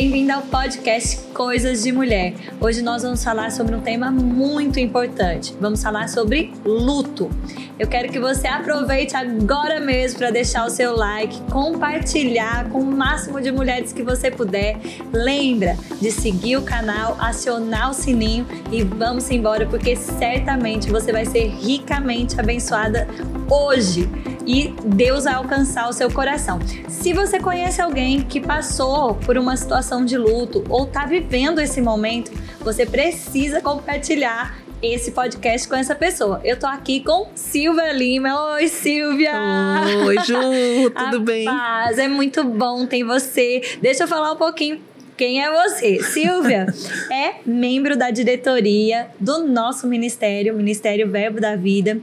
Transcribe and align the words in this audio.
bem-vinda 0.00 0.36
ao 0.36 0.42
podcast 0.44 1.18
Coisas 1.34 1.82
de 1.82 1.92
Mulher. 1.92 2.32
Hoje 2.58 2.80
nós 2.80 3.02
vamos 3.02 3.22
falar 3.22 3.52
sobre 3.52 3.76
um 3.76 3.82
tema 3.82 4.10
muito 4.10 4.80
importante. 4.80 5.54
Vamos 5.60 5.82
falar 5.82 6.08
sobre 6.08 6.54
luto. 6.64 7.30
Eu 7.78 7.86
quero 7.86 8.10
que 8.10 8.18
você 8.18 8.48
aproveite 8.48 9.14
agora 9.14 9.78
mesmo 9.78 10.18
para 10.18 10.30
deixar 10.30 10.64
o 10.64 10.70
seu 10.70 10.96
like, 10.96 11.38
compartilhar 11.50 12.70
com 12.70 12.80
o 12.80 12.96
máximo 12.96 13.42
de 13.42 13.52
mulheres 13.52 13.92
que 13.92 14.02
você 14.02 14.30
puder. 14.30 14.78
Lembra 15.12 15.76
de 16.00 16.10
seguir 16.10 16.56
o 16.56 16.62
canal, 16.62 17.18
acionar 17.20 17.90
o 17.90 17.92
sininho 17.92 18.46
e 18.72 18.82
vamos 18.82 19.30
embora 19.30 19.66
porque 19.66 19.94
certamente 19.96 20.90
você 20.90 21.12
vai 21.12 21.26
ser 21.26 21.46
ricamente 21.48 22.40
abençoada 22.40 23.06
hoje 23.50 24.08
e 24.50 24.74
Deus 24.84 25.24
vai 25.24 25.34
alcançar 25.34 25.88
o 25.88 25.92
seu 25.92 26.10
coração. 26.10 26.58
Se 26.88 27.12
você 27.12 27.38
conhece 27.38 27.80
alguém 27.80 28.20
que 28.22 28.40
passou 28.40 29.14
por 29.14 29.38
uma 29.38 29.56
situação 29.56 30.04
de 30.04 30.18
luto 30.18 30.64
ou 30.68 30.86
está 30.86 31.06
vivendo 31.06 31.60
esse 31.60 31.80
momento, 31.80 32.32
você 32.58 32.84
precisa 32.84 33.60
compartilhar 33.60 34.58
esse 34.82 35.12
podcast 35.12 35.68
com 35.68 35.76
essa 35.76 35.94
pessoa. 35.94 36.40
Eu 36.42 36.58
tô 36.58 36.66
aqui 36.66 36.98
com 36.98 37.28
Silvia 37.36 37.92
Lima. 37.92 38.54
Oi, 38.54 38.66
Silvia! 38.66 39.34
Oi, 40.04 40.16
Ju, 40.24 40.90
tudo 40.98 41.16
A 41.18 41.20
bem? 41.20 41.44
Paz, 41.44 41.98
é 41.98 42.08
muito 42.08 42.42
bom 42.42 42.86
ter 42.86 43.04
você. 43.04 43.62
Deixa 43.80 44.02
eu 44.02 44.08
falar 44.08 44.32
um 44.32 44.36
pouquinho 44.36 44.80
quem 45.16 45.44
é 45.44 45.52
você? 45.52 46.02
Silvia 46.02 46.66
é 47.12 47.34
membro 47.46 47.96
da 47.96 48.10
diretoria 48.10 49.10
do 49.20 49.46
nosso 49.46 49.86
ministério, 49.86 50.56
Ministério 50.56 51.08
Verbo 51.08 51.40
da 51.40 51.54
Vida. 51.54 52.00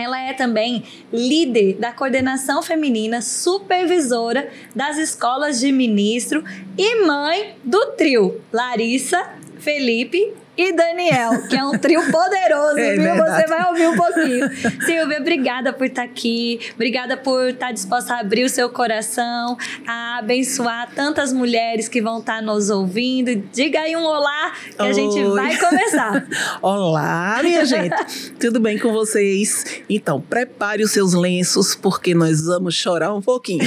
Ela 0.00 0.20
é 0.20 0.32
também 0.32 0.82
líder 1.12 1.74
da 1.74 1.92
coordenação 1.92 2.62
feminina, 2.62 3.20
supervisora 3.20 4.50
das 4.74 4.96
escolas 4.98 5.60
de 5.60 5.70
ministro 5.70 6.42
e 6.76 7.04
mãe 7.04 7.54
do 7.62 7.92
trio 7.92 8.40
Larissa, 8.52 9.30
Felipe 9.58 10.32
e 10.56 10.72
Daniel, 10.72 11.46
que 11.48 11.56
é 11.56 11.64
um 11.64 11.78
trio 11.78 12.10
poderoso, 12.10 12.76
É 12.78 12.94
viu? 12.94 13.02
verdade. 13.02 13.42
Você 13.42 13.46
vai 13.48 13.68
ouvir 13.68 13.88
um 13.88 13.96
pouquinho. 13.96 14.50
Silvia, 14.84 15.18
obrigada 15.18 15.72
por 15.72 15.86
estar 15.86 16.02
aqui, 16.02 16.60
obrigada 16.74 17.16
por 17.16 17.48
estar 17.48 17.72
disposta 17.72 18.14
a 18.14 18.20
abrir 18.20 18.44
o 18.44 18.48
seu 18.48 18.68
coração, 18.68 19.56
a 19.86 20.18
abençoar 20.18 20.90
tantas 20.94 21.32
mulheres 21.32 21.88
que 21.88 22.02
vão 22.02 22.18
estar 22.18 22.42
nos 22.42 22.68
ouvindo. 22.70 23.34
Diga 23.52 23.80
aí 23.80 23.96
um 23.96 24.04
olá 24.04 24.52
que 24.76 24.82
a 24.82 24.92
gente 24.92 25.18
Oi. 25.18 25.34
vai 25.34 25.56
começar. 25.56 26.26
Olá, 26.60 27.40
minha 27.42 27.64
gente. 27.64 28.32
Tudo 28.38 28.60
bem 28.60 28.78
com 28.78 28.92
vocês? 28.92 29.82
Então, 29.88 30.20
prepare 30.20 30.82
os 30.82 30.90
seus 30.90 31.14
lenços, 31.14 31.74
porque 31.74 32.14
nós 32.14 32.42
vamos 32.44 32.74
chorar 32.74 33.14
um 33.14 33.22
pouquinho. 33.22 33.64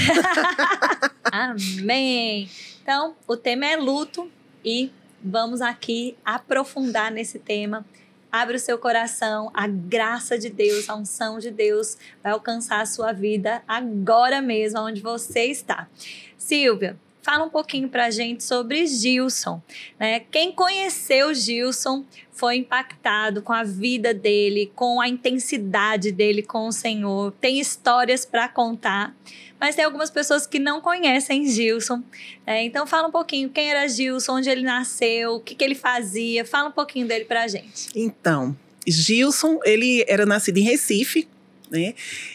Amém. 1.31 2.49
Então, 2.81 3.15
o 3.27 3.35
tema 3.37 3.65
é 3.65 3.75
luto 3.77 4.29
e 4.63 4.91
vamos 5.23 5.61
aqui 5.61 6.17
aprofundar 6.25 7.11
nesse 7.11 7.39
tema. 7.39 7.85
Abre 8.31 8.55
o 8.55 8.59
seu 8.59 8.77
coração, 8.79 9.51
a 9.53 9.67
graça 9.67 10.37
de 10.37 10.49
Deus, 10.49 10.89
a 10.89 10.95
unção 10.95 11.37
de 11.37 11.51
Deus 11.51 11.97
vai 12.21 12.31
alcançar 12.31 12.81
a 12.81 12.85
sua 12.85 13.13
vida 13.13 13.61
agora 13.67 14.41
mesmo, 14.41 14.79
onde 14.79 15.01
você 15.01 15.45
está. 15.45 15.87
Silvia, 16.35 16.97
fala 17.23 17.45
um 17.45 17.49
pouquinho 17.49 17.87
pra 17.87 18.11
gente 18.11 18.43
sobre 18.43 18.85
Gilson. 18.85 19.61
Né? 19.99 20.19
Quem 20.19 20.51
conheceu 20.51 21.33
Gilson 21.33 22.03
foi 22.31 22.57
impactado 22.57 23.41
com 23.41 23.53
a 23.53 23.63
vida 23.63 24.13
dele, 24.13 24.71
com 24.75 24.99
a 24.99 25.07
intensidade 25.07 26.11
dele 26.11 26.43
com 26.43 26.67
o 26.67 26.71
Senhor, 26.71 27.31
tem 27.39 27.59
histórias 27.59 28.25
para 28.25 28.47
contar. 28.49 29.15
Mas 29.59 29.75
tem 29.75 29.85
algumas 29.85 30.11
pessoas 30.11 30.45
que 30.45 30.59
não 30.59 30.81
conhecem 30.81 31.47
Gilson. 31.47 32.03
né? 32.45 32.65
então 32.65 32.85
fala 32.85 33.07
um 33.07 33.11
pouquinho 33.11 33.49
quem 33.49 33.69
era 33.69 33.87
Gilson, 33.87 34.33
onde 34.33 34.49
ele 34.49 34.63
nasceu, 34.63 35.35
o 35.35 35.39
que, 35.39 35.55
que 35.55 35.63
ele 35.63 35.75
fazia. 35.75 36.43
Fala 36.43 36.67
um 36.67 36.73
pouquinho 36.73 37.07
dele 37.07 37.23
pra 37.23 37.47
gente. 37.47 37.87
Então, 37.95 38.53
Gilson, 38.85 39.59
ele 39.63 40.03
era 40.05 40.25
nascido 40.25 40.57
em 40.57 40.63
Recife, 40.63 41.29
né? 41.71 41.93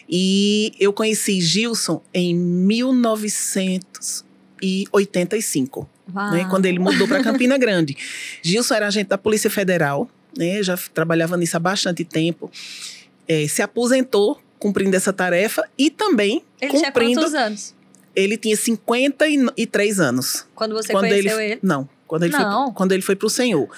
E 0.08 0.72
eu 0.80 0.90
conheci 0.90 1.38
Gilson 1.40 2.02
em 2.14 2.34
1985. 4.62 5.88
Uau. 6.14 6.30
né, 6.32 6.46
quando 6.48 6.66
ele 6.66 6.78
mudou 6.78 7.06
para 7.06 7.22
Campina 7.22 7.58
Grande. 7.58 7.96
Gilson 8.42 8.74
era 8.74 8.86
agente 8.86 9.08
da 9.08 9.18
Polícia 9.18 9.50
Federal, 9.50 10.08
né, 10.36 10.62
já 10.62 10.76
trabalhava 10.94 11.36
nisso 11.36 11.56
há 11.56 11.60
bastante 11.60 12.04
tempo. 12.04 12.50
É, 13.26 13.46
se 13.46 13.60
aposentou 13.60 14.40
cumprindo 14.58 14.96
essa 14.96 15.12
tarefa 15.12 15.68
e 15.76 15.90
também 15.90 16.42
Ele 16.60 16.70
tinha 16.72 16.86
cumprindo. 16.86 17.20
quantos 17.20 17.34
anos? 17.34 17.74
Ele 18.16 18.36
tinha 18.36 18.56
53 18.56 20.00
anos. 20.00 20.46
Quando 20.54 20.74
você 20.74 20.92
quando 20.92 21.08
conheceu 21.08 21.40
ele, 21.40 21.52
ele? 21.52 21.60
Não, 21.62 21.88
quando 22.06 22.24
ele, 22.24 22.32
Não. 22.32 22.66
Foi, 22.66 22.74
quando 22.74 22.92
ele 22.92 23.02
foi 23.02 23.14
para 23.14 23.26
o 23.26 23.30
Senhor. 23.30 23.68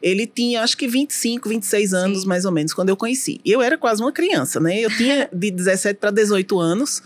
Ele 0.00 0.26
tinha 0.26 0.62
acho 0.62 0.76
que 0.78 0.88
25, 0.88 1.48
26 1.48 1.92
anos, 1.92 2.22
Sim. 2.22 2.28
mais 2.28 2.46
ou 2.46 2.52
menos, 2.52 2.72
quando 2.72 2.88
eu 2.88 2.96
conheci. 2.96 3.40
Eu 3.44 3.60
era 3.60 3.76
quase 3.76 4.00
uma 4.00 4.12
criança, 4.12 4.58
né? 4.58 4.78
Eu 4.80 4.88
tinha 4.96 5.28
de 5.30 5.50
17 5.50 5.98
para 5.98 6.10
18 6.10 6.58
anos. 6.58 7.02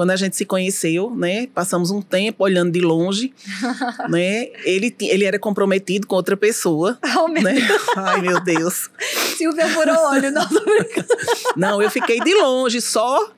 Quando 0.00 0.12
a 0.12 0.16
gente 0.16 0.34
se 0.34 0.46
conheceu, 0.46 1.14
né? 1.14 1.46
Passamos 1.54 1.90
um 1.90 2.00
tempo 2.00 2.42
olhando 2.42 2.72
de 2.72 2.80
longe, 2.80 3.34
né? 4.08 4.48
Ele, 4.64 4.96
ele 4.98 5.26
era 5.26 5.38
comprometido 5.38 6.06
com 6.06 6.16
outra 6.16 6.38
pessoa, 6.38 6.98
Oh, 7.20 7.28
meu 7.28 7.42
né? 7.42 7.56
Ai, 7.94 8.22
meu 8.22 8.40
Deus. 8.40 8.88
Silvia 9.36 9.68
furou 9.68 9.94
o 9.94 10.10
olho. 10.12 10.30
Não, 10.30 10.48
tô 10.48 10.58
brincando. 10.64 11.06
Não, 11.54 11.82
eu 11.82 11.90
fiquei 11.90 12.18
de 12.18 12.32
longe, 12.32 12.80
só 12.80 13.30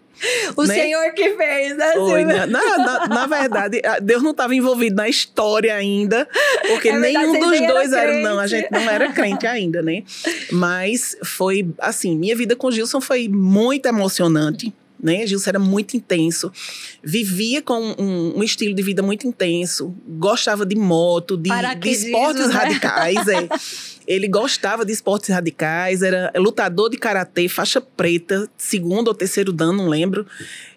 o 0.57 0.63
Né? 0.63 0.75
Senhor 0.75 1.13
que 1.15 1.31
fez, 1.35 1.77
né, 1.77 1.95
Foi, 1.95 2.21
Silvia? 2.21 2.47
né? 2.47 2.47
na, 2.47 2.79
na, 2.79 3.09
na 3.09 3.27
verdade, 3.27 3.83
Deus 4.01 4.23
não 4.23 4.31
estava 4.31 4.55
envolvido 4.55 4.95
na 4.95 5.09
história 5.09 5.75
ainda, 5.75 6.29
porque 6.69 6.91
É 6.91 7.01
verdade, 7.01 7.27
nenhum 7.27 7.41
dos 7.41 7.67
dois 7.67 7.93
era. 7.93 8.21
Não, 8.21 8.39
a 8.39 8.47
gente 8.47 8.71
não 8.71 8.89
era 8.89 9.11
crente 9.13 9.49
ainda, 9.49 9.83
né? 9.83 10.05
Mas 10.53 11.17
foi 11.25 11.69
assim: 11.79 12.17
minha 12.17 12.37
vida 12.37 12.55
com 12.55 12.71
Gilson 12.71 13.01
foi 13.01 13.29
muito 13.29 13.87
emocionante. 13.87 14.73
Né? 15.03 15.27
Gilson 15.27 15.51
era 15.51 15.59
muito 15.59 15.97
intenso, 15.97 16.53
vivia 17.03 17.61
com 17.61 17.81
um, 17.99 18.39
um 18.39 18.43
estilo 18.43 18.73
de 18.73 18.83
vida 18.83 19.03
muito 19.03 19.27
intenso, 19.27 19.93
gostava 20.07 20.65
de 20.65 20.77
moto, 20.77 21.37
de, 21.37 21.51
de 21.81 21.91
esportes 21.91 22.47
né? 22.47 22.55
radicais. 22.55 23.27
É. 23.27 23.49
Ele 24.07 24.29
gostava 24.29 24.85
de 24.85 24.93
esportes 24.93 25.29
radicais, 25.29 26.03
era 26.03 26.33
lutador 26.37 26.91
de 26.91 26.97
karatê, 26.97 27.49
faixa 27.49 27.81
preta, 27.81 28.49
segundo 28.57 29.09
ou 29.09 29.15
terceiro 29.15 29.53
dan, 29.53 29.73
não 29.73 29.89
lembro. 29.89 30.27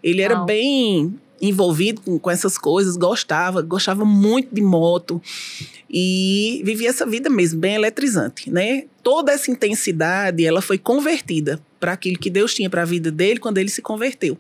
Ele 0.04 0.22
era 0.22 0.36
Uau. 0.36 0.46
bem 0.46 1.16
envolvido 1.42 2.02
com, 2.02 2.18
com 2.18 2.32
essas 2.32 2.58
coisas, 2.58 2.98
gostava, 2.98 3.62
gostava 3.62 4.06
muito 4.06 4.54
de 4.54 4.62
moto 4.62 5.22
e 5.90 6.62
vivia 6.66 6.90
essa 6.90 7.06
vida 7.06 7.30
mesmo, 7.30 7.60
bem 7.60 7.76
eletrizante, 7.76 8.50
né? 8.50 8.86
Toda 9.04 9.32
essa 9.32 9.52
intensidade, 9.52 10.46
ela 10.46 10.62
foi 10.62 10.78
convertida 10.78 11.60
para 11.86 11.94
aquilo 11.94 12.18
que 12.18 12.32
Deus 12.32 12.52
tinha 12.52 12.68
para 12.68 12.82
a 12.82 12.86
vida 12.86 13.12
dele 13.12 13.40
quando 13.40 13.60
ele 13.60 13.70
se 13.70 13.80
converteu, 13.80 14.36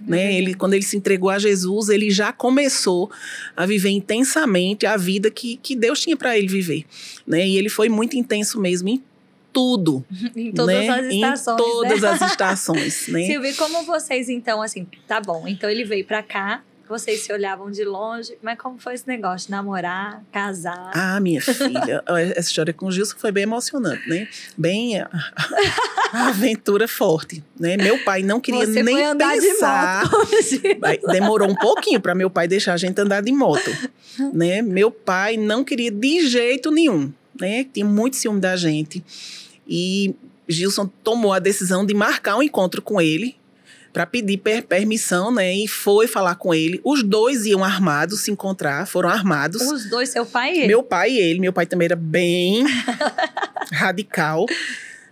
né? 0.00 0.36
Ele, 0.36 0.52
quando 0.52 0.74
ele 0.74 0.82
se 0.82 0.96
entregou 0.96 1.30
a 1.30 1.38
Jesus, 1.38 1.90
ele 1.90 2.10
já 2.10 2.32
começou 2.32 3.08
a 3.56 3.64
viver 3.64 3.90
intensamente 3.90 4.84
a 4.84 4.96
vida 4.96 5.30
que, 5.30 5.58
que 5.62 5.76
Deus 5.76 6.00
tinha 6.00 6.16
para 6.16 6.36
ele 6.36 6.48
viver, 6.48 6.84
né? 7.24 7.46
E 7.46 7.56
ele 7.56 7.68
foi 7.68 7.88
muito 7.88 8.16
intenso 8.16 8.60
mesmo 8.60 8.88
em 8.88 9.00
tudo, 9.52 10.04
Em 10.34 10.50
todas 10.50 10.74
né? 10.74 10.88
as 10.88 11.06
estações, 11.06 11.60
Em 11.60 11.62
todas 11.62 12.00
né? 12.00 12.08
as 12.08 12.20
estações, 12.22 13.06
né? 13.06 13.22
Silvia, 13.30 13.50
e 13.50 13.54
como 13.54 13.84
vocês 13.84 14.28
então, 14.28 14.60
assim, 14.60 14.84
tá 15.06 15.20
bom, 15.20 15.46
então 15.46 15.70
ele 15.70 15.84
veio 15.84 16.04
pra 16.04 16.20
cá, 16.20 16.64
vocês 16.88 17.20
se 17.20 17.32
olhavam 17.32 17.70
de 17.70 17.84
longe, 17.84 18.36
mas 18.42 18.58
como 18.58 18.78
foi 18.78 18.94
esse 18.94 19.06
negócio? 19.06 19.50
Namorar, 19.50 20.22
casar? 20.32 20.90
Ah, 20.94 21.20
minha 21.20 21.40
filha, 21.40 22.02
essa 22.34 22.48
história 22.48 22.72
com 22.72 22.86
o 22.86 22.90
Gilson 22.90 23.16
foi 23.18 23.30
bem 23.30 23.42
emocionante, 23.42 24.08
né? 24.08 24.28
Bem 24.56 25.00
a, 25.00 25.08
a 26.12 26.28
aventura 26.28 26.88
forte, 26.88 27.44
né? 27.58 27.76
Meu 27.76 28.02
pai 28.04 28.22
não 28.22 28.40
queria 28.40 28.66
Você 28.66 28.82
nem 28.82 28.96
foi 28.96 29.04
andar 29.04 29.36
pensar. 29.36 30.04
de 30.04 30.10
moto 30.10 30.28
hoje. 30.32 30.62
Demorou 31.12 31.48
um 31.48 31.54
pouquinho 31.54 32.00
para 32.00 32.14
meu 32.14 32.30
pai 32.30 32.48
deixar 32.48 32.74
a 32.74 32.78
gente 32.78 33.00
andar 33.00 33.20
de 33.20 33.32
moto, 33.32 33.70
né? 34.32 34.62
Meu 34.62 34.90
pai 34.90 35.36
não 35.36 35.62
queria 35.62 35.90
de 35.90 36.26
jeito 36.26 36.70
nenhum, 36.70 37.12
né? 37.38 37.64
Tinha 37.72 37.86
muito 37.86 38.16
ciúme 38.16 38.40
da 38.40 38.56
gente. 38.56 39.04
E 39.66 40.14
Gilson 40.48 40.86
tomou 41.04 41.32
a 41.32 41.38
decisão 41.38 41.84
de 41.84 41.92
marcar 41.92 42.36
um 42.36 42.42
encontro 42.42 42.80
com 42.80 43.00
ele 43.00 43.36
para 43.92 44.04
pedir 44.06 44.38
per- 44.38 44.64
permissão, 44.66 45.32
né? 45.32 45.54
E 45.54 45.66
foi 45.68 46.06
falar 46.06 46.34
com 46.36 46.54
ele. 46.54 46.80
Os 46.84 47.02
dois 47.02 47.46
iam 47.46 47.64
armados 47.64 48.20
se 48.20 48.30
encontrar, 48.30 48.86
foram 48.86 49.08
armados. 49.08 49.62
Os 49.62 49.88
dois, 49.88 50.08
seu 50.10 50.24
pai 50.26 50.52
e 50.54 50.58
ele. 50.58 50.66
Meu 50.68 50.82
pai 50.82 51.10
e 51.12 51.18
ele, 51.18 51.40
meu 51.40 51.52
pai 51.52 51.66
também 51.66 51.86
era 51.86 51.96
bem 51.96 52.64
radical, 53.72 54.46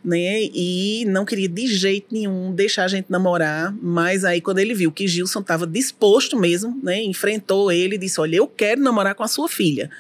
né? 0.04 0.42
E 0.54 1.04
não 1.08 1.24
queria 1.24 1.48
de 1.48 1.66
jeito 1.66 2.08
nenhum 2.12 2.52
deixar 2.54 2.84
a 2.84 2.88
gente 2.88 3.10
namorar. 3.10 3.74
Mas 3.80 4.24
aí, 4.24 4.40
quando 4.40 4.58
ele 4.58 4.74
viu 4.74 4.92
que 4.92 5.06
Gilson 5.08 5.40
estava 5.40 5.66
disposto 5.66 6.38
mesmo, 6.38 6.78
né? 6.82 7.02
Enfrentou 7.02 7.72
ele 7.72 7.96
e 7.96 7.98
disse: 7.98 8.20
Olha, 8.20 8.36
eu 8.36 8.46
quero 8.46 8.80
namorar 8.80 9.14
com 9.14 9.22
a 9.22 9.28
sua 9.28 9.48
filha. 9.48 9.90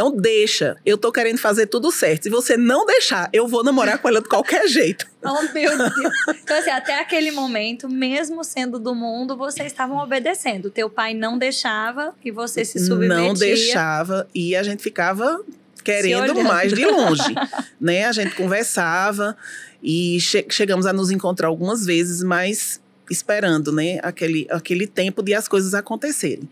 Então, 0.00 0.16
deixa. 0.16 0.78
Eu 0.86 0.96
tô 0.96 1.12
querendo 1.12 1.36
fazer 1.36 1.66
tudo 1.66 1.92
certo. 1.92 2.22
Se 2.22 2.30
você 2.30 2.56
não 2.56 2.86
deixar, 2.86 3.28
eu 3.34 3.46
vou 3.46 3.62
namorar 3.62 3.98
com 3.98 4.08
ela 4.08 4.22
de 4.22 4.28
qualquer 4.28 4.66
jeito. 4.66 5.06
Oh, 5.22 5.42
meu 5.52 5.76
Deus. 5.76 6.14
Então, 6.42 6.56
assim, 6.56 6.70
até 6.70 6.98
aquele 6.98 7.30
momento, 7.30 7.86
mesmo 7.90 8.42
sendo 8.42 8.78
do 8.78 8.94
mundo, 8.94 9.36
vocês 9.36 9.66
estavam 9.70 9.98
obedecendo. 9.98 10.70
Teu 10.70 10.88
pai 10.88 11.12
não 11.12 11.36
deixava 11.36 12.14
e 12.24 12.30
você 12.30 12.64
se 12.64 12.78
submetia. 12.78 13.16
Não 13.16 13.34
deixava 13.34 14.26
e 14.34 14.56
a 14.56 14.62
gente 14.62 14.82
ficava 14.82 15.44
querendo 15.84 16.42
mais 16.42 16.72
de 16.72 16.86
longe, 16.86 17.34
né? 17.78 18.06
A 18.06 18.12
gente 18.12 18.34
conversava 18.34 19.36
e 19.82 20.16
che 20.22 20.46
chegamos 20.48 20.86
a 20.86 20.92
nos 20.94 21.10
encontrar 21.10 21.48
algumas 21.48 21.84
vezes, 21.84 22.22
mas 22.22 22.80
esperando, 23.10 23.70
né? 23.70 23.98
Aquele, 24.02 24.46
aquele 24.50 24.86
tempo 24.86 25.22
de 25.22 25.34
as 25.34 25.46
coisas 25.46 25.74
acontecerem. 25.74 26.48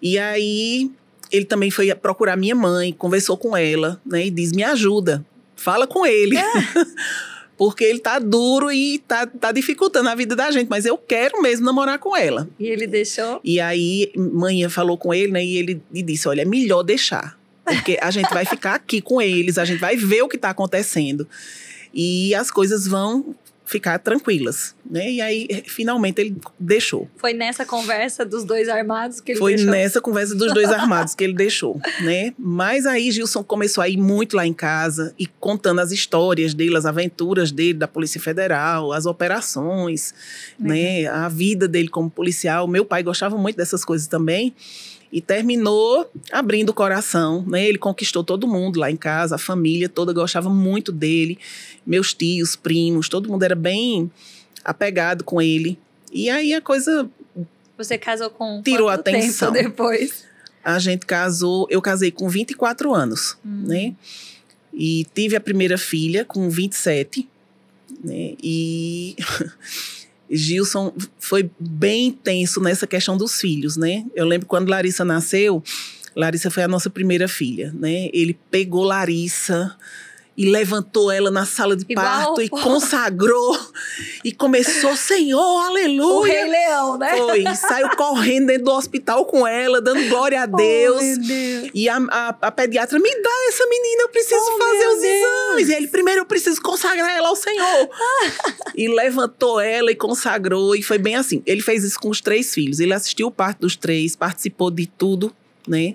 E 0.00 0.20
aí 0.20 0.88
ele 1.30 1.44
também 1.44 1.70
foi 1.70 1.94
procurar 1.94 2.36
minha 2.36 2.54
mãe, 2.54 2.92
conversou 2.92 3.36
com 3.36 3.56
ela, 3.56 4.00
né? 4.04 4.26
E 4.26 4.30
diz: 4.30 4.52
me 4.52 4.62
ajuda, 4.62 5.24
fala 5.56 5.86
com 5.86 6.06
ele. 6.06 6.36
É. 6.36 6.44
Porque 7.56 7.84
ele 7.84 8.00
tá 8.00 8.18
duro 8.18 8.72
e 8.72 8.98
tá, 8.98 9.26
tá 9.26 9.52
dificultando 9.52 10.08
a 10.08 10.14
vida 10.16 10.34
da 10.34 10.50
gente, 10.50 10.68
mas 10.68 10.84
eu 10.84 10.98
quero 10.98 11.40
mesmo 11.40 11.64
namorar 11.64 12.00
com 12.00 12.16
ela. 12.16 12.48
E 12.58 12.66
ele 12.66 12.84
deixou? 12.84 13.40
E 13.44 13.60
aí, 13.60 14.10
mãe 14.16 14.68
falou 14.68 14.98
com 14.98 15.14
ele, 15.14 15.30
né? 15.30 15.44
E 15.44 15.56
ele 15.56 15.82
e 15.92 16.02
disse: 16.02 16.28
Olha, 16.28 16.42
é 16.42 16.44
melhor 16.44 16.82
deixar. 16.82 17.38
Porque 17.64 17.98
a 18.00 18.10
gente 18.10 18.28
vai 18.32 18.44
ficar 18.44 18.74
aqui 18.74 19.00
com 19.00 19.22
eles, 19.22 19.56
a 19.56 19.64
gente 19.64 19.80
vai 19.80 19.96
ver 19.96 20.22
o 20.22 20.28
que 20.28 20.36
tá 20.36 20.50
acontecendo. 20.50 21.26
E 21.94 22.34
as 22.34 22.50
coisas 22.50 22.86
vão 22.86 23.34
ficar 23.64 23.98
tranquilas, 23.98 24.74
né? 24.88 25.10
E 25.10 25.20
aí, 25.20 25.64
finalmente, 25.66 26.20
ele 26.20 26.36
deixou. 26.60 27.08
Foi 27.16 27.32
nessa 27.32 27.64
conversa 27.64 28.24
dos 28.24 28.44
dois 28.44 28.68
armados 28.68 29.20
que 29.20 29.32
ele 29.32 29.38
Foi 29.38 29.54
deixou? 29.54 29.70
Nessa 29.70 30.00
conversa 30.00 30.34
dos 30.34 30.52
dois 30.52 30.70
armados 30.70 31.14
que 31.14 31.24
ele 31.24 31.32
deixou, 31.32 31.80
né? 32.02 32.34
Mas 32.38 32.84
aí 32.84 33.10
Gilson 33.10 33.42
começou 33.42 33.82
a 33.82 33.88
ir 33.88 33.96
muito 33.96 34.36
lá 34.36 34.46
em 34.46 34.52
casa 34.52 35.14
e 35.18 35.26
contando 35.26 35.80
as 35.80 35.92
histórias 35.92 36.52
dele, 36.52 36.76
as 36.76 36.84
aventuras 36.84 37.50
dele 37.50 37.74
da 37.74 37.88
Polícia 37.88 38.20
Federal, 38.20 38.92
as 38.92 39.06
operações, 39.06 40.14
uhum. 40.60 40.68
né? 40.68 41.06
A 41.06 41.28
vida 41.28 41.66
dele 41.66 41.88
como 41.88 42.10
policial. 42.10 42.68
Meu 42.68 42.84
pai 42.84 43.02
gostava 43.02 43.38
muito 43.38 43.56
dessas 43.56 43.84
coisas 43.84 44.06
também 44.06 44.54
e 45.14 45.20
terminou 45.20 46.10
abrindo 46.32 46.70
o 46.70 46.74
coração, 46.74 47.44
né? 47.46 47.64
Ele 47.64 47.78
conquistou 47.78 48.24
todo 48.24 48.48
mundo 48.48 48.80
lá 48.80 48.90
em 48.90 48.96
casa, 48.96 49.36
a 49.36 49.38
família 49.38 49.88
toda 49.88 50.12
gostava 50.12 50.50
muito 50.50 50.90
dele, 50.90 51.38
meus 51.86 52.12
tios, 52.12 52.56
primos, 52.56 53.08
todo 53.08 53.28
mundo 53.28 53.44
era 53.44 53.54
bem 53.54 54.10
apegado 54.64 55.22
com 55.22 55.40
ele. 55.40 55.78
E 56.12 56.28
aí 56.28 56.52
a 56.52 56.60
coisa 56.60 57.08
Você 57.78 57.96
casou 57.96 58.28
com 58.28 58.60
tirou 58.60 58.88
a 58.88 58.94
atenção 58.94 59.52
depois? 59.52 60.24
A 60.64 60.80
gente 60.80 61.06
casou, 61.06 61.68
eu 61.70 61.80
casei 61.80 62.10
com 62.10 62.28
24 62.28 62.92
anos, 62.92 63.36
hum. 63.46 63.66
né? 63.68 63.94
E 64.72 65.06
tive 65.14 65.36
a 65.36 65.40
primeira 65.40 65.78
filha 65.78 66.24
com 66.24 66.50
27, 66.50 67.28
né? 68.02 68.34
E 68.42 69.14
Gilson 70.34 70.92
foi 71.18 71.50
bem 71.58 72.06
intenso 72.06 72.60
nessa 72.60 72.86
questão 72.86 73.16
dos 73.16 73.40
filhos, 73.40 73.76
né? 73.76 74.04
Eu 74.14 74.26
lembro 74.26 74.46
quando 74.46 74.68
Larissa 74.68 75.04
nasceu, 75.04 75.62
Larissa 76.14 76.50
foi 76.50 76.62
a 76.62 76.68
nossa 76.68 76.90
primeira 76.90 77.28
filha, 77.28 77.72
né? 77.74 78.08
Ele 78.12 78.38
pegou 78.50 78.84
Larissa 78.84 79.76
e 80.36 80.50
levantou 80.50 81.12
ela 81.12 81.30
na 81.30 81.46
sala 81.46 81.76
de 81.76 81.84
Igual, 81.88 82.04
parto 82.04 82.42
e 82.42 82.48
consagrou 82.48 83.56
e 84.24 84.32
começou, 84.32 84.96
Senhor, 84.96 85.66
aleluia. 85.66 86.06
O 86.06 86.22
Rei 86.22 86.44
Leão, 86.44 86.98
né? 86.98 87.16
Foi, 87.16 87.44
saiu 87.54 87.90
correndo 87.96 88.46
dentro 88.48 88.64
do 88.64 88.72
hospital 88.72 89.26
com 89.26 89.46
ela, 89.46 89.80
dando 89.80 90.08
glória 90.08 90.42
a 90.42 90.46
Deus. 90.46 91.02
Oh, 91.02 91.20
Deus. 91.20 91.70
E 91.72 91.88
a, 91.88 91.96
a, 92.10 92.28
a, 92.42 92.50
pediatra, 92.50 92.98
me 92.98 93.22
dá 93.22 93.30
essa 93.48 93.64
menina, 93.66 94.02
eu 94.02 94.08
preciso 94.08 94.42
oh, 94.42 94.58
fazer 94.58 94.88
os 94.88 95.00
Deus. 95.00 95.04
exames. 95.04 95.33
Consagrar 96.84 97.16
ela 97.16 97.28
ao 97.28 97.36
Senhor. 97.36 97.88
e 98.76 98.88
levantou 98.88 99.60
ela 99.60 99.90
e 99.90 99.96
consagrou, 99.96 100.76
e 100.76 100.82
foi 100.82 100.98
bem 100.98 101.16
assim. 101.16 101.42
Ele 101.46 101.62
fez 101.62 101.82
isso 101.84 101.98
com 101.98 102.10
os 102.10 102.20
três 102.20 102.52
filhos. 102.52 102.80
Ele 102.80 102.92
assistiu 102.92 103.28
o 103.28 103.30
parto 103.30 103.60
dos 103.60 103.76
três, 103.76 104.14
participou 104.14 104.70
de 104.70 104.86
tudo, 104.86 105.34
né? 105.66 105.94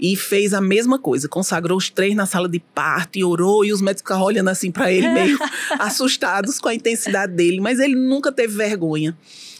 e 0.00 0.16
fez 0.16 0.52
a 0.52 0.60
mesma 0.60 0.98
coisa, 0.98 1.28
consagrou 1.28 1.78
os 1.78 1.88
três 1.88 2.12
na 2.16 2.26
sala 2.26 2.48
de 2.48 2.58
parto 2.58 3.20
e 3.20 3.22
orou, 3.22 3.64
e 3.64 3.72
os 3.72 3.80
médicos 3.80 4.02
ficavam 4.02 4.24
olhando 4.24 4.50
assim 4.50 4.72
para 4.72 4.90
ele, 4.90 5.08
meio 5.08 5.38
assustados 5.78 6.58
com 6.58 6.68
a 6.68 6.74
intensidade 6.74 7.32
dele, 7.32 7.60
mas 7.60 7.78
ele 7.78 7.94
nunca 7.94 8.32
teve 8.32 8.52
vergonha 8.56 9.16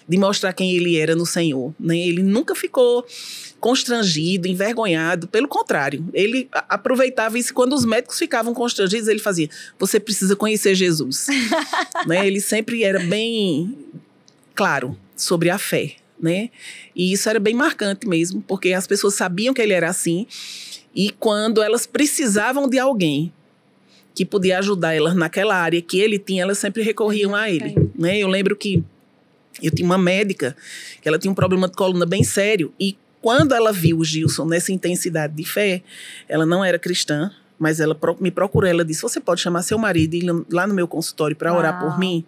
de 0.08 0.18
mostrar 0.18 0.52
quem 0.52 0.74
ele 0.74 0.96
era 0.96 1.14
no 1.14 1.24
Senhor, 1.24 1.72
né? 1.78 1.96
Ele 1.96 2.24
nunca 2.24 2.56
ficou 2.56 3.06
constrangido, 3.62 4.48
envergonhado, 4.48 5.28
pelo 5.28 5.46
contrário, 5.46 6.04
ele 6.12 6.48
aproveitava 6.52 7.38
isso 7.38 7.54
quando 7.54 7.74
os 7.74 7.84
médicos 7.84 8.18
ficavam 8.18 8.52
constrangidos, 8.52 9.06
ele 9.06 9.20
fazia: 9.20 9.48
"Você 9.78 10.00
precisa 10.00 10.34
conhecer 10.34 10.74
Jesus". 10.74 11.28
né? 12.04 12.26
Ele 12.26 12.40
sempre 12.40 12.82
era 12.82 12.98
bem 12.98 13.78
claro 14.52 14.98
sobre 15.16 15.48
a 15.48 15.58
fé, 15.58 15.94
né? 16.20 16.50
E 16.94 17.12
isso 17.12 17.30
era 17.30 17.38
bem 17.38 17.54
marcante 17.54 18.04
mesmo, 18.08 18.42
porque 18.48 18.72
as 18.72 18.84
pessoas 18.84 19.14
sabiam 19.14 19.54
que 19.54 19.62
ele 19.62 19.72
era 19.72 19.88
assim, 19.88 20.26
e 20.92 21.10
quando 21.10 21.62
elas 21.62 21.86
precisavam 21.86 22.68
de 22.68 22.80
alguém 22.80 23.32
que 24.12 24.24
podia 24.24 24.58
ajudar 24.58 24.92
elas 24.92 25.14
naquela 25.14 25.54
área 25.54 25.80
que 25.80 26.00
ele 26.00 26.18
tinha, 26.18 26.42
elas 26.42 26.58
sempre 26.58 26.82
recorriam 26.82 27.32
a 27.32 27.48
ele, 27.48 27.76
né? 27.96 28.18
Eu 28.18 28.26
lembro 28.26 28.56
que 28.56 28.82
eu 29.62 29.70
tinha 29.70 29.86
uma 29.86 29.98
médica 29.98 30.56
que 31.00 31.06
ela 31.06 31.16
tinha 31.16 31.30
um 31.30 31.34
problema 31.34 31.68
de 31.68 31.76
coluna 31.76 32.04
bem 32.04 32.24
sério 32.24 32.74
e 32.80 32.96
quando 33.22 33.54
ela 33.54 33.72
viu 33.72 33.98
o 33.98 34.04
Gilson 34.04 34.44
nessa 34.44 34.72
intensidade 34.72 35.32
de 35.34 35.44
fé, 35.44 35.82
ela 36.28 36.44
não 36.44 36.62
era 36.64 36.78
cristã, 36.78 37.30
mas 37.58 37.80
ela 37.80 37.96
me 38.20 38.30
procurou, 38.30 38.68
ela 38.68 38.84
disse: 38.84 39.00
"Você 39.00 39.20
pode 39.20 39.40
chamar 39.40 39.62
seu 39.62 39.78
marido 39.78 40.14
e 40.14 40.18
ir 40.18 40.44
lá 40.50 40.66
no 40.66 40.74
meu 40.74 40.88
consultório 40.88 41.36
para 41.36 41.56
orar 41.56 41.80
por 41.80 41.98
mim?" 41.98 42.24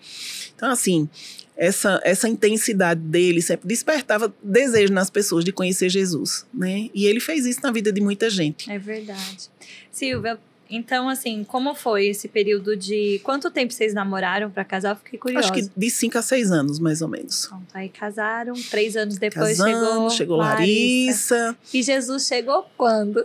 Então 0.54 0.70
assim, 0.70 1.08
essa, 1.56 2.00
essa 2.04 2.28
intensidade 2.28 3.00
dele 3.00 3.42
sempre 3.42 3.68
despertava 3.68 4.32
desejo 4.42 4.92
nas 4.92 5.10
pessoas 5.10 5.44
de 5.44 5.52
conhecer 5.52 5.88
Jesus, 5.88 6.46
né? 6.52 6.88
E 6.94 7.06
ele 7.06 7.20
fez 7.20 7.44
isso 7.46 7.60
na 7.62 7.70
vida 7.70 7.92
de 7.92 8.00
muita 8.00 8.30
gente. 8.30 8.70
É 8.70 8.78
verdade. 8.78 9.50
Silvia, 9.90 10.38
então, 10.68 11.08
assim, 11.08 11.44
como 11.44 11.74
foi 11.74 12.06
esse 12.06 12.28
período 12.28 12.76
de. 12.76 13.20
Quanto 13.22 13.50
tempo 13.50 13.72
vocês 13.72 13.92
namoraram 13.92 14.50
para 14.50 14.64
casar? 14.64 14.90
Eu 14.90 14.96
fiquei 14.96 15.18
curiosa. 15.18 15.50
Acho 15.50 15.52
que 15.52 15.70
de 15.76 15.90
5 15.90 16.18
a 16.18 16.22
6 16.22 16.50
anos, 16.50 16.78
mais 16.78 17.02
ou 17.02 17.08
menos. 17.08 17.46
Pronto, 17.46 17.66
aí 17.74 17.88
casaram, 17.88 18.54
três 18.70 18.96
anos 18.96 19.18
depois 19.18 19.58
Casamos, 19.58 19.80
chegou. 19.84 20.10
Chegou 20.10 20.36
Larissa. 20.38 21.34
Larissa. 21.34 21.58
E 21.72 21.82
Jesus 21.82 22.26
chegou 22.26 22.66
quando? 22.76 23.24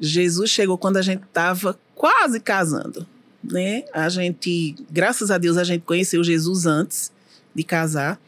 Jesus 0.00 0.50
chegou 0.50 0.76
quando 0.76 0.96
a 0.96 1.02
gente 1.02 1.22
estava 1.22 1.78
quase 1.94 2.40
casando, 2.40 3.06
né? 3.42 3.84
A 3.92 4.08
gente, 4.08 4.74
graças 4.90 5.30
a 5.30 5.38
Deus, 5.38 5.56
a 5.56 5.64
gente 5.64 5.82
conheceu 5.82 6.24
Jesus 6.24 6.66
antes 6.66 7.12
de 7.54 7.62
casar, 7.62 8.20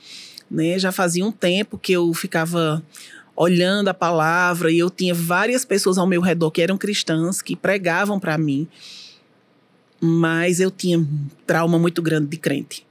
né? 0.48 0.78
Já 0.78 0.92
fazia 0.92 1.24
um 1.24 1.32
tempo 1.32 1.76
que 1.76 1.92
eu 1.92 2.14
ficava 2.14 2.82
olhando 3.36 3.88
a 3.88 3.94
palavra 3.94 4.70
e 4.70 4.78
eu 4.78 4.88
tinha 4.90 5.14
várias 5.14 5.64
pessoas 5.64 5.98
ao 5.98 6.06
meu 6.06 6.20
redor 6.20 6.50
que 6.50 6.62
eram 6.62 6.78
cristãs 6.78 7.42
que 7.42 7.56
pregavam 7.56 8.20
para 8.20 8.38
mim, 8.38 8.68
mas 10.00 10.60
eu 10.60 10.70
tinha 10.70 11.04
trauma 11.46 11.78
muito 11.78 12.00
grande 12.00 12.28
de 12.28 12.36
crente, 12.36 12.86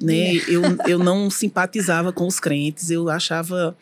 né? 0.00 0.36
É. 0.36 0.42
Eu, 0.48 0.62
eu 0.86 0.98
não 0.98 1.28
simpatizava 1.30 2.12
com 2.12 2.26
os 2.26 2.40
crentes, 2.40 2.90
eu 2.90 3.08
achava 3.08 3.76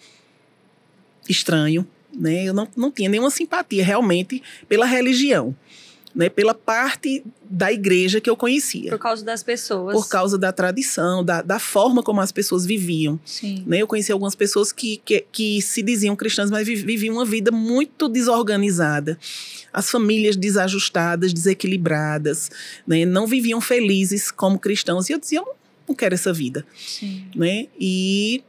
estranho, 1.28 1.86
né? 2.12 2.44
Eu 2.44 2.54
não, 2.54 2.66
não 2.76 2.90
tinha 2.90 3.08
nenhuma 3.08 3.30
simpatia 3.30 3.84
realmente 3.84 4.42
pela 4.68 4.86
religião 4.86 5.54
né, 6.14 6.28
pela 6.28 6.54
parte 6.54 7.24
da 7.48 7.72
igreja 7.72 8.20
que 8.20 8.28
eu 8.28 8.36
conhecia. 8.36 8.90
Por 8.90 8.98
causa 8.98 9.24
das 9.24 9.42
pessoas. 9.42 9.94
Por 9.94 10.08
causa 10.08 10.36
da 10.36 10.52
tradição, 10.52 11.24
da, 11.24 11.42
da 11.42 11.58
forma 11.58 12.02
como 12.02 12.20
as 12.20 12.32
pessoas 12.32 12.66
viviam. 12.66 13.18
Sim. 13.24 13.64
Né, 13.66 13.78
eu 13.78 13.86
conheci 13.86 14.10
algumas 14.10 14.34
pessoas 14.34 14.72
que, 14.72 15.00
que, 15.04 15.24
que 15.32 15.62
se 15.62 15.82
diziam 15.82 16.16
cristãs, 16.16 16.50
mas 16.50 16.66
viviam 16.66 17.16
uma 17.16 17.24
vida 17.24 17.50
muito 17.50 18.08
desorganizada. 18.08 19.18
As 19.72 19.90
famílias 19.90 20.36
desajustadas, 20.36 21.32
desequilibradas, 21.32 22.50
né, 22.86 23.04
não 23.04 23.26
viviam 23.26 23.60
felizes 23.60 24.30
como 24.30 24.58
cristãos. 24.58 25.08
E 25.08 25.12
eu 25.12 25.18
dizia, 25.18 25.38
eu 25.38 25.54
não 25.88 25.94
quero 25.94 26.14
essa 26.14 26.32
vida. 26.32 26.66
Sim. 26.76 27.24
Né? 27.34 27.68
E 27.78 28.42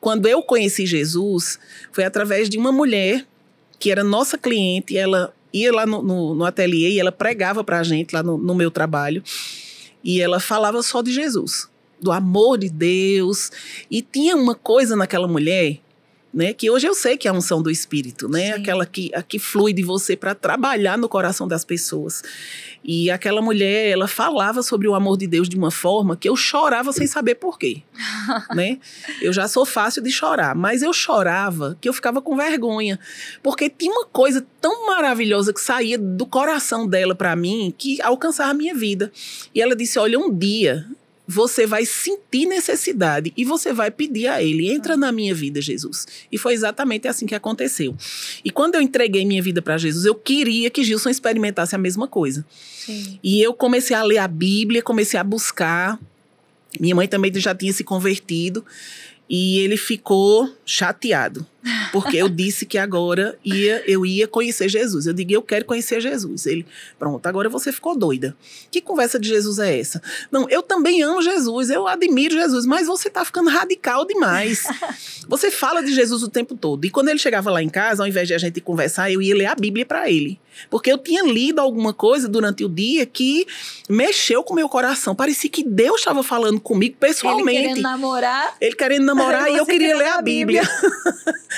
quando 0.00 0.26
eu 0.26 0.42
conheci 0.42 0.86
Jesus, 0.86 1.58
foi 1.92 2.04
através 2.04 2.48
de 2.48 2.56
uma 2.56 2.72
mulher 2.72 3.26
que 3.78 3.90
era 3.90 4.02
nossa 4.02 4.38
cliente, 4.38 4.96
ela 4.96 5.34
ia 5.62 5.72
lá 5.72 5.86
no, 5.86 6.02
no, 6.02 6.34
no 6.34 6.44
ateliê 6.44 6.90
e 6.90 7.00
ela 7.00 7.12
pregava 7.12 7.64
pra 7.64 7.82
gente 7.82 8.14
lá 8.14 8.22
no, 8.22 8.36
no 8.36 8.54
meu 8.54 8.70
trabalho. 8.70 9.22
E 10.02 10.20
ela 10.20 10.38
falava 10.38 10.82
só 10.82 11.02
de 11.02 11.12
Jesus, 11.12 11.68
do 12.00 12.12
amor 12.12 12.58
de 12.58 12.68
Deus. 12.68 13.50
E 13.90 14.02
tinha 14.02 14.36
uma 14.36 14.54
coisa 14.54 14.94
naquela 14.94 15.26
mulher 15.26 15.80
né? 16.36 16.52
Que 16.52 16.70
hoje 16.70 16.86
eu 16.86 16.94
sei 16.94 17.16
que 17.16 17.26
é 17.26 17.30
a 17.30 17.34
unção 17.34 17.62
do 17.62 17.70
Espírito, 17.70 18.28
né? 18.28 18.52
Sim. 18.52 18.60
Aquela 18.60 18.84
que, 18.84 19.10
a 19.14 19.22
que 19.22 19.38
flui 19.38 19.72
de 19.72 19.82
você 19.82 20.14
para 20.14 20.34
trabalhar 20.34 20.98
no 20.98 21.08
coração 21.08 21.48
das 21.48 21.64
pessoas. 21.64 22.22
E 22.84 23.10
aquela 23.10 23.40
mulher, 23.40 23.88
ela 23.88 24.06
falava 24.06 24.62
sobre 24.62 24.86
o 24.86 24.94
amor 24.94 25.16
de 25.16 25.26
Deus 25.26 25.48
de 25.48 25.56
uma 25.56 25.70
forma 25.70 26.14
que 26.14 26.28
eu 26.28 26.36
chorava 26.36 26.92
sem 26.92 27.06
saber 27.06 27.36
por 27.36 27.58
quê, 27.58 27.82
né? 28.54 28.78
Eu 29.22 29.32
já 29.32 29.48
sou 29.48 29.64
fácil 29.64 30.02
de 30.02 30.10
chorar, 30.10 30.54
mas 30.54 30.82
eu 30.82 30.92
chorava 30.92 31.76
que 31.80 31.88
eu 31.88 31.92
ficava 31.94 32.20
com 32.20 32.36
vergonha, 32.36 33.00
porque 33.42 33.70
tinha 33.70 33.90
uma 33.90 34.04
coisa 34.04 34.46
tão 34.60 34.86
maravilhosa 34.86 35.54
que 35.54 35.60
saía 35.60 35.96
do 35.98 36.26
coração 36.26 36.86
dela 36.86 37.14
para 37.14 37.34
mim 37.34 37.74
que 37.76 38.00
alcançava 38.02 38.50
a 38.50 38.54
minha 38.54 38.74
vida. 38.74 39.10
E 39.54 39.62
ela 39.62 39.74
disse: 39.74 39.98
"Olha, 39.98 40.18
um 40.18 40.30
dia 40.30 40.86
você 41.26 41.66
vai 41.66 41.84
sentir 41.84 42.46
necessidade 42.46 43.32
e 43.36 43.44
você 43.44 43.72
vai 43.72 43.90
pedir 43.90 44.28
a 44.28 44.42
Ele: 44.42 44.70
entra 44.70 44.96
na 44.96 45.10
minha 45.10 45.34
vida, 45.34 45.60
Jesus. 45.60 46.06
E 46.30 46.38
foi 46.38 46.54
exatamente 46.54 47.08
assim 47.08 47.26
que 47.26 47.34
aconteceu. 47.34 47.96
E 48.44 48.50
quando 48.50 48.76
eu 48.76 48.80
entreguei 48.80 49.24
minha 49.24 49.42
vida 49.42 49.60
para 49.60 49.76
Jesus, 49.76 50.04
eu 50.04 50.14
queria 50.14 50.70
que 50.70 50.84
Gilson 50.84 51.10
experimentasse 51.10 51.74
a 51.74 51.78
mesma 51.78 52.06
coisa. 52.06 52.44
Sim. 52.84 53.18
E 53.22 53.42
eu 53.42 53.52
comecei 53.52 53.96
a 53.96 54.02
ler 54.02 54.18
a 54.18 54.28
Bíblia, 54.28 54.82
comecei 54.82 55.18
a 55.18 55.24
buscar. 55.24 55.98
Minha 56.78 56.94
mãe 56.94 57.08
também 57.08 57.32
já 57.34 57.54
tinha 57.54 57.72
se 57.72 57.82
convertido. 57.82 58.64
E 59.28 59.58
ele 59.58 59.76
ficou 59.76 60.48
chateado, 60.64 61.44
porque 61.92 62.16
eu 62.16 62.28
disse 62.28 62.66
que 62.66 62.78
agora 62.78 63.38
ia, 63.44 63.82
eu 63.86 64.04
ia 64.04 64.26
conhecer 64.26 64.68
Jesus. 64.68 65.06
Eu 65.06 65.12
digo, 65.12 65.32
eu 65.32 65.42
quero 65.42 65.64
conhecer 65.64 66.00
Jesus. 66.00 66.46
Ele, 66.46 66.66
pronto, 66.98 67.26
agora 67.26 67.48
você 67.48 67.72
ficou 67.72 67.96
doida. 67.96 68.36
Que 68.70 68.80
conversa 68.80 69.18
de 69.18 69.28
Jesus 69.28 69.58
é 69.58 69.78
essa? 69.78 70.02
Não, 70.30 70.48
eu 70.48 70.62
também 70.62 71.02
amo 71.02 71.22
Jesus, 71.22 71.70
eu 71.70 71.86
admiro 71.86 72.34
Jesus, 72.34 72.66
mas 72.66 72.86
você 72.86 73.08
tá 73.10 73.24
ficando 73.24 73.50
radical 73.50 74.04
demais. 74.04 74.64
Você 75.28 75.50
fala 75.50 75.82
de 75.82 75.92
Jesus 75.92 76.22
o 76.22 76.28
tempo 76.28 76.54
todo. 76.54 76.84
E 76.84 76.90
quando 76.90 77.08
ele 77.08 77.18
chegava 77.18 77.50
lá 77.50 77.60
em 77.60 77.68
casa, 77.68 78.02
ao 78.02 78.06
invés 78.06 78.28
de 78.28 78.34
a 78.34 78.38
gente 78.38 78.60
conversar, 78.60 79.10
eu 79.10 79.20
ia 79.20 79.34
ler 79.34 79.46
a 79.46 79.56
Bíblia 79.56 79.84
para 79.84 80.08
ele. 80.08 80.38
Porque 80.70 80.90
eu 80.90 80.98
tinha 80.98 81.22
lido 81.22 81.60
alguma 81.60 81.92
coisa 81.92 82.28
durante 82.28 82.64
o 82.64 82.68
dia 82.68 83.04
que 83.04 83.46
mexeu 83.88 84.42
com 84.42 84.52
o 84.52 84.56
meu 84.56 84.68
coração. 84.68 85.14
Parecia 85.14 85.50
que 85.50 85.62
Deus 85.62 85.98
estava 85.98 86.22
falando 86.22 86.60
comigo 86.60 86.96
pessoalmente. 86.98 87.58
Ele 87.58 87.68
querendo 87.68 87.82
namorar. 87.82 88.56
Ele 88.60 88.74
querendo 88.74 89.04
namorar 89.04 89.50
e 89.52 89.56
eu 89.56 89.66
queria 89.66 89.96
ler 89.96 90.08
a 90.08 90.22
Bíblia. 90.22 90.62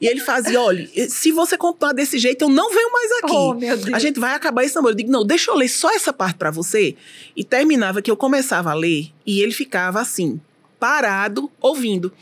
E 0.00 0.06
ele 0.06 0.20
fazia: 0.20 0.60
olha, 0.60 0.88
se 1.08 1.32
você 1.32 1.56
continuar 1.58 1.92
desse 1.92 2.18
jeito, 2.18 2.42
eu 2.42 2.48
não 2.48 2.70
venho 2.70 2.92
mais 2.92 3.12
aqui. 3.12 3.32
Oh, 3.32 3.54
meu 3.54 3.76
Deus. 3.76 3.94
A 3.94 3.98
gente 3.98 4.18
vai 4.18 4.34
acabar 4.34 4.64
esse 4.64 4.74
namoro. 4.74 4.92
Eu 4.92 4.96
digo: 4.96 5.10
não, 5.10 5.24
deixa 5.24 5.50
eu 5.50 5.56
ler 5.56 5.68
só 5.68 5.90
essa 5.94 6.12
parte 6.12 6.36
para 6.36 6.50
você. 6.50 6.96
E 7.36 7.44
terminava 7.44 8.00
que 8.00 8.10
eu 8.10 8.16
começava 8.16 8.70
a 8.70 8.74
ler 8.74 9.10
e 9.26 9.40
ele 9.40 9.52
ficava 9.52 10.00
assim, 10.00 10.40
parado, 10.78 11.50
ouvindo. 11.60 12.12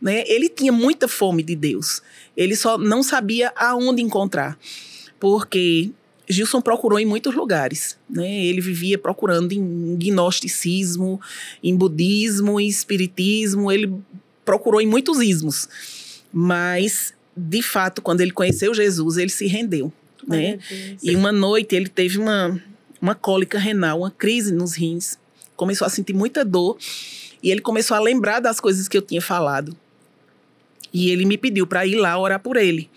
Né? 0.00 0.24
Ele 0.26 0.48
tinha 0.48 0.72
muita 0.72 1.08
fome 1.08 1.42
de 1.42 1.56
Deus. 1.56 2.02
Ele 2.36 2.54
só 2.54 2.76
não 2.76 3.02
sabia 3.02 3.50
aonde 3.56 4.02
encontrar 4.02 4.58
porque 5.18 5.90
Gilson 6.28 6.60
procurou 6.60 6.98
em 6.98 7.06
muitos 7.06 7.34
lugares, 7.34 7.98
né? 8.08 8.44
Ele 8.44 8.60
vivia 8.60 8.98
procurando 8.98 9.52
em 9.52 9.96
gnosticismo, 9.96 11.20
em 11.62 11.76
budismo, 11.76 12.60
em 12.60 12.68
espiritismo, 12.68 13.70
ele 13.70 13.92
procurou 14.44 14.80
em 14.80 14.86
muitos 14.86 15.20
ismos. 15.20 15.68
Mas, 16.32 17.14
de 17.36 17.62
fato, 17.62 18.02
quando 18.02 18.20
ele 18.20 18.32
conheceu 18.32 18.74
Jesus, 18.74 19.16
ele 19.16 19.30
se 19.30 19.46
rendeu, 19.46 19.92
né? 20.26 20.58
E 21.02 21.14
uma 21.16 21.32
noite 21.32 21.74
ele 21.74 21.88
teve 21.88 22.18
uma, 22.18 22.60
uma 23.00 23.14
cólica 23.14 23.58
renal, 23.58 24.00
uma 24.00 24.10
crise 24.10 24.52
nos 24.52 24.74
rins, 24.74 25.18
começou 25.56 25.86
a 25.86 25.90
sentir 25.90 26.12
muita 26.12 26.44
dor 26.44 26.76
e 27.42 27.50
ele 27.50 27.60
começou 27.60 27.96
a 27.96 28.00
lembrar 28.00 28.40
das 28.40 28.60
coisas 28.60 28.88
que 28.88 28.96
eu 28.96 29.02
tinha 29.02 29.22
falado. 29.22 29.76
E 30.92 31.10
ele 31.10 31.24
me 31.24 31.36
pediu 31.36 31.66
para 31.66 31.86
ir 31.86 31.96
lá 31.96 32.18
orar 32.18 32.40
por 32.40 32.56
ele. 32.56 32.88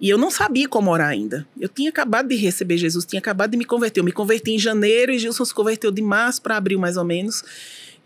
E 0.00 0.08
eu 0.08 0.16
não 0.16 0.30
sabia 0.30 0.66
como 0.66 0.90
orar 0.90 1.10
ainda. 1.10 1.46
Eu 1.58 1.68
tinha 1.68 1.90
acabado 1.90 2.28
de 2.28 2.34
receber 2.34 2.78
Jesus, 2.78 3.04
tinha 3.04 3.20
acabado 3.20 3.50
de 3.50 3.58
me 3.58 3.66
converter. 3.66 4.00
Eu 4.00 4.04
me 4.04 4.12
converti 4.12 4.52
em 4.52 4.58
janeiro 4.58 5.12
e 5.12 5.18
Gilson 5.18 5.44
se 5.44 5.54
converteu 5.54 5.90
de 5.90 6.00
março 6.00 6.40
para 6.40 6.56
abril, 6.56 6.78
mais 6.78 6.96
ou 6.96 7.04
menos. 7.04 7.44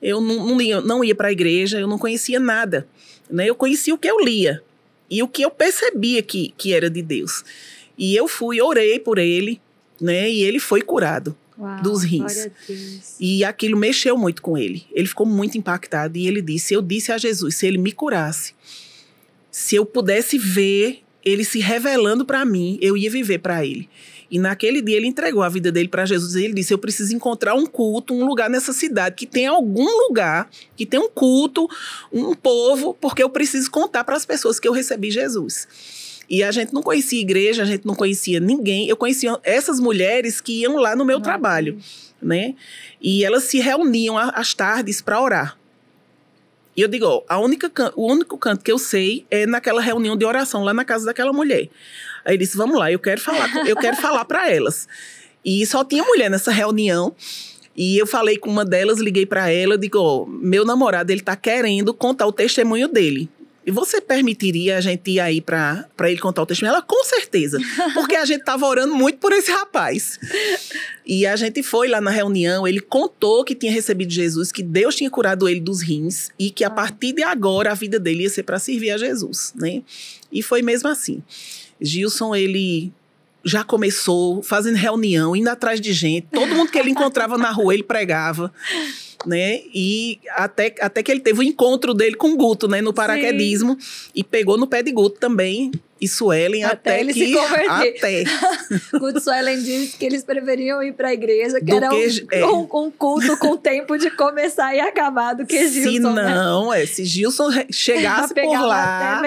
Eu 0.01 0.21
não, 0.21 0.47
não 0.47 0.61
ia, 0.61 0.81
não 0.81 1.05
ia 1.05 1.15
para 1.15 1.29
a 1.29 1.33
igreja, 1.33 1.81
eu 1.81 1.87
não 1.87 1.99
conhecia 1.99 2.39
nada. 2.39 2.87
Né? 3.31 3.49
Eu 3.49 3.55
conhecia 3.55 3.95
o 3.95 3.99
que 3.99 4.09
eu 4.09 4.19
lia 4.21 4.63
e 5.11 5.23
o 5.23 5.29
que 5.29 5.43
eu 5.43 5.51
percebia 5.51 6.23
que, 6.23 6.55
que 6.57 6.73
era 6.73 6.91
de 6.91 7.03
Deus. 7.03 7.45
E 7.97 8.15
eu 8.15 8.27
fui, 8.27 8.61
orei 8.61 8.99
por 8.99 9.19
ele, 9.19 9.61
né? 10.01 10.31
E 10.31 10.43
ele 10.43 10.59
foi 10.59 10.83
curado. 10.83 11.37
Uau, 11.57 11.83
dos 11.83 12.03
rins. 12.03 12.49
E 13.21 13.45
aquilo 13.45 13.77
mexeu 13.77 14.19
muito 14.19 14.43
com 14.43 14.59
ele. 14.59 14.85
Ele 14.93 15.07
ficou 15.07 15.25
muito 15.25 15.57
impactado 15.57 16.19
e 16.19 16.27
ele 16.27 16.43
disse: 16.43 16.75
Eu 16.75 16.83
disse 16.83 17.13
a 17.13 17.19
Jesus, 17.19 17.55
se 17.55 17.67
ele 17.67 17.79
me 17.79 17.93
curasse, 17.93 18.55
se 19.53 19.77
eu 19.77 19.87
pudesse 19.87 20.37
ver 20.37 21.05
ele 21.25 21.45
se 21.45 21.61
revelando 21.61 22.25
para 22.25 22.45
mim, 22.45 22.77
eu 22.83 22.97
ia 22.97 23.09
viver 23.09 23.39
para 23.39 23.65
ele. 23.65 23.89
E 24.31 24.39
naquele 24.39 24.81
dia 24.81 24.97
ele 24.97 25.07
entregou 25.07 25.43
a 25.43 25.49
vida 25.49 25.71
dele 25.71 25.89
para 25.89 26.07
Jesus 26.07 26.35
e 26.35 26.45
ele 26.45 26.55
disse: 26.55 26.73
Eu 26.73 26.79
preciso 26.79 27.15
encontrar 27.15 27.55
um 27.55 27.67
culto, 27.67 28.15
um 28.15 28.27
lugar 28.27 28.49
nessa 28.49 28.73
cidade 28.73 29.17
que 29.17 29.27
tem 29.27 29.47
algum 29.47 29.89
lugar, 30.07 30.49
que 30.77 30.87
tem 30.87 30.99
um 30.99 31.09
culto, 31.09 31.69
um 32.13 32.35
povo, 32.35 32.95
porque 33.01 33.23
eu 33.23 33.31
preciso 33.31 33.71
contar 33.71 34.05
para 34.05 34.17
as 34.17 34.25
pessoas 34.27 34.59
que 34.59 34.67
eu 34.67 34.73
recebi 34.73 35.11
Jesus. 35.11 35.69
E 36.29 36.43
a 36.43 36.51
gente 36.51 36.73
não 36.73 36.83
conhecia 36.83 37.21
igreja, 37.21 37.63
a 37.63 37.67
gente 37.67 37.87
não 37.87 37.95
conhecia 37.95 38.41
ninguém. 38.41 38.89
Eu 38.89 38.97
conhecia 38.97 39.39
essas 39.43 39.79
mulheres 39.79 40.41
que 40.41 40.61
iam 40.63 40.77
lá 40.77 40.97
no 40.97 41.05
meu 41.05 41.21
trabalho, 41.21 41.79
né? 42.21 42.55
E 43.01 43.25
elas 43.25 43.45
se 43.45 43.59
reuniam 43.61 44.17
às 44.17 44.55
tardes 44.55 45.03
para 45.03 45.21
orar. 45.21 45.59
E 46.77 46.81
eu 46.81 46.89
digo, 46.89 47.07
ó, 47.07 47.23
a 47.29 47.39
única 47.39 47.71
o 47.95 48.11
único 48.11 48.37
canto 48.37 48.65
que 48.65 48.73
eu 48.73 48.79
sei 48.79 49.25
é 49.31 49.47
naquela 49.47 49.81
reunião 49.81 50.17
de 50.17 50.25
oração 50.25 50.65
lá 50.65 50.75
na 50.75 50.85
casa 50.85 51.07
daquela 51.07 51.33
mulher. 51.33 51.69
Aí 52.25 52.39
disse: 52.39 52.57
"Vamos 52.57 52.79
lá, 52.79 52.91
eu 52.91 52.99
quero 52.99 53.21
falar, 53.21 53.67
eu 53.67 53.77
quero 53.77 53.97
falar 53.97 54.25
para 54.25 54.51
elas". 54.51 54.89
E 55.45 55.65
só 55.67 55.85
tinha 55.85 56.03
mulher 56.03 56.31
nessa 56.31 56.51
reunião. 56.51 57.15
E 57.77 57.99
eu 57.99 58.07
falei 58.07 58.39
com 58.39 58.49
uma 58.49 58.65
delas, 58.65 58.99
liguei 58.99 59.27
para 59.27 59.51
ela, 59.51 59.77
digo: 59.77 59.99
ó, 59.99 60.27
"Meu 60.27 60.65
namorado, 60.65 61.11
ele 61.11 61.21
tá 61.21 61.37
querendo 61.37 61.93
contar 61.93 62.27
o 62.27 62.33
testemunho 62.33 62.89
dele". 62.89 63.29
E 63.67 63.71
você 63.71 63.99
permitiria 64.01 64.77
a 64.77 64.81
gente 64.81 65.11
ir 65.13 65.21
aí 65.21 65.41
para 65.41 65.89
ele 66.03 66.19
contar 66.19 66.43
o 66.43 66.47
testemunho? 66.47 66.75
Ela, 66.75 66.83
com 66.83 67.03
certeza. 67.05 67.59
Porque 67.95 68.15
a 68.15 68.25
gente 68.25 68.41
estava 68.41 68.67
orando 68.67 68.95
muito 68.95 69.19
por 69.19 69.33
esse 69.33 69.51
rapaz. 69.51 70.19
E 71.07 71.27
a 71.27 71.35
gente 71.35 71.63
foi 71.63 71.89
lá 71.89 72.01
na 72.01 72.11
reunião, 72.11 72.69
ele 72.69 72.81
contou 72.81 73.43
que 73.43 73.55
tinha 73.55 73.73
recebido 73.73 74.13
Jesus, 74.13 74.53
que 74.53 74.63
Deus 74.63 74.95
tinha 74.95 75.11
curado 75.11 75.49
ele 75.49 75.61
dos 75.61 75.81
rins 75.81 76.29
e 76.39 76.51
que 76.51 76.63
a 76.63 76.71
partir 76.71 77.13
de 77.13 77.23
agora 77.23 77.73
a 77.73 77.75
vida 77.75 77.99
dele 77.99 78.25
ia 78.25 78.31
ser 78.31 78.43
para 78.43 78.59
servir 78.59 78.91
a 78.91 78.99
Jesus, 78.99 79.55
né? 79.57 79.83
E 80.31 80.43
foi 80.43 80.61
mesmo 80.61 80.89
assim. 80.89 81.23
Gilson, 81.81 82.35
ele 82.35 82.93
já 83.45 83.63
começou 83.63 84.43
fazendo 84.43 84.77
reunião, 84.77 85.37
indo 85.37 85.49
atrás 85.49 85.81
de 85.81 85.93
gente. 85.93 86.29
Todo 86.33 86.55
mundo 86.55 86.71
que 86.71 86.79
ele 86.79 86.91
encontrava 86.91 87.37
na 87.37 87.51
rua, 87.51 87.75
ele 87.75 87.83
pregava 87.83 88.53
né? 89.27 89.63
E 89.75 90.21
até, 90.31 90.75
até 90.81 91.03
que 91.03 91.11
ele 91.11 91.21
teve 91.21 91.39
o 91.39 91.43
um 91.43 91.45
encontro 91.45 91.95
dele 91.95 92.17
com 92.17 92.33
o 92.33 92.37
Guto, 92.37 92.69
né? 92.69 92.81
No 92.81 92.93
paraquedismo. 92.93 93.77
Sim. 93.81 94.11
E 94.15 94.25
pegou 94.25 94.57
no 94.57 94.67
pé 94.67 94.83
de 94.83 94.93
Guto 94.93 95.19
também. 95.19 95.71
E 96.01 96.09
Suelen 96.09 96.65
até, 96.65 96.91
até 96.91 97.01
ele 97.01 97.13
que, 97.13 97.27
se 97.27 97.33
converter. 97.33 97.97
Até. 97.97 98.25
Guto 98.99 99.21
Suelen 99.21 99.63
disse 99.63 99.97
que 99.97 100.05
eles 100.05 100.25
preferiam 100.25 100.83
ir 100.83 100.93
para 100.93 101.09
a 101.09 101.15
igreja, 101.15 101.61
que 101.61 101.67
do 101.67 101.77
era 101.77 101.89
que, 101.89 101.97
um, 101.97 102.27
é. 102.31 102.47
um, 102.47 102.61
um, 102.63 102.91
culto 102.91 103.37
com 103.39 103.57
tempo 103.57 103.97
de 103.97 104.11
começar 104.11 104.75
e 104.75 104.81
acabar 104.81 105.35
do 105.35 105.47
que 105.47 105.69
Gilson. 105.69 106.11
Se 106.11 106.15
né? 106.15 106.35
não, 106.35 106.71
né? 106.71 106.83
é, 106.83 106.87
se 106.87 107.05
Gilson 107.05 107.49
chegasse 107.71 108.35
por 108.35 108.61
lá, 108.61 109.23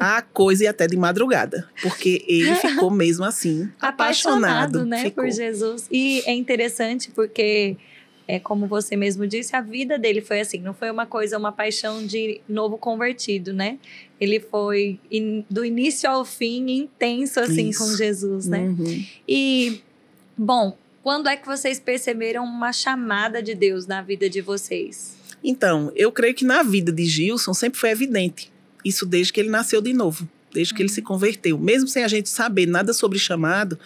a 0.00 0.22
coisa 0.22 0.64
ia 0.64 0.70
até 0.70 0.86
de 0.86 0.96
madrugada. 0.96 1.68
Porque 1.82 2.24
ele 2.28 2.54
ficou 2.56 2.90
mesmo 2.90 3.24
assim, 3.24 3.68
apaixonado. 3.80 4.78
apaixonado 4.78 4.86
né, 4.86 5.02
ficou. 5.04 5.24
por 5.24 5.30
Jesus. 5.30 5.86
E 5.90 6.22
é 6.24 6.32
interessante 6.32 7.10
porque 7.10 7.76
é 8.26 8.38
como 8.38 8.66
você 8.66 8.96
mesmo 8.96 9.26
disse, 9.26 9.54
a 9.54 9.60
vida 9.60 9.98
dele 9.98 10.20
foi 10.20 10.40
assim, 10.40 10.58
não 10.58 10.74
foi 10.74 10.90
uma 10.90 11.06
coisa, 11.06 11.36
uma 11.38 11.52
paixão 11.52 12.06
de 12.06 12.40
novo 12.48 12.78
convertido, 12.78 13.52
né? 13.52 13.78
Ele 14.20 14.38
foi 14.38 15.00
in, 15.10 15.44
do 15.50 15.64
início 15.64 16.08
ao 16.08 16.24
fim 16.24 16.70
intenso 16.70 17.40
assim 17.40 17.70
Isso. 17.70 17.80
com 17.84 17.96
Jesus, 17.96 18.46
né? 18.46 18.60
Uhum. 18.60 19.04
E 19.26 19.80
bom, 20.36 20.76
quando 21.02 21.28
é 21.28 21.36
que 21.36 21.46
vocês 21.46 21.80
perceberam 21.80 22.44
uma 22.44 22.72
chamada 22.72 23.42
de 23.42 23.54
Deus 23.54 23.86
na 23.86 24.00
vida 24.02 24.30
de 24.30 24.40
vocês? 24.40 25.16
Então, 25.42 25.90
eu 25.96 26.12
creio 26.12 26.34
que 26.34 26.44
na 26.44 26.62
vida 26.62 26.92
de 26.92 27.04
Gilson 27.04 27.52
sempre 27.52 27.80
foi 27.80 27.90
evidente. 27.90 28.52
Isso 28.84 29.04
desde 29.04 29.32
que 29.32 29.40
ele 29.40 29.50
nasceu 29.50 29.80
de 29.80 29.92
novo, 29.92 30.28
desde 30.52 30.72
uhum. 30.72 30.76
que 30.76 30.82
ele 30.82 30.88
se 30.88 31.00
uhum. 31.00 31.06
converteu. 31.06 31.58
Mesmo 31.58 31.88
sem 31.88 32.04
a 32.04 32.08
gente 32.08 32.28
saber 32.28 32.66
nada 32.66 32.92
sobre 32.92 33.18
chamado, 33.18 33.78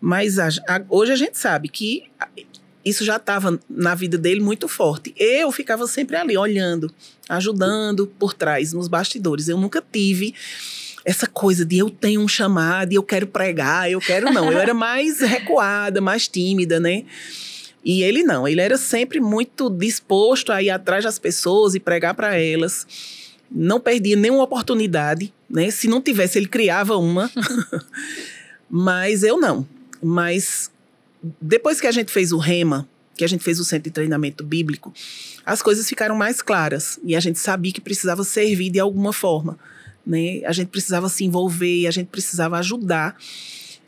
mas 0.00 0.38
a, 0.38 0.48
a, 0.68 0.84
hoje 0.88 1.12
a 1.12 1.16
gente 1.16 1.38
sabe 1.38 1.68
que 1.68 2.04
isso 2.84 3.04
já 3.04 3.16
estava 3.16 3.58
na 3.68 3.94
vida 3.94 4.18
dele 4.18 4.40
muito 4.40 4.68
forte. 4.68 5.14
Eu 5.16 5.50
ficava 5.50 5.86
sempre 5.86 6.16
ali, 6.16 6.36
olhando, 6.36 6.92
ajudando 7.28 8.06
por 8.06 8.34
trás, 8.34 8.72
nos 8.72 8.88
bastidores. 8.88 9.48
Eu 9.48 9.56
nunca 9.56 9.82
tive 9.92 10.34
essa 11.04 11.26
coisa 11.26 11.64
de 11.64 11.78
eu 11.78 11.90
tenho 11.90 12.20
um 12.20 12.28
chamado 12.28 12.92
e 12.92 12.96
eu 12.96 13.02
quero 13.02 13.26
pregar, 13.26 13.90
eu 13.90 14.00
quero 14.00 14.32
não. 14.32 14.50
Eu 14.50 14.58
era 14.58 14.74
mais 14.74 15.20
recuada, 15.24 16.00
mais 16.00 16.28
tímida, 16.28 16.78
né? 16.78 17.04
E 17.84 18.02
ele 18.02 18.22
não, 18.22 18.48
ele 18.48 18.60
era 18.60 18.78
sempre 18.78 19.20
muito 19.20 19.68
disposto 19.68 20.50
a 20.50 20.62
ir 20.62 20.70
atrás 20.70 21.04
das 21.04 21.18
pessoas 21.18 21.74
e 21.74 21.80
pregar 21.80 22.14
para 22.14 22.36
elas. 22.38 22.86
não 23.50 23.78
perdia 23.78 24.16
nenhuma 24.16 24.42
oportunidade, 24.42 25.32
né? 25.48 25.70
Se 25.70 25.86
não 25.86 26.00
tivesse, 26.00 26.38
ele 26.38 26.48
criava 26.48 26.96
uma. 26.96 27.30
Mas 28.70 29.22
eu 29.22 29.38
não. 29.38 29.66
Mas 30.02 30.70
depois 31.40 31.80
que 31.80 31.86
a 31.86 31.92
gente 31.92 32.10
fez 32.10 32.32
o 32.32 32.38
REMA, 32.38 32.88
que 33.16 33.24
a 33.24 33.28
gente 33.28 33.44
fez 33.44 33.60
o 33.60 33.64
centro 33.64 33.84
de 33.84 33.90
treinamento 33.90 34.44
bíblico, 34.44 34.92
as 35.46 35.62
coisas 35.62 35.88
ficaram 35.88 36.16
mais 36.16 36.42
claras 36.42 36.98
e 37.04 37.14
a 37.14 37.20
gente 37.20 37.38
sabia 37.38 37.72
que 37.72 37.80
precisava 37.80 38.24
servir 38.24 38.70
de 38.70 38.80
alguma 38.80 39.12
forma, 39.12 39.58
né? 40.06 40.42
A 40.44 40.52
gente 40.52 40.68
precisava 40.68 41.08
se 41.08 41.24
envolver, 41.24 41.86
a 41.86 41.90
gente 41.90 42.08
precisava 42.08 42.58
ajudar 42.58 43.16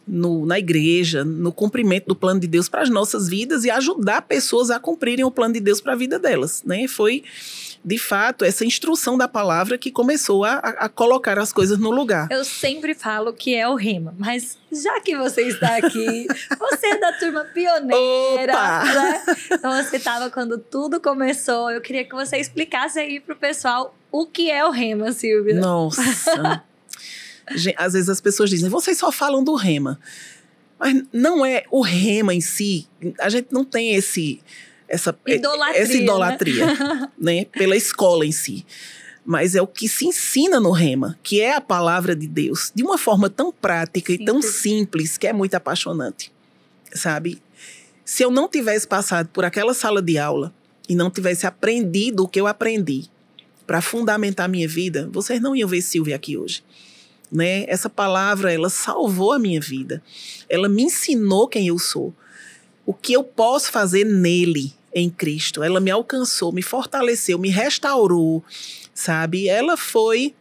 no, 0.06 0.46
na 0.46 0.58
igreja, 0.58 1.24
no 1.24 1.52
cumprimento 1.52 2.06
do 2.06 2.14
plano 2.14 2.38
de 2.38 2.46
Deus 2.46 2.68
para 2.68 2.82
as 2.82 2.90
nossas 2.90 3.28
vidas 3.28 3.64
e 3.64 3.70
ajudar 3.70 4.22
pessoas 4.22 4.70
a 4.70 4.78
cumprirem 4.78 5.24
o 5.24 5.30
plano 5.30 5.54
de 5.54 5.60
Deus 5.60 5.80
para 5.80 5.94
a 5.94 5.96
vida 5.96 6.18
delas, 6.18 6.62
né? 6.64 6.86
Foi 6.86 7.24
de 7.86 7.98
fato, 7.98 8.44
essa 8.44 8.64
instrução 8.64 9.16
da 9.16 9.28
palavra 9.28 9.78
que 9.78 9.92
começou 9.92 10.44
a, 10.44 10.54
a, 10.56 10.88
colocar 10.88 11.38
as 11.38 11.52
coisas 11.52 11.78
no 11.78 11.92
lugar. 11.92 12.26
Eu 12.32 12.44
sempre 12.44 12.96
falo 12.96 13.32
que 13.32 13.54
é 13.54 13.68
o 13.68 13.76
rema, 13.76 14.12
mas 14.18 14.58
já 14.72 15.00
que 15.00 15.16
você 15.16 15.42
está 15.42 15.76
aqui, 15.76 16.26
você 16.58 16.86
é 16.88 16.98
da 16.98 17.12
turma 17.12 17.44
pioneira, 17.44 18.54
né? 18.54 19.24
Então 19.52 19.70
você 19.80 19.98
estava 19.98 20.28
quando 20.28 20.58
tudo 20.58 21.00
começou. 21.00 21.70
Eu 21.70 21.80
queria 21.80 22.04
que 22.04 22.12
você 22.12 22.38
explicasse 22.38 22.98
aí 22.98 23.20
para 23.20 23.34
o 23.34 23.38
pessoal 23.38 23.96
o 24.10 24.26
que 24.26 24.50
é 24.50 24.66
o 24.66 24.72
rema, 24.72 25.12
Silvia. 25.12 25.54
Nossa. 25.54 26.02
Às 27.76 27.92
vezes 27.92 28.08
as 28.08 28.20
pessoas 28.20 28.50
dizem, 28.50 28.68
vocês 28.68 28.98
só 28.98 29.12
falam 29.12 29.44
do 29.44 29.54
rema. 29.54 30.00
Mas 30.76 31.04
não 31.12 31.46
é 31.46 31.62
o 31.70 31.82
rema 31.82 32.34
em 32.34 32.40
si. 32.40 32.88
A 33.20 33.28
gente 33.28 33.52
não 33.52 33.64
tem 33.64 33.94
esse 33.94 34.42
essa 34.88 35.16
idolatria, 35.26 35.82
essa 35.82 35.92
idolatria 35.94 36.66
né? 36.66 37.08
né? 37.18 37.44
Pela 37.46 37.76
escola 37.76 38.24
em 38.24 38.32
si. 38.32 38.64
Mas 39.24 39.56
é 39.56 39.62
o 39.62 39.66
que 39.66 39.88
se 39.88 40.06
ensina 40.06 40.60
no 40.60 40.70
Rema, 40.70 41.18
que 41.22 41.40
é 41.40 41.54
a 41.54 41.60
palavra 41.60 42.14
de 42.14 42.28
Deus, 42.28 42.70
de 42.72 42.84
uma 42.84 42.96
forma 42.96 43.28
tão 43.28 43.50
prática 43.50 44.12
simples. 44.12 44.22
e 44.22 44.24
tão 44.24 44.42
simples 44.42 45.18
que 45.18 45.26
é 45.26 45.32
muito 45.32 45.54
apaixonante. 45.56 46.32
Sabe? 46.94 47.42
Se 48.04 48.22
eu 48.22 48.30
não 48.30 48.48
tivesse 48.48 48.86
passado 48.86 49.28
por 49.32 49.44
aquela 49.44 49.74
sala 49.74 50.00
de 50.00 50.16
aula 50.16 50.54
e 50.88 50.94
não 50.94 51.10
tivesse 51.10 51.44
aprendido 51.44 52.22
o 52.22 52.28
que 52.28 52.40
eu 52.40 52.46
aprendi 52.46 53.06
para 53.66 53.80
fundamentar 53.80 54.46
a 54.46 54.48
minha 54.48 54.68
vida, 54.68 55.10
vocês 55.12 55.40
não 55.40 55.56
iam 55.56 55.68
ver 55.68 55.82
Silvia 55.82 56.14
aqui 56.14 56.36
hoje. 56.36 56.62
Né? 57.32 57.64
Essa 57.66 57.90
palavra, 57.90 58.52
ela 58.52 58.70
salvou 58.70 59.32
a 59.32 59.38
minha 59.40 59.60
vida. 59.60 60.00
Ela 60.48 60.68
me 60.68 60.84
ensinou 60.84 61.48
quem 61.48 61.66
eu 61.66 61.80
sou 61.80 62.14
o 62.86 62.94
que 62.94 63.12
eu 63.12 63.24
posso 63.24 63.72
fazer 63.72 64.04
nele, 64.04 64.72
em 64.96 65.10
Cristo. 65.10 65.62
Ela 65.62 65.78
me 65.78 65.90
alcançou, 65.90 66.50
me 66.50 66.62
fortaleceu, 66.62 67.38
me 67.38 67.50
restaurou, 67.50 68.42
sabe? 68.94 69.46
Ela 69.46 69.76
foi, 69.76 70.34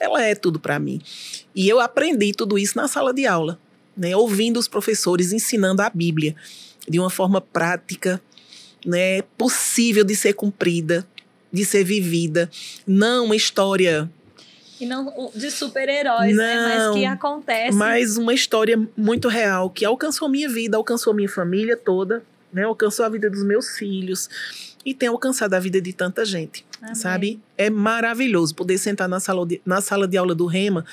ela 0.00 0.22
é 0.24 0.34
tudo 0.34 0.58
para 0.58 0.78
mim. 0.78 0.98
E 1.54 1.68
eu 1.68 1.78
aprendi 1.78 2.32
tudo 2.32 2.58
isso 2.58 2.76
na 2.76 2.88
sala 2.88 3.12
de 3.12 3.26
aula, 3.26 3.60
né? 3.94 4.16
Ouvindo 4.16 4.58
os 4.58 4.66
professores 4.66 5.30
ensinando 5.30 5.82
a 5.82 5.90
Bíblia 5.90 6.34
de 6.88 6.98
uma 6.98 7.10
forma 7.10 7.38
prática, 7.38 8.20
né? 8.86 9.20
Possível 9.36 10.04
de 10.04 10.16
ser 10.16 10.32
cumprida, 10.32 11.06
de 11.52 11.62
ser 11.62 11.84
vivida, 11.84 12.50
não 12.86 13.26
uma 13.26 13.36
história 13.36 14.10
e 14.80 14.86
não 14.86 15.30
de 15.32 15.50
super-heróis, 15.50 16.34
né? 16.34 16.56
Mas 16.56 16.94
que 16.94 17.04
acontece. 17.04 17.76
Mas 17.76 18.16
uma 18.16 18.32
história 18.32 18.76
muito 18.96 19.28
real 19.28 19.70
que 19.70 19.84
alcançou 19.84 20.30
minha 20.30 20.48
vida, 20.48 20.78
alcançou 20.78 21.14
minha 21.14 21.28
família 21.28 21.76
toda, 21.76 22.24
né? 22.52 22.64
Alcançou 22.64 23.04
a 23.04 23.08
vida 23.08 23.30
dos 23.30 23.44
meus 23.44 23.76
filhos 23.76 24.28
e 24.84 24.94
tem 24.94 25.08
alcançado 25.08 25.54
a 25.54 25.60
vida 25.60 25.80
de 25.80 25.92
tanta 25.92 26.24
gente, 26.24 26.66
Amém. 26.80 26.94
sabe? 26.94 27.40
É 27.56 27.70
maravilhoso 27.70 28.54
poder 28.54 28.78
sentar 28.78 29.08
na 29.08 29.20
sala, 29.20 29.46
de, 29.46 29.60
na 29.64 29.80
sala 29.80 30.06
de 30.08 30.16
aula 30.16 30.34
do 30.34 30.46
Rema 30.46 30.84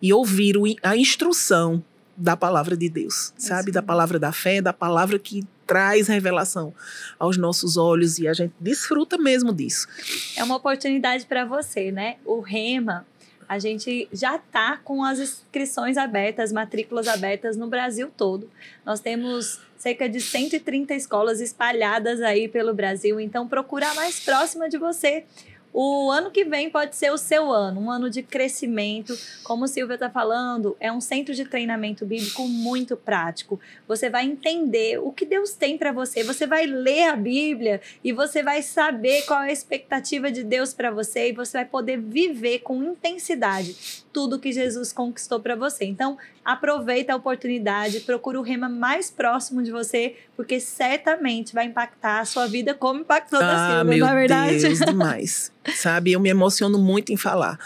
e 0.00 0.12
ouvir 0.12 0.56
o, 0.56 0.64
a 0.82 0.96
instrução 0.96 1.82
da 2.16 2.36
palavra 2.36 2.76
de 2.76 2.88
Deus, 2.88 3.32
é 3.36 3.40
sabe? 3.40 3.72
Da 3.72 3.82
palavra 3.82 4.18
da 4.18 4.32
fé, 4.32 4.60
da 4.60 4.72
palavra 4.72 5.18
que 5.18 5.44
traz 5.66 6.08
revelação 6.08 6.74
aos 7.18 7.36
nossos 7.36 7.76
olhos 7.76 8.18
e 8.18 8.28
a 8.28 8.34
gente 8.34 8.52
desfruta 8.60 9.16
mesmo 9.16 9.52
disso. 9.52 9.88
É 10.36 10.44
uma 10.44 10.56
oportunidade 10.56 11.24
para 11.24 11.44
você, 11.44 11.90
né? 11.90 12.16
O 12.24 12.40
Rema 12.40 13.06
a 13.48 13.58
gente 13.58 14.08
já 14.12 14.36
está 14.36 14.78
com 14.78 15.04
as 15.04 15.18
inscrições 15.18 15.96
abertas, 15.96 16.52
matrículas 16.52 17.08
abertas 17.08 17.56
no 17.56 17.66
Brasil 17.66 18.10
todo. 18.16 18.50
Nós 18.84 19.00
temos 19.00 19.60
cerca 19.76 20.08
de 20.08 20.20
130 20.20 20.94
escolas 20.94 21.40
espalhadas 21.40 22.20
aí 22.20 22.46
pelo 22.46 22.72
Brasil, 22.72 23.18
então 23.18 23.48
procura 23.48 23.90
a 23.90 23.94
mais 23.94 24.20
próxima 24.20 24.68
de 24.68 24.78
você 24.78 25.24
o 25.72 26.10
ano 26.10 26.30
que 26.30 26.44
vem 26.44 26.68
pode 26.68 26.94
ser 26.94 27.10
o 27.10 27.16
seu 27.16 27.50
ano, 27.50 27.80
um 27.80 27.90
ano 27.90 28.10
de 28.10 28.22
crescimento. 28.22 29.18
Como 29.42 29.64
o 29.64 29.68
Silvia 29.68 29.94
está 29.94 30.10
falando, 30.10 30.76
é 30.78 30.92
um 30.92 31.00
centro 31.00 31.34
de 31.34 31.46
treinamento 31.46 32.04
bíblico 32.04 32.46
muito 32.46 32.96
prático. 32.96 33.58
Você 33.88 34.10
vai 34.10 34.26
entender 34.26 34.98
o 34.98 35.10
que 35.10 35.24
Deus 35.24 35.52
tem 35.52 35.78
para 35.78 35.90
você. 35.90 36.22
Você 36.22 36.46
vai 36.46 36.66
ler 36.66 37.08
a 37.08 37.16
Bíblia 37.16 37.80
e 38.04 38.12
você 38.12 38.42
vai 38.42 38.60
saber 38.60 39.22
qual 39.22 39.42
é 39.42 39.48
a 39.48 39.52
expectativa 39.52 40.30
de 40.30 40.44
Deus 40.44 40.74
para 40.74 40.90
você 40.90 41.30
e 41.30 41.32
você 41.32 41.58
vai 41.58 41.64
poder 41.64 41.98
viver 41.98 42.58
com 42.58 42.82
intensidade 42.82 44.04
tudo 44.12 44.38
que 44.38 44.52
Jesus 44.52 44.92
conquistou 44.92 45.40
para 45.40 45.56
você. 45.56 45.84
Então, 45.84 46.18
aproveita 46.44 47.12
a 47.12 47.16
oportunidade, 47.16 48.00
procura 48.00 48.38
o 48.38 48.42
rema 48.42 48.68
mais 48.68 49.10
próximo 49.10 49.62
de 49.62 49.70
você, 49.70 50.16
porque 50.36 50.60
certamente 50.60 51.54
vai 51.54 51.66
impactar 51.66 52.20
a 52.20 52.24
sua 52.24 52.46
vida 52.46 52.74
como 52.74 53.00
impactou 53.00 53.40
ah, 53.40 53.42
da 53.42 53.78
Silvia, 53.78 53.98
não 53.98 54.08
é 54.08 54.14
verdade? 54.14 54.58
Deus, 54.58 54.78
demais. 54.84 55.52
Sabe, 55.74 56.12
eu 56.12 56.20
me 56.20 56.28
emociono 56.28 56.78
muito 56.78 57.12
em 57.12 57.16
falar, 57.16 57.58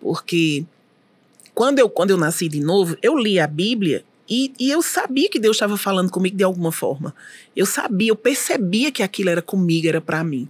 porque 0.00 0.64
quando 1.54 1.78
eu, 1.78 1.88
quando 1.88 2.10
eu 2.10 2.16
nasci 2.16 2.48
de 2.48 2.60
novo, 2.60 2.96
eu 3.02 3.16
li 3.16 3.40
a 3.40 3.46
Bíblia 3.46 4.04
e, 4.28 4.52
e, 4.60 4.70
eu 4.70 4.82
sabia 4.82 5.28
que 5.30 5.38
Deus 5.38 5.56
estava 5.56 5.76
falando 5.78 6.10
comigo 6.10 6.36
de 6.36 6.44
alguma 6.44 6.70
forma. 6.70 7.14
Eu 7.56 7.64
sabia, 7.64 8.10
eu 8.10 8.16
percebia 8.16 8.92
que 8.92 9.02
aquilo 9.02 9.30
era 9.30 9.40
comigo, 9.40 9.88
era 9.88 10.02
para 10.02 10.22
mim. 10.22 10.46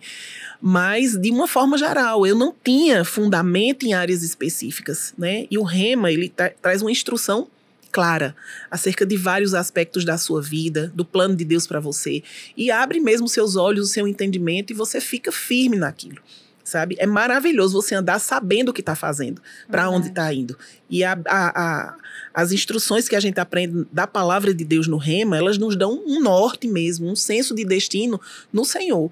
Mas 0.60 1.16
de 1.16 1.30
uma 1.30 1.46
forma 1.46 1.78
geral, 1.78 2.26
eu 2.26 2.34
não 2.34 2.52
tinha 2.64 3.04
fundamento 3.04 3.86
em 3.86 3.94
áreas 3.94 4.24
específicas, 4.24 5.14
né? 5.16 5.46
E 5.48 5.56
o 5.56 5.62
Rema, 5.62 6.10
ele 6.10 6.28
tra 6.28 6.50
traz 6.60 6.82
uma 6.82 6.90
instrução 6.90 7.46
clara 7.92 8.34
acerca 8.70 9.06
de 9.06 9.16
vários 9.16 9.54
aspectos 9.54 10.04
da 10.04 10.18
sua 10.18 10.42
vida, 10.42 10.92
do 10.94 11.04
plano 11.04 11.36
de 11.36 11.44
Deus 11.44 11.66
para 11.66 11.80
você, 11.80 12.22
e 12.56 12.70
abre 12.70 13.00
mesmo 13.00 13.28
seus 13.28 13.54
olhos, 13.54 13.88
o 13.88 13.92
seu 13.92 14.06
entendimento 14.06 14.72
e 14.72 14.76
você 14.76 15.00
fica 15.00 15.30
firme 15.30 15.76
naquilo 15.76 16.20
sabe? 16.68 16.96
É 16.98 17.06
maravilhoso 17.06 17.80
você 17.80 17.94
andar 17.94 18.18
sabendo 18.18 18.68
o 18.68 18.72
que 18.72 18.80
está 18.80 18.94
fazendo, 18.94 19.40
para 19.70 19.88
onde 19.90 20.08
está 20.08 20.32
indo. 20.32 20.56
E 20.88 21.02
a, 21.02 21.18
a, 21.26 21.62
a, 21.62 21.96
as 22.32 22.52
instruções 22.52 23.08
que 23.08 23.16
a 23.16 23.20
gente 23.20 23.40
aprende 23.40 23.86
da 23.90 24.06
palavra 24.06 24.54
de 24.54 24.64
Deus 24.64 24.86
no 24.86 24.96
rema, 24.96 25.36
elas 25.36 25.58
nos 25.58 25.76
dão 25.76 26.02
um 26.06 26.20
norte 26.20 26.68
mesmo, 26.68 27.10
um 27.10 27.16
senso 27.16 27.54
de 27.54 27.64
destino 27.64 28.20
no 28.52 28.64
Senhor. 28.64 29.10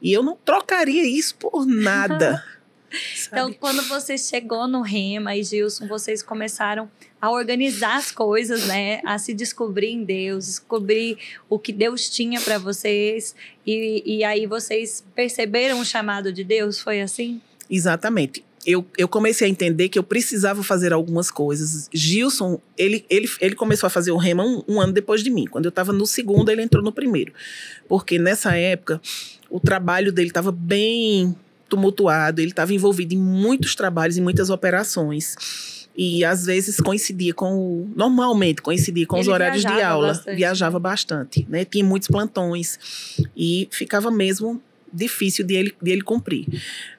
E 0.00 0.12
eu 0.12 0.22
não 0.22 0.36
trocaria 0.44 1.06
isso 1.06 1.34
por 1.36 1.66
nada. 1.66 2.42
então, 3.26 3.52
quando 3.52 3.82
você 3.82 4.16
chegou 4.16 4.66
no 4.66 4.82
Rema 4.82 5.36
e 5.36 5.42
Gilson, 5.42 5.86
vocês 5.86 6.22
começaram 6.22 6.90
a 7.20 7.30
organizar 7.30 7.96
as 7.96 8.10
coisas, 8.10 8.66
né? 8.66 9.00
A 9.04 9.18
se 9.18 9.32
descobrir 9.32 9.88
em 9.88 10.04
Deus, 10.04 10.46
descobrir 10.46 11.18
o 11.48 11.58
que 11.58 11.72
Deus 11.72 12.08
tinha 12.08 12.40
para 12.40 12.58
vocês. 12.58 13.34
E, 13.66 14.02
e 14.04 14.24
aí 14.24 14.46
vocês 14.46 15.04
perceberam 15.14 15.80
o 15.80 15.84
chamado 15.84 16.32
de 16.32 16.44
Deus? 16.44 16.80
Foi 16.80 17.00
assim? 17.00 17.40
Exatamente. 17.68 18.44
Eu, 18.66 18.86
eu 18.96 19.06
comecei 19.06 19.46
a 19.46 19.50
entender 19.50 19.90
que 19.90 19.98
eu 19.98 20.02
precisava 20.02 20.62
fazer 20.62 20.92
algumas 20.92 21.30
coisas. 21.30 21.88
Gilson, 21.92 22.60
ele, 22.78 23.04
ele, 23.10 23.28
ele 23.40 23.54
começou 23.54 23.86
a 23.86 23.90
fazer 23.90 24.10
o 24.10 24.16
Rema 24.16 24.42
um, 24.44 24.62
um 24.66 24.80
ano 24.80 24.92
depois 24.92 25.22
de 25.22 25.30
mim. 25.30 25.44
Quando 25.44 25.66
eu 25.66 25.70
estava 25.70 25.92
no 25.92 26.06
segundo, 26.06 26.50
ele 26.50 26.62
entrou 26.62 26.82
no 26.82 26.92
primeiro. 26.92 27.32
Porque 27.86 28.18
nessa 28.18 28.56
época, 28.56 29.00
o 29.50 29.60
trabalho 29.60 30.12
dele 30.12 30.28
estava 30.28 30.50
bem 30.50 31.36
tumultuado, 31.74 32.40
ele 32.40 32.50
estava 32.50 32.72
envolvido 32.72 33.14
em 33.14 33.18
muitos 33.18 33.74
trabalhos 33.74 34.16
e 34.16 34.20
muitas 34.20 34.50
operações. 34.50 35.36
E 35.96 36.24
às 36.24 36.46
vezes 36.46 36.78
coincidia 36.78 37.32
com 37.32 37.54
o, 37.54 37.90
normalmente 37.94 38.60
coincidia 38.60 39.06
com 39.06 39.16
ele 39.16 39.22
os 39.22 39.28
horários 39.28 39.62
de 39.62 39.80
aula, 39.80 40.08
bastante. 40.08 40.36
viajava 40.36 40.78
bastante, 40.78 41.46
né? 41.48 41.64
Tinha 41.64 41.84
muitos 41.84 42.08
plantões 42.08 42.78
e 43.36 43.68
ficava 43.70 44.10
mesmo 44.10 44.60
difícil 44.92 45.44
de 45.44 45.54
ele, 45.54 45.74
de 45.80 45.90
ele 45.92 46.02
cumprir. 46.02 46.46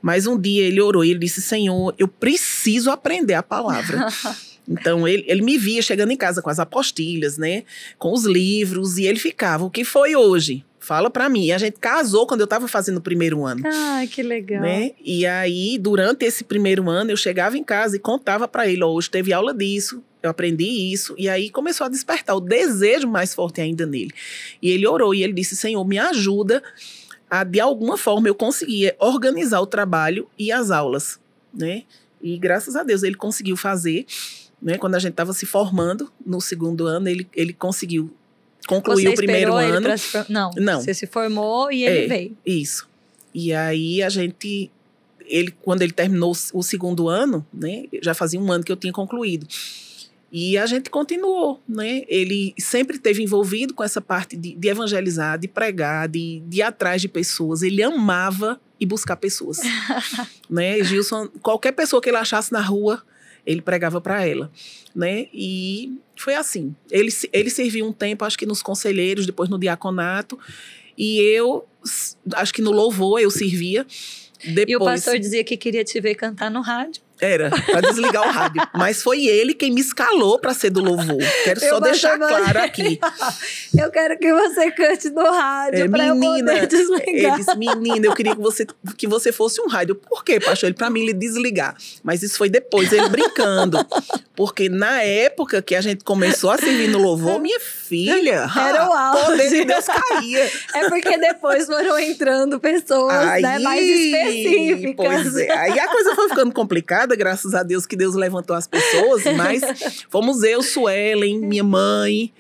Mas 0.02 0.28
um 0.28 0.40
dia 0.40 0.64
ele 0.64 0.80
orou 0.80 1.04
e 1.04 1.10
ele 1.12 1.20
disse: 1.20 1.42
Senhor, 1.42 1.94
eu 1.98 2.08
preciso 2.08 2.90
aprender 2.90 3.34
a 3.34 3.44
palavra. 3.44 4.08
Então 4.68 5.08
ele, 5.08 5.24
ele 5.28 5.44
me 5.44 5.60
via 5.60 5.80
chegando 5.80 6.12
em 6.12 6.18
casa 6.18 6.42
com 6.42 6.50
as 6.50 6.58
apostilhas, 6.58 7.38
né? 7.38 7.64
Com 8.00 8.12
os 8.12 8.26
livros, 8.26 8.98
e 8.98 9.06
ele 9.06 9.20
ficava: 9.20 9.64
O 9.64 9.70
que 9.70 9.86
foi 9.86 10.16
hoje? 10.16 10.66
Fala 10.86 11.10
para 11.10 11.28
mim. 11.28 11.52
A 11.52 11.58
gente 11.58 11.80
casou 11.80 12.28
quando 12.28 12.42
eu 12.42 12.48
tava 12.48 12.68
fazendo 12.68 12.98
o 12.98 13.02
primeiro 13.02 13.46
ano. 13.46 13.64
Ah, 13.66 14.06
que 14.10 14.22
legal. 14.22 14.62
Né? 14.62 14.92
E 15.04 15.26
aí, 15.26 15.78
durante 15.78 16.26
esse 16.26 16.44
primeiro 16.44 16.90
ano, 16.90 17.12
eu 17.12 17.18
chegava 17.18 17.58
em 17.58 17.64
casa 17.64 17.96
e 17.96 18.00
contava 18.00 18.48
para 18.48 18.68
ele: 18.68 18.84
oh, 18.84 18.94
hoje 18.94 19.10
teve 19.10 19.34
aula 19.34 19.54
disso, 19.54 20.04
eu 20.22 20.30
aprendi 20.30 20.66
isso. 20.94 21.16
E 21.18 21.28
aí 21.28 21.50
começou 21.50 21.86
a 21.86 21.90
despertar 21.90 22.36
o 22.36 22.40
desejo 22.40 23.08
mais 23.08 23.34
forte 23.34 23.62
ainda 23.62 23.86
nele. 23.86 24.12
E 24.62 24.70
ele 24.70 24.86
orou 24.86 25.14
e 25.14 25.24
ele 25.24 25.34
disse: 25.34 25.56
Senhor, 25.56 25.84
me 25.86 25.98
ajuda 25.98 26.62
a, 27.30 27.44
de 27.44 27.60
alguma 27.60 27.98
forma, 27.98 28.28
eu 28.28 28.36
conseguir 28.36 28.96
organizar 29.00 29.60
o 29.62 29.66
trabalho 29.66 30.28
e 30.38 30.52
as 30.52 30.70
aulas 30.70 31.20
né? 31.56 31.84
E 32.22 32.38
graças 32.38 32.76
a 32.76 32.84
Deus 32.84 33.04
ele 33.04 33.16
conseguiu 33.16 33.56
fazer, 33.56 34.06
né? 34.62 34.78
Quando 34.78 34.96
a 34.96 35.00
gente 35.00 35.12
estava 35.12 35.34
se 35.34 35.46
formando 35.46 36.12
no 36.26 36.42
segundo 36.42 36.86
ano, 36.86 37.08
ele, 37.08 37.28
ele 37.34 37.54
conseguiu 37.54 38.12
concluir 38.68 39.04
Você 39.04 39.10
o 39.10 39.16
primeiro 39.16 39.54
ano. 39.56 39.88
pra 40.12 40.26
Não, 40.30 40.52
Não. 40.58 40.82
você 40.82 40.94
se 40.94 41.06
formou 41.08 41.72
e 41.72 41.84
ele 41.86 42.06
É. 42.06 42.08
veio. 42.08 42.38
Isso. 42.46 42.88
E 43.34 43.54
aí 43.54 44.02
a 44.02 44.10
gente, 44.10 44.72
ele, 45.26 45.54
quando 45.62 45.82
ele 45.82 45.92
terminou 45.94 46.34
o 46.54 46.64
segundo 46.64 47.10
ano, 47.10 47.46
né? 47.54 47.86
Já 48.02 48.14
fazia 48.14 48.40
um 48.40 48.52
ano 48.52 48.64
que 48.64 48.72
eu 48.72 48.76
tinha 48.78 48.94
concluído. 48.94 49.46
E 50.32 50.58
a 50.58 50.66
gente 50.66 50.90
continuou, 50.90 51.62
né? 51.68 52.04
Ele 52.08 52.54
sempre 52.58 52.98
esteve 52.98 53.24
envolvido 53.24 53.74
com 53.74 53.84
essa 53.84 54.02
parte 54.02 54.36
de, 54.36 54.54
de 54.54 54.68
evangelizar, 54.68 55.38
de 55.40 55.48
pregar, 55.48 56.10
de, 56.10 56.42
de 56.48 56.58
ir 56.58 56.62
atrás 56.62 57.02
de 57.02 57.08
pessoas. 57.08 57.62
Ele 57.62 57.82
amava 57.84 58.60
ir 58.80 58.86
buscar 58.86 59.16
pessoas, 59.16 59.60
né? 60.50 60.84
Gilson, 60.84 61.28
qualquer 61.42 61.72
pessoa 61.72 62.02
que 62.02 62.10
ele 62.10 62.18
achasse 62.18 62.52
na 62.52 62.60
rua, 62.62 63.02
ele 63.46 63.62
pregava 63.62 64.02
para 64.02 64.26
ela, 64.28 64.52
né? 64.94 65.28
E 65.34 65.98
foi 66.18 66.36
assim. 66.36 66.76
Ele, 66.90 67.10
ele 67.32 67.50
serviu 67.50 67.86
um 67.86 67.94
tempo, 67.94 68.26
acho 68.26 68.38
que 68.38 68.46
nos 68.46 68.62
conselheiros, 68.62 69.26
depois 69.26 69.50
no 69.50 69.60
diaconato, 69.60 70.40
e 70.98 71.20
eu, 71.20 71.66
acho 72.34 72.54
que 72.54 72.62
no 72.62 72.72
louvor 72.72 73.20
eu 73.20 73.30
servia. 73.30 73.86
Depois, 74.44 74.70
E 74.70 74.76
o 74.76 74.80
pastor 74.80 75.20
dizia 75.20 75.44
que 75.44 75.58
queria 75.58 75.84
te 75.84 76.00
ver 76.00 76.16
cantar 76.16 76.52
no 76.52 76.62
rádio. 76.62 77.02
Era, 77.20 77.50
para 77.50 77.82
desligar 77.82 78.28
o 78.28 78.32
rádio. 78.32 78.62
Mas 78.76 79.02
foi 79.02 79.26
ele 79.26 79.54
quem 79.54 79.72
me 79.72 79.80
escalou 79.80 80.38
para 80.38 80.54
ser 80.54 80.70
do 80.70 80.84
louvor. 80.84 81.18
Quero 81.44 81.64
Eu 81.64 81.70
só 81.70 81.80
deixar 81.80 82.18
claro 82.18 82.60
aqui. 82.60 83.00
Eu 83.78 83.90
quero 83.90 84.18
que 84.18 84.34
você 84.34 84.72
cante 84.72 85.10
no 85.10 85.24
rádio 85.24 85.84
É, 85.84 85.88
pra 85.88 86.08
eu 86.08 86.16
menina, 86.16 86.54
poder 86.54 86.68
desligar. 86.68 87.08
Ele 87.08 87.32
disse, 87.32 87.58
menina, 87.58 88.06
eu 88.06 88.14
queria 88.14 88.36
que 88.36 88.42
você, 88.42 88.66
que 88.98 89.06
você 89.06 89.32
fosse 89.32 89.62
um 89.62 89.68
rádio. 89.68 89.96
Por 89.96 90.24
quê, 90.24 90.40
pastor? 90.40 90.68
Ele, 90.68 90.76
pra 90.76 90.90
mim, 90.90 91.02
ele 91.02 91.14
desligar. 91.14 91.76
Mas 92.04 92.24
isso 92.24 92.38
foi 92.38 92.50
depois, 92.50 92.92
ele 92.92 93.10
brincando. 93.10 93.86
Porque 94.36 94.70
na 94.70 95.02
época 95.02 95.62
que 95.62 95.76
a 95.76 95.82
gente 95.82 96.04
começou 96.04 96.52
a 96.52 96.58
servir 96.58 96.88
no 96.88 97.00
louvor, 97.00 97.40
minha 97.42 97.60
filha, 97.60 97.85
Era 98.58 98.90
o 98.90 98.94
auge. 98.94 99.26
poder 99.26 99.50
de 99.50 99.66
Deus 99.66 99.86
caía. 99.86 100.52
É 100.74 100.90
porque 100.90 101.18
depois 101.18 101.66
foram 101.66 101.98
entrando 102.00 102.60
pessoas 102.60 103.42
né, 103.42 103.60
mais 103.60 103.82
específicas. 103.86 104.96
Pois 104.96 105.36
é. 105.38 105.52
Aí 105.52 105.80
a 105.80 105.88
coisa 105.88 106.16
foi 106.16 106.30
ficando 106.30 106.54
complicada, 106.54 107.16
graças 107.16 107.54
a 107.54 107.64
Deus 107.64 107.86
que 107.86 107.96
Deus 107.96 108.16
levantou 108.16 108.56
as 108.56 108.68
pessoas, 108.68 109.24
mas 109.36 109.62
fomos 110.10 110.44
eu, 110.44 110.62
Suelen, 110.62 111.40
minha 111.40 111.64
mãe, 111.64 112.34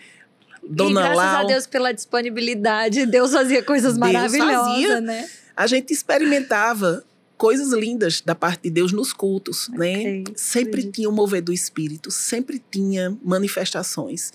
Dona 0.67 0.89
e 0.89 1.03
graças 1.03 1.17
Lau. 1.17 1.38
a 1.38 1.43
Deus 1.43 1.67
pela 1.67 1.91
disponibilidade, 1.91 3.05
Deus 3.05 3.31
fazia 3.31 3.62
coisas 3.63 3.97
maravilhosas, 3.97 4.67
fazia. 4.67 5.01
né? 5.01 5.29
a 5.55 5.67
gente 5.67 5.93
experimentava 5.93 7.03
coisas 7.38 7.71
lindas 7.73 8.21
da 8.21 8.34
parte 8.34 8.63
de 8.63 8.69
Deus 8.69 8.91
nos 8.91 9.12
cultos, 9.13 9.69
né? 9.73 10.21
Ok, 10.21 10.23
Sempre 10.36 10.69
acredito. 10.71 10.93
tinha 10.93 11.10
o 11.10 11.12
mover 11.12 11.41
do 11.41 11.51
Espírito, 11.53 12.10
sempre 12.10 12.63
tinha 12.71 13.15
manifestações, 13.23 14.31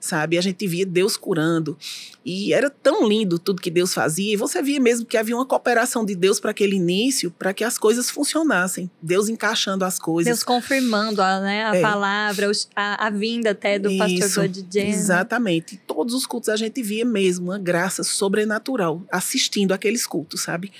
sabe? 0.00 0.38
A 0.38 0.40
gente 0.40 0.66
via 0.66 0.86
Deus 0.86 1.16
curando 1.16 1.76
e 2.24 2.52
era 2.52 2.68
tão 2.70 3.06
lindo 3.06 3.38
tudo 3.38 3.60
que 3.62 3.70
Deus 3.70 3.92
fazia 3.94 4.32
e 4.32 4.36
você 4.36 4.62
via 4.62 4.80
mesmo 4.80 5.06
que 5.06 5.16
havia 5.16 5.36
uma 5.36 5.46
cooperação 5.46 6.04
de 6.04 6.14
Deus 6.14 6.40
para 6.40 6.50
aquele 6.50 6.76
início, 6.76 7.30
para 7.30 7.52
que 7.52 7.62
as 7.62 7.78
coisas 7.78 8.10
funcionassem, 8.10 8.90
Deus 9.02 9.28
encaixando 9.28 9.84
as 9.84 9.98
coisas. 9.98 10.30
Deus 10.30 10.42
confirmando 10.42 11.20
a, 11.22 11.40
né, 11.40 11.64
a 11.64 11.76
É. 11.76 11.80
palavra, 11.82 12.50
a, 12.74 13.06
a 13.06 13.10
vinda 13.10 13.50
até 13.50 13.78
do 13.78 13.90
pastor 13.96 14.10
Isso, 14.18 14.40
Bud 14.40 14.66
Jenner. 14.72 14.94
Exatamente. 14.94 15.74
Em 15.76 15.78
todos 15.86 16.14
os 16.14 16.26
cultos 16.26 16.48
a 16.48 16.56
gente 16.56 16.82
via 16.82 17.04
mesmo 17.04 17.46
uma 17.50 17.58
graça 17.58 18.02
sobrenatural 18.02 19.02
assistindo 19.10 19.72
aqueles 19.72 20.06
cultos, 20.06 20.42
sabe? 20.42 20.72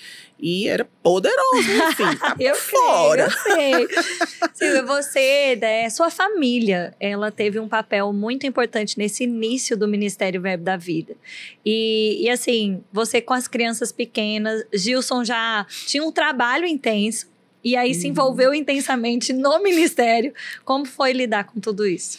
E 0.43 0.67
era 0.69 0.85
poderoso. 1.03 1.69
Tá 1.97 2.37
Eu 2.39 2.55
fora. 2.55 3.29
Creio, 3.45 3.89
eu 3.91 4.03
sei. 4.55 4.83
Você, 4.83 5.57
né, 5.61 5.91
sua 5.91 6.11
família, 6.11 6.95
ela 7.01 7.31
teve 7.31 7.59
um 7.59 7.69
papel 7.69 8.13
muito 8.13 8.47
importante 8.47 8.97
nesse 8.99 9.25
início 9.25 9.77
do 9.77 9.87
Ministério 9.89 10.41
Verbo 10.41 10.65
da 10.65 10.77
Vida. 10.77 11.15
E, 11.65 12.19
e 12.25 12.31
assim, 12.31 12.83
você 12.93 13.21
com 13.21 13.35
as 13.35 13.47
crianças 13.49 13.93
pequenas, 13.93 14.65
Gilson 14.73 15.25
já 15.25 15.67
tinha 15.87 16.03
um 16.05 16.13
trabalho 16.13 16.67
intenso. 16.67 17.29
E 17.63 17.77
aí 17.77 17.95
se 17.95 18.07
Uhum. 18.07 18.11
envolveu 18.13 18.55
intensamente 18.55 19.33
no 19.35 19.63
ministério. 19.63 20.33
Como 20.65 20.87
foi 20.87 21.13
lidar 21.13 21.45
com 21.45 21.61
tudo 21.61 21.87
isso? 21.87 22.19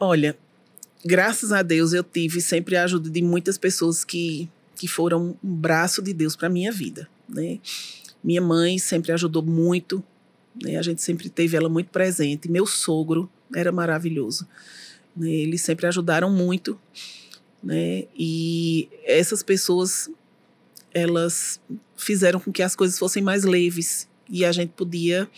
Olha, 0.00 0.36
graças 1.04 1.52
a 1.52 1.62
Deus 1.62 1.92
eu 1.92 2.02
tive 2.02 2.40
sempre 2.40 2.76
a 2.76 2.84
ajuda 2.84 3.08
de 3.10 3.22
muitas 3.22 3.56
pessoas 3.58 4.04
que, 4.04 4.48
que 4.74 4.88
foram 4.88 5.36
um 5.42 5.54
braço 5.54 6.02
de 6.02 6.12
Deus 6.12 6.36
para 6.36 6.48
minha 6.48 6.72
vida, 6.72 7.08
né? 7.28 7.58
Minha 8.22 8.40
mãe 8.40 8.78
sempre 8.78 9.12
ajudou 9.12 9.42
muito, 9.42 10.02
né? 10.62 10.76
A 10.76 10.82
gente 10.82 11.02
sempre 11.02 11.28
teve 11.28 11.56
ela 11.56 11.68
muito 11.68 11.90
presente. 11.90 12.50
Meu 12.50 12.66
sogro 12.66 13.30
era 13.54 13.70
maravilhoso, 13.70 14.48
né? 15.16 15.30
Eles 15.30 15.62
sempre 15.62 15.86
ajudaram 15.86 16.30
muito, 16.30 16.78
né? 17.62 18.04
E 18.16 18.88
essas 19.04 19.42
pessoas 19.42 20.10
elas 20.92 21.60
fizeram 21.96 22.38
com 22.38 22.52
que 22.52 22.62
as 22.62 22.76
coisas 22.76 22.98
fossem 22.98 23.22
mais 23.22 23.44
leves 23.44 24.08
e 24.28 24.44
a 24.44 24.52
gente 24.52 24.70
podia 24.70 25.28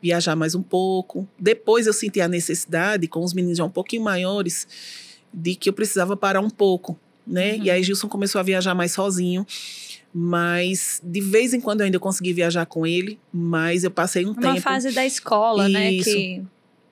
viajar 0.00 0.34
mais 0.34 0.54
um 0.54 0.62
pouco. 0.62 1.28
Depois 1.38 1.86
eu 1.86 1.92
senti 1.92 2.20
a 2.20 2.28
necessidade, 2.28 3.06
com 3.06 3.22
os 3.22 3.32
meninos 3.32 3.58
já 3.58 3.64
um 3.64 3.70
pouquinho 3.70 4.02
maiores, 4.02 4.66
de 5.32 5.54
que 5.54 5.68
eu 5.68 5.72
precisava 5.72 6.16
parar 6.16 6.40
um 6.40 6.50
pouco, 6.50 6.98
né? 7.26 7.54
Uhum. 7.54 7.64
E 7.64 7.70
aí 7.70 7.82
Gilson 7.82 8.08
começou 8.08 8.38
a 8.38 8.42
viajar 8.42 8.74
mais 8.74 8.92
sozinho. 8.92 9.46
Mas 10.16 11.00
de 11.02 11.20
vez 11.20 11.52
em 11.52 11.60
quando 11.60 11.80
eu 11.80 11.86
ainda 11.86 11.98
consegui 11.98 12.32
viajar 12.32 12.66
com 12.66 12.86
ele, 12.86 13.18
mas 13.32 13.82
eu 13.82 13.90
passei 13.90 14.24
um 14.24 14.30
Uma 14.30 14.40
tempo. 14.40 14.60
fase 14.60 14.92
da 14.92 15.04
escola, 15.04 15.68
né? 15.68 15.90
Que 15.90 16.40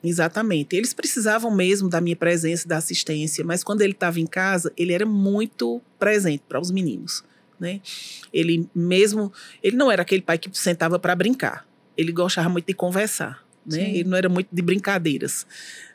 Exatamente. 0.02 0.74
Eles 0.74 0.92
precisavam 0.92 1.54
mesmo 1.54 1.88
da 1.88 2.00
minha 2.00 2.16
presença, 2.16 2.66
da 2.66 2.78
assistência, 2.78 3.44
mas 3.44 3.62
quando 3.62 3.82
ele 3.82 3.92
estava 3.92 4.18
em 4.18 4.26
casa, 4.26 4.72
ele 4.76 4.92
era 4.92 5.06
muito 5.06 5.80
presente 5.98 6.42
para 6.48 6.60
os 6.60 6.70
meninos, 6.70 7.22
né? 7.60 7.80
Ele 8.32 8.68
mesmo, 8.74 9.32
ele 9.62 9.76
não 9.76 9.90
era 9.90 10.02
aquele 10.02 10.22
pai 10.22 10.38
que 10.38 10.50
sentava 10.58 10.98
para 10.98 11.14
brincar. 11.14 11.66
Ele 11.96 12.10
gostava 12.10 12.48
muito 12.48 12.66
de 12.66 12.74
conversar, 12.74 13.41
né? 13.64 13.90
Ele 13.90 14.04
não 14.08 14.16
era 14.16 14.28
muito 14.28 14.48
de 14.52 14.60
brincadeiras, 14.62 15.46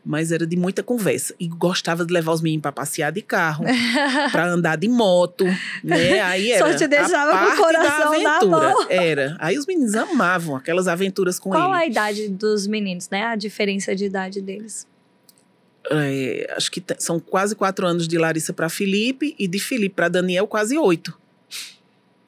mas 0.06 0.32
era 0.32 0.45
de 0.47 0.56
muita 0.56 0.82
conversa 0.82 1.36
e 1.39 1.47
gostava 1.47 2.06
de 2.06 2.13
levar 2.13 2.32
os 2.32 2.41
meninos 2.41 2.62
para 2.62 2.71
passear 2.71 3.12
de 3.12 3.21
carro, 3.21 3.65
para 4.32 4.47
andar 4.47 4.77
de 4.77 4.88
moto, 4.88 5.45
né? 5.84 6.21
Aí 6.21 6.58
Só 6.58 6.67
era 6.67 6.77
te 6.77 6.88
deixava 6.88 7.32
a 7.34 7.38
com 7.38 7.43
o 7.43 7.47
parte 7.47 7.62
coração 7.62 8.12
da 8.12 8.19
na 8.23 8.36
aventura. 8.38 8.69
mão. 8.73 8.86
Era. 8.89 9.36
Aí 9.39 9.58
os 9.58 9.65
meninos 9.65 9.95
amavam 9.95 10.56
aquelas 10.56 10.88
aventuras 10.88 11.39
com 11.39 11.49
Qual 11.49 11.73
ele. 11.73 11.84
a 11.84 11.86
idade 11.88 12.30
dos 12.30 12.67
meninos, 12.67 13.10
né? 13.10 13.23
A 13.23 13.36
diferença 13.36 13.95
de 13.95 14.06
idade 14.06 14.41
deles. 14.41 14.88
É, 15.89 16.53
acho 16.56 16.69
que 16.71 16.84
são 16.99 17.19
quase 17.19 17.56
quatro 17.56 17.88
anos 17.88 18.08
de 18.08 18.17
Larissa 18.17 18.51
para 18.53 18.67
Felipe 18.69 19.36
e 19.39 19.47
de 19.47 19.60
Felipe 19.60 19.95
para 19.95 20.10
Daniel 20.10 20.45
quase 20.47 20.77
oito. 20.77 21.17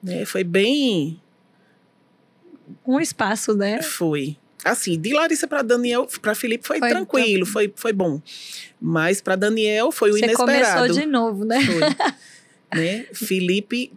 Né, 0.02 0.24
foi 0.26 0.46
bem. 0.46 1.22
Um 2.88 3.00
espaço, 3.02 3.54
né? 3.54 3.82
Foi. 3.82 4.38
Assim, 4.66 5.00
de 5.00 5.14
Larissa 5.14 5.48
para 5.48 5.62
Daniel, 5.62 6.08
para 6.22 6.36
Felipe 6.36 6.68
foi, 6.68 6.80
Foi 6.80 6.90
tranquilo, 6.90 7.46
foi, 7.46 7.72
foi 7.76 7.94
bom. 7.94 8.22
Mas 8.82 9.22
para 9.22 9.36
Daniel 9.36 9.92
foi 9.92 10.10
o 10.12 10.14
Você 10.14 10.26
inesperado. 10.26 10.80
começou 10.80 11.00
de 11.02 11.06
novo, 11.06 11.46
né? 11.46 11.60
Foi. 11.62 11.80
né? 12.80 13.06
Felipe 13.14 13.92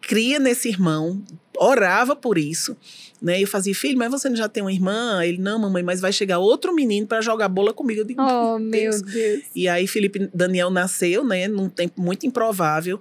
cria 0.00 0.38
nesse 0.38 0.68
irmão, 0.68 1.22
orava 1.56 2.14
por 2.16 2.36
isso. 2.36 2.76
Né? 3.22 3.40
Eu 3.40 3.46
fazia, 3.46 3.72
filho, 3.72 3.96
mas 3.96 4.10
você 4.10 4.28
não 4.28 4.34
já 4.36 4.48
tem 4.48 4.62
uma 4.64 4.72
irmã? 4.72 5.24
Ele, 5.24 5.38
não, 5.38 5.60
mamãe, 5.60 5.80
mas 5.82 6.00
vai 6.00 6.12
chegar 6.12 6.38
outro 6.38 6.74
menino 6.74 7.06
para 7.06 7.20
jogar 7.20 7.48
bola 7.48 7.72
comigo. 7.72 8.00
Eu 8.00 8.04
digo, 8.04 8.20
Oh, 8.20 8.58
"Meu 8.58 8.90
meu 8.90 9.02
Deus." 9.02 9.42
E 9.54 9.68
aí 9.68 9.86
Felipe 9.86 10.28
Daniel 10.34 10.70
nasceu, 10.70 11.24
né, 11.24 11.46
num 11.46 11.68
tempo 11.68 12.02
muito 12.02 12.26
improvável. 12.26 12.98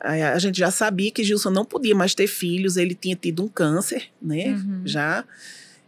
A 0.00 0.38
gente 0.38 0.58
já 0.58 0.70
sabia 0.70 1.10
que 1.10 1.22
Gilson 1.22 1.50
não 1.50 1.66
podia 1.66 1.94
mais 1.94 2.14
ter 2.14 2.26
filhos, 2.26 2.78
ele 2.78 2.94
tinha 2.94 3.14
tido 3.14 3.44
um 3.44 3.48
câncer, 3.48 4.04
né, 4.22 4.54
Uhum. 4.54 4.82
já 4.86 5.22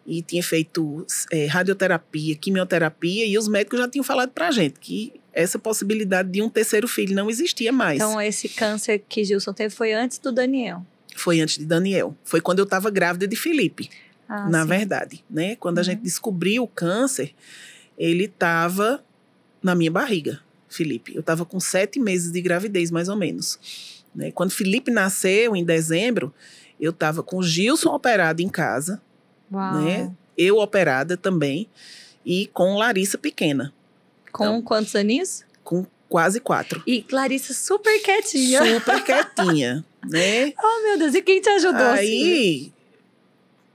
e 0.06 0.22
tinha 0.22 0.42
feito 0.42 1.06
é, 1.32 1.46
radioterapia, 1.46 2.34
quimioterapia 2.36 3.24
e 3.26 3.38
os 3.38 3.48
médicos 3.48 3.78
já 3.78 3.88
tinham 3.88 4.04
falado 4.04 4.30
pra 4.30 4.50
gente 4.50 4.78
que 4.78 5.12
essa 5.32 5.58
possibilidade 5.58 6.30
de 6.30 6.42
um 6.42 6.48
terceiro 6.48 6.86
filho 6.86 7.14
não 7.14 7.28
existia 7.30 7.72
mais. 7.72 7.96
Então, 7.96 8.20
esse 8.20 8.48
câncer 8.48 9.02
que 9.08 9.24
Gilson 9.24 9.52
teve 9.52 9.74
foi 9.74 9.92
antes 9.92 10.18
do 10.18 10.30
Daniel. 10.30 10.84
Foi 11.16 11.40
antes 11.40 11.58
de 11.58 11.64
Daniel. 11.64 12.14
Foi 12.24 12.40
quando 12.40 12.58
eu 12.60 12.64
estava 12.64 12.90
grávida 12.90 13.26
de 13.26 13.34
Felipe. 13.36 13.88
Ah, 14.28 14.48
na 14.48 14.62
sim. 14.62 14.68
verdade, 14.68 15.24
né? 15.28 15.54
Quando 15.56 15.78
a 15.78 15.80
Uhum. 15.80 15.84
gente 15.84 16.00
descobriu 16.02 16.62
o 16.62 16.68
câncer, 16.68 17.34
ele 17.98 18.24
estava 18.24 19.04
na 19.62 19.74
minha 19.74 19.90
barriga, 19.90 20.40
Felipe. 20.68 21.14
Eu 21.14 21.20
estava 21.20 21.44
com 21.44 21.60
sete 21.60 22.00
meses 22.00 22.32
de 22.32 22.40
gravidez, 22.40 22.90
mais 22.90 23.08
ou 23.08 23.16
menos. 23.16 23.58
Né? 24.14 24.30
Quando 24.30 24.50
Felipe 24.50 24.90
nasceu, 24.90 25.54
em 25.54 25.64
dezembro, 25.64 26.32
eu 26.80 26.90
estava 26.90 27.22
com 27.22 27.42
Gilson 27.42 27.90
operado 27.90 28.40
em 28.42 28.48
casa, 28.48 29.00
Uau. 29.52 29.74
né? 29.82 30.12
eu 30.36 30.58
operada 30.58 31.16
também, 31.16 31.68
e 32.26 32.46
com 32.48 32.76
Larissa 32.76 33.16
pequena, 33.18 33.72
Com 34.32 34.44
Então- 34.44 34.62
quantos 34.62 34.94
aninhos? 34.96 35.44
com 35.62 35.86
quase 36.08 36.40
quatro. 36.40 36.82
E 36.86 37.02
Clarissa 37.02 37.54
super 37.54 38.00
quietinha. 38.02 38.64
Super 38.74 39.02
quietinha, 39.04 39.84
né? 40.04 40.52
Oh, 40.62 40.82
meu 40.82 40.98
Deus. 40.98 41.14
E 41.14 41.22
quem 41.22 41.40
te 41.40 41.48
ajudou? 41.50 41.80
assim? 41.86 42.00
Aí, 42.00 42.72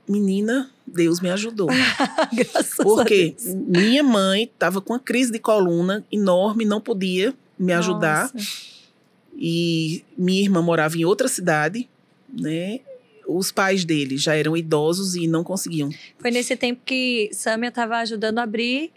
menina, 0.08 0.70
Deus 0.86 1.20
me 1.20 1.30
ajudou. 1.30 1.68
Graças 2.34 2.76
Porque 2.76 3.36
a 3.38 3.44
Deus. 3.44 3.56
minha 3.56 4.04
mãe 4.04 4.44
estava 4.44 4.82
com 4.82 4.94
uma 4.94 5.00
crise 5.00 5.32
de 5.32 5.40
coluna 5.40 6.06
enorme, 6.12 6.66
não 6.66 6.82
podia 6.82 7.34
me 7.58 7.72
ajudar. 7.74 8.32
Nossa. 8.34 8.48
E 9.38 10.04
minha 10.18 10.42
irmã 10.42 10.62
morava 10.62 10.98
em 10.98 11.06
outra 11.06 11.28
cidade, 11.28 11.88
né? 12.28 12.80
Os 13.32 13.52
pais 13.52 13.86
dele 13.86 14.18
já 14.18 14.36
eram 14.36 14.58
idosos 14.58 15.16
e 15.16 15.28
não 15.28 15.44
conseguiam. 15.44 15.90
Foi 16.18 16.32
nesse 16.32 16.56
tempo 16.56 16.82
que 16.86 17.30
Samia 17.32 17.70
estava 17.70 17.98
ajudando 17.98 18.40
a 18.40 18.44
abrir 18.44 18.92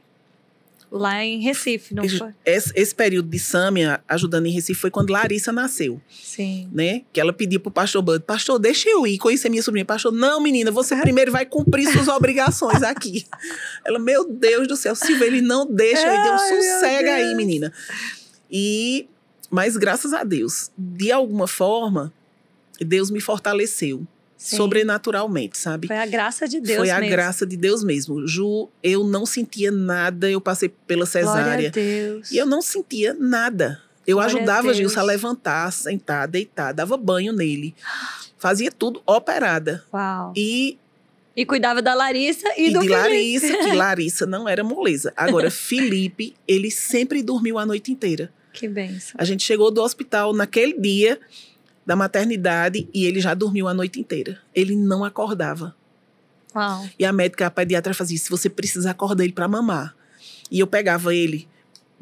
lá 0.90 1.24
em 1.24 1.40
Recife, 1.40 1.94
não 1.94 2.04
Esse, 2.04 2.18
foi? 2.18 2.30
esse- 2.44 2.72
esse 2.76 2.94
período 2.94 3.28
de 3.30 3.38
Sâmia 3.38 4.02
ajudando 4.06 4.44
em 4.46 4.50
Recife 4.52 4.78
foi 4.78 4.90
quando 4.90 5.10
Larissa 5.10 5.50
nasceu, 5.50 5.98
Sim. 6.10 6.68
né? 6.70 7.02
Que 7.12 7.18
ela 7.18 7.32
pediu 7.32 7.60
pro 7.60 7.70
pastor 7.70 8.02
Bud, 8.02 8.22
pastor, 8.24 8.58
deixa 8.58 8.90
eu 8.90 9.06
ir 9.06 9.16
conhecer 9.16 9.48
minha 9.48 9.62
sobrinha. 9.62 9.86
Pastor, 9.86 10.12
não, 10.12 10.38
menina, 10.40 10.70
você 10.70 10.94
primeiro 11.00 11.32
vai 11.32 11.46
cumprir 11.46 11.90
suas 11.90 12.08
obrigações 12.08 12.82
aqui. 12.82 13.24
Ela, 13.86 13.98
meu 13.98 14.30
Deus 14.30 14.68
do 14.68 14.76
céu, 14.76 14.94
Silvia, 14.94 15.26
ele 15.26 15.40
não 15.40 15.66
deixa 15.66 16.06
eu 16.06 16.14
ir, 16.14 16.22
deu 16.24 16.32
um 16.34 16.38
sossega 16.38 17.14
aí, 17.14 17.34
menina. 17.34 17.72
E, 18.50 19.06
mas 19.50 19.78
graças 19.78 20.12
a 20.12 20.24
Deus, 20.24 20.70
de 20.76 21.10
alguma 21.10 21.46
forma, 21.48 22.12
Deus 22.78 23.10
me 23.10 23.20
fortaleceu. 23.20 24.06
Sim. 24.42 24.56
sobrenaturalmente, 24.56 25.56
sabe? 25.56 25.86
Foi 25.86 25.96
a 25.98 26.06
graça 26.06 26.48
de 26.48 26.60
Deus 26.60 26.78
Foi 26.78 26.90
a 26.90 26.98
mesmo. 26.98 27.10
graça 27.12 27.46
de 27.46 27.56
Deus 27.56 27.84
mesmo. 27.84 28.26
Ju, 28.26 28.68
eu 28.82 29.04
não 29.04 29.24
sentia 29.24 29.70
nada, 29.70 30.28
eu 30.28 30.40
passei 30.40 30.68
pela 30.68 31.04
Glória 31.06 31.26
cesárea. 31.26 31.68
a 31.68 31.72
Deus. 31.72 32.30
E 32.32 32.36
eu 32.38 32.46
não 32.46 32.60
sentia 32.60 33.14
nada. 33.14 33.80
Eu 34.06 34.16
Glória 34.16 34.34
a 34.34 34.36
ajudava 34.38 34.62
Deus. 34.64 34.76
Gilson 34.78 35.00
a 35.00 35.02
levantar, 35.04 35.72
sentar, 35.72 36.26
deitar, 36.26 36.72
dava 36.72 36.96
banho 36.96 37.32
nele. 37.32 37.72
Fazia 38.36 38.70
tudo 38.72 39.00
operada. 39.06 39.84
Uau. 39.94 40.32
E, 40.36 40.76
E 41.36 41.46
cuidava 41.46 41.80
da 41.80 41.94
Larissa 41.94 42.48
e, 42.58 42.66
e 42.68 42.72
do 42.72 42.80
de 42.80 42.88
Felipe. 42.88 43.00
Larissa, 43.00 43.56
que 43.58 43.72
Larissa 43.76 44.26
não 44.26 44.48
era 44.48 44.64
moleza. 44.64 45.12
Agora, 45.16 45.48
Felipe, 45.52 46.34
ele 46.48 46.68
sempre 46.70 47.22
dormiu 47.22 47.58
a 47.60 47.64
noite 47.64 47.92
inteira. 47.92 48.32
Que 48.52 48.66
benção. 48.68 49.14
A 49.16 49.24
gente 49.24 49.42
chegou 49.44 49.70
do 49.70 49.80
hospital 49.80 50.34
naquele 50.34 50.74
dia 50.78 51.18
da 51.84 51.96
maternidade 51.96 52.88
e 52.92 53.04
ele 53.04 53.20
já 53.20 53.34
dormiu 53.34 53.68
a 53.68 53.74
noite 53.74 54.00
inteira. 54.00 54.38
Ele 54.54 54.76
não 54.76 55.04
acordava. 55.04 55.74
Uau. 56.54 56.88
E 56.98 57.04
a 57.04 57.12
médica, 57.12 57.46
a 57.46 57.50
pediatra 57.50 57.94
fazia: 57.94 58.18
se 58.18 58.30
você 58.30 58.48
precisa 58.48 58.90
acordar 58.90 59.24
ele 59.24 59.32
para 59.32 59.48
mamar. 59.48 59.94
E 60.50 60.60
eu 60.60 60.66
pegava 60.66 61.14
ele, 61.14 61.48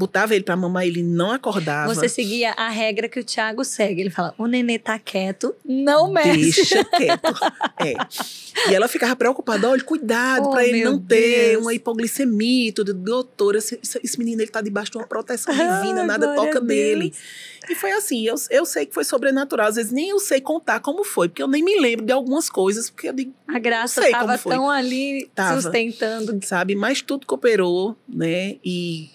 botava 0.00 0.34
ele 0.34 0.42
para 0.42 0.56
mamar, 0.56 0.86
ele 0.86 1.02
não 1.02 1.30
acordava. 1.30 1.94
Você 1.94 2.08
seguia 2.08 2.52
a 2.52 2.70
regra 2.70 3.06
que 3.08 3.20
o 3.20 3.24
Thiago 3.24 3.62
segue. 3.64 4.00
Ele 4.00 4.10
fala: 4.10 4.34
o 4.38 4.46
nenê 4.46 4.78
tá 4.78 4.98
quieto, 4.98 5.54
não 5.64 6.10
mexe. 6.10 6.40
Deixa 6.54 6.82
quieto. 6.96 7.34
É. 7.78 8.70
E 8.70 8.74
ela 8.74 8.88
ficava 8.88 9.14
preocupada: 9.14 9.68
olha, 9.68 9.82
cuidado 9.84 10.48
Oh, 10.48 10.50
para 10.52 10.64
ele 10.66 10.82
não 10.84 10.98
ter 10.98 11.50
Deus. 11.50 11.62
uma 11.62 11.74
hipoglicemia 11.74 12.68
e 12.68 12.72
tudo. 12.72 12.94
Doutora, 12.94 13.58
esse, 13.58 13.78
esse 13.82 14.18
menino 14.18 14.40
ele 14.40 14.50
tá 14.50 14.60
debaixo 14.62 14.90
de 14.92 14.98
uma 14.98 15.06
proteção 15.06 15.52
divina, 15.52 16.00
Ah, 16.02 16.06
nada 16.06 16.34
toca 16.34 16.60
nele. 16.60 17.12
E 17.68 17.74
foi 17.74 17.92
assim, 17.92 18.26
eu, 18.26 18.34
eu 18.50 18.64
sei 18.64 18.86
que 18.86 18.94
foi 18.94 19.04
sobrenatural. 19.04 19.68
Às 19.68 19.76
vezes 19.76 19.92
nem 19.92 20.08
eu 20.08 20.18
sei 20.18 20.40
contar 20.40 20.80
como 20.80 21.04
foi, 21.04 21.28
porque 21.28 21.42
eu 21.42 21.46
nem 21.46 21.62
me 21.62 21.78
lembro 21.78 22.04
de 22.04 22.10
algumas 22.12 22.48
coisas, 22.48 22.88
porque 22.90 23.08
eu 23.08 23.12
digo, 23.12 23.32
A 23.46 23.58
graça 23.58 24.00
Não 24.00 24.04
sei 24.06 24.12
como 24.14 24.26
tava 24.26 24.38
foi. 24.38 24.52
tão 24.52 24.68
ali 24.70 25.30
Tava. 25.34 25.60
sustentando. 25.60 26.38
sabe? 26.44 26.74
Mas 26.74 27.00
tudo 27.02 27.26
cooperou, 27.26 27.94
né? 28.08 28.56
E 28.64 29.10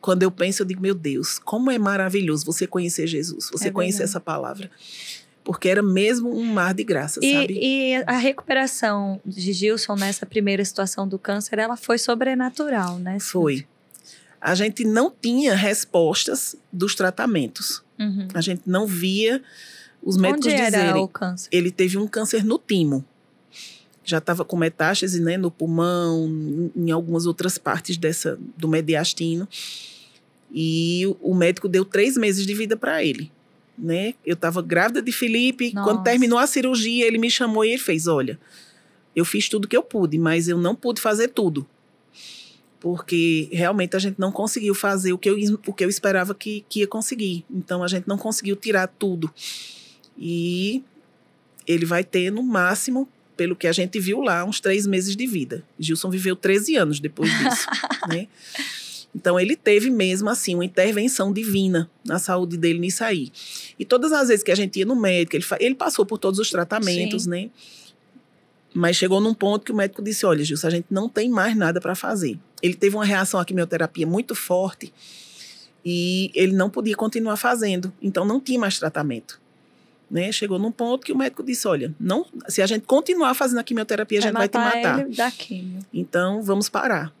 quando 0.00 0.22
eu 0.22 0.30
penso, 0.30 0.62
eu 0.62 0.66
digo, 0.66 0.80
meu 0.80 0.94
Deus, 0.94 1.38
como 1.38 1.70
é 1.70 1.78
maravilhoso 1.78 2.44
você 2.44 2.66
conhecer 2.66 3.06
Jesus, 3.06 3.48
você 3.50 3.68
É 3.68 3.70
conhecer 3.70 4.02
essa 4.02 4.20
palavra. 4.20 4.70
Porque 5.42 5.68
era 5.68 5.82
mesmo 5.82 6.30
um 6.36 6.44
mar 6.44 6.74
de 6.74 6.84
graça, 6.84 7.20
sabe? 7.20 7.54
E, 7.54 7.94
e 7.94 8.04
a 8.06 8.18
recuperação 8.18 9.20
de 9.24 9.52
Gilson 9.52 9.96
nessa 9.96 10.26
primeira 10.26 10.64
situação 10.64 11.08
do 11.08 11.18
câncer, 11.18 11.58
ela 11.58 11.76
foi 11.76 11.96
sobrenatural, 11.96 12.98
né? 12.98 13.18
Foi. 13.18 13.66
A 14.40 14.54
gente 14.54 14.84
não 14.84 15.10
tinha 15.10 15.54
respostas 15.54 16.54
dos 16.72 16.94
tratamentos. 16.94 17.82
Uhum. 17.98 18.28
A 18.34 18.40
gente 18.40 18.62
não 18.66 18.86
via 18.86 19.42
os 20.02 20.16
médicos 20.16 20.46
Onde 20.46 20.54
era 20.54 20.78
dizerem. 20.78 21.02
o 21.02 21.08
câncer? 21.08 21.48
Ele 21.50 21.70
teve 21.70 21.96
um 21.98 22.06
câncer 22.06 22.44
no 22.44 22.58
timo. 22.58 23.04
Já 24.08 24.18
estava 24.18 24.42
com 24.42 24.56
metástase 24.56 25.20
né, 25.20 25.36
no 25.36 25.50
pulmão, 25.50 26.26
em- 26.74 26.90
algumas 26.90 27.26
outras 27.26 27.58
partes 27.58 27.98
dessa 27.98 28.38
do 28.56 28.66
mediastino. 28.66 29.46
E 30.50 31.06
o- 31.06 31.32
o 31.32 31.34
médico 31.34 31.68
deu 31.68 31.84
três 31.84 32.16
meses 32.16 32.46
de 32.46 32.54
vida 32.54 32.74
para 32.74 33.04
ele. 33.04 33.30
Né? 33.76 34.14
Eu 34.24 34.32
estava 34.32 34.62
grávida 34.62 35.02
de 35.02 35.12
Felipe. 35.12 35.72
Nossa. 35.74 35.90
Quando 35.90 36.02
terminou 36.04 36.38
a 36.38 36.46
cirurgia, 36.46 37.06
ele 37.06 37.18
me 37.18 37.30
chamou 37.30 37.64
e 37.66 37.68
ele 37.72 37.78
fez: 37.78 38.06
Olha, 38.06 38.40
eu 39.14 39.26
fiz 39.26 39.46
tudo 39.48 39.68
que 39.68 39.76
eu 39.76 39.82
pude, 39.82 40.18
mas 40.18 40.48
eu 40.48 40.56
não 40.56 40.74
pude 40.74 41.00
fazer 41.02 41.28
tudo. 41.28 41.66
Porque 42.80 43.48
realmente 43.52 43.94
a 43.94 43.98
gente 43.98 44.18
não 44.18 44.30
conseguiu 44.32 44.74
fazer 44.74 45.12
o 45.12 45.18
que 45.18 45.28
eu, 45.28 45.36
o 45.66 45.72
que 45.74 45.84
eu 45.84 45.88
esperava 45.88 46.34
que, 46.34 46.64
que 46.68 46.80
ia 46.80 46.86
conseguir. 46.86 47.44
Então 47.50 47.82
a 47.82 47.88
gente 47.88 48.06
não 48.08 48.16
conseguiu 48.16 48.56
tirar 48.56 48.86
tudo. 48.86 49.30
E 50.16 50.82
ele 51.66 51.84
vai 51.84 52.02
ter, 52.04 52.30
no 52.32 52.42
máximo, 52.42 53.08
pelo 53.38 53.54
que 53.54 53.68
a 53.68 53.72
gente 53.72 54.00
viu 54.00 54.20
lá, 54.20 54.44
uns 54.44 54.58
três 54.58 54.84
meses 54.84 55.14
de 55.14 55.24
vida. 55.24 55.62
Gilson 55.78 56.10
viveu 56.10 56.34
13 56.34 56.74
anos 56.76 56.98
depois 56.98 57.30
disso. 57.38 57.66
né? 58.10 58.26
Então 59.14 59.38
ele 59.38 59.54
teve 59.54 59.90
mesmo 59.90 60.28
assim 60.28 60.56
uma 60.56 60.64
intervenção 60.64 61.32
divina 61.32 61.88
na 62.04 62.18
saúde 62.18 62.56
dele 62.56 62.80
nisso 62.80 63.04
aí. 63.04 63.30
E 63.78 63.84
todas 63.84 64.12
as 64.12 64.26
vezes 64.26 64.42
que 64.42 64.50
a 64.50 64.56
gente 64.56 64.80
ia 64.80 64.84
no 64.84 64.96
médico, 64.96 65.36
ele, 65.36 65.44
ele 65.60 65.74
passou 65.76 66.04
por 66.04 66.18
todos 66.18 66.40
os 66.40 66.50
tratamentos, 66.50 67.22
Sim. 67.22 67.30
né? 67.30 67.50
Mas 68.74 68.96
chegou 68.96 69.20
num 69.20 69.32
ponto 69.32 69.64
que 69.64 69.72
o 69.72 69.74
médico 69.74 70.02
disse: 70.02 70.26
Olha, 70.26 70.44
Gilson, 70.44 70.66
a 70.66 70.70
gente 70.70 70.86
não 70.90 71.08
tem 71.08 71.30
mais 71.30 71.56
nada 71.56 71.80
para 71.80 71.94
fazer. 71.94 72.36
Ele 72.60 72.74
teve 72.74 72.96
uma 72.96 73.04
reação 73.04 73.38
à 73.38 73.44
quimioterapia 73.44 74.06
muito 74.06 74.34
forte 74.34 74.92
e 75.84 76.32
ele 76.34 76.52
não 76.52 76.68
podia 76.68 76.96
continuar 76.96 77.36
fazendo, 77.36 77.92
então 78.02 78.24
não 78.24 78.40
tinha 78.40 78.58
mais 78.58 78.78
tratamento. 78.78 79.40
Né? 80.10 80.32
Chegou 80.32 80.58
num 80.58 80.72
ponto 80.72 81.04
que 81.04 81.12
o 81.12 81.16
médico 81.16 81.42
disse: 81.42 81.68
Olha, 81.68 81.94
não, 82.00 82.24
se 82.48 82.62
a 82.62 82.66
gente 82.66 82.86
continuar 82.86 83.34
fazendo 83.34 83.58
a 83.58 83.62
quimioterapia, 83.64 84.18
a 84.18 84.22
gente 84.22 84.32
vai 84.32 84.48
te 84.48 84.56
matar. 84.56 85.06
Então 85.92 86.42
vamos 86.42 86.68
parar. 86.68 87.12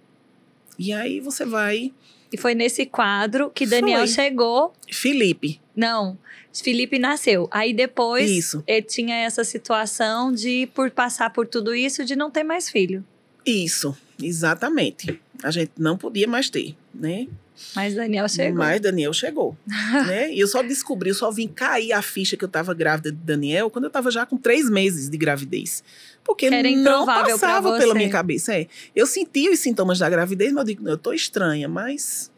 E 0.78 0.92
aí 0.92 1.20
você 1.20 1.44
vai. 1.44 1.92
E 2.32 2.36
foi 2.36 2.54
nesse 2.54 2.86
quadro 2.86 3.50
que 3.50 3.66
Daniel 3.66 4.00
Foi. 4.00 4.08
chegou. 4.08 4.72
Felipe, 4.90 5.60
Não, 5.74 6.16
Felipe 6.52 6.98
nasceu. 6.98 7.48
Aí 7.50 7.72
depois 7.72 8.30
Isso. 8.30 8.62
ele 8.66 8.82
tinha 8.82 9.16
essa 9.16 9.44
situação 9.44 10.32
de, 10.32 10.68
por 10.74 10.90
passar 10.90 11.30
por 11.32 11.46
tudo 11.46 11.74
isso, 11.74 12.04
de 12.04 12.14
não 12.16 12.30
ter 12.30 12.42
mais 12.42 12.68
filho. 12.70 13.04
isso, 13.44 13.96
exatamente. 14.22 15.20
A 15.42 15.50
gente 15.50 15.72
não 15.78 15.96
podia 15.96 16.26
mais 16.26 16.50
ter, 16.50 16.74
né? 16.92 17.26
Mas 17.74 17.94
Daniel 17.94 18.28
chegou. 18.28 18.58
Mas 18.58 18.80
Daniel 18.80 19.12
chegou, 19.12 19.56
né? 20.06 20.32
E 20.32 20.40
eu 20.40 20.48
só 20.48 20.62
descobri, 20.62 21.10
eu 21.10 21.14
só 21.14 21.30
vim 21.30 21.48
cair 21.48 21.92
a 21.92 22.02
ficha 22.02 22.36
que 22.36 22.44
eu 22.44 22.48
estava 22.48 22.72
grávida 22.74 23.10
de 23.10 23.18
Daniel 23.18 23.70
quando 23.70 23.84
eu 23.84 23.88
estava 23.88 24.10
já 24.10 24.24
com 24.24 24.36
três 24.36 24.68
meses 24.68 25.08
de 25.08 25.16
gravidez. 25.16 25.82
Porque 26.24 26.48
Que 26.48 26.54
era 26.54 26.70
não 26.70 27.06
passava 27.06 27.78
pela 27.78 27.94
minha 27.94 28.10
cabeça. 28.10 28.54
É. 28.54 28.66
Eu 28.94 29.06
sentia 29.06 29.50
os 29.50 29.58
sintomas 29.58 29.98
da 29.98 30.08
gravidez, 30.10 30.52
mas 30.52 30.60
eu 30.60 30.66
digo, 30.66 30.88
eu 30.88 30.98
tô 30.98 31.12
estranha, 31.12 31.68
mas 31.68 32.30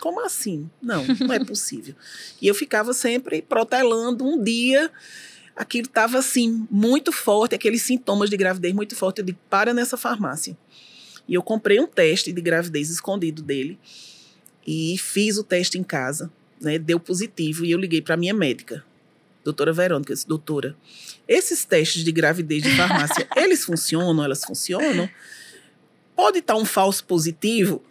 como 0.00 0.24
assim? 0.24 0.68
Não, 0.80 1.04
não 1.20 1.32
é 1.32 1.38
possível. 1.44 1.94
e 2.40 2.46
eu 2.48 2.54
ficava 2.54 2.92
sempre 2.92 3.42
protelando 3.42 4.24
um 4.24 4.42
dia. 4.42 4.90
Aquilo 5.54 5.86
estava 5.86 6.18
assim, 6.18 6.66
muito 6.70 7.12
forte, 7.12 7.54
aqueles 7.54 7.82
sintomas 7.82 8.30
de 8.30 8.36
gravidez 8.36 8.72
muito 8.74 8.96
forte. 8.96 9.18
Eu 9.18 9.24
digo, 9.24 9.38
para 9.50 9.74
nessa 9.74 9.96
farmácia. 9.96 10.56
E 11.28 11.34
eu 11.34 11.42
comprei 11.42 11.78
um 11.78 11.86
teste 11.86 12.32
de 12.32 12.40
gravidez 12.40 12.90
escondido 12.90 13.42
dele 13.42 13.78
e 14.66 14.96
fiz 14.98 15.38
o 15.38 15.44
teste 15.44 15.78
em 15.78 15.82
casa, 15.82 16.30
né? 16.60 16.78
Deu 16.78 16.98
positivo 17.00 17.64
e 17.64 17.70
eu 17.70 17.78
liguei 17.78 18.00
para 18.02 18.16
minha 18.16 18.34
médica, 18.34 18.84
doutora 19.44 19.72
Verônica, 19.72 20.12
eu 20.12 20.14
disse, 20.14 20.26
doutora, 20.28 20.76
esses 21.26 21.64
testes 21.64 22.04
de 22.04 22.12
gravidez 22.12 22.62
de 22.62 22.70
farmácia, 22.76 23.26
eles 23.36 23.64
funcionam? 23.64 24.24
Elas 24.24 24.44
funcionam? 24.44 25.08
Pode 26.14 26.38
estar 26.38 26.56
um 26.56 26.64
falso 26.64 27.04
positivo? 27.04 27.82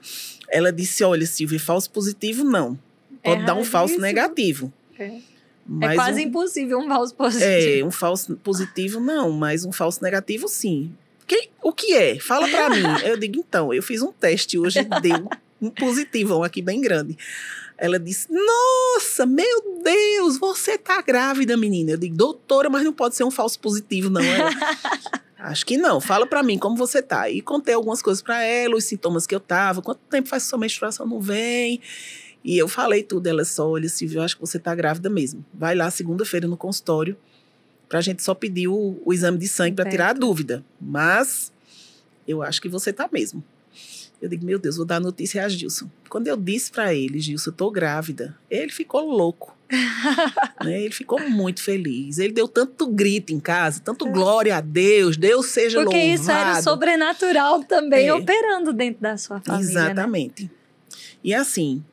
Ela 0.49 0.71
disse, 0.71 1.03
olha, 1.03 1.25
Silvia, 1.25 1.59
falso 1.59 1.89
positivo 1.89 2.43
não. 2.43 2.77
Pode 3.23 3.41
É 3.41 3.45
dar 3.45 3.55
um 3.55 3.63
falso 3.63 3.99
negativo. 3.99 4.71
É, 4.97 5.05
é 5.05 5.21
Mas 5.65 5.95
quase 5.95 6.19
um- 6.21 6.27
impossível 6.27 6.79
um 6.79 6.87
falso 6.87 7.15
positivo. 7.15 7.79
é, 7.79 7.83
um 7.85 7.91
falso 7.91 8.35
positivo 8.37 8.99
não, 8.99 9.31
mas 9.31 9.63
um 9.65 9.71
falso 9.71 10.01
negativo 10.03 10.47
sim. 10.47 10.93
Que, 11.27 11.49
o 11.61 11.71
que 11.71 11.93
é? 11.93 12.19
Fala 12.19 12.47
pra 12.47 12.69
mim. 12.69 12.83
Eu 13.05 13.15
digo, 13.17 13.37
então, 13.39 13.73
eu 13.73 13.81
fiz 13.81 14.01
um 14.01 14.11
teste 14.11 14.57
hoje 14.57 14.83
deu 15.01 15.29
um 15.61 15.69
positivão 15.69 16.43
aqui 16.43 16.61
bem 16.61 16.81
grande. 16.81 17.17
Ela 17.77 17.99
disse, 17.99 18.27
nossa, 18.31 19.25
meu 19.25 19.81
Deus, 19.83 20.37
você 20.37 20.77
tá 20.77 21.01
grávida, 21.01 21.57
menina. 21.57 21.91
Eu 21.91 21.97
digo, 21.97 22.15
doutora, 22.15 22.69
mas 22.69 22.83
não 22.83 22.93
pode 22.93 23.15
ser 23.15 23.23
um 23.23 23.31
falso 23.31 23.59
positivo, 23.59 24.09
não. 24.09 24.21
Ela, 24.21 24.49
Acho 25.39 25.65
que 25.65 25.77
não. 25.77 25.99
Fala 25.99 26.27
pra 26.27 26.43
mim 26.43 26.57
como 26.57 26.75
você 26.75 27.01
tá. 27.01 27.29
E 27.29 27.41
contei 27.41 27.73
algumas 27.73 28.01
coisas 28.01 28.21
pra 28.21 28.43
ela, 28.43 28.75
os 28.75 28.83
sintomas 28.83 29.25
que 29.25 29.33
eu 29.33 29.39
tava. 29.39 29.81
Quanto 29.81 29.99
tempo 30.09 30.29
faz 30.29 30.43
que 30.43 30.49
sua 30.49 30.59
menstruação 30.59 31.07
não 31.07 31.19
vem? 31.19 31.81
E 32.43 32.57
eu 32.57 32.67
falei 32.67 33.01
tudo. 33.01 33.25
Ela 33.25 33.43
só, 33.43 33.67
olha, 33.67 33.89
Silvia, 33.89 34.19
eu 34.19 34.23
acho 34.23 34.35
que 34.35 34.41
você 34.41 34.59
tá 34.59 34.75
grávida 34.75 35.09
mesmo. 35.09 35.43
Vai 35.51 35.73
lá 35.73 35.89
segunda-feira 35.89 36.47
no 36.47 36.55
consultório 36.55 37.17
Pra 37.91 37.99
gente 37.99 38.23
só 38.23 38.33
pedir 38.33 38.69
o, 38.69 39.01
o 39.03 39.11
exame 39.11 39.37
de 39.37 39.49
sangue 39.49 39.75
para 39.75 39.89
tirar 39.89 40.11
a 40.11 40.13
dúvida. 40.13 40.63
Mas 40.79 41.51
eu 42.25 42.41
acho 42.41 42.61
que 42.61 42.69
você 42.69 42.93
tá 42.93 43.09
mesmo. 43.11 43.43
Eu 44.21 44.29
digo, 44.29 44.45
meu 44.45 44.59
Deus, 44.59 44.77
vou 44.77 44.85
dar 44.85 44.99
notícia 44.99 45.43
a 45.43 45.49
Gilson. 45.49 45.89
Quando 46.07 46.27
eu 46.27 46.37
disse 46.37 46.71
para 46.71 46.93
ele, 46.93 47.19
Gilson, 47.19 47.49
eu 47.49 47.53
tô 47.53 47.71
grávida, 47.71 48.37
ele 48.49 48.71
ficou 48.71 49.01
louco. 49.01 49.57
né? 50.63 50.81
Ele 50.81 50.93
ficou 50.93 51.19
muito 51.27 51.63
feliz. 51.63 52.19
Ele 52.19 52.33
deu 52.33 52.47
tanto 52.47 52.87
grito 52.87 53.33
em 53.33 53.39
casa, 53.39 53.81
tanto 53.83 54.07
é. 54.07 54.11
glória 54.11 54.57
a 54.57 54.61
Deus, 54.61 55.17
Deus 55.17 55.47
seja 55.47 55.81
Porque 55.81 55.95
louvado. 55.95 56.17
Porque 56.17 56.21
isso 56.21 56.31
era 56.31 56.61
sobrenatural 56.61 57.63
também 57.63 58.07
é. 58.07 58.13
operando 58.13 58.71
dentro 58.71 59.01
da 59.01 59.17
sua 59.17 59.41
família. 59.41 59.73
Né? 59.73 59.81
Exatamente. 59.81 60.43
Né? 60.43 60.49
E 61.23 61.33
assim, 61.33 61.83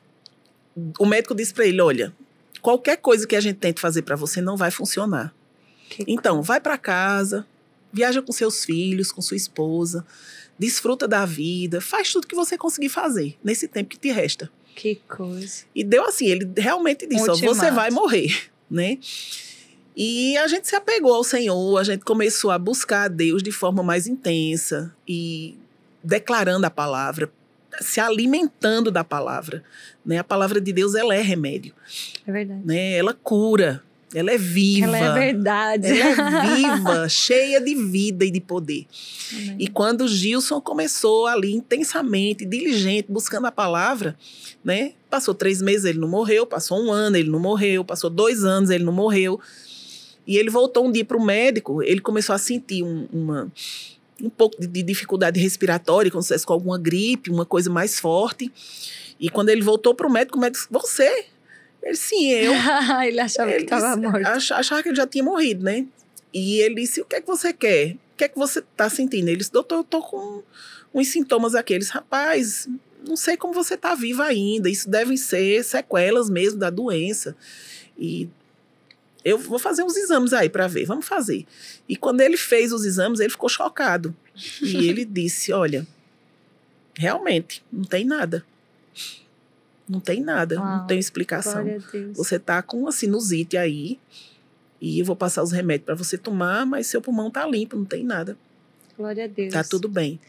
o 0.99 1.05
médico 1.05 1.33
disse 1.33 1.53
para 1.53 1.65
ele: 1.65 1.81
olha, 1.81 2.13
qualquer 2.61 2.97
coisa 2.97 3.25
que 3.25 3.35
a 3.35 3.41
gente 3.41 3.57
tente 3.57 3.81
fazer 3.81 4.01
para 4.03 4.15
você 4.15 4.41
não 4.41 4.55
vai 4.55 4.71
funcionar. 4.71 5.33
Que 5.89 6.03
então, 6.07 6.43
vai 6.43 6.59
para 6.59 6.77
casa, 6.77 7.47
viaja 7.91 8.21
com 8.21 8.31
seus 8.31 8.63
filhos, 8.63 9.11
com 9.11 9.21
sua 9.21 9.37
esposa, 9.37 10.05
desfruta 10.57 11.07
da 11.07 11.25
vida, 11.25 11.79
faz 11.79 12.11
tudo 12.11 12.27
que 12.27 12.35
você 12.35 12.57
conseguir 12.57 12.89
fazer 12.89 13.37
nesse 13.43 13.67
tempo 13.67 13.89
que 13.89 13.97
te 13.97 14.11
resta. 14.11 14.51
Que 14.75 14.95
coisa. 15.07 15.63
E 15.73 15.83
deu 15.83 16.05
assim, 16.05 16.27
ele 16.27 16.49
realmente 16.57 17.07
disse: 17.07 17.29
ó, 17.29 17.35
você 17.35 17.71
vai 17.71 17.89
morrer, 17.89 18.49
né? 18.69 18.97
E 19.95 20.37
a 20.37 20.47
gente 20.47 20.67
se 20.67 20.75
apegou 20.75 21.13
ao 21.13 21.23
Senhor, 21.23 21.77
a 21.77 21.83
gente 21.83 22.05
começou 22.05 22.51
a 22.51 22.57
buscar 22.57 23.03
a 23.03 23.07
Deus 23.09 23.43
de 23.43 23.51
forma 23.51 23.83
mais 23.83 24.07
intensa 24.07 24.95
e 25.05 25.57
declarando 26.01 26.65
a 26.65 26.69
palavra, 26.69 27.29
se 27.81 27.99
alimentando 27.99 28.89
da 28.89 29.03
palavra, 29.03 29.63
né? 30.05 30.17
A 30.17 30.23
palavra 30.23 30.61
de 30.61 30.71
Deus 30.71 30.95
ela 30.95 31.13
é 31.13 31.21
remédio. 31.21 31.73
É 32.25 32.31
verdade. 32.31 32.61
Né? 32.65 32.93
Ela 32.93 33.13
cura. 33.13 33.83
Ela 34.13 34.31
é 34.31 34.37
viva. 34.37 34.97
Ela 34.97 34.97
é 34.97 35.13
verdade. 35.13 35.87
Ela 35.87 36.45
é 36.45 36.55
viva, 36.55 37.09
cheia 37.09 37.61
de 37.61 37.75
vida 37.75 38.25
e 38.25 38.31
de 38.31 38.41
poder. 38.41 38.87
Amém. 39.31 39.55
E 39.59 39.67
quando 39.67 40.07
Gilson 40.07 40.59
começou 40.59 41.27
ali 41.27 41.53
intensamente, 41.53 42.45
diligente, 42.45 43.11
buscando 43.11 43.45
a 43.45 43.51
palavra, 43.51 44.17
né? 44.63 44.93
Passou 45.09 45.33
três 45.33 45.61
meses, 45.61 45.85
ele 45.85 45.99
não 45.99 46.07
morreu. 46.07 46.45
Passou 46.45 46.83
um 46.83 46.91
ano, 46.91 47.17
ele 47.17 47.29
não 47.29 47.39
morreu. 47.39 47.85
Passou 47.85 48.09
dois 48.09 48.43
anos, 48.43 48.69
ele 48.69 48.83
não 48.83 48.93
morreu. 48.93 49.39
E 50.25 50.37
ele 50.37 50.49
voltou 50.49 50.85
um 50.85 50.91
dia 50.91 51.03
para 51.05 51.17
o 51.17 51.25
médico, 51.25 51.81
ele 51.81 51.99
começou 51.99 52.35
a 52.35 52.37
sentir 52.37 52.83
um, 52.83 53.07
uma, 53.11 53.51
um 54.21 54.29
pouco 54.29 54.61
de, 54.61 54.67
de 54.67 54.83
dificuldade 54.83 55.39
respiratória, 55.39 56.11
como 56.11 56.21
se 56.21 56.29
fosse 56.29 56.45
com 56.45 56.53
alguma 56.53 56.77
gripe, 56.77 57.31
uma 57.31 57.47
coisa 57.47 57.67
mais 57.67 57.99
forte. 57.99 58.51
E 59.19 59.27
quando 59.27 59.49
ele 59.49 59.63
voltou 59.63 59.95
para 59.95 60.05
o 60.05 60.11
médico, 60.11 60.37
o 60.37 60.41
médico 60.41 60.59
disse, 60.59 60.71
você 60.71 61.25
ele, 61.81 61.95
sim, 61.95 62.29
eu. 62.29 62.53
ele 63.05 63.19
achava 63.19 63.51
ele 63.51 63.65
que 63.65 63.73
estava 63.73 63.95
morto. 63.95 64.25
Achava 64.25 64.83
que 64.83 64.89
ele 64.89 64.95
já 64.95 65.07
tinha 65.07 65.23
morrido, 65.23 65.63
né? 65.63 65.85
E 66.33 66.59
ele 66.59 66.75
disse: 66.75 67.01
O 67.01 67.05
que 67.05 67.15
é 67.15 67.21
que 67.21 67.27
você 67.27 67.53
quer? 67.53 67.93
O 67.93 68.17
que 68.17 68.23
é 68.25 68.27
que 68.27 68.37
você 68.37 68.59
está 68.59 68.89
sentindo? 68.89 69.27
Ele 69.27 69.37
disse: 69.37 69.51
Doutor, 69.51 69.77
eu 69.77 69.83
tô 69.83 70.01
com 70.01 70.43
uns 70.93 71.07
sintomas 71.07 71.55
aqueles. 71.55 71.89
Rapaz, 71.89 72.67
não 73.07 73.15
sei 73.15 73.37
como 73.37 73.53
você 73.53 73.75
está 73.75 73.95
viva 73.95 74.25
ainda. 74.25 74.69
Isso 74.69 74.89
devem 74.89 75.17
ser 75.17 75.63
sequelas 75.63 76.29
mesmo 76.29 76.59
da 76.59 76.69
doença. 76.69 77.35
E 77.97 78.29
eu 79.23 79.37
vou 79.37 79.59
fazer 79.59 79.83
uns 79.83 79.95
exames 79.97 80.33
aí 80.33 80.49
para 80.49 80.67
ver. 80.67 80.85
Vamos 80.85 81.07
fazer. 81.07 81.45
E 81.87 81.95
quando 81.95 82.21
ele 82.21 82.37
fez 82.37 82.71
os 82.71 82.85
exames, 82.85 83.19
ele 83.19 83.29
ficou 83.29 83.49
chocado. 83.49 84.15
E 84.61 84.77
ele 84.87 85.05
disse: 85.05 85.51
Olha, 85.51 85.87
realmente, 86.95 87.63
não 87.71 87.85
tem 87.85 88.05
nada. 88.05 88.45
Não 89.89 89.99
tem 89.99 90.21
nada, 90.21 90.55
Uau, 90.55 90.77
não 90.77 90.87
tem 90.87 90.99
explicação. 90.99 91.65
Você 92.13 92.37
tá 92.37 92.61
com 92.61 92.77
uma 92.77 92.91
sinusite 92.91 93.57
aí 93.57 93.99
e 94.79 94.99
eu 94.99 95.05
vou 95.05 95.15
passar 95.15 95.41
os 95.41 95.51
remédios 95.51 95.85
para 95.85 95.95
você 95.95 96.17
tomar, 96.17 96.65
mas 96.65 96.87
seu 96.87 97.01
pulmão 97.01 97.31
tá 97.31 97.45
limpo, 97.47 97.75
não 97.75 97.85
tem 97.85 98.03
nada. 98.03 98.37
Glória 98.95 99.25
a 99.25 99.27
Deus. 99.27 99.51
Tá 99.51 99.63
tudo 99.63 99.89
bem. 99.89 100.19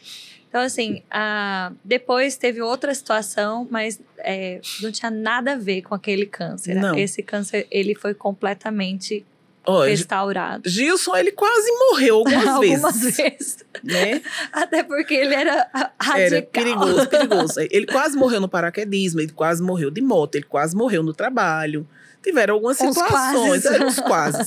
Então, 0.49 0.63
assim, 0.63 1.03
a... 1.11 1.73
depois 1.85 2.37
teve 2.37 2.61
outra 2.61 2.93
situação, 2.95 3.69
mas 3.71 4.01
é, 4.19 4.61
não 4.81 4.91
tinha 4.91 5.11
nada 5.11 5.53
a 5.53 5.57
ver 5.57 5.83
com 5.83 5.95
aquele 5.95 6.27
câncer. 6.27 6.75
Não. 6.75 6.97
Esse 6.99 7.23
câncer, 7.23 7.69
ele 7.71 7.95
foi 7.95 8.15
completamente 8.15 9.25
Restaurado. 9.67 10.69
Gilson, 10.69 11.15
ele 11.17 11.33
quase 11.33 11.71
morreu 11.73 12.17
algumas, 12.17 12.47
algumas 12.49 13.01
vezes. 13.01 13.17
vezes. 13.17 13.59
Né? 13.85 14.23
Até 14.53 14.83
porque 14.83 15.15
ele 15.15 15.35
era 15.35 15.69
radical. 16.01 16.19
Era 16.19 16.43
perigoso, 16.43 17.07
perigoso. 17.09 17.61
Ele 17.71 17.87
quase 17.87 18.17
morreu 18.17 18.41
no 18.41 18.49
paraquedismo, 18.49 19.21
ele 19.21 19.33
quase 19.33 19.63
morreu 19.63 19.91
de 19.91 20.01
moto, 20.01 20.37
ele 20.37 20.45
quase 20.45 20.75
morreu 20.75 21.03
no 21.03 21.13
trabalho. 21.13 21.87
Tiveram 22.23 22.55
algumas 22.55 22.77
situações, 22.77 23.65
eram 23.65 23.87
uns 23.87 23.99
quase, 23.99 24.39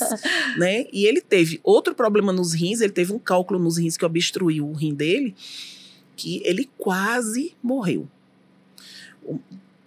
né? 0.57 0.85
E 0.93 1.07
ele 1.07 1.19
teve 1.19 1.59
outro 1.63 1.95
problema 1.95 2.31
nos 2.31 2.53
rins, 2.53 2.81
ele 2.81 2.93
teve 2.93 3.11
um 3.11 3.17
cálculo 3.17 3.59
nos 3.59 3.77
rins 3.77 3.97
que 3.97 4.05
obstruiu 4.05 4.67
o 4.67 4.73
rim 4.73 4.93
dele, 4.93 5.35
que 6.15 6.39
ele 6.45 6.69
quase 6.77 7.55
morreu. 7.63 8.07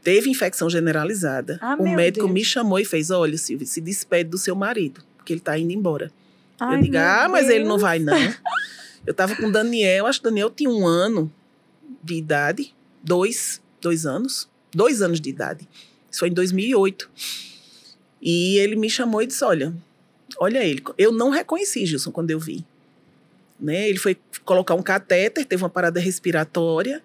Teve 0.02 0.28
infecção 0.28 0.68
generalizada. 0.68 1.60
Ah, 1.62 1.76
o 1.78 1.84
médico 1.84 2.26
Deus. 2.26 2.34
me 2.34 2.44
chamou 2.44 2.80
e 2.80 2.84
fez: 2.84 3.12
Olha, 3.12 3.38
Silvia, 3.38 3.66
se 3.68 3.80
despede 3.80 4.30
do 4.30 4.38
seu 4.38 4.56
marido 4.56 5.00
porque 5.26 5.32
ele 5.32 5.40
tá 5.40 5.58
indo 5.58 5.72
embora. 5.72 6.12
Ai, 6.60 6.78
eu 6.78 6.82
digo, 6.82 6.96
ah, 6.96 7.28
mas 7.28 7.46
Deus. 7.46 7.56
ele 7.56 7.64
não 7.64 7.78
vai, 7.78 7.98
não. 7.98 8.14
eu 9.04 9.12
tava 9.12 9.34
com 9.34 9.48
o 9.48 9.52
Daniel, 9.52 10.06
acho 10.06 10.20
que 10.20 10.28
o 10.28 10.30
Daniel 10.30 10.48
tinha 10.50 10.70
um 10.70 10.86
ano 10.86 11.30
de 12.00 12.14
idade, 12.14 12.72
dois, 13.02 13.60
dois 13.80 14.06
anos, 14.06 14.48
dois 14.72 15.02
anos 15.02 15.20
de 15.20 15.28
idade. 15.28 15.68
Isso 16.08 16.20
foi 16.20 16.28
em 16.28 16.32
2008. 16.32 17.10
E 18.22 18.56
ele 18.58 18.76
me 18.76 18.88
chamou 18.88 19.20
e 19.20 19.26
disse, 19.26 19.44
olha, 19.44 19.74
olha 20.38 20.64
ele. 20.64 20.80
Eu 20.96 21.10
não 21.10 21.30
reconheci, 21.30 21.84
Gilson, 21.84 22.12
quando 22.12 22.30
eu 22.30 22.38
vi. 22.38 22.64
Né? 23.58 23.88
Ele 23.88 23.98
foi 23.98 24.16
colocar 24.44 24.76
um 24.76 24.82
catéter, 24.82 25.44
teve 25.44 25.64
uma 25.64 25.68
parada 25.68 25.98
respiratória 25.98 27.02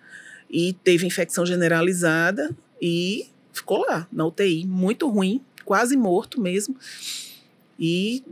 e 0.47 0.73
teve 0.83 1.07
infecção 1.07 1.43
generalizada 1.43 2.55
e 2.79 3.27
ficou 3.51 3.83
lá, 3.87 4.07
na 4.11 4.27
UTI, 4.27 4.65
muito 4.67 5.09
ruim, 5.09 5.41
quase 5.65 5.97
morto 5.97 6.39
mesmo 6.39 6.75
e 7.81 8.23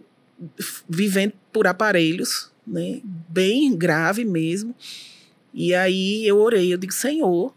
vivendo 0.87 1.33
por 1.51 1.65
aparelhos, 1.65 2.51
né? 2.65 3.01
Bem 3.03 3.75
grave 3.75 4.23
mesmo. 4.23 4.75
E 5.51 5.73
aí 5.73 6.25
eu 6.27 6.37
orei, 6.39 6.71
eu 6.71 6.77
digo, 6.77 6.93
Senhor, 6.93 7.51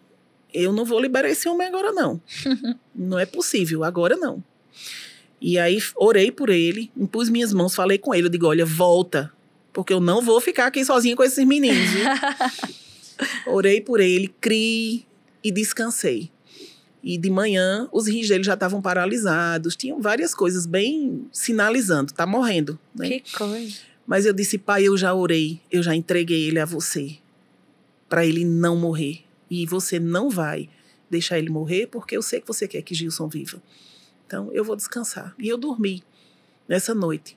eu 0.55 0.73
não 0.73 0.87
vou 0.87 0.99
liberar 0.99 1.29
esse 1.29 1.47
homem 1.47 1.67
agora 1.67 1.93
não. 1.93 2.19
não 2.95 3.19
é 3.19 3.27
possível, 3.27 3.85
agora 3.85 4.17
não. 4.17 4.43
E 5.39 5.59
aí 5.59 5.79
orei 5.97 6.33
por 6.33 6.49
ele, 6.49 6.91
impus 6.97 7.29
minhas 7.29 7.53
mãos, 7.53 7.75
falei 7.75 7.99
com 7.99 8.15
ele, 8.15 8.27
eu 8.27 8.31
digo, 8.31 8.47
olha, 8.47 8.65
volta, 8.65 9.31
porque 9.71 9.93
eu 9.93 10.01
não 10.01 10.23
vou 10.23 10.41
ficar 10.41 10.69
aqui 10.69 10.83
sozinha 10.83 11.15
com 11.15 11.23
esses 11.23 11.45
meninos. 11.47 11.91
orei 13.47 13.83
por 13.83 14.01
ele, 14.01 14.33
criei 14.41 15.05
e 15.45 15.53
descansei. 15.53 16.31
E 17.03 17.19
de 17.19 17.29
manhã, 17.31 17.89
os 17.91 18.07
rins 18.07 18.29
dele 18.29 18.45
já 18.45 18.55
estavam 18.55 18.81
paralisados. 18.81 19.75
Tinham 19.75 20.01
várias 20.01 20.35
coisas 20.35 20.67
bem 20.67 21.27
sinalizando. 21.33 22.13
Tá 22.13 22.25
morrendo. 22.25 22.79
Né? 22.95 23.21
Que 23.21 23.33
coisa. 23.37 23.77
Mas 24.07 24.25
eu 24.25 24.33
disse, 24.33 24.57
pai, 24.57 24.85
eu 24.87 24.97
já 24.97 25.13
orei. 25.13 25.61
Eu 25.71 25.83
já 25.83 25.95
entreguei 25.95 26.47
ele 26.47 26.61
a 26.61 26.65
você. 26.65 27.19
para 28.09 28.25
ele 28.25 28.45
não 28.45 28.77
morrer. 28.77 29.25
E 29.51 29.67
você 29.67 29.99
não 29.99 30.31
vai 30.31 30.69
deixar 31.11 31.39
ele 31.39 31.51
morrer, 31.51 31.87
porque 31.89 32.17
eu 32.17 32.23
sei 32.23 32.41
que 32.41 32.47
você 32.47 32.69
quer 32.69 32.83
que 32.83 32.95
Gilson 32.95 33.29
viva. 33.29 33.61
Então, 34.27 34.51
eu 34.53 34.65
vou 34.65 34.77
descansar. 34.77 35.35
E 35.39 35.49
eu 35.49 35.59
dormi 35.59 36.03
nessa 36.69 36.95
noite. 36.95 37.37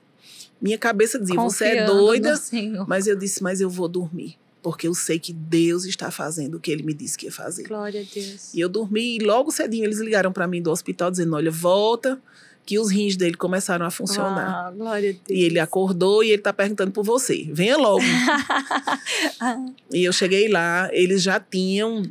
Minha 0.60 0.78
cabeça 0.78 1.18
dizia, 1.18 1.34
Confiando 1.36 1.52
você 1.52 1.64
é 1.64 1.86
doida. 1.86 2.40
Mas 2.86 3.06
eu 3.06 3.16
disse, 3.16 3.42
mas 3.42 3.60
eu 3.60 3.68
vou 3.68 3.88
dormir 3.88 4.38
porque 4.66 4.88
eu 4.88 4.94
sei 4.96 5.16
que 5.16 5.32
Deus 5.32 5.84
está 5.84 6.10
fazendo 6.10 6.56
o 6.56 6.60
que 6.60 6.72
ele 6.72 6.82
me 6.82 6.92
disse 6.92 7.16
que 7.16 7.26
ia 7.26 7.30
fazer. 7.30 7.68
Glória 7.68 8.00
a 8.00 8.04
Deus. 8.12 8.52
E 8.52 8.58
eu 8.58 8.68
dormi 8.68 9.14
e 9.14 9.18
logo 9.20 9.52
cedinho 9.52 9.84
eles 9.84 10.00
ligaram 10.00 10.32
para 10.32 10.44
mim 10.48 10.60
do 10.60 10.72
hospital 10.72 11.08
dizendo: 11.08 11.36
"Olha, 11.36 11.52
volta, 11.52 12.20
que 12.64 12.76
os 12.76 12.90
rins 12.90 13.16
dele 13.16 13.36
começaram 13.36 13.86
a 13.86 13.92
funcionar. 13.92 14.66
Ah, 14.66 14.70
glória 14.72 15.10
a 15.10 15.12
Deus. 15.12 15.22
E 15.30 15.44
ele 15.44 15.60
acordou 15.60 16.24
e 16.24 16.30
ele 16.30 16.40
está 16.40 16.52
perguntando 16.52 16.90
por 16.90 17.04
você. 17.04 17.48
Venha 17.52 17.76
logo. 17.76 18.02
e 19.94 20.02
eu 20.02 20.12
cheguei 20.12 20.48
lá, 20.48 20.90
eles 20.92 21.22
já 21.22 21.38
tinham 21.38 22.02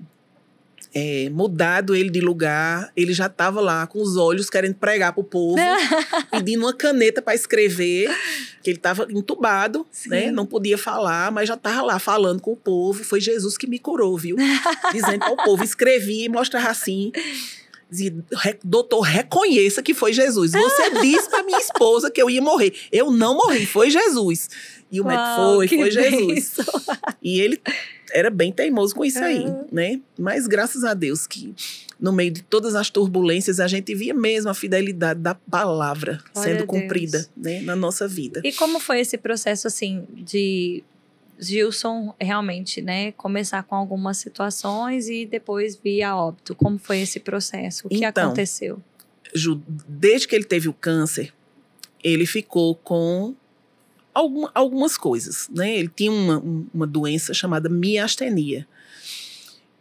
é, 0.98 1.30
mudado 1.30 1.94
ele 1.94 2.10
de 2.10 2.22
lugar, 2.22 2.90
ele 2.96 3.14
já 3.14 3.26
estava 3.26 3.60
lá 3.60 3.86
com 3.86 4.02
os 4.02 4.16
olhos 4.16 4.50
querendo 4.50 4.76
pregar 4.76 5.12
para 5.12 5.20
o 5.20 5.26
povo, 5.26 5.58
pedindo 6.32 6.64
uma 6.64 6.74
caneta 6.74 7.22
para 7.22 7.36
escrever, 7.36 8.10
que 8.64 8.70
ele 8.70 8.78
estava 8.78 9.06
entubado, 9.10 9.86
Sim. 9.92 10.10
né? 10.10 10.32
Não 10.32 10.46
podia 10.46 10.78
falar, 10.78 11.34
mas 11.34 11.50
já 11.50 11.56
estava 11.56 11.82
lá 11.82 12.00
falando 12.00 12.40
com 12.40 12.54
o 12.54 12.56
povo. 12.56 13.04
Foi 13.04 13.20
Jesus 13.20 13.58
que 13.58 13.68
me 13.68 13.78
curou, 13.78 14.18
viu? 14.18 14.38
Dizendo 14.94 15.26
ao 15.26 15.36
povo, 15.36 15.66
escrevia 15.66 16.26
e 16.26 16.30
mostrava 16.30 16.70
assim. 16.70 17.12
Dizia, 17.96 18.16
doutor, 18.64 19.02
reconheça 19.02 19.82
que 19.82 19.94
foi 19.94 20.14
Jesus. 20.14 20.52
Você 20.52 20.90
disse 21.02 21.30
para 21.30 21.44
minha 21.44 21.60
esposa 21.60 22.12
que 22.12 22.22
eu 22.22 22.30
ia 22.30 22.42
morrer. 22.42 22.74
Eu 22.92 23.12
não 23.12 23.36
morri, 23.36 23.66
foi 23.66 23.90
Jesus. 23.90 24.50
E 24.92 25.02
o 25.02 25.06
médico 25.06 25.36
foi, 25.36 25.68
foi 25.68 25.92
Jesus. 25.92 26.58
E 27.22 27.40
ele 27.40 27.60
era 28.12 28.30
bem 28.30 28.52
teimoso 28.52 28.96
com 28.96 29.04
isso 29.04 29.20
aí, 29.20 29.46
né? 29.72 30.00
Mas 30.18 30.48
graças 30.48 30.84
a 30.84 30.94
Deus 30.94 31.26
que 31.28 31.54
no 32.00 32.12
meio 32.12 32.32
de 32.32 32.44
todas 32.44 32.76
as 32.76 32.90
turbulências, 32.90 33.60
a 33.60 33.68
gente 33.68 33.94
via 33.96 34.14
mesmo 34.14 34.50
a 34.50 34.54
fidelidade 34.54 35.20
da 35.20 35.34
palavra 35.34 36.22
Glória 36.34 36.58
sendo 36.58 36.68
cumprida 36.68 37.26
né, 37.36 37.62
na 37.62 37.76
nossa 37.76 38.08
vida. 38.08 38.42
E 38.44 38.52
como 38.52 38.80
foi 38.80 39.00
esse 39.00 39.18
processo, 39.18 39.68
assim, 39.68 40.06
de 40.14 40.84
Gilson 41.40 42.14
realmente, 42.20 42.82
né, 42.82 43.12
começar 43.14 43.64
com 43.64 43.76
algumas 43.76 44.18
situações 44.18 45.08
e 45.10 45.26
depois 45.26 45.76
vir 45.76 46.04
a 46.04 46.16
óbito? 46.16 46.56
Como 46.56 46.78
foi 46.78 47.02
esse 47.02 47.20
processo? 47.20 47.88
O 47.88 47.90
que 47.90 48.04
Então, 48.06 48.26
aconteceu? 48.28 48.82
Ju, 49.34 49.62
desde 49.88 50.28
que 50.28 50.36
ele 50.36 50.46
teve 50.46 50.70
o 50.70 50.74
câncer, 50.74 51.34
ele 52.04 52.26
ficou 52.26 52.76
com 52.76 53.36
alguma- 54.14 54.52
algumas 54.54 54.98
coisas, 54.98 55.50
né? 55.54 55.76
Ele 55.78 55.90
tinha 55.94 56.12
uma, 56.12 56.38
um- 56.40 56.66
uma 56.74 56.88
doença 56.88 57.34
chamada 57.34 57.68
miastenia. 57.68 58.66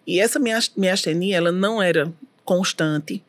E 0.07 0.19
essa 0.21 0.39
mias- 0.39 0.73
miastenia, 0.77 1.37
ela 1.37 1.53
não 1.53 1.81
era 1.83 2.13
constante, 2.45 3.23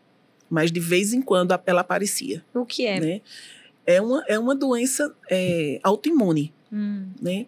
mas 0.49 0.71
de 0.71 0.79
vez 0.79 1.13
em 1.13 1.21
quando 1.21 1.57
ela 1.65 1.81
aparecia, 1.81 2.43
O 2.53 2.65
que 2.65 2.85
é? 2.85 2.99
né? 2.99 3.21
É 3.85 4.01
uma, 4.01 4.23
é 4.27 4.39
uma 4.39 4.55
doença 4.55 5.13
é, 5.29 5.79
autoimune, 5.83 6.51
Hum, 6.71 7.07
né? 7.21 7.45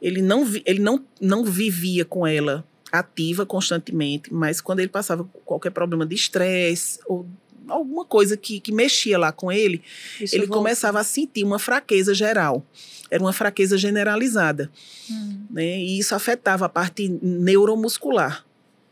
Ele 0.00 0.22
não, 0.22 0.46
ele 0.64 0.78
não, 0.78 1.04
não 1.20 1.44
vivia 1.44 2.04
com 2.04 2.26
ela 2.26 2.64
ativa 2.90 3.44
constantemente, 3.44 4.32
mas 4.32 4.60
quando 4.60 4.80
ele 4.80 4.88
passava 4.88 5.24
por 5.24 5.40
qualquer 5.42 5.70
problema 5.70 6.06
de 6.06 6.14
estresse 6.14 7.00
ou 7.06 7.26
alguma 7.68 8.04
coisa 8.04 8.36
que, 8.36 8.60
que 8.60 8.72
mexia 8.72 9.18
lá 9.18 9.30
com 9.30 9.52
ele, 9.52 9.82
isso 10.20 10.34
ele 10.34 10.46
começava 10.46 10.98
a 11.00 11.04
sentir 11.04 11.44
uma 11.44 11.58
fraqueza 11.58 12.14
geral. 12.14 12.64
Era 13.10 13.22
uma 13.22 13.32
fraqueza 13.32 13.76
generalizada, 13.78 14.70
Hum, 15.10 15.46
né? 15.50 15.78
E 15.78 15.98
isso 15.98 16.14
afetava 16.14 16.66
a 16.66 16.68
parte 16.68 17.08
neuromuscular, 17.22 18.44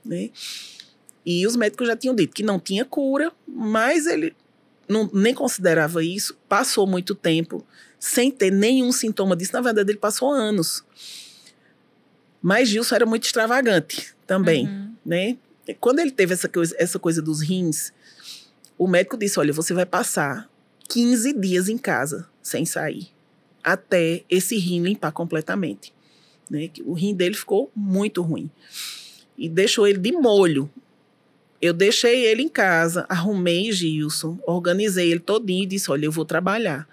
né? 0.04 0.30
E 1.24 1.46
os 1.46 1.56
médicos 1.56 1.88
já 1.88 1.96
tinham 1.96 2.14
dito 2.14 2.34
que 2.34 2.42
não 2.42 2.58
tinha 2.58 2.84
cura, 2.84 3.32
mas 3.46 4.06
ele 4.06 4.34
não, 4.88 5.10
nem 5.12 5.34
considerava 5.34 6.04
isso. 6.04 6.38
Passou 6.48 6.86
muito 6.86 7.14
tempo 7.14 7.66
sem 7.98 8.30
ter 8.30 8.50
nenhum 8.50 8.92
sintoma 8.92 9.36
disso. 9.36 9.52
Na 9.52 9.60
verdade, 9.60 9.90
ele 9.90 9.98
passou 9.98 10.30
anos. 10.30 10.84
Mas 12.42 12.68
Gilson 12.68 12.94
era 12.94 13.06
muito 13.06 13.24
extravagante 13.24 14.14
também 14.26 14.66
uhum. 14.66 14.92
né? 15.04 15.36
E 15.66 15.74
Quando 15.74 15.98
ele 15.98 16.10
teve 16.10 16.32
essa 16.32 16.48
coisa, 16.48 16.74
essa 16.78 16.98
coisa 16.98 17.20
dos 17.20 17.40
rins, 17.40 17.92
o 18.78 18.86
médico 18.86 19.16
disse: 19.16 19.38
olha, 19.38 19.52
você 19.52 19.74
vai 19.74 19.84
passar 19.84 20.48
15 20.88 21.32
dias 21.32 21.68
em 21.68 21.76
casa 21.76 22.28
sem 22.40 22.64
sair, 22.64 23.08
até 23.64 24.22
esse 24.30 24.56
rim 24.56 24.82
limpar 24.82 25.12
completamente. 25.12 25.92
Né? 26.48 26.70
O 26.84 26.92
rim 26.92 27.14
dele 27.14 27.34
ficou 27.34 27.70
muito 27.74 28.22
ruim. 28.22 28.48
E 29.36 29.48
deixou 29.48 29.86
ele 29.86 29.98
de 29.98 30.12
molho. 30.12 30.70
Eu 31.60 31.72
deixei 31.72 32.24
ele 32.26 32.42
em 32.42 32.48
casa, 32.48 33.06
arrumei 33.08 33.72
Gilson, 33.72 34.38
organizei 34.46 35.10
ele 35.10 35.20
todinho 35.20 35.64
e 35.64 35.66
disse: 35.66 35.90
olha, 35.90 36.04
eu 36.04 36.12
vou 36.12 36.24
trabalhar. 36.24 36.86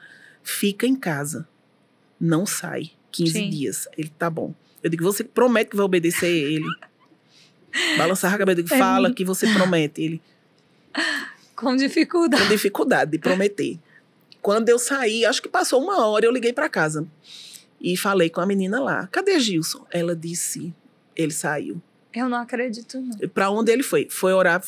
Fica 0.44 0.86
em 0.86 0.96
casa. 0.96 1.48
Não 2.20 2.46
sai. 2.46 2.91
15 3.12 3.32
Sim. 3.32 3.50
dias. 3.50 3.88
Ele 3.98 4.10
tá 4.10 4.30
bom. 4.30 4.54
Eu 4.82 4.89
digo, 4.89 5.04
você 5.04 5.24
promete 5.24 5.72
que 5.72 5.76
vai 5.78 5.86
obedecer 5.86 6.28
ele. 6.30 6.66
Balançar 7.98 8.34
a 8.34 8.38
cabeça, 8.38 8.60
eu 8.60 8.64
digo, 8.64 8.76
É 8.76 8.78
fala 8.80 9.14
que 9.14 9.24
você 9.26 9.48
promete. 9.54 10.02
Ele, 10.02 10.22
Com 11.56 11.76
dificuldade. 11.76 12.44
com 12.44 12.50
dificuldade 12.50 13.12
de 13.12 13.18
prometer. 13.20 13.80
Quando 14.41 14.70
eu 14.70 14.78
saí, 14.78 15.26
acho 15.26 15.41
que 15.41 15.48
passou 15.50 15.82
uma 15.82 16.06
hora, 16.06 16.26
eu 16.26 16.32
liguei 16.32 16.52
para 16.54 16.68
casa. 16.70 17.08
E 17.80 17.96
falei 17.98 18.30
com 18.30 18.41
a 18.41 18.46
menina 18.46 18.80
lá, 18.80 19.08
cadê 19.08 19.39
Gilson? 19.39 19.86
Ela 19.91 20.16
disse, 20.16 20.74
ele 21.16 21.32
saiu. 21.32 21.82
Eu 22.14 22.30
não 22.30 22.38
acredito, 22.38 23.01
não. 23.01 23.28
Para 23.30 23.49
onde 23.49 23.72
ele 23.72 23.82
foi? 23.82 24.07
Foi 24.09 24.34
orar, 24.34 24.61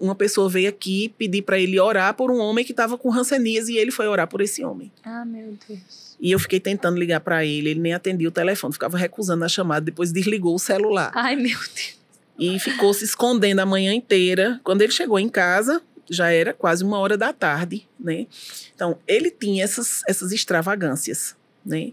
uma 0.00 0.14
pessoa 0.14 0.48
veio 0.48 0.68
aqui 0.68 1.14
pedir 1.16 1.42
para 1.42 1.58
ele 1.58 1.78
orar 1.78 2.14
por 2.14 2.30
um 2.30 2.38
homem 2.38 2.64
que 2.64 2.72
estava 2.72 2.98
com 2.98 3.08
rancenias 3.08 3.68
e 3.68 3.76
ele 3.76 3.90
foi 3.90 4.08
orar 4.08 4.26
por 4.26 4.40
esse 4.40 4.64
homem. 4.64 4.90
Ah, 5.04 5.24
meu 5.24 5.56
Deus. 5.68 6.16
E 6.20 6.32
eu 6.32 6.38
fiquei 6.38 6.58
tentando 6.58 6.98
ligar 6.98 7.20
para 7.20 7.44
ele, 7.44 7.70
ele 7.70 7.80
nem 7.80 7.94
atendia 7.94 8.28
o 8.28 8.32
telefone, 8.32 8.72
ficava 8.72 8.98
recusando 8.98 9.44
a 9.44 9.48
chamada, 9.48 9.82
depois 9.82 10.10
desligou 10.10 10.54
o 10.54 10.58
celular. 10.58 11.12
Ai, 11.14 11.36
meu 11.36 11.58
Deus. 11.76 11.98
E 12.38 12.58
ficou 12.58 12.92
se 12.92 13.04
escondendo 13.04 13.60
a 13.60 13.66
manhã 13.66 13.92
inteira. 13.92 14.60
Quando 14.64 14.82
ele 14.82 14.92
chegou 14.92 15.18
em 15.18 15.28
casa, 15.28 15.82
já 16.08 16.30
era 16.30 16.52
quase 16.52 16.84
uma 16.84 16.98
hora 16.98 17.16
da 17.16 17.32
tarde, 17.32 17.86
né? 17.98 18.26
Então, 18.74 18.98
ele 19.06 19.30
tinha 19.30 19.62
essas, 19.64 20.02
essas 20.06 20.32
extravagâncias, 20.32 21.36
né? 21.64 21.92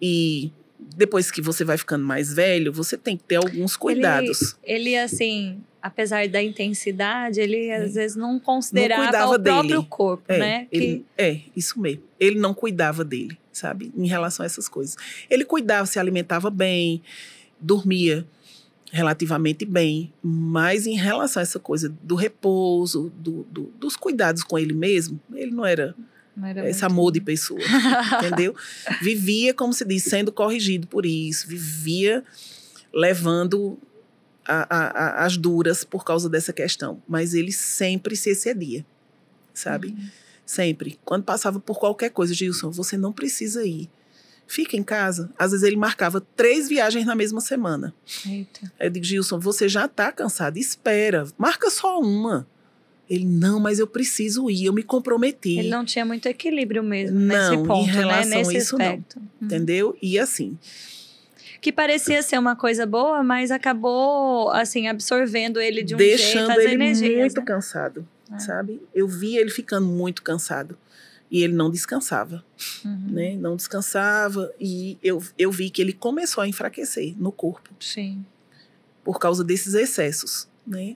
E 0.00 0.52
depois 0.96 1.30
que 1.30 1.40
você 1.42 1.64
vai 1.64 1.76
ficando 1.78 2.04
mais 2.04 2.32
velho, 2.32 2.72
você 2.72 2.96
tem 2.96 3.16
que 3.16 3.24
ter 3.24 3.36
alguns 3.36 3.76
cuidados. 3.76 4.56
Ele, 4.62 4.96
assim, 4.96 5.58
apesar 5.80 6.28
da 6.28 6.42
intensidade, 6.42 7.40
ele 7.40 7.70
às 7.72 7.94
vezes 7.94 8.16
não 8.16 8.38
considerava 8.38 9.02
cuidava 9.02 9.34
o 9.36 9.40
próprio 9.40 9.76
dele. 9.76 9.86
corpo, 9.88 10.24
É, 10.28 10.38
né? 10.38 10.68
ele- 10.70 11.04
é, 11.16 11.40
isso 11.56 11.80
mesmo. 11.80 12.02
Ele 12.18 12.38
não 12.38 12.52
cuidava 12.54 13.04
dele, 13.04 13.38
sabe? 13.52 13.90
Em 13.96 14.06
relação 14.06 14.42
a 14.42 14.46
essas 14.46 14.68
coisas. 14.68 14.96
Ele 15.28 15.44
cuidava, 15.44 15.86
se 15.86 15.98
alimentava 15.98 16.50
bem, 16.50 17.02
dormia 17.60 18.26
relativamente 18.92 19.64
bem, 19.64 20.12
mas 20.22 20.84
em 20.86 20.96
relação 20.96 21.40
a 21.40 21.44
essa 21.44 21.60
coisa 21.60 21.94
do 22.02 22.16
repouso, 22.16 23.12
do- 23.16 23.44
do- 23.44 23.72
dos 23.78 23.94
cuidados 23.96 24.42
com 24.42 24.58
ele 24.58 24.72
mesmo, 24.72 25.20
ele 25.32 25.50
não 25.52 25.60
Não 25.60 25.66
era 25.66 25.94
esse 26.68 26.84
amor 26.84 27.12
de 27.12 27.20
pessoa, 27.20 27.60
entendeu? 28.18 28.54
Vivia, 29.02 29.52
como 29.54 29.72
se 29.72 29.84
diz, 29.84 30.04
sendo 30.04 30.30
corrigido 30.32 30.86
por 30.86 31.04
isso, 31.06 31.46
vivia 31.48 32.24
levando 32.92 33.78
a- 34.46 34.66
a- 34.68 34.88
a- 35.22 35.24
as 35.26 35.36
duras 35.36 35.84
por 35.84 36.04
causa 36.04 36.28
dessa 36.28 36.52
questão, 36.52 37.02
mas 37.08 37.34
ele 37.34 37.52
sempre 37.52 38.16
se 38.16 38.30
excedia, 38.30 38.84
sabe? 39.54 39.88
Uhum. 39.88 40.08
Sempre. 40.44 40.98
Quando 41.04 41.22
passava 41.22 41.60
por 41.60 41.78
qualquer 41.78 42.10
coisa, 42.10 42.34
Gilson, 42.34 42.70
você 42.70 42.96
não 42.96 43.12
precisa 43.12 43.64
ir. 43.64 43.88
Fica 44.48 44.76
em 44.76 44.82
casa. 44.82 45.30
Às 45.38 45.52
vezes 45.52 45.64
ele 45.64 45.76
marcava 45.76 46.20
três 46.20 46.68
viagens 46.68 47.06
na 47.06 47.14
mesma 47.14 47.40
semana. 47.40 47.94
Eita. 48.26 48.62
Aí 48.80 48.88
eu 48.88 48.90
digo, 48.90 49.04
Gilson, 49.04 49.38
você 49.38 49.68
já 49.68 49.84
está 49.84 50.10
cansado, 50.10 50.56
espera, 50.56 51.24
marca 51.38 51.70
só 51.70 52.00
uma. 52.00 52.48
Ele, 53.10 53.24
não, 53.26 53.58
mas 53.58 53.80
eu 53.80 53.88
preciso 53.88 54.48
ir, 54.48 54.66
eu 54.66 54.72
me 54.72 54.84
comprometi. 54.84 55.58
Ele 55.58 55.68
não 55.68 55.84
tinha 55.84 56.04
muito 56.04 56.26
equilíbrio 56.26 56.80
mesmo 56.82 57.18
Não, 57.18 57.26
nesse 57.50 57.54
em 57.60 57.66
ponto, 57.66 57.86
né? 57.88 57.92
relação 57.92 58.32
a 58.32 58.36
Nesse 58.36 58.56
isso, 58.56 58.78
não. 58.78 58.84
aspecto. 58.86 59.18
Uhum. 59.18 59.24
Entendeu? 59.42 59.96
E 60.00 60.16
assim, 60.16 60.56
Que 61.60 61.72
parecia 61.72 62.22
ser 62.22 62.38
uma 62.38 62.54
coisa 62.56 62.86
boa, 62.86 63.22
mas 63.24 63.50
acabou, 63.50 64.48
assim, 64.50 64.86
absorvendo 64.88 65.60
ele 65.60 65.82
de 65.82 65.94
um 65.94 65.98
deixando 65.98 66.46
jeito, 66.46 66.50
as 66.52 66.64
ele 66.64 66.74
energias. 66.74 67.18
muito 67.18 67.40
né? 67.40 67.44
cansado, 67.46 68.08
É. 68.32 68.38
sabe? 68.38 68.80
Eu 68.94 69.08
via 69.08 69.40
ele 69.40 69.50
ficando 69.50 69.86
muito 69.86 70.22
cansado. 70.22 70.78
E 71.32 71.42
ele 71.44 71.52
não 71.52 71.70
descansava, 71.70 72.44
Uhum. 72.84 73.06
né? 73.10 73.36
Não 73.36 73.54
descansava. 73.56 74.52
E 74.60 74.98
eu, 75.02 75.22
eu 75.38 75.50
vi 75.52 75.68
que 75.70 75.80
ele 75.82 75.92
começou 75.92 76.42
a 76.42 76.48
enfraquecer 76.48 77.14
no 77.18 77.30
corpo. 77.32 77.70
Sim. 77.80 78.24
por 79.02 79.18
causa 79.18 79.42
desses 79.42 79.74
excessos, 79.74 80.46
né? 80.66 80.94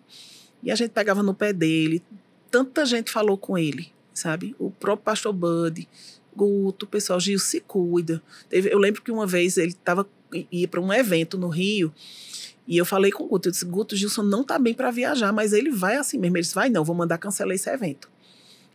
E 0.64 0.70
a 0.70 0.74
gente 0.74 0.90
pegava 0.90 1.22
no 1.22 1.34
pé 1.34 1.52
dele, 1.52 2.02
tanta 2.50 2.84
gente 2.86 3.10
falou 3.12 3.36
com 3.36 3.56
ele, 3.58 3.92
sabe? 4.12 4.56
O 4.58 4.70
próprio 4.70 5.04
pastor 5.04 5.32
Bud, 5.32 5.86
Guto, 6.34 6.86
o 6.86 6.88
pessoal, 6.88 7.20
Gil, 7.20 7.38
se 7.38 7.60
cuida. 7.60 8.22
Teve- 8.48 8.72
eu 8.72 8.78
lembro 8.78 9.02
que 9.02 9.12
uma 9.12 9.26
vez 9.26 9.56
ele 9.58 9.74
tava, 9.74 10.08
ia 10.50 10.66
para 10.66 10.80
um 10.80 10.92
evento 10.92 11.36
no 11.38 11.48
Rio, 11.48 11.92
e 12.66 12.76
eu 12.78 12.86
falei 12.86 13.12
com 13.12 13.24
o 13.24 13.26
Guto, 13.28 13.48
eu 13.48 13.52
disse, 13.52 13.64
Guto, 13.66 13.94
Gilson 13.94 14.22
não 14.22 14.42
tá 14.42 14.58
bem 14.58 14.72
para 14.72 14.90
viajar, 14.90 15.32
mas 15.32 15.52
ele 15.52 15.70
vai 15.70 15.96
assim 15.96 16.16
mesmo. 16.18 16.36
Ele 16.38 16.42
disse, 16.42 16.54
vai 16.54 16.70
não, 16.70 16.82
vou 16.82 16.96
mandar 16.96 17.18
cancelar 17.18 17.54
esse 17.54 17.68
evento. 17.68 18.08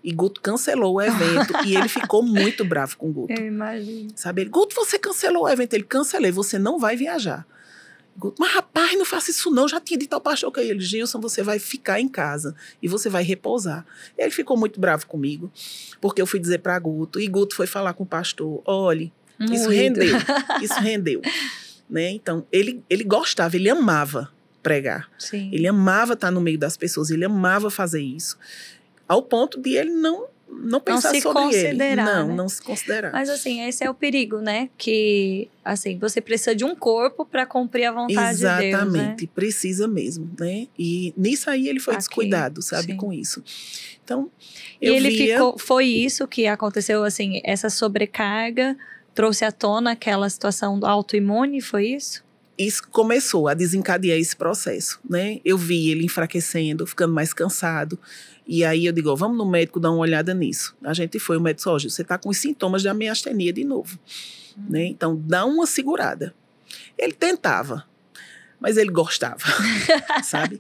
E 0.04 0.14
Guto 0.14 0.40
cancelou 0.42 0.94
o 0.96 1.02
evento, 1.02 1.54
e 1.66 1.76
ele 1.76 1.90
ficou 1.90 2.22
muito 2.24 2.64
bravo 2.64 2.96
com 2.98 3.10
o 3.10 3.12
Guto. 3.12 3.34
Eu 3.34 3.48
imagino. 3.48 4.12
Sabe? 4.16 4.42
Ele, 4.44 4.50
Guto, 4.52 4.76
você 4.76 4.98
cancelou 5.00 5.44
o 5.44 5.50
evento. 5.50 5.74
Ele, 5.74 5.84
cancelei, 5.84 6.32
você 6.32 6.60
não 6.60 6.78
vai 6.80 6.96
viajar. 6.96 7.46
Guto, 8.20 8.36
mas 8.38 8.52
rapaz, 8.54 8.98
não 8.98 9.06
faça 9.06 9.32
isso 9.32 9.50
não, 9.50 9.66
já 9.66 9.80
tinha 9.80 9.98
dito 9.98 10.14
ao 10.14 10.20
pastor 10.20 10.52
que 10.52 10.60
ele, 10.60 10.82
Gilson, 10.82 11.22
você 11.22 11.42
vai 11.42 11.58
ficar 11.58 12.02
em 12.02 12.10
casa 12.10 12.54
e 12.84 12.88
você 12.88 13.10
vai 13.10 13.24
repousar. 13.24 13.86
Ele 14.18 14.30
ficou 14.30 14.58
muito 14.58 14.78
bravo 14.78 15.08
comigo, 15.08 15.50
porque 16.02 16.22
eu 16.22 16.28
fui 16.28 16.40
dizer 16.40 16.60
para 16.60 16.78
Guto, 16.78 17.20
e 17.20 17.28
Guto 17.28 17.56
foi 17.56 17.66
falar 17.66 17.94
com 17.94 18.04
o 18.04 18.06
pastor, 18.06 18.62
olhe, 18.66 19.14
isso 19.40 19.70
rendeu, 19.70 20.18
isso 20.62 20.80
rendeu. 20.82 21.22
né? 21.90 22.10
Então, 22.12 22.46
ele, 22.52 22.84
ele 22.90 23.06
gostava, 23.06 23.56
ele 23.56 23.70
amava 23.70 24.30
pregar. 24.62 25.10
Sim. 25.18 25.50
Ele 25.54 25.66
amava 25.66 26.14
estar 26.14 26.30
no 26.30 26.42
meio 26.42 26.60
das 26.60 26.76
pessoas, 26.76 27.10
ele 27.10 27.24
amava 27.24 27.72
fazer 27.72 28.02
isso. 28.02 28.38
Ao 29.08 29.24
ponto 29.24 29.60
de 29.60 29.78
ele 29.78 29.92
não, 29.92 30.28
não 30.52 30.80
pensar 30.80 31.12
se 31.12 31.22
sobre 31.22 31.44
ele. 31.44 31.64
considerar, 31.64 32.06
Não, 32.06 32.28
né? 32.28 32.36
não 32.36 32.50
se 32.50 32.62
considerar. 32.62 33.12
Mas 33.12 33.30
assim, 33.30 33.62
esse 33.68 33.84
é 33.84 33.90
o 33.90 33.94
perigo, 33.94 34.40
né? 34.40 34.70
Que 34.78 35.50
assim, 35.64 35.98
você 36.00 36.20
precisa 36.20 36.56
de 36.56 36.66
um 36.66 36.76
corpo 36.76 37.26
para 37.26 37.46
cumprir 37.46 37.86
a 37.86 37.92
vontade 37.92 38.38
de 38.40 38.44
Deus, 38.44 38.60
né? 38.60 38.68
Exatamente, 38.70 39.28
precisa 39.28 39.88
mesmo, 39.88 40.30
né? 40.40 40.68
E 40.78 41.14
nisso 41.16 41.50
aí 41.50 41.68
ele 41.68 41.80
foi 41.80 41.94
Aqui, 41.94 42.00
descuidado, 42.02 42.62
sabe, 42.62 42.94
sim. 42.94 42.98
com 42.98 43.14
isso. 43.14 43.44
Então, 44.04 44.30
E 44.82 44.88
eu 44.88 44.96
ele 44.96 45.10
via, 45.12 45.36
ficou, 45.36 45.58
foi 45.58 45.86
isso 45.86 46.28
que 46.28 46.48
aconteceu, 46.48 47.04
assim, 47.04 47.42
essa 47.44 47.70
sobrecarga 47.70 48.76
trouxe 49.14 49.46
à 49.46 49.52
tona 49.52 49.92
aquela 49.92 50.30
situação 50.30 50.80
do 50.80 50.86
autoimune, 50.86 51.62
foi 51.62 51.88
isso? 51.90 52.24
isso 52.58 52.84
começou 52.92 53.48
a 53.48 53.54
desencadear 53.54 54.18
esse 54.18 54.36
processo, 54.36 55.00
né? 55.10 55.40
Eu 55.46 55.58
vi 55.58 55.92
ele 55.92 56.04
enfraquecendo, 56.06 56.86
ficando 56.86 57.14
mais 57.14 57.34
cansado. 57.34 57.98
E 58.52 58.66
aí 58.66 58.88
eu 58.88 58.92
digo, 58.92 59.16
vamos 59.16 59.38
no 59.38 59.46
médico 59.46 59.80
dar 59.80 59.92
uma 59.92 60.00
olhada 60.00 60.34
nisso. 60.34 60.76
A 60.84 60.92
gente 60.92 61.20
foi, 61.20 61.38
o 61.38 61.40
médico 61.40 61.78
disse, 61.78 61.92
você 61.92 62.02
está 62.02 62.18
com 62.18 62.30
os 62.30 62.38
sintomas 62.40 62.82
de 62.82 62.92
miastenia 62.92 63.54
de 63.54 63.64
novo. 63.64 64.00
Uhum. 64.58 64.66
Né? 64.72 64.86
Então, 64.86 65.16
dá 65.16 65.46
uma 65.46 65.68
segurada. 65.68 66.34
Ele 66.98 67.14
tentava, 67.14 67.86
mas 68.60 68.76
ele 68.76 68.90
gostava, 68.90 69.44
sabe? 70.24 70.60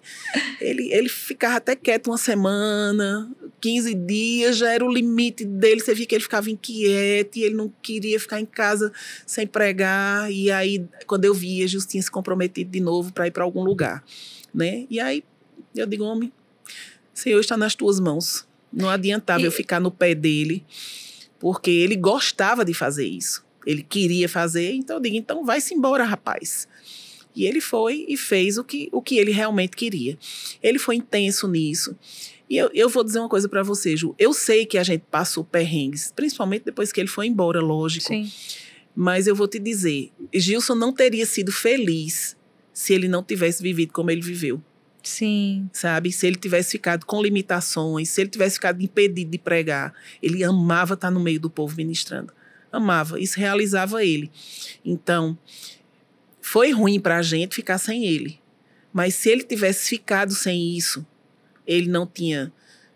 Ele, 0.61 0.93
ele 0.93 1.09
ficava 1.09 1.55
até 1.55 1.75
quieto 1.75 2.11
uma 2.11 2.17
semana, 2.19 3.27
15 3.59 3.95
dias, 3.95 4.57
já 4.57 4.71
era 4.71 4.85
o 4.85 4.93
limite 4.93 5.43
dele. 5.43 5.81
Você 5.81 5.95
via 5.95 6.05
que 6.05 6.13
ele 6.13 6.23
ficava 6.23 6.47
inquieto 6.47 7.37
e 7.37 7.43
ele 7.43 7.55
não 7.55 7.73
queria 7.81 8.19
ficar 8.19 8.39
em 8.39 8.45
casa 8.45 8.93
sem 9.25 9.47
pregar. 9.47 10.31
E 10.31 10.51
aí, 10.51 10.85
quando 11.07 11.25
eu 11.25 11.33
via, 11.33 11.67
Jesus 11.67 11.87
tinha 11.87 12.03
se 12.03 12.11
comprometido 12.11 12.69
de 12.69 12.79
novo 12.79 13.11
para 13.11 13.25
ir 13.25 13.31
para 13.31 13.43
algum 13.43 13.63
lugar, 13.63 14.03
né? 14.53 14.85
E 14.91 14.99
aí, 14.99 15.23
eu 15.75 15.87
digo, 15.87 16.03
homem, 16.03 16.31
Senhor 17.19 17.39
está 17.39 17.57
nas 17.57 17.75
tuas 17.75 17.99
mãos. 17.99 18.47
Não 18.71 18.89
adiantava 18.89 19.41
e... 19.41 19.45
eu 19.45 19.51
ficar 19.51 19.79
no 19.79 19.91
pé 19.91 20.13
dele, 20.13 20.63
porque 21.39 21.69
ele 21.69 21.95
gostava 21.95 22.63
de 22.63 22.73
fazer 22.73 23.07
isso. 23.07 23.43
Ele 23.65 23.83
queria 23.83 24.29
fazer, 24.29 24.73
então 24.73 24.97
eu 24.97 25.01
digo, 25.01 25.15
então 25.15 25.45
vai-se 25.45 25.73
embora, 25.73 26.03
rapaz. 26.03 26.67
E 27.35 27.45
ele 27.45 27.61
foi 27.61 28.05
e 28.07 28.17
fez 28.17 28.57
o 28.57 28.63
que, 28.63 28.89
o 28.91 29.01
que 29.01 29.17
ele 29.17 29.31
realmente 29.31 29.75
queria. 29.75 30.17
Ele 30.61 30.79
foi 30.79 30.95
intenso 30.95 31.47
nisso. 31.47 31.95
E 32.49 32.57
eu, 32.57 32.69
eu 32.73 32.89
vou 32.89 33.03
dizer 33.03 33.19
uma 33.19 33.29
coisa 33.29 33.47
para 33.47 33.61
você, 33.61 33.95
Ju. 33.95 34.15
Eu 34.17 34.33
sei 34.33 34.65
que 34.65 34.77
a 34.77 34.83
gente 34.83 35.03
passou 35.11 35.43
perrengues, 35.43 36.11
principalmente 36.15 36.65
depois 36.65 36.91
que 36.91 36.99
ele 36.99 37.07
foi 37.07 37.27
embora, 37.27 37.61
lógico. 37.61 38.07
Sim. 38.07 38.31
Mas 38.95 39.27
eu 39.27 39.35
vou 39.35 39.47
te 39.47 39.59
dizer, 39.59 40.11
Gilson 40.33 40.75
não 40.75 40.91
teria 40.91 41.25
sido 41.25 41.51
feliz 41.51 42.35
se 42.73 42.93
ele 42.93 43.07
não 43.07 43.23
tivesse 43.23 43.61
vivido 43.61 43.93
como 43.93 44.09
ele 44.09 44.21
viveu. 44.21 44.61
Sim. 45.03 45.69
Sabe? 45.71 46.11
Se 46.11 46.27
ele 46.27 46.35
tivesse 46.35 46.71
ficado 46.71 47.05
com 47.05 47.21
limitações, 47.21 48.09
se 48.09 48.21
ele 48.21 48.29
tivesse 48.29 48.55
ficado 48.55 48.81
impedido 48.81 49.31
de 49.31 49.37
pregar, 49.37 49.93
ele 50.21 50.43
amava 50.43 50.93
estar 50.93 51.09
no 51.09 51.19
meio 51.19 51.39
do 51.39 51.49
povo 51.49 51.75
ministrando. 51.75 52.33
Amava. 52.71 53.19
Isso 53.19 53.39
realizava 53.39 54.03
ele. 54.03 54.31
Então, 54.85 55.37
foi 56.41 56.71
ruim 56.71 56.99
para 56.99 57.17
a 57.17 57.21
gente 57.21 57.55
ficar 57.55 57.77
sem 57.77 58.05
ele. 58.05 58.39
Mas 58.93 59.15
se 59.15 59.29
ele 59.29 59.43
tivesse 59.43 59.89
ficado 59.89 60.33
sem 60.33 60.75
isso, 60.75 61.05
ele 61.65 61.89
não 61.89 62.05
tinha 62.05 62.51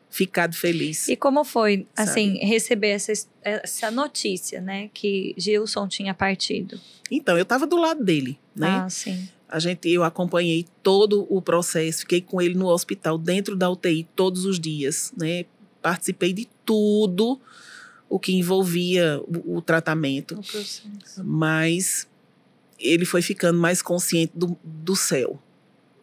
ficado 0.09 0.55
feliz. 0.55 1.07
E 1.07 1.15
como 1.15 1.43
foi, 1.43 1.87
sabe? 1.95 2.09
assim, 2.09 2.37
receber 2.45 2.89
essa, 2.89 3.11
essa 3.41 3.89
notícia, 3.89 4.61
né, 4.61 4.89
que 4.93 5.33
Gilson 5.37 5.87
tinha 5.87 6.13
partido? 6.13 6.79
Então, 7.09 7.35
eu 7.35 7.43
estava 7.43 7.65
do 7.65 7.77
lado 7.77 8.03
dele, 8.03 8.39
né? 8.55 8.83
Ah, 8.85 8.89
sim. 8.89 9.27
A 9.53 9.59
gente, 9.59 9.87
eu 9.87 10.03
acompanhei 10.03 10.65
todo 10.81 11.27
o 11.29 11.39
processo, 11.39 11.99
fiquei 11.99 12.21
com 12.21 12.41
ele 12.41 12.55
no 12.55 12.65
hospital, 12.65 13.19
dentro 13.19 13.55
da 13.55 13.69
UTI, 13.69 14.07
todos 14.15 14.45
os 14.45 14.59
dias, 14.59 15.13
né? 15.15 15.45
Participei 15.79 16.33
de 16.33 16.49
tudo 16.65 17.39
o 18.09 18.17
que 18.17 18.33
envolvia 18.33 19.21
o, 19.21 19.57
o 19.57 19.61
tratamento. 19.61 20.39
O 20.39 21.23
Mas 21.23 22.07
ele 22.79 23.05
foi 23.05 23.21
ficando 23.21 23.59
mais 23.59 23.79
consciente 23.79 24.33
do, 24.35 24.57
do 24.63 24.95
céu, 24.95 25.39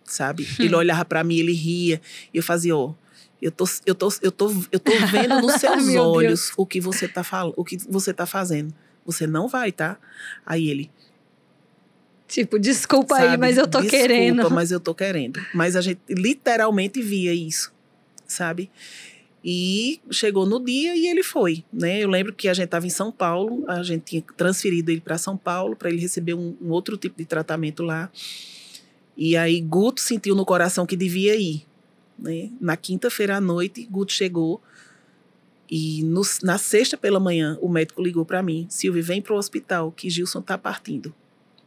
sabe? 0.04 0.46
Ele 0.56 0.76
olhava 0.76 1.04
para 1.04 1.24
mim, 1.24 1.38
ele 1.38 1.52
ria, 1.52 2.00
e 2.32 2.36
eu 2.38 2.42
fazia, 2.44 2.76
ó, 2.76 2.94
eu 3.42 3.50
tô, 3.50 3.64
eu 3.84 3.96
tô, 3.96 4.12
eu 4.22 4.30
tô, 4.30 4.54
eu 4.70 4.78
tô 4.78 4.92
vendo 5.10 5.40
nos 5.40 5.54
seus 5.60 5.88
olhos 5.96 6.46
Deus. 6.46 6.52
o 6.56 6.64
que 6.64 6.80
você 6.80 7.08
tá 7.08 7.24
falando, 7.24 7.54
o 7.56 7.64
que 7.64 7.78
você 7.88 8.14
tá 8.14 8.26
fazendo. 8.26 8.72
Você 9.04 9.26
não 9.26 9.48
vai, 9.48 9.72
tá? 9.72 9.98
Aí 10.46 10.68
ele 10.68 10.88
Tipo, 12.30 12.60
desculpa 12.60 13.16
sabe? 13.16 13.28
aí, 13.30 13.36
mas 13.36 13.58
eu 13.58 13.66
tô 13.66 13.80
desculpa, 13.80 14.06
querendo. 14.06 14.34
Desculpa, 14.36 14.54
mas 14.54 14.70
eu 14.70 14.78
tô 14.78 14.94
querendo. 14.94 15.40
Mas 15.52 15.74
a 15.74 15.80
gente 15.80 16.00
literalmente 16.08 17.02
via 17.02 17.34
isso, 17.34 17.72
sabe? 18.24 18.70
E 19.44 20.00
chegou 20.12 20.46
no 20.46 20.64
dia 20.64 20.94
e 20.94 21.08
ele 21.08 21.24
foi, 21.24 21.64
né? 21.72 21.98
Eu 21.98 22.08
lembro 22.08 22.32
que 22.32 22.48
a 22.48 22.54
gente 22.54 22.66
estava 22.66 22.86
em 22.86 22.90
São 22.90 23.10
Paulo, 23.10 23.64
a 23.66 23.82
gente 23.82 24.02
tinha 24.04 24.22
transferido 24.36 24.92
ele 24.92 25.00
para 25.00 25.18
São 25.18 25.36
Paulo 25.36 25.74
para 25.74 25.90
ele 25.90 26.00
receber 26.00 26.34
um, 26.34 26.56
um, 26.62 26.70
outro 26.70 26.96
tipo 26.96 27.18
de 27.18 27.24
tratamento 27.24 27.82
lá. 27.82 28.08
E 29.16 29.36
aí 29.36 29.60
Guto 29.60 30.00
sentiu 30.00 30.36
no 30.36 30.44
coração 30.44 30.86
que 30.86 30.94
devia 30.94 31.34
ir, 31.34 31.66
né? 32.16 32.48
Na 32.60 32.76
quinta-feira 32.76 33.38
à 33.38 33.40
noite, 33.40 33.88
Guto 33.90 34.12
chegou 34.12 34.62
e 35.68 36.04
no, 36.04 36.22
na 36.44 36.58
sexta 36.58 36.96
pela 36.96 37.18
manhã 37.18 37.58
o 37.60 37.68
médico 37.68 38.00
ligou 38.00 38.24
para 38.24 38.40
mim, 38.40 38.66
Silvia, 38.68 39.02
vem 39.02 39.20
para 39.20 39.34
o 39.34 39.36
hospital 39.36 39.90
que 39.90 40.08
Gilson 40.08 40.38
está 40.38 40.56
partindo. 40.56 41.12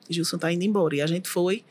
Gilson 0.09 0.37
está 0.37 0.51
indo 0.51 0.63
embora. 0.63 0.95
E 0.95 1.01
a 1.01 1.07
gente 1.07 1.29
foi, 1.29 1.63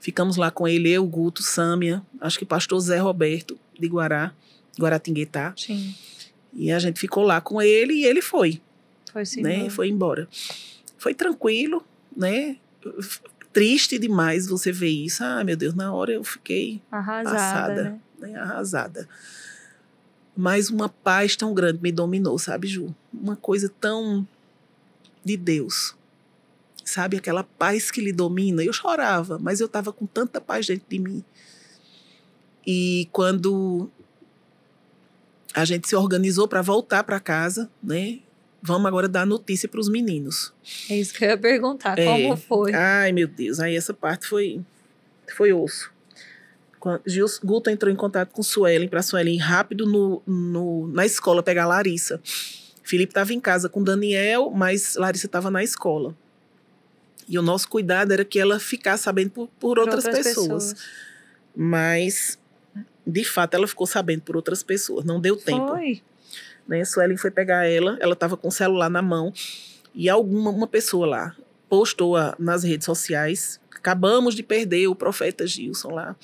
ficamos 0.00 0.36
lá 0.36 0.50
com 0.50 0.66
ele, 0.66 0.90
eu, 0.90 1.06
Guto, 1.06 1.42
Sâmia, 1.42 2.02
acho 2.20 2.38
que 2.38 2.44
pastor 2.44 2.78
Zé 2.80 2.98
Roberto 2.98 3.58
de 3.78 3.88
Guará. 3.88 4.32
Guaratinguetá. 4.78 5.54
Sim. 5.56 5.94
E 6.52 6.70
a 6.70 6.78
gente 6.78 7.00
ficou 7.00 7.24
lá 7.24 7.40
com 7.40 7.60
ele 7.60 7.94
e 7.94 8.04
ele 8.04 8.22
foi. 8.22 8.60
Foi 9.12 9.24
sim. 9.24 9.42
Né? 9.42 9.70
Foi 9.70 9.88
embora. 9.88 10.28
Foi 10.98 11.14
tranquilo, 11.14 11.84
né? 12.16 12.56
Triste 13.52 13.98
demais 13.98 14.46
você 14.46 14.72
ver 14.72 14.90
isso. 14.90 15.22
Ah, 15.22 15.44
meu 15.44 15.56
Deus, 15.56 15.74
na 15.74 15.92
hora 15.92 16.12
eu 16.12 16.24
fiquei 16.24 16.82
arrasada, 16.90 17.36
passada, 17.36 17.82
né? 17.84 18.00
né? 18.18 18.38
Arrasada. 18.38 19.08
Mas 20.36 20.70
uma 20.70 20.88
paz 20.88 21.36
tão 21.36 21.54
grande 21.54 21.80
me 21.80 21.92
dominou, 21.92 22.38
sabe, 22.38 22.66
Ju? 22.66 22.94
Uma 23.12 23.36
coisa 23.36 23.72
tão 23.80 24.26
de 25.24 25.36
Deus. 25.36 25.94
Sabe 26.84 27.16
aquela 27.16 27.42
paz 27.42 27.90
que 27.90 28.00
lhe 28.00 28.12
domina? 28.12 28.62
Eu 28.62 28.72
chorava, 28.72 29.38
mas 29.38 29.60
eu 29.60 29.66
estava 29.66 29.92
com 29.92 30.06
tanta 30.06 30.40
paz 30.40 30.66
dentro 30.66 30.86
de 30.88 30.98
mim. 30.98 31.24
E 32.66 33.08
quando 33.10 33.90
a 35.54 35.64
gente 35.64 35.88
se 35.88 35.96
organizou 35.96 36.48
para 36.48 36.60
voltar 36.62 37.04
para 37.04 37.20
casa, 37.20 37.70
né? 37.82 38.20
Vamos 38.60 38.86
agora 38.86 39.06
dar 39.06 39.26
notícia 39.26 39.68
para 39.68 39.78
os 39.78 39.88
meninos. 39.88 40.52
É 40.88 40.96
isso 40.96 41.12
que 41.12 41.24
eu 41.24 41.28
ia 41.28 41.38
perguntar, 41.38 41.98
é. 41.98 42.04
como 42.04 42.36
foi? 42.36 42.72
Ai, 42.74 43.12
meu 43.12 43.28
Deus, 43.28 43.60
aí 43.60 43.76
essa 43.76 43.92
parte 43.92 44.26
foi 44.26 44.60
foi 45.36 45.52
osso. 45.52 45.92
Gils, 47.06 47.38
Guto 47.42 47.70
entrou 47.70 47.90
em 47.90 47.96
contato 47.96 48.30
com 48.30 48.42
Suelen, 48.42 48.88
para 48.88 49.02
Suelen 49.02 49.36
ir 49.36 49.38
rápido 49.38 49.86
no, 49.86 50.22
no, 50.26 50.88
na 50.88 51.06
escola 51.06 51.42
pegar 51.42 51.64
a 51.64 51.68
Larissa. 51.68 52.20
Felipe 52.82 53.10
estava 53.10 53.32
em 53.32 53.40
casa 53.40 53.68
com 53.68 53.82
Daniel, 53.82 54.50
mas 54.50 54.94
Larissa 54.96 55.26
estava 55.26 55.50
na 55.50 55.64
escola. 55.64 56.14
E 57.28 57.38
o 57.38 57.42
nosso 57.42 57.68
cuidado 57.68 58.12
era 58.12 58.24
que 58.24 58.38
ela 58.38 58.58
ficasse 58.58 59.04
sabendo 59.04 59.30
por, 59.30 59.48
por, 59.48 59.58
por 59.60 59.78
outras, 59.78 60.04
outras 60.04 60.26
pessoas. 60.26 60.72
pessoas. 60.72 60.86
Mas 61.56 62.38
de 63.06 63.24
fato, 63.24 63.54
ela 63.54 63.66
ficou 63.66 63.86
sabendo 63.86 64.22
por 64.22 64.36
outras 64.36 64.62
pessoas. 64.62 65.04
Não 65.04 65.20
deu 65.20 65.36
tempo. 65.36 65.68
Foi. 65.68 66.02
Né? 66.66 66.84
Suelen 66.84 67.16
foi 67.16 67.30
pegar 67.30 67.66
ela, 67.66 67.98
ela 68.00 68.14
estava 68.14 68.36
com 68.36 68.48
o 68.48 68.52
celular 68.52 68.88
na 68.88 69.02
mão 69.02 69.32
e 69.94 70.08
alguma 70.08 70.50
uma 70.50 70.66
pessoa 70.66 71.06
lá 71.06 71.36
postou 71.68 72.16
a, 72.16 72.34
nas 72.38 72.64
redes 72.64 72.86
sociais. 72.86 73.60
Acabamos 73.74 74.34
de 74.34 74.42
perder 74.42 74.86
o 74.88 74.94
profeta 74.94 75.46
Gilson 75.46 75.90
lá. 75.90 76.16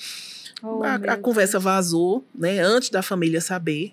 Oh, 0.63 0.83
a, 0.83 0.95
a 0.95 1.17
conversa 1.17 1.59
vazou, 1.59 2.25
né? 2.35 2.61
Antes 2.61 2.89
da 2.89 3.03
família 3.03 3.41
saber. 3.41 3.93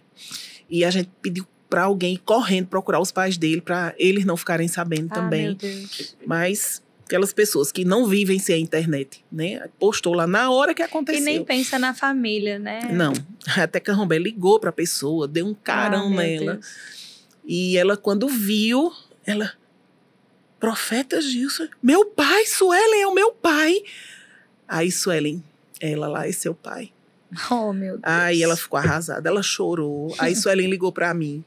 E 0.69 0.85
a 0.85 0.91
gente 0.91 1.09
pediu 1.21 1.45
para 1.69 1.83
alguém 1.83 2.13
ir 2.13 2.19
correndo 2.19 2.67
procurar 2.67 3.01
os 3.01 3.11
pais 3.11 3.37
dele 3.37 3.59
para 3.59 3.93
eles 3.97 4.23
não 4.23 4.37
ficarem 4.37 4.69
sabendo 4.69 5.09
ah, 5.11 5.15
também. 5.15 5.57
Mas 6.25 6.81
aquelas 7.07 7.31
pessoas 7.31 7.71
que 7.71 7.85
não 7.85 8.05
vivem 8.05 8.37
sem 8.37 8.55
a 8.55 8.59
internet, 8.59 9.23
né? 9.31 9.67
Postou 9.79 10.13
lá 10.13 10.27
na 10.27 10.51
hora 10.51 10.73
que 10.73 10.83
aconteceu. 10.83 11.21
E 11.21 11.25
nem 11.25 11.43
pensa 11.43 11.79
na 11.79 11.93
família, 11.93 12.59
né? 12.59 12.81
Não. 12.91 13.13
Até 13.57 13.79
que 13.79 13.89
a 13.89 13.93
Rombé 13.93 14.19
ligou 14.19 14.59
para 14.59 14.69
a 14.69 14.73
pessoa, 14.73 15.27
deu 15.27 15.47
um 15.47 15.53
carão 15.53 16.07
ah, 16.07 16.15
nela. 16.15 16.53
Deus. 16.53 16.67
E 17.45 17.77
ela, 17.77 17.95
quando 17.95 18.27
viu, 18.27 18.91
ela. 19.25 19.53
Profeta 20.59 21.21
Gilson, 21.21 21.67
meu 21.83 22.05
pai, 22.05 22.45
Suelen 22.47 23.01
é 23.01 23.07
o 23.07 23.13
meu 23.13 23.31
pai. 23.31 23.83
Aí 24.67 24.91
Suelen, 24.91 25.43
ela 25.79 26.07
lá 26.07 26.27
é 26.27 26.31
seu 26.31 26.53
pai. 26.53 26.91
Oh, 27.51 27.73
meu 27.73 27.97
Deus. 27.97 28.03
Aí 28.03 28.41
ela 28.41 28.55
ficou 28.55 28.79
arrasada, 28.79 29.27
ela 29.29 29.43
chorou. 29.43 30.15
Aí 30.17 30.33
Suelen 30.35 30.69
ligou 30.69 30.91
para 30.91 31.13
mim 31.13 31.43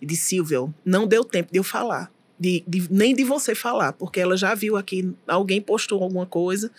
e 0.00 0.06
disse: 0.06 0.28
Silvio, 0.28 0.72
não 0.84 1.06
deu 1.06 1.24
tempo 1.24 1.50
de 1.50 1.58
eu 1.58 1.64
falar 1.64 2.12
de, 2.38 2.64
de, 2.66 2.92
nem 2.92 3.14
de 3.14 3.24
você 3.24 3.54
falar, 3.54 3.92
porque 3.92 4.20
ela 4.20 4.36
já 4.36 4.54
viu 4.54 4.76
aqui, 4.76 5.12
alguém 5.26 5.60
postou 5.60 6.02
alguma 6.02 6.26
coisa 6.26 6.70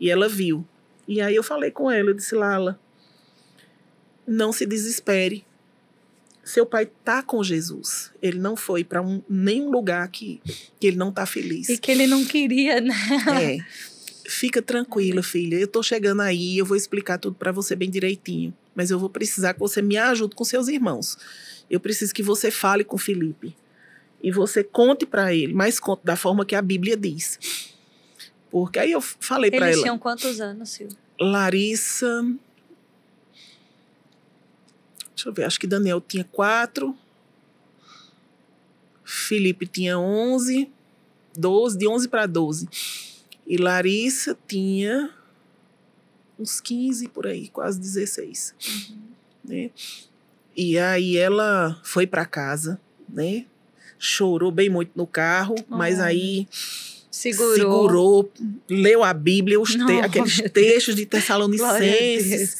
e 0.00 0.10
ela 0.10 0.28
viu. 0.28 0.66
E 1.06 1.20
aí 1.20 1.34
eu 1.34 1.42
falei 1.42 1.70
com 1.70 1.90
ela, 1.90 2.10
eu 2.10 2.14
disse, 2.14 2.34
Lala, 2.34 2.78
não 4.26 4.52
se 4.52 4.66
desespere. 4.66 5.44
Seu 6.44 6.64
pai 6.64 6.90
tá 7.04 7.22
com 7.22 7.42
Jesus. 7.42 8.10
Ele 8.22 8.38
não 8.38 8.56
foi 8.56 8.82
para 8.82 9.02
um, 9.02 9.22
nenhum 9.28 9.70
lugar 9.70 10.08
que, 10.08 10.40
que 10.80 10.86
ele 10.86 10.96
não 10.96 11.12
tá 11.12 11.26
feliz. 11.26 11.68
E 11.68 11.76
que 11.76 11.90
ele 11.90 12.06
não 12.06 12.24
queria, 12.24 12.80
né? 12.80 12.94
É. 13.42 13.58
Fica 14.28 14.60
tranquila, 14.60 15.22
filha. 15.22 15.56
Eu 15.56 15.68
tô 15.68 15.82
chegando 15.82 16.20
aí, 16.20 16.58
eu 16.58 16.64
vou 16.64 16.76
explicar 16.76 17.18
tudo 17.18 17.34
para 17.34 17.52
você 17.52 17.74
bem 17.74 17.90
direitinho. 17.90 18.54
Mas 18.74 18.90
eu 18.90 18.98
vou 18.98 19.08
precisar 19.08 19.54
que 19.54 19.60
você 19.60 19.80
me 19.80 19.96
ajude 19.96 20.34
com 20.34 20.44
seus 20.44 20.68
irmãos. 20.68 21.16
Eu 21.70 21.80
preciso 21.80 22.14
que 22.14 22.22
você 22.22 22.50
fale 22.50 22.84
com 22.84 22.96
Felipe 22.96 23.56
e 24.22 24.30
você 24.32 24.64
conte 24.64 25.06
para 25.06 25.32
ele, 25.32 25.52
mas 25.52 25.78
conte 25.78 26.04
da 26.04 26.16
forma 26.16 26.44
que 26.44 26.54
a 26.54 26.62
Bíblia 26.62 26.96
diz. 26.96 27.38
Porque 28.50 28.78
aí 28.78 28.92
eu 28.92 29.00
falei 29.00 29.50
para 29.50 29.66
ela. 29.66 29.68
Eles 29.68 29.82
tinham 29.82 29.98
quantos 29.98 30.40
anos, 30.40 30.70
Silvio? 30.70 30.96
Larissa. 31.20 32.22
Deixa 35.14 35.28
eu 35.28 35.32
ver, 35.32 35.44
acho 35.44 35.58
que 35.60 35.66
Daniel 35.66 36.00
tinha 36.00 36.24
quatro. 36.24 36.96
Felipe 39.04 39.66
tinha 39.66 39.98
11, 39.98 40.70
12, 41.36 41.78
de 41.78 41.88
11 41.88 42.08
para 42.08 42.26
12. 42.26 42.68
E 43.46 43.56
Larissa 43.56 44.36
tinha 44.46 45.10
uns 46.38 46.60
15 46.60 47.08
por 47.08 47.26
aí, 47.26 47.48
quase 47.48 47.80
16. 47.80 48.54
Uhum. 48.90 48.98
Né? 49.44 49.70
E 50.56 50.78
aí 50.78 51.16
ela 51.16 51.80
foi 51.82 52.06
para 52.06 52.26
casa, 52.26 52.80
né? 53.08 53.46
Chorou 53.98 54.50
bem 54.50 54.68
muito 54.68 54.92
no 54.94 55.06
carro, 55.06 55.54
oh. 55.68 55.76
mas 55.76 55.98
aí 56.00 56.46
segurou. 57.10 57.54
segurou, 57.54 58.32
leu 58.68 59.02
a 59.02 59.12
Bíblia, 59.12 59.60
os 59.60 59.74
te 59.74 60.00
aqueles 60.00 60.40
textos 60.52 60.94
de 60.94 61.06
Tessalonicenses. 61.06 62.56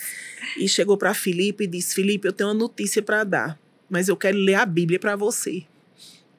E 0.57 0.69
chegou 0.69 0.97
para 0.97 1.15
Felipe 1.15 1.65
e 1.65 1.67
disse: 1.67 1.95
Felipe, 1.95 2.27
eu 2.27 2.33
tenho 2.33 2.49
uma 2.49 2.55
notícia 2.55 3.03
para 3.03 3.23
dar, 3.23 3.59
mas 3.89 4.09
eu 4.09 4.17
quero 4.17 4.37
ler 4.37 4.55
a 4.55 4.67
Bíblia 4.67 4.99
para 4.99 5.15
você 5.15 5.65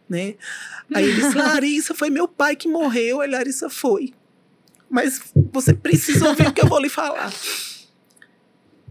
né? 0.10 0.36
Aí 0.93 1.06
ele 1.06 1.22
disse, 1.22 1.38
Larissa, 1.38 1.93
foi 1.93 2.10
meu 2.10 2.28
pai 2.28 2.56
que 2.56 2.68
morreu. 2.68 3.22
Aí 3.22 3.30
Larissa 3.30 3.70
foi. 3.70 4.14
Mas 4.89 5.22
você 5.54 5.74
precisa 5.74 6.28
ouvir 6.28 6.47
o 6.47 6.54
que 6.54 6.62
eu 6.62 6.68
vou 6.68 6.80
lhe 6.80 6.89
falar. 6.89 7.32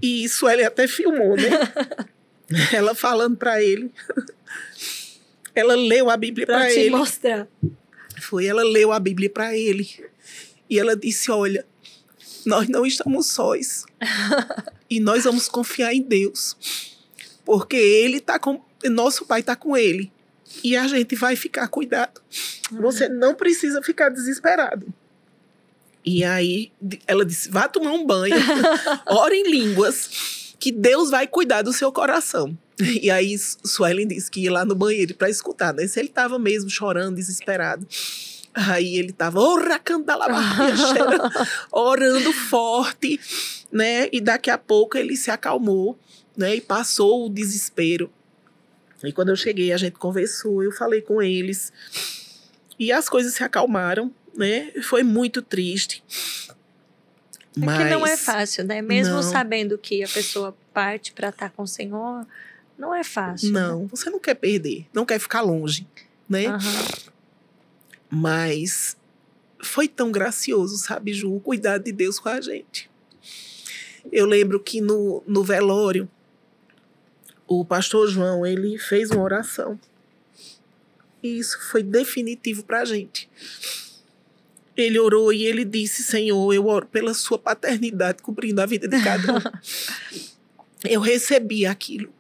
E 0.01 0.23
isso 0.23 0.49
ele 0.49 0.65
até 0.65 0.87
filmou, 0.87 1.37
né? 1.37 1.51
Ela 2.73 2.95
falando 2.95 3.37
para 3.37 3.61
ele. 3.61 3.91
Ela 5.59 5.75
leu 5.75 6.11
a 6.11 6.17
Bíblia 6.17 6.47
para 6.47 6.73
ele. 6.73 6.91
mostrar. 6.91 7.49
Foi, 8.21 8.47
ela 8.47 8.63
leu 8.63 8.93
a 8.93 8.99
Bíblia 8.99 9.31
para 9.31 9.57
ele. 9.57 9.89
E 10.69 10.79
ela 10.79 10.97
disse: 10.97 11.31
Olha, 11.31 11.67
nós 12.45 12.69
não 12.69 12.85
estamos 12.87 13.27
sós. 13.27 13.85
e 14.89 15.01
nós 15.01 15.25
vamos 15.25 15.49
confiar 15.49 15.95
em 15.95 16.03
Deus. 16.03 16.57
Porque 17.45 17.77
ele 17.77 18.21
tá 18.21 18.39
com. 18.39 18.63
Nosso 18.85 19.27
pai 19.27 19.41
está 19.41 19.57
com 19.57 19.77
ele 19.77 20.13
e 20.63 20.77
a 20.77 20.87
gente 20.87 21.15
vai 21.15 21.37
ficar 21.37 21.69
cuidado. 21.69 22.21
Você 22.71 23.09
não 23.09 23.35
precisa 23.35 23.83
ficar 23.83 24.09
desesperado. 24.09 24.87
E 26.05 26.25
aí 26.25 26.73
ela 27.07 27.25
disse: 27.25 27.51
vá 27.51 27.69
tomar 27.69 27.93
um 27.93 28.07
banho, 28.07 28.35
ora 29.07 29.35
em 29.35 29.51
línguas, 29.51 30.55
que 30.59 30.73
Deus 30.73 31.11
vai 31.11 31.27
cuidar 31.27 31.63
do 31.63 31.73
seu 31.73 31.93
coração. 31.93 32.57
E 33.03 33.11
aí 33.11 33.37
Suelen 33.39 34.07
disse 34.07 34.31
que 34.31 34.41
ia 34.41 34.53
lá 34.53 34.64
no 34.64 34.74
banheiro 34.74 35.14
para 35.14 35.29
escutar, 35.29 35.74
né? 35.74 35.87
Se 35.87 35.99
ele 35.99 36.09
estava 36.09 36.39
mesmo 36.39 36.70
chorando, 36.70 37.16
desesperado. 37.16 37.87
Aí 38.55 38.97
ele 38.97 39.11
estava 39.11 39.41
orando 41.70 42.33
forte, 42.33 43.20
né? 43.70 44.09
E 44.12 44.20
daqui 44.20 44.51
a 44.51 44.59
pouco 44.59 44.97
ele 44.97 45.16
se 45.16 45.31
acalmou, 45.31 45.99
né? 46.37 46.57
E 46.57 46.61
passou 46.61 47.26
o 47.26 47.29
desespero. 47.29 48.11
E 49.05 49.12
quando 49.12 49.29
eu 49.29 49.37
cheguei, 49.37 49.72
a 49.72 49.76
gente 49.76 49.93
conversou, 49.93 50.62
eu 50.62 50.72
falei 50.72 51.01
com 51.01 51.22
eles. 51.22 51.72
E 52.79 52.91
as 52.91 53.09
coisas 53.09 53.35
se 53.35 53.45
acalmaram, 53.45 54.12
né? 54.37 54.72
Foi 54.83 55.05
muito 55.05 55.41
triste. 55.41 56.03
Mas... 57.57 57.81
É 57.81 57.85
que 57.85 57.91
não 57.91 58.07
é 58.07 58.16
fácil, 58.16 58.64
né? 58.64 58.83
Mesmo 58.83 59.16
não. 59.16 59.22
sabendo 59.22 59.79
que 59.79 60.03
a 60.03 60.09
pessoa 60.09 60.57
parte 60.72 61.12
para 61.12 61.29
estar 61.29 61.51
com 61.51 61.62
o 61.62 61.66
Senhor, 61.66 62.26
não 62.79 62.95
é 62.95 63.03
fácil. 63.03 63.53
Não, 63.53 63.83
né? 63.83 63.89
você 63.91 64.09
não 64.09 64.20
quer 64.20 64.35
perder, 64.35 64.87
não 64.95 65.05
quer 65.05 65.18
ficar 65.18 65.41
longe, 65.41 65.87
né? 66.29 66.49
Uhum. 66.49 67.11
Mas 68.09 68.97
foi 69.61 69.89
tão 69.89 70.12
gracioso, 70.12 70.79
sabe, 70.79 71.12
Ju, 71.12 71.35
o 71.35 71.41
cuidado 71.41 71.85
de 71.85 71.93
Deus 71.93 72.18
com 72.18 72.29
a 72.29 72.41
gente. 72.41 72.89
Eu 74.11 74.26
lembro 74.26 74.61
que 74.61 74.81
no, 74.81 75.22
no 75.26 75.43
velório, 75.43 76.09
o 77.47 77.64
pastor 77.64 78.09
João, 78.09 78.47
ele 78.47 78.79
fez 78.79 79.11
uma 79.11 79.22
oração. 79.22 79.79
E 81.22 81.39
isso 81.39 81.59
foi 81.70 81.83
definitivo 81.83 82.62
para 82.62 82.83
a 82.83 82.85
gente. 82.85 83.29
Ele 84.76 84.99
orou 84.99 85.33
e 85.33 85.45
ele 85.45 85.64
disse: 85.64 86.05
Senhor, 86.05 86.53
eu 86.55 86.66
oro 86.66 86.87
pela 86.87 87.12
sua 87.12 87.39
paternidade 87.39 88.22
cobrindo 88.22 88.61
a 88.61 88.66
vida 88.66 88.87
de 88.87 89.03
cada 89.03 89.35
um. 89.35 89.41
eu 90.89 91.01
recebi 91.01 91.66
aquilo, 91.66 92.12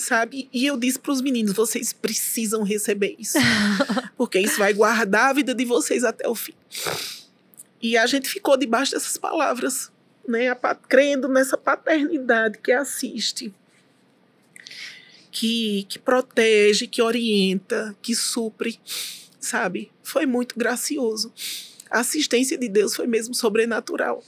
sabe? 0.00 0.48
E 0.52 0.66
eu 0.66 0.76
disse 0.76 0.98
para 0.98 1.12
os 1.12 1.20
meninos: 1.20 1.52
vocês 1.52 1.92
precisam 1.92 2.62
receber 2.62 3.14
isso, 3.18 3.38
porque 4.16 4.38
isso 4.38 4.58
vai 4.58 4.72
guardar 4.72 5.30
a 5.30 5.32
vida 5.32 5.54
de 5.54 5.64
vocês 5.64 6.02
até 6.02 6.28
o 6.28 6.34
fim. 6.34 6.54
E 7.80 7.96
a 7.96 8.06
gente 8.06 8.28
ficou 8.28 8.56
debaixo 8.56 8.92
dessas 8.92 9.16
palavras, 9.16 9.90
né? 10.26 10.54
crendo 10.88 11.28
nessa 11.28 11.56
paternidade 11.56 12.58
que 12.58 12.72
assiste, 12.72 13.54
que, 15.30 15.86
que 15.88 15.98
protege, 15.98 16.86
que 16.86 17.00
orienta, 17.00 17.96
que 18.02 18.14
supre, 18.14 18.78
sabe? 19.38 19.90
Foi 20.02 20.26
muito 20.26 20.58
gracioso. 20.58 21.32
A 21.90 22.00
assistência 22.00 22.58
de 22.58 22.68
Deus 22.68 22.94
foi 22.94 23.06
mesmo 23.06 23.34
sobrenatural. 23.34 24.22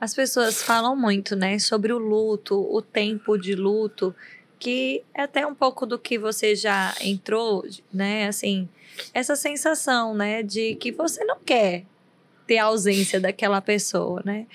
As 0.00 0.14
pessoas 0.14 0.62
falam 0.62 0.94
muito, 0.94 1.34
né, 1.34 1.58
sobre 1.58 1.92
o 1.92 1.98
luto, 1.98 2.54
o 2.54 2.82
tempo 2.82 3.38
de 3.38 3.54
luto, 3.54 4.14
que 4.64 5.04
é 5.12 5.24
até 5.24 5.46
um 5.46 5.54
pouco 5.54 5.84
do 5.84 5.98
que 5.98 6.18
você 6.18 6.56
já 6.56 6.94
entrou, 7.02 7.66
né, 7.92 8.26
assim, 8.26 8.66
essa 9.12 9.36
sensação, 9.36 10.14
né, 10.14 10.42
de 10.42 10.74
que 10.76 10.90
você 10.90 11.22
não 11.22 11.38
quer 11.38 11.84
ter 12.46 12.56
a 12.56 12.64
ausência 12.64 13.20
daquela 13.20 13.60
pessoa, 13.60 14.22
né? 14.24 14.46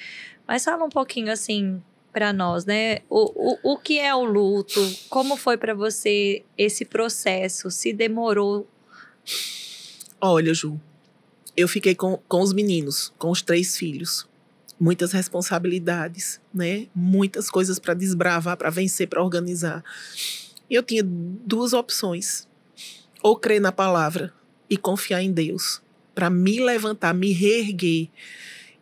Mas 0.47 0.65
fala 0.65 0.83
um 0.83 0.89
pouquinho 0.89 1.31
assim, 1.31 1.79
para 2.11 2.33
nós, 2.33 2.65
né? 2.65 2.99
O, 3.07 3.51
o, 3.51 3.73
o 3.73 3.77
que 3.77 3.99
é 3.99 4.13
o 4.15 4.23
luto? 4.23 4.79
Como 5.09 5.37
foi 5.37 5.57
para 5.57 5.75
você 5.75 6.43
esse 6.57 6.85
processo? 6.85 7.69
Se 7.69 7.93
demorou? 7.93 8.67
Olha, 10.19 10.55
Ju, 10.55 10.79
eu 11.55 11.67
fiquei 11.67 11.93
com, 11.93 12.17
com 12.27 12.41
os 12.41 12.51
meninos, 12.51 13.13
com 13.19 13.29
os 13.29 13.43
três 13.43 13.77
filhos. 13.77 14.27
Muitas 14.79 15.11
responsabilidades, 15.11 16.39
né? 16.53 16.87
Muitas 16.95 17.49
coisas 17.49 17.79
para 17.79 17.93
desbravar, 17.93 18.55
para 18.55 18.69
vencer, 18.69 19.07
para 19.07 19.21
organizar. 19.21 19.83
E 20.69 20.75
eu 20.75 20.83
tinha 20.83 21.03
duas 21.03 21.73
opções: 21.73 22.47
ou 23.21 23.35
crer 23.35 23.59
na 23.59 23.71
palavra 23.71 24.33
e 24.69 24.77
confiar 24.77 25.21
em 25.21 25.31
Deus, 25.31 25.81
para 26.15 26.29
me 26.29 26.59
levantar, 26.59 27.13
me 27.13 27.31
reerguer 27.31 28.07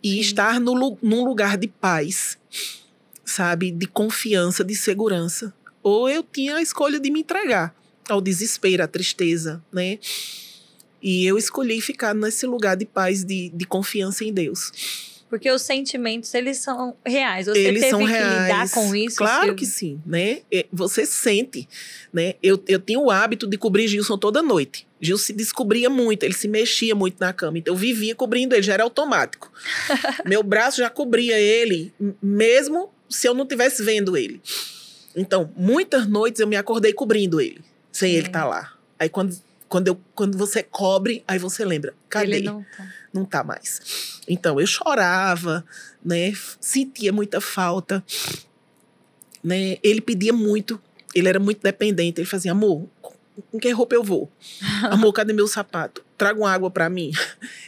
e 0.04 0.14
Sim. 0.14 0.20
estar 0.20 0.60
no, 0.60 0.98
num 1.02 1.26
lugar 1.26 1.58
de 1.58 1.68
paz 1.68 2.38
sabe, 3.28 3.72
de 3.72 3.86
confiança, 3.86 4.64
de 4.64 4.76
segurança. 4.76 5.54
Ou 5.84 6.10
eu 6.10 6.24
tinha 6.24 6.56
a 6.56 6.62
escolha 6.62 7.00
de 7.00 7.12
me 7.12 7.20
entregar 7.20 7.76
ao 8.10 8.22
desespero, 8.22 8.84
à 8.84 8.88
tristeza, 8.88 9.64
né? 9.72 10.00
E 11.02 11.26
eu 11.26 11.38
escolhi 11.38 11.80
ficar 11.82 12.16
nesse 12.16 12.48
lugar 12.48 12.76
de 12.76 12.86
paz, 12.86 13.24
de, 13.24 13.50
de 13.50 13.66
confiança 13.66 14.24
em 14.24 14.34
Deus. 14.34 14.72
Porque 15.30 15.52
os 15.52 15.62
sentimentos, 15.62 16.34
eles 16.34 16.58
são 16.58 16.96
reais. 17.06 17.48
Você 17.48 17.60
eles 17.60 17.82
teve 17.82 17.90
são 17.92 18.00
que 18.00 18.06
reais. 18.06 18.44
lidar 18.44 18.70
com 18.72 18.96
isso? 18.96 19.18
Claro 19.18 19.56
que 19.56 19.66
sim, 19.66 20.02
né? 20.06 20.40
Você 20.72 21.06
sente, 21.06 21.68
né? 22.14 22.36
Eu, 22.42 22.62
eu 22.68 22.80
tinha 22.80 23.00
o 23.00 23.12
hábito 23.12 23.46
de 23.46 23.58
cobrir 23.58 23.88
Gilson 23.88 24.18
toda 24.18 24.42
noite. 24.42 24.88
Gilson 25.02 25.26
se 25.26 25.34
descobria 25.34 25.90
muito, 25.90 26.24
ele 26.24 26.34
se 26.34 26.48
mexia 26.48 26.96
muito 26.96 27.18
na 27.20 27.34
cama. 27.34 27.58
Então 27.58 27.74
eu 27.74 27.78
vivia 27.78 28.16
cobrindo 28.16 28.56
ele, 28.56 28.64
já 28.64 28.74
era 28.74 28.84
automático. 28.84 29.52
Meu 30.26 30.42
braço 30.42 30.78
já 30.78 30.90
cobria 30.90 31.38
ele, 31.38 31.94
mesmo 32.22 32.90
se 33.10 33.28
eu 33.28 33.34
não 33.34 33.44
estivesse 33.44 33.84
vendo 33.84 34.16
ele. 34.16 34.42
Então, 35.16 35.52
muitas 35.56 36.08
noites 36.08 36.40
eu 36.40 36.48
me 36.48 36.56
acordei 36.56 36.94
cobrindo 36.94 37.42
ele, 37.42 37.62
sem 37.92 38.14
ele 38.14 38.28
estar 38.28 38.42
tá 38.42 38.48
lá. 38.48 38.74
Aí 39.00 39.10
quando, 39.10 39.36
quando, 39.68 39.88
eu, 39.88 40.00
quando 40.16 40.38
você 40.38 40.64
cobre, 40.64 41.24
aí 41.28 41.40
você 41.40 41.66
lembra, 41.66 41.94
cadê? 42.08 42.38
Ele 42.38 42.46
não 42.46 42.64
tá. 42.64 42.97
Não 43.14 43.26
tá 43.26 43.44
mais. 43.44 44.22
Então, 44.28 44.60
eu 44.60 44.68
chorava, 44.68 45.66
né? 46.04 46.34
Sentia 46.60 47.12
muita 47.12 47.40
falta. 47.42 48.04
Né? 49.44 49.78
Ele 49.82 50.02
pedia 50.02 50.34
muito, 50.34 50.82
ele 51.16 51.30
era 51.30 51.40
muito 51.40 51.62
dependente. 51.62 52.20
Ele 52.20 52.28
fazia, 52.28 52.52
amor, 52.52 52.88
com 53.52 53.60
que 53.60 53.70
roupa 53.72 53.96
eu 53.96 54.04
vou? 54.04 54.32
Amor, 54.90 55.14
cadê 55.14 55.32
meu 55.34 55.48
sapato? 55.48 56.04
Traga 56.18 56.40
uma 56.40 56.52
água 56.52 56.72
para 56.72 56.90
mim. 56.90 57.12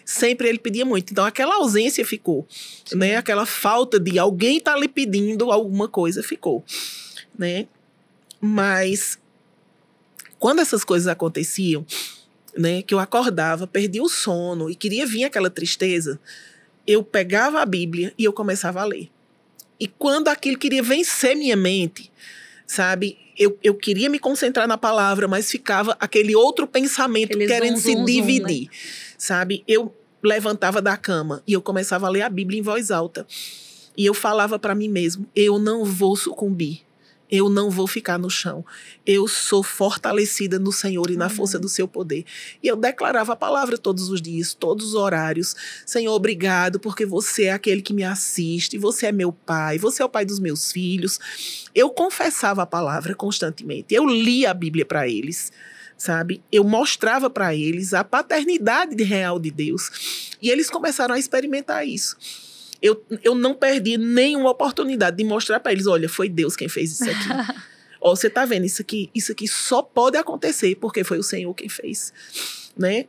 Sempre 0.03 0.49
ele 0.49 0.57
pedia 0.57 0.83
muito. 0.83 1.11
Então 1.11 1.23
aquela 1.23 1.55
ausência 1.55 2.03
ficou, 2.03 2.47
Sim. 2.49 2.97
né? 2.97 3.15
Aquela 3.17 3.45
falta 3.45 3.99
de 3.99 4.17
alguém 4.17 4.59
tá 4.59 4.75
lhe 4.75 4.87
pedindo 4.87 5.51
alguma 5.51 5.87
coisa 5.87 6.23
ficou, 6.23 6.63
né? 7.37 7.67
Mas 8.41 9.19
quando 10.39 10.59
essas 10.59 10.83
coisas 10.83 11.07
aconteciam, 11.07 11.85
né, 12.59 12.81
que 12.81 12.93
eu 12.93 12.99
acordava, 12.99 13.65
perdia 13.65 14.03
o 14.03 14.09
sono 14.09 14.69
e 14.69 14.75
queria 14.75 15.05
vir 15.05 15.23
aquela 15.23 15.49
tristeza, 15.49 16.19
eu 16.85 17.03
pegava 17.03 17.61
a 17.61 17.65
Bíblia 17.65 18.13
e 18.17 18.23
eu 18.23 18.33
começava 18.33 18.81
a 18.81 18.85
ler. 18.85 19.09
E 19.79 19.87
quando 19.87 20.27
aquilo 20.27 20.57
queria 20.57 20.83
vencer 20.83 21.35
minha 21.35 21.55
mente, 21.55 22.11
sabe? 22.67 23.17
eu, 23.37 23.57
eu 23.63 23.73
queria 23.73 24.09
me 24.09 24.19
concentrar 24.19 24.67
na 24.67 24.77
palavra, 24.77 25.25
mas 25.25 25.49
ficava 25.49 25.95
aquele 25.97 26.35
outro 26.35 26.67
pensamento 26.67 27.37
querendo 27.37 27.77
zoom, 27.77 27.81
se 27.81 27.93
zoom, 27.93 28.05
dividir, 28.05 28.63
né? 28.63 28.77
sabe? 29.17 29.63
Eu, 29.65 29.95
levantava 30.21 30.81
da 30.81 30.97
cama 30.97 31.41
e 31.47 31.53
eu 31.53 31.61
começava 31.61 32.07
a 32.07 32.09
ler 32.09 32.23
a 32.23 32.29
Bíblia 32.29 32.59
em 32.59 32.61
voz 32.61 32.91
alta. 32.91 33.25
E 33.95 34.05
eu 34.05 34.13
falava 34.13 34.59
para 34.59 34.75
mim 34.75 34.89
mesmo: 34.89 35.25
eu 35.35 35.57
não 35.57 35.85
vou 35.85 36.15
sucumbir. 36.15 36.81
Eu 37.29 37.47
não 37.47 37.69
vou 37.69 37.85
ficar 37.85 38.17
no 38.17 38.29
chão. 38.29 38.65
Eu 39.05 39.27
sou 39.27 39.61
fortalecida 39.61 40.57
no 40.57 40.71
Senhor 40.71 41.11
e 41.11 41.17
na 41.17 41.29
força 41.29 41.59
do 41.59 41.69
seu 41.69 41.87
poder. 41.87 42.25
E 42.63 42.67
eu 42.67 42.75
declarava 42.75 43.33
a 43.33 43.35
palavra 43.35 43.77
todos 43.77 44.09
os 44.09 44.21
dias, 44.21 44.53
todos 44.53 44.87
os 44.87 44.95
horários. 44.95 45.55
Senhor, 45.85 46.13
obrigado, 46.13 46.79
porque 46.79 47.05
você 47.05 47.45
é 47.45 47.53
aquele 47.53 47.81
que 47.81 47.93
me 47.93 48.03
assiste, 48.03 48.77
você 48.77 49.07
é 49.07 49.11
meu 49.11 49.31
pai, 49.31 49.77
você 49.77 50.01
é 50.01 50.05
o 50.05 50.09
pai 50.09 50.25
dos 50.25 50.39
meus 50.39 50.71
filhos. 50.71 51.19
Eu 51.75 51.91
confessava 51.91 52.63
a 52.63 52.65
palavra 52.65 53.13
constantemente. 53.13 53.93
Eu 53.93 54.07
lia 54.07 54.51
a 54.51 54.53
Bíblia 54.53 54.85
para 54.85 55.07
eles 55.07 55.51
sabe? 55.97 56.41
Eu 56.49 56.63
mostrava 56.63 57.29
para 57.29 57.53
eles 57.53 57.93
a 57.93 58.05
paternidade 58.05 59.03
real 59.03 59.37
de 59.37 59.51
Deus. 59.51 60.37
E 60.41 60.49
eles 60.49 60.69
começaram 60.69 61.13
a 61.13 61.19
experimentar 61.19 61.85
isso 61.85 62.15
eu, 62.81 63.03
eu 63.23 63.35
não 63.35 63.53
perdi 63.53 63.97
nenhuma 63.97 64.51
oportunidade 64.51 65.17
de 65.17 65.23
mostrar 65.23 65.59
para 65.59 65.71
eles: 65.71 65.87
olha, 65.87 66.07
foi 66.07 66.29
Deus 66.29 66.55
quem 66.55 66.69
fez 66.69 66.91
isso 66.91 67.09
aqui. 67.09 67.59
Ó, 68.01 68.15
você 68.15 68.29
tá 68.29 68.45
vendo 68.45 68.65
isso 68.65 68.81
aqui? 68.81 69.09
Isso 69.13 69.31
aqui 69.31 69.47
só 69.47 69.81
pode 69.81 70.17
acontecer 70.17 70.75
porque 70.75 71.03
foi 71.03 71.19
o 71.19 71.23
Senhor 71.23 71.53
quem 71.53 71.67
fez. 71.67 72.13
Né? 72.77 73.07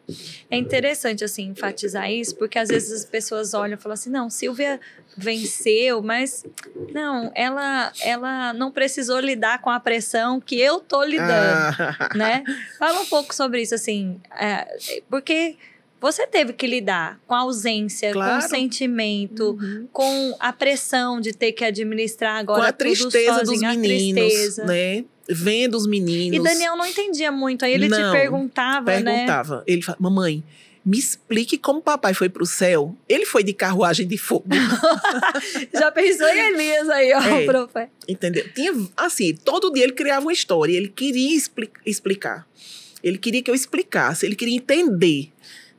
É 0.51 0.57
interessante 0.57 1.23
assim 1.23 1.45
enfatizar 1.51 2.11
isso, 2.11 2.35
porque 2.35 2.59
às 2.59 2.71
vezes 2.71 2.91
as 2.91 3.05
pessoas 3.05 3.55
olham 3.55 3.75
e 3.75 3.81
falam 3.81 3.95
assim: 3.95 4.11
"Não, 4.11 4.29
Silvia 4.29 4.81
venceu, 5.17 6.03
mas 6.03 6.45
não, 6.93 7.31
ela 7.37 7.93
ela 8.03 8.53
não 8.53 8.73
precisou 8.73 9.21
lidar 9.21 9.61
com 9.61 9.71
a 9.71 9.79
pressão 9.79 10.41
que 10.41 10.59
eu 10.61 10.81
tô 10.81 11.05
lidando", 11.05 11.77
ah. 11.79 12.09
né? 12.17 12.43
Fala 12.81 13.01
um 13.01 13.07
pouco 13.07 13.33
sobre 13.33 13.63
isso 13.63 13.73
assim, 13.73 14.21
é, 14.41 14.77
porque 15.09 15.57
você 16.01 16.27
teve 16.27 16.55
que 16.55 16.67
lidar 16.67 17.21
com 17.27 17.35
a 17.35 17.41
ausência, 17.41 18.13
claro. 18.13 18.41
com 18.41 18.47
o 18.47 18.49
sentimento, 18.49 19.51
uhum. 19.51 19.87
com 19.93 20.37
a 20.41 20.53
pressão 20.53 21.21
de 21.21 21.33
ter 21.33 21.53
que 21.53 21.65
administrar 21.65 22.39
agora 22.39 22.63
com 22.63 22.67
a 22.69 22.73
tristeza 22.73 23.45
sozinho, 23.45 23.71
dos 23.71 23.77
meninos, 23.77 24.33
tristeza. 24.33 24.65
né? 24.65 25.05
Vendo 25.29 25.77
os 25.77 25.87
meninos. 25.87 26.39
E 26.39 26.43
Daniel 26.43 26.77
não 26.77 26.87
entendia 26.87 27.31
muito, 27.31 27.65
aí 27.65 27.75
ele 27.75 27.89
não, 27.89 28.13
te 28.13 28.19
perguntava, 28.19 28.87
perguntava. 28.87 29.05
né? 29.05 29.15
Perguntava. 29.27 29.65
Ele 29.67 29.83
falava, 29.83 30.03
mamãe, 30.03 30.43
me 30.85 30.99
explique 30.99 31.59
como 31.59 31.83
papai 31.83 32.15
foi 32.15 32.31
para 32.31 32.43
o 32.43 32.47
céu. 32.47 32.97
Ele 33.07 33.27
foi 33.27 33.45
de 33.45 33.53
carruagem 33.53 34.09
de 34.09 34.17
fogo. 34.17 34.47
Já 35.73 35.93
pensou 35.93 36.27
em 36.27 36.39
Elias 36.39 36.89
aí, 36.89 37.13
ó, 37.13 37.21
é, 37.21 37.45
profeta. 37.45 37.93
Entendeu? 38.09 38.51
Tinha, 38.55 38.73
assim, 38.97 39.35
todo 39.35 39.71
dia 39.71 39.85
ele 39.85 39.93
criava 39.93 40.23
uma 40.23 40.33
história, 40.33 40.75
ele 40.75 40.89
queria 40.89 41.37
expli 41.37 41.71
explicar. 41.85 42.49
Ele 43.03 43.19
queria 43.19 43.43
que 43.43 43.51
eu 43.51 43.55
explicasse, 43.55 44.25
ele 44.27 44.35
queria 44.35 44.57
entender 44.57 45.31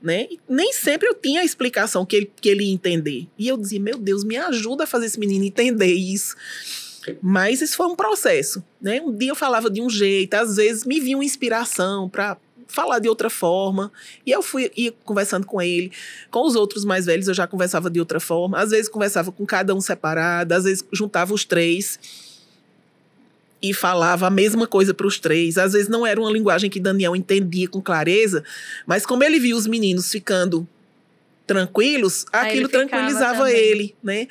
né? 0.02 0.28
Nem 0.48 0.74
sempre 0.74 1.08
eu 1.08 1.14
tinha 1.14 1.42
a 1.42 1.46
explicação 1.46 2.06
que 2.06 2.16
ele, 2.16 2.32
que 2.40 2.50
ele 2.50 2.64
ia 2.66 2.74
entender. 2.74 3.28
E 3.38 3.48
eu 3.48 3.58
dizia, 3.58 3.80
meu 3.80 3.98
Deus, 3.98 4.24
me 4.24 4.38
ajuda 4.38 4.84
a 4.84 4.88
fazer 4.88 5.06
esse 5.06 5.20
menino 5.20 5.46
entender 5.46 5.94
isso. 5.94 6.36
Mas 7.22 7.62
isso 7.62 7.76
foi 7.76 7.88
um 7.88 7.96
processo, 7.96 8.64
né? 8.80 9.02
Um 9.02 9.16
dia 9.16 9.32
eu 9.32 9.36
falava 9.36 9.70
de 9.70 9.82
um 9.82 9.90
jeito, 9.90 10.36
às 10.36 10.58
vezes 10.58 10.86
me 10.86 11.00
vinha 11.00 11.18
uma 11.18 11.26
inspiração 11.26 12.08
para 12.08 12.38
falar 12.68 13.00
de 13.00 13.10
outra 13.10 13.30
forma. 13.30 13.92
E 14.26 14.32
eu 14.32 14.42
fui 14.42 14.72
ia 14.76 14.92
conversando 15.04 15.46
com 15.46 15.62
ele. 15.62 15.92
Com 16.30 16.46
os 16.46 16.56
outros 16.56 16.86
mais 16.86 17.06
velhos 17.06 17.28
eu 17.28 17.34
já 17.34 17.48
conversava 17.48 17.90
de 17.90 18.00
outra 18.00 18.20
forma. 18.20 18.60
Às 18.60 18.70
vezes 18.70 18.88
conversava 18.88 19.32
com 19.32 19.46
cada 19.46 19.74
um 19.76 19.82
separado, 19.82 20.54
às 20.54 20.64
vezes 20.64 20.86
juntava 20.92 21.34
os 21.34 21.44
três 21.44 22.00
e 23.62 23.74
falava 23.74 24.28
a 24.28 24.30
mesma 24.30 24.66
coisa 24.66 24.94
para 24.94 25.06
os 25.06 25.20
três. 25.20 25.58
Às 25.58 25.74
vezes 25.74 25.88
não 25.88 26.06
era 26.06 26.20
uma 26.20 26.32
linguagem 26.32 26.70
que 26.70 26.80
Daniel 26.80 27.16
entendia 27.16 27.68
com 27.68 27.82
clareza, 27.82 28.44
mas 28.86 29.06
como 29.06 29.24
ele 29.24 29.40
viu 29.40 29.56
os 29.56 29.68
meninos 29.68 30.10
ficando 30.10 30.68
tranquilos, 31.46 32.26
aquilo 32.32 32.68
tranquilizava 32.68 33.46
também. 33.46 33.56
ele, 33.56 33.96
né? 34.02 34.28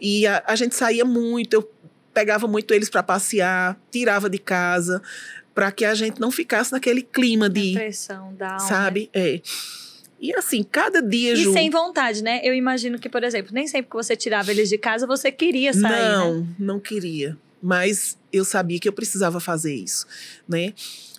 E 0.00 0.26
a, 0.26 0.42
a, 0.46 0.56
gente 0.56 0.74
saía 0.74 1.04
muito, 1.04 1.54
eu 1.54 1.70
pegava 2.14 2.48
muito 2.48 2.72
eles 2.72 2.88
para 2.88 3.02
passear, 3.02 3.78
tirava 3.90 4.28
de 4.30 4.38
casa, 4.38 5.02
para 5.54 5.70
que 5.70 5.84
a 5.84 5.94
gente 5.94 6.18
não 6.18 6.30
ficasse 6.30 6.72
naquele 6.72 7.02
clima 7.02 7.48
de 7.48 7.74
pressão 7.74 8.34
da 8.34 8.54
alma, 8.54 8.60
sabe? 8.60 9.10
Né? 9.14 9.34
É. 9.34 9.40
E 10.18 10.34
assim, 10.34 10.62
cada 10.62 11.00
dia 11.00 11.32
E 11.32 11.52
sem 11.52 11.70
vontade, 11.70 12.22
né? 12.22 12.40
Eu 12.42 12.54
imagino 12.54 12.98
que, 12.98 13.08
por 13.08 13.22
exemplo, 13.22 13.52
nem 13.54 13.66
sempre 13.66 13.90
que 13.90 13.96
você 13.96 14.16
tirava 14.16 14.50
eles 14.50 14.68
de 14.68 14.76
casa, 14.76 15.06
você 15.06 15.30
queria 15.30 15.72
sair, 15.72 15.82
Não, 15.82 16.40
né? 16.40 16.46
não 16.58 16.80
queria 16.80 17.38
mas 17.62 18.16
eu 18.32 18.44
sabia 18.44 18.78
que 18.78 18.88
eu 18.88 18.92
precisava 18.92 19.40
fazer 19.40 19.74
isso, 19.74 20.06
né? 20.48 20.72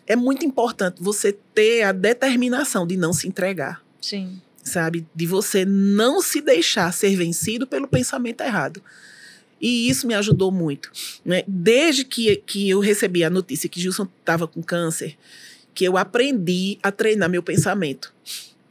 É 0.07 0.15
muito 0.15 0.45
importante 0.45 1.01
você 1.01 1.31
ter 1.53 1.83
a 1.83 1.91
determinação 1.91 2.85
de 2.85 2.97
não 2.97 3.13
se 3.13 3.27
entregar. 3.27 3.83
Sim. 4.01 4.41
Sabe? 4.63 5.07
De 5.15 5.25
você 5.25 5.63
não 5.63 6.21
se 6.21 6.41
deixar 6.41 6.91
ser 6.91 7.15
vencido 7.15 7.65
pelo 7.67 7.87
pensamento 7.87 8.41
errado. 8.41 8.81
E 9.59 9.87
isso 9.87 10.07
me 10.07 10.15
ajudou 10.15 10.51
muito. 10.51 10.91
Né? 11.23 11.43
Desde 11.47 12.03
que, 12.03 12.35
que 12.35 12.69
eu 12.69 12.79
recebi 12.79 13.23
a 13.23 13.29
notícia 13.29 13.69
que 13.69 13.79
Gilson 13.79 14.07
estava 14.19 14.47
com 14.47 14.61
câncer, 14.61 15.15
que 15.73 15.85
eu 15.85 15.97
aprendi 15.97 16.79
a 16.81 16.91
treinar 16.91 17.29
meu 17.29 17.43
pensamento. 17.43 18.13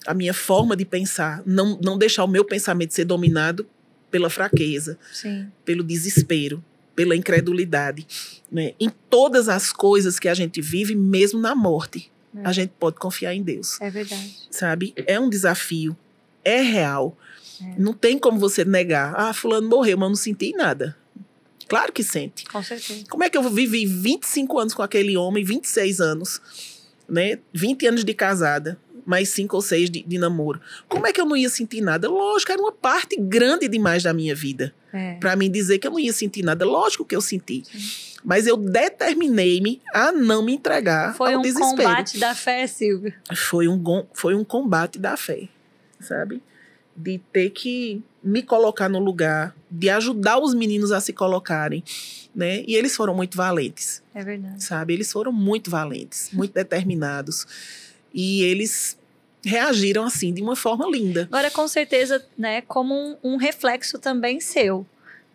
A 0.07 0.13
minha 0.13 0.35
forma 0.35 0.77
de 0.77 0.85
pensar. 0.85 1.43
Não, 1.47 1.79
não 1.81 1.97
deixar 1.97 2.25
o 2.25 2.29
meu 2.29 2.45
pensamento 2.45 2.93
ser 2.93 3.05
dominado 3.05 3.67
pela 4.11 4.29
fraqueza, 4.29 4.99
Sim. 5.13 5.47
pelo 5.65 5.85
desespero 5.85 6.63
pela 6.95 7.17
incredulidade. 7.17 8.07
Né? 8.51 8.75
Em 8.79 8.91
todas 9.09 9.49
as 9.49 9.73
coisas 9.73 10.19
que 10.19 10.29
a 10.29 10.35
gente 10.35 10.61
vive, 10.61 10.95
mesmo 10.95 11.41
na 11.41 11.55
morte, 11.55 12.11
é. 12.37 12.41
a 12.45 12.53
gente 12.53 12.73
pode 12.79 12.97
confiar 12.97 13.35
em 13.35 13.43
Deus. 13.43 13.81
É 13.81 13.91
verdade. 13.91 14.37
Sabe? 14.51 14.95
É 14.97 15.19
um 15.19 15.29
desafio. 15.29 15.97
É 16.45 16.61
real. 16.61 17.17
É. 17.61 17.75
Não 17.79 17.93
tem 17.93 18.19
como 18.19 18.39
você 18.39 18.65
negar. 18.65 19.15
Ah, 19.17 19.33
fulano 19.33 19.69
morreu, 19.69 19.99
mas 19.99 20.09
não 20.09 20.17
senti 20.17 20.53
nada. 20.53 20.97
Claro 21.69 21.93
que 21.93 22.03
sente. 22.03 22.45
Com 22.47 22.63
certeza. 22.63 23.05
Como 23.09 23.23
é 23.23 23.31
que 23.31 23.39
eu 23.39 23.49
vivi 23.49 23.87
25 23.87 24.59
anos 24.59 24.75
com 24.75 24.83
aquele 24.83 25.17
homem, 25.17 25.45
26 25.45 26.01
anos, 26.01 26.41
né? 27.09 27.39
20 27.53 27.87
anos 27.87 28.05
de 28.05 28.13
casada 28.13 28.79
mais 29.11 29.29
cinco 29.31 29.57
ou 29.57 29.63
seis 29.63 29.91
de, 29.91 30.05
de, 30.05 30.19
namoro. 30.19 30.61
Como 30.89 31.05
é 31.05 31.13
que 31.13 31.21
eu 31.21 31.27
não 31.27 31.37
ia 31.37 31.49
sentir 31.49 31.81
nada? 31.81 32.09
Lógico, 32.09 32.53
era 32.53 32.63
uma 32.63 32.71
parte 32.71 33.17
grande 33.21 33.67
demais 33.67 34.05
da 34.05 34.15
minha 34.15 34.37
vida. 34.37 34.73
É. 34.93 35.15
Para 35.15 35.35
mim 35.35 35.51
dizer 35.51 35.79
que 35.79 35.87
eu 35.89 35.91
não 35.91 35.99
ia 35.99 36.13
sentir 36.13 36.45
nada. 36.45 36.65
Lógico 36.65 37.05
que 37.05 37.17
eu 37.17 37.21
senti. 37.21 37.65
Sim. 37.65 38.19
Mas 38.25 38.47
eu 38.47 38.57
determinei-me 38.57 39.83
a 39.93 40.13
não 40.13 40.45
me 40.45 40.55
entregar 40.55 41.15
foi 41.17 41.35
ao 41.35 41.41
um 41.41 41.43
desespero. 41.43 41.77
Foi 41.77 41.85
um 41.85 41.89
combate 41.89 42.19
da 42.19 42.35
fé, 42.35 42.67
Silvia. 42.69 43.15
Foi 43.35 43.67
um, 43.67 44.07
foi 44.15 44.35
um 44.37 44.45
combate 44.45 44.99
da 44.99 45.17
fé, 45.17 45.49
sabe? 45.99 46.41
De 46.97 47.19
ter 47.33 47.51
que 47.51 48.03
me 48.23 48.43
colocar 48.43 48.89
no 48.89 49.01
lugar, 49.01 49.57
de 49.69 49.89
ajudar 49.91 50.39
os 50.39 50.55
meninos 50.55 50.93
a 50.93 51.01
se 51.01 51.13
colocarem, 51.13 51.83
né? 52.35 52.63
E 52.67 52.77
eles 52.77 52.95
foram 52.95 53.15
muito 53.15 53.37
valentes. 53.37 54.03
É 54.15 54.23
verdade. 54.23 54.63
Sabe? 54.63 54.93
Eles 54.93 55.11
foram 55.11 55.33
muito 55.33 55.71
valentes, 55.71 56.31
muito 56.33 56.53
determinados. 56.55 57.47
E 58.13 58.43
eles 58.43 58.99
reagiram 59.45 60.05
assim 60.05 60.33
de 60.33 60.43
uma 60.43 60.57
forma 60.57 60.87
linda. 60.89 61.23
Agora, 61.31 61.51
com 61.51 61.67
certeza, 61.67 62.25
né, 62.37 62.61
como 62.63 62.95
um, 62.95 63.17
um 63.23 63.37
reflexo 63.37 63.99
também 63.99 64.41
seu. 64.41 64.87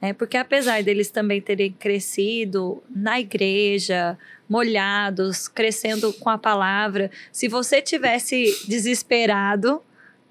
Né? 0.01 0.13
Porque 0.13 0.37
apesar 0.37 0.83
deles 0.83 1.09
também 1.09 1.41
terem 1.41 1.71
crescido 1.71 2.83
na 2.89 3.19
igreja, 3.19 4.17
molhados, 4.47 5.47
crescendo 5.47 6.13
com 6.13 6.29
a 6.29 6.37
palavra, 6.37 7.09
se 7.31 7.47
você 7.47 7.81
tivesse 7.81 8.65
desesperado, 8.67 9.81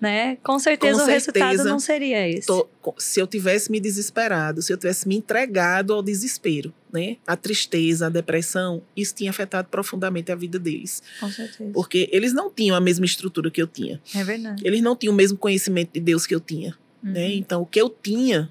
né? 0.00 0.36
Com 0.42 0.58
certeza, 0.58 0.98
Com 0.98 1.04
o 1.04 1.08
resultado 1.08 1.64
não 1.64 1.78
seria 1.78 2.28
esse. 2.28 2.46
Tô, 2.46 2.68
se 2.98 3.20
eu 3.20 3.26
tivesse 3.26 3.70
me 3.70 3.80
desesperado, 3.80 4.60
se 4.60 4.72
eu 4.72 4.76
tivesse 4.76 5.08
me 5.08 5.16
entregado 5.16 5.92
ao 5.92 6.02
desespero, 6.02 6.74
né? 6.92 7.16
A 7.26 7.36
tristeza, 7.36 8.06
a 8.06 8.08
depressão, 8.10 8.82
isso 8.96 9.14
tinha 9.14 9.30
afetado 9.30 9.68
profundamente 9.68 10.30
a 10.30 10.34
vida 10.34 10.58
deles. 10.58 11.02
Com 11.18 11.30
certeza. 11.30 11.70
Porque 11.72 12.08
eles 12.12 12.32
não 12.32 12.50
tinham 12.50 12.76
a 12.76 12.80
mesma 12.80 13.04
estrutura 13.04 13.50
que 13.50 13.62
eu 13.62 13.66
tinha. 13.66 14.00
É 14.14 14.22
verdade. 14.22 14.62
Eles 14.66 14.82
não 14.82 14.94
tinham 14.94 15.12
o 15.12 15.16
mesmo 15.16 15.38
conhecimento 15.38 15.92
de 15.92 16.00
Deus 16.00 16.26
que 16.26 16.34
eu 16.34 16.40
tinha, 16.40 16.76
né? 17.02 17.08
uhum. 17.08 17.12
né? 17.12 17.34
Então, 17.34 17.62
o 17.62 17.66
que 17.66 17.80
eu 17.80 17.88
tinha 17.88 18.50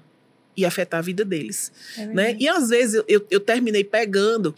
ia 0.56 0.68
afetar 0.68 0.98
a 0.98 1.02
vida 1.02 1.24
deles, 1.24 1.72
é 1.96 2.06
né? 2.06 2.36
E 2.38 2.48
às 2.48 2.68
vezes 2.68 2.94
eu, 2.94 3.04
eu, 3.08 3.26
eu 3.28 3.40
terminei 3.40 3.82
pegando 3.82 4.54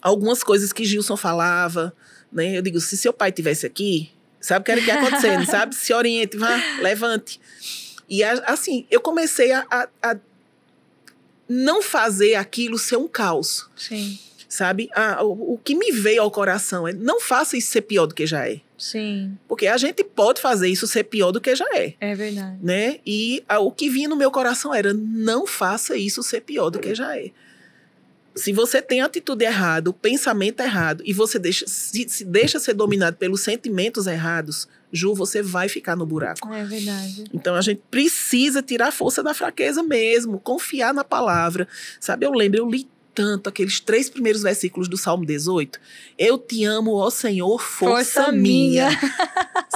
algumas 0.00 0.42
coisas 0.42 0.72
que 0.72 0.84
Gilson 0.84 1.16
falava, 1.18 1.94
né? 2.32 2.56
Eu 2.56 2.62
digo, 2.62 2.80
se 2.80 2.96
seu 2.96 3.12
pai 3.12 3.30
tivesse 3.30 3.66
aqui, 3.66 4.10
Sabe 4.44 4.60
o 4.60 4.64
que 4.64 4.72
era 4.72 4.80
que 4.82 4.86
ia 4.88 5.00
acontecendo, 5.00 5.46
sabe? 5.46 5.72
Se 5.74 5.94
oriente, 5.94 6.36
vá, 6.36 6.54
levante. 6.82 7.40
E 8.06 8.22
assim, 8.22 8.86
eu 8.90 9.00
comecei 9.00 9.50
a, 9.52 9.64
a, 9.70 9.88
a, 10.02 10.16
não 11.48 11.80
fazer 11.80 12.34
aquilo 12.34 12.76
ser 12.76 12.98
um 12.98 13.08
caos. 13.08 13.70
Sim. 13.74 14.18
Sabe? 14.46 14.90
Ah, 14.94 15.24
o, 15.24 15.54
o, 15.54 15.58
que 15.58 15.74
me 15.74 15.90
veio 15.92 16.20
ao 16.20 16.30
coração 16.30 16.86
é 16.86 16.92
não 16.92 17.22
faça 17.22 17.56
isso 17.56 17.72
ser 17.72 17.80
pior 17.80 18.04
do 18.04 18.14
que 18.14 18.26
já 18.26 18.46
é. 18.46 18.60
Sim. 18.76 19.34
Porque 19.48 19.66
a 19.66 19.78
gente 19.78 20.04
pode 20.04 20.42
fazer 20.42 20.68
isso 20.68 20.86
ser 20.86 21.04
pior 21.04 21.32
do 21.32 21.40
que 21.40 21.56
já 21.56 21.66
é. 21.72 21.94
É 21.98 22.14
verdade. 22.14 22.58
Né? 22.62 23.00
E 23.06 23.42
o 23.48 23.72
que 23.72 23.88
vinha 23.88 24.10
no 24.10 24.14
meu 24.14 24.30
coração 24.30 24.74
era 24.74 24.92
não 24.92 25.46
faça 25.46 25.96
isso 25.96 26.22
ser 26.22 26.42
pior 26.42 26.68
do 26.68 26.78
que 26.78 26.94
já 26.94 27.16
é. 27.16 27.30
Se 28.34 28.52
você 28.52 28.82
tem 28.82 29.00
a 29.00 29.06
atitude 29.06 29.44
errada, 29.44 29.90
o 29.90 29.92
pensamento 29.92 30.60
errado, 30.60 31.02
e 31.06 31.12
você 31.12 31.38
deixa, 31.38 31.66
se, 31.68 32.06
se 32.08 32.24
deixa 32.24 32.58
ser 32.58 32.74
dominado 32.74 33.16
pelos 33.16 33.42
sentimentos 33.42 34.06
errados, 34.06 34.66
Ju, 34.92 35.12
você 35.14 35.42
vai 35.42 35.68
ficar 35.68 35.96
no 35.96 36.06
buraco. 36.06 36.52
É 36.52 36.64
verdade. 36.64 37.24
Então 37.32 37.54
a 37.56 37.60
gente 37.60 37.80
precisa 37.90 38.62
tirar 38.62 38.88
a 38.88 38.92
força 38.92 39.22
da 39.22 39.34
fraqueza 39.34 39.82
mesmo, 39.82 40.38
confiar 40.38 40.94
na 40.94 41.02
palavra. 41.04 41.66
Sabe, 41.98 42.26
eu 42.26 42.32
lembro, 42.32 42.58
eu 42.60 42.68
li 42.70 42.88
tanto 43.12 43.48
aqueles 43.48 43.78
três 43.80 44.08
primeiros 44.10 44.42
versículos 44.42 44.88
do 44.88 44.96
Salmo 44.96 45.24
18. 45.26 45.80
Eu 46.18 46.38
te 46.38 46.64
amo, 46.64 46.92
ó 46.94 47.10
Senhor, 47.10 47.60
força, 47.60 48.22
Força 48.22 48.32
minha. 48.32 48.88
minha. 48.88 49.00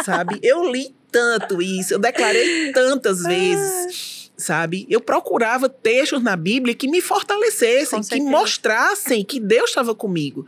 sabe? 0.05 0.39
Eu 0.43 0.71
li 0.71 0.95
tanto 1.11 1.63
isso, 1.63 1.95
eu 1.95 1.99
declarei 1.99 2.71
tantas 2.73 3.23
vezes, 3.27 4.18
sabe? 4.39 4.87
Eu 4.89 5.01
procurava 5.01 5.69
textos 5.69 6.23
na 6.23 6.37
Bíblia 6.37 6.75
que 6.75 6.89
me 6.89 7.01
fortalecessem, 7.01 8.01
que 8.03 8.21
mostrassem 8.21 9.25
que 9.25 9.41
Deus 9.41 9.71
estava 9.71 9.95
comigo. 9.95 10.47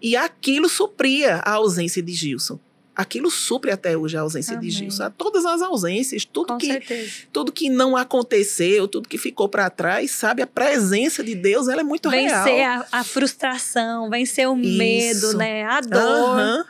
E 0.00 0.16
aquilo 0.16 0.68
supria 0.68 1.36
a 1.44 1.52
ausência 1.52 2.00
de 2.00 2.12
Gilson. 2.12 2.58
Aquilo 2.94 3.30
supre 3.30 3.70
até 3.70 3.96
hoje 3.96 4.16
a 4.18 4.20
ausência 4.20 4.52
de 4.52 4.66
Amém. 4.66 4.70
Gilson. 4.70 5.10
Todas 5.16 5.46
as 5.46 5.62
ausências, 5.62 6.24
tudo 6.26 6.48
Com 6.48 6.58
que 6.58 6.66
certeza. 6.66 7.10
tudo 7.32 7.50
que 7.50 7.70
não 7.70 7.96
aconteceu, 7.96 8.86
tudo 8.86 9.08
que 9.08 9.16
ficou 9.16 9.48
para 9.48 9.68
trás, 9.70 10.10
sabe? 10.10 10.42
A 10.42 10.46
presença 10.46 11.24
de 11.24 11.34
Deus, 11.34 11.68
ela 11.68 11.80
é 11.80 11.84
muito 11.84 12.08
real. 12.10 12.44
Vencer 12.44 12.64
a, 12.64 12.86
a 12.92 13.02
frustração, 13.02 14.10
vencer 14.10 14.46
o 14.46 14.54
medo, 14.54 15.28
Isso. 15.28 15.36
né? 15.38 15.64
A 15.64 15.80
dor. 15.80 16.00
Aham. 16.00 16.64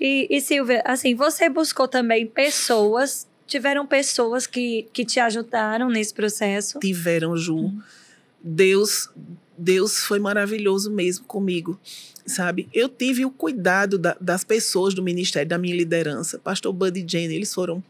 E, 0.00 0.26
e 0.28 0.40
Silvia, 0.40 0.82
assim, 0.84 1.14
você 1.14 1.48
buscou 1.48 1.86
também 1.86 2.26
pessoas, 2.26 3.28
tiveram 3.52 3.86
pessoas 3.86 4.46
que, 4.46 4.88
que 4.94 5.04
te 5.04 5.20
ajudaram 5.20 5.90
nesse 5.90 6.14
processo. 6.14 6.78
Tiveram, 6.80 7.36
Ju. 7.36 7.54
Uhum. 7.56 7.82
Deus, 8.42 9.10
Deus 9.58 9.98
foi 10.04 10.18
maravilhoso 10.18 10.90
mesmo 10.90 11.26
comigo, 11.26 11.78
sabe? 12.24 12.66
Eu 12.72 12.88
tive 12.88 13.26
o 13.26 13.30
cuidado 13.30 13.98
da- 13.98 14.16
das 14.18 14.42
pessoas 14.42 14.94
do 14.94 15.02
ministério, 15.02 15.48
da 15.50 15.58
minha 15.58 15.76
liderança. 15.76 16.38
Pastor 16.38 16.72
Bud 16.72 16.98
e 16.98 17.06
Jenny, 17.06 17.34
eles 17.34 17.52
foram 17.52 17.84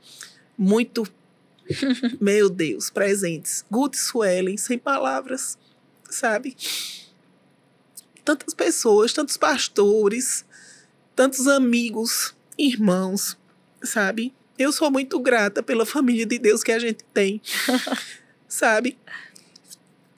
muito, 0.58 1.06
meu 2.20 2.50
Deus, 2.50 2.90
presentes. 2.90 3.64
Good 3.70 3.96
Suelen, 3.96 4.56
sem 4.56 4.76
palavras, 4.78 5.56
sabe? 6.10 6.56
Tantas 8.24 8.52
pessoas, 8.52 9.12
tantos 9.12 9.36
pastores, 9.36 10.44
tantos 11.14 11.46
amigos, 11.46 12.34
irmãos, 12.58 13.36
sabe? 13.82 14.34
Eu 14.62 14.72
sou 14.72 14.90
muito 14.90 15.18
grata 15.20 15.62
pela 15.62 15.84
família 15.84 16.24
de 16.26 16.38
Deus 16.38 16.62
que 16.62 16.72
a 16.72 16.78
gente 16.78 17.04
tem, 17.12 17.40
sabe? 18.48 18.96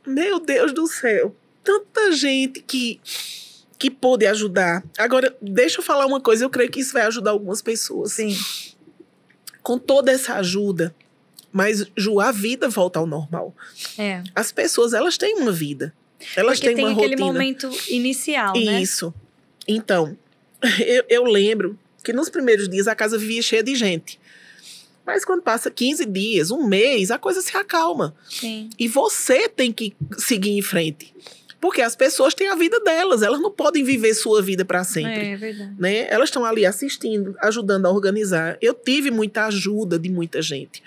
Meu 0.07 0.39
Deus 0.39 0.73
do 0.73 0.87
céu, 0.87 1.35
tanta 1.63 2.13
gente 2.13 2.61
que 2.61 3.01
que 3.77 3.91
pôde 3.91 4.25
ajudar. 4.25 4.83
Agora, 4.97 5.37
deixa 5.43 5.81
eu 5.81 5.85
falar 5.85 6.07
uma 6.07 6.21
coisa, 6.21 6.45
eu 6.45 6.49
creio 6.49 6.71
que 6.71 6.81
isso 6.81 6.93
vai 6.95 7.03
ajudar 7.03 7.33
algumas 7.33 7.61
pessoas. 7.61 8.13
Sim. 8.13 8.35
Com 9.63 9.79
toda 9.79 10.11
essa 10.11 10.37
ajuda, 10.37 10.95
mas 11.53 11.87
Ju, 11.97 12.19
a 12.19 12.33
vida 12.33 12.69
volta 12.69 12.99
ao 12.99 13.07
normal. 13.07 13.55
É. 13.99 14.23
As 14.35 14.51
pessoas, 14.51 14.95
elas 14.95 15.19
têm 15.19 15.37
uma 15.37 15.53
vida. 15.53 15.93
Elas 16.35 16.59
Porque 16.59 16.69
têm 16.69 16.77
tem 16.77 16.85
uma 16.87 16.93
aquele 16.93 17.15
rotina. 17.15 17.27
momento 17.27 17.71
inicial, 17.89 18.55
né? 18.55 18.81
Isso. 18.81 19.13
Então, 19.69 20.17
eu, 20.81 21.05
eu 21.09 21.25
lembro 21.25 21.79
que 22.03 22.13
nos 22.13 22.29
primeiros 22.29 22.69
dias 22.69 22.89
a 22.89 22.95
casa 22.95 23.19
vivia 23.19 23.43
cheia 23.43 23.63
de 23.63 23.75
gente. 23.75 24.19
Mas 25.07 25.25
quando 25.25 25.43
passa 25.43 25.71
15 25.71 26.07
dias, 26.07 26.51
um 26.51 26.67
mês, 26.67 27.11
a 27.11 27.19
coisa 27.19 27.43
se 27.43 27.57
acalma. 27.57 28.15
Sim. 28.29 28.71
E 28.79 28.89
você 28.89 29.49
tem 29.49 29.73
que 29.73 29.95
seguir 30.17 30.51
em 30.51 30.63
frente. 30.63 31.15
Porque 31.61 31.81
as 31.81 31.97
pessoas 31.97 32.35
têm 32.35 32.49
a 32.49 32.55
vida 32.55 32.79
delas, 32.81 33.23
elas 33.23 33.41
não 33.41 33.51
podem 33.51 33.83
viver 33.83 34.13
sua 34.15 34.43
vida 34.43 34.65
para 34.65 34.85
sempre. 34.85 35.29
É 35.29 35.37
verdade. 35.37 35.75
Né? 35.79 36.07
Elas 36.11 36.29
estão 36.29 36.45
ali 36.45 36.67
assistindo, 36.67 37.35
ajudando 37.41 37.87
a 37.87 37.91
organizar. 37.91 38.59
Eu 38.61 38.75
tive 38.75 39.11
muita 39.11 39.47
ajuda 39.47 39.99
de 39.99 40.11
muita 40.11 40.43
gente. 40.43 40.83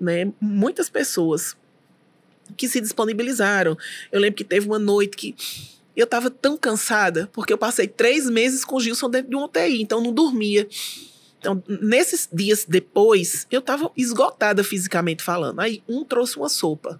Né? 0.00 0.32
Muitas 0.40 0.88
pessoas 0.88 1.56
que 2.56 2.68
se 2.68 2.80
disponibilizaram. 2.80 3.78
Eu 4.10 4.20
lembro 4.20 4.36
que 4.36 4.44
teve 4.44 4.66
uma 4.66 4.78
noite 4.78 5.16
que 5.16 5.36
eu 5.96 6.04
estava 6.04 6.28
tão 6.28 6.56
cansada, 6.56 7.30
porque 7.32 7.52
eu 7.52 7.58
passei 7.58 7.86
três 7.86 8.28
meses 8.28 8.64
com 8.64 8.76
o 8.76 8.80
Gilson 8.80 9.08
dentro 9.08 9.30
de 9.30 9.36
um 9.36 9.44
UTI, 9.44 9.80
então 9.80 10.00
não 10.00 10.12
dormia. 10.12 10.66
Então, 11.44 11.62
nesses 11.68 12.26
dias 12.32 12.64
depois, 12.66 13.46
eu 13.50 13.60
estava 13.60 13.90
esgotada 13.94 14.64
fisicamente 14.64 15.22
falando. 15.22 15.60
Aí 15.60 15.82
um 15.86 16.02
trouxe 16.04 16.38
uma 16.38 16.48
sopa. 16.48 16.98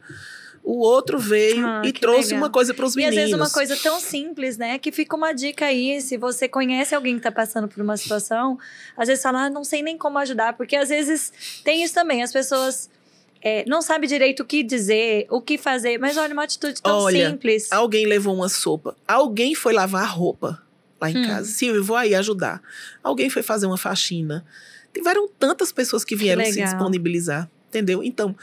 O 0.63 0.79
outro 0.81 1.19
veio 1.19 1.67
Ah, 1.67 1.83
e 1.85 1.93
trouxe 1.93 2.29
legal. 2.29 2.43
uma 2.45 2.51
coisa 2.51 2.73
para 2.75 2.85
os 2.87 2.95
E 2.97 3.01
às 3.01 3.11
meninos. 3.11 3.17
vezes 3.17 3.35
uma 3.35 3.51
coisa 3.51 3.77
tão 3.77 3.99
simples, 4.01 4.57
né? 4.59 4.79
Que 4.79 4.91
fica 4.93 5.15
uma 5.17 5.33
dica 5.33 5.67
aí, 5.67 6.01
se 6.01 6.17
você 6.19 6.47
conhece 6.49 6.95
alguém 6.95 7.17
que 7.17 7.23
tá 7.23 7.33
passando 7.33 7.69
por 7.69 7.83
uma 7.83 7.97
situação, 7.97 8.59
às 8.97 9.09
vezes 9.09 9.23
fala, 9.23 9.45
ah, 9.47 9.51
não 9.51 9.65
sei 9.65 9.83
nem 9.83 9.97
como 9.99 10.19
ajudar, 10.19 10.55
porque 10.55 10.77
às 10.77 10.89
vezes 10.91 11.33
tem 11.63 11.83
isso 11.83 11.93
também, 11.95 12.23
as 12.23 12.33
pessoas 12.33 12.89
é, 13.43 13.63
não 13.67 13.83
sabem 13.83 14.09
direito 14.09 14.41
o 14.41 14.45
que 14.47 14.63
dizer, 14.63 15.27
o 15.31 15.39
que 15.41 15.59
fazer, 15.59 15.99
mas 15.99 16.17
olha, 16.17 16.33
uma 16.33 16.45
atitude 16.45 16.81
tão 16.81 16.97
Olha, 16.99 17.31
simples. 17.31 17.71
Alguém 17.71 18.07
levou 18.07 18.35
uma 18.35 18.49
sopa. 18.49 18.97
Alguém 19.07 19.55
foi 19.55 19.75
lavar 19.75 20.03
a 20.05 20.07
roupa 20.07 20.63
lá 21.05 21.11
em 21.11 21.19
Hum. 21.25 21.27
casa. 21.27 21.65
Eu 21.65 21.83
vou 21.85 21.97
aí 21.97 22.15
ajudar. 22.15 22.63
Alguém 23.03 23.29
foi 23.31 23.43
fazer 23.43 23.67
uma 23.67 23.79
faxina. 23.79 24.45
Tiveram 24.93 25.29
tantas 25.29 25.73
pessoas 25.73 26.05
que 26.05 26.15
vieram 26.17 26.45
se 26.45 26.53
legal. 26.53 26.67
disponibilizar. 26.73 27.51
Entendeu? 27.69 28.03
Então, 28.05 28.37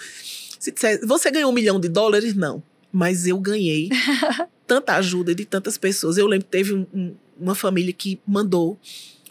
se 0.59 0.71
disser, 0.71 0.99
você 1.07 1.31
ganhou 1.31 1.49
um 1.49 1.53
milhão 1.53 1.79
de 1.79 1.87
dólares? 1.87 2.35
Não. 2.35 2.61
Mas 2.91 3.25
eu 3.25 3.37
ganhei 3.39 3.89
tanta 4.67 4.95
ajuda 4.95 5.33
de 5.33 5.45
tantas 5.45 5.77
pessoas. 5.77 6.17
Eu 6.17 6.27
lembro 6.27 6.45
que 6.45 6.51
teve 6.51 6.73
um- 6.73 6.85
um- 6.93 7.15
uma 7.39 7.55
família 7.55 7.93
que 7.93 8.19
mandou 8.27 8.77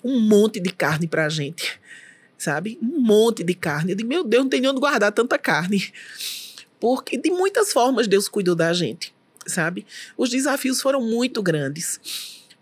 um 0.03 0.18
monte 0.20 0.59
de 0.59 0.70
carne 0.72 1.07
pra 1.07 1.28
gente. 1.28 1.78
Sabe? 2.39 2.78
Um 2.83 2.99
monte 3.01 3.45
de 3.45 3.53
carne. 3.53 3.93
Eu 3.93 3.97
digo, 3.97 4.09
meu 4.09 4.24
Deus, 4.24 4.45
não 4.45 4.49
tem 4.51 4.62
nem 4.62 4.70
onde 4.70 4.81
guardar 4.81 5.12
tanta 5.12 5.39
carne. 5.39 5.93
Porque 6.81 7.18
de 7.18 7.31
muitas 7.31 7.70
formas 7.70 8.07
Deus 8.09 8.26
cuidou 8.26 8.55
da 8.55 8.72
gente, 8.72 9.14
sabe? 9.47 9.85
Os 10.16 10.31
desafios 10.31 10.81
foram 10.81 11.03
muito 11.03 11.43
grandes, 11.43 12.01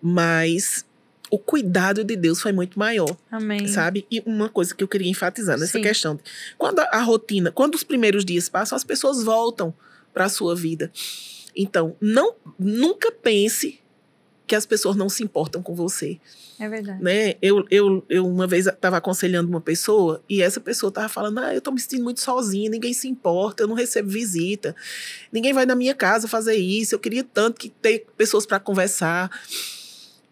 mas 0.01 0.85
o 1.31 1.39
cuidado 1.39 2.03
de 2.03 2.17
Deus 2.17 2.41
foi 2.41 2.53
muito 2.53 2.79
maior, 2.79 3.15
Amém. 3.31 3.69
sabe? 3.69 4.07
E 4.11 4.23
uma 4.25 4.49
coisa 4.49 4.75
que 4.75 4.83
eu 4.83 4.89
queria 4.89 5.11
enfatizar 5.11 5.59
nessa 5.59 5.73
Sim. 5.79 5.83
questão, 5.83 6.19
quando 6.57 6.79
a, 6.81 6.85
a 6.85 7.03
rotina, 7.03 7.53
quando 7.53 7.75
os 7.75 7.85
primeiros 7.85 8.25
dias 8.25 8.49
passam, 8.49 8.77
as 8.77 8.85
pessoas 8.85 9.23
voltam 9.23 9.75
para 10.15 10.25
a 10.25 10.29
sua 10.29 10.57
vida. 10.57 10.91
Então, 11.55 11.97
não 12.01 12.35
nunca 12.59 13.13
pense 13.13 13.81
que 14.47 14.55
as 14.57 14.65
pessoas 14.65 14.97
não 14.97 15.11
se 15.11 15.23
importam 15.23 15.63
com 15.63 15.75
você 15.75 16.19
É 16.59 16.67
verdade. 16.71 17.03
né? 17.03 17.35
Eu, 17.43 17.67
eu, 17.71 18.03
eu 18.09 18.27
uma 18.27 18.47
vez 18.47 18.67
estava 18.67 18.97
aconselhando 18.97 19.51
uma 19.51 19.61
pessoa 19.61 20.25
e 20.27 20.41
essa 20.41 20.59
pessoa 20.59 20.89
estava 20.89 21.09
falando: 21.11 21.39
Ah, 21.41 21.53
eu 21.53 21.59
estou 21.59 21.75
me 21.75 21.79
sentindo 21.79 22.05
muito 22.05 22.23
sozinha, 22.23 22.71
ninguém 22.71 22.95
se 22.95 23.07
importa, 23.09 23.63
eu 23.65 23.69
não 23.69 23.75
recebo 23.75 24.09
visita, 24.09 24.75
ninguém 25.31 25.53
vai 25.53 25.67
na 25.67 25.75
minha 25.75 25.95
casa 25.95 26.27
fazer 26.27 26.55
isso. 26.55 26.95
Eu 26.95 26.99
queria 26.99 27.23
tanto 27.23 27.61
que 27.61 27.69
ter 27.69 28.07
pessoas 28.17 28.47
para 28.47 28.59
conversar. 28.59 29.31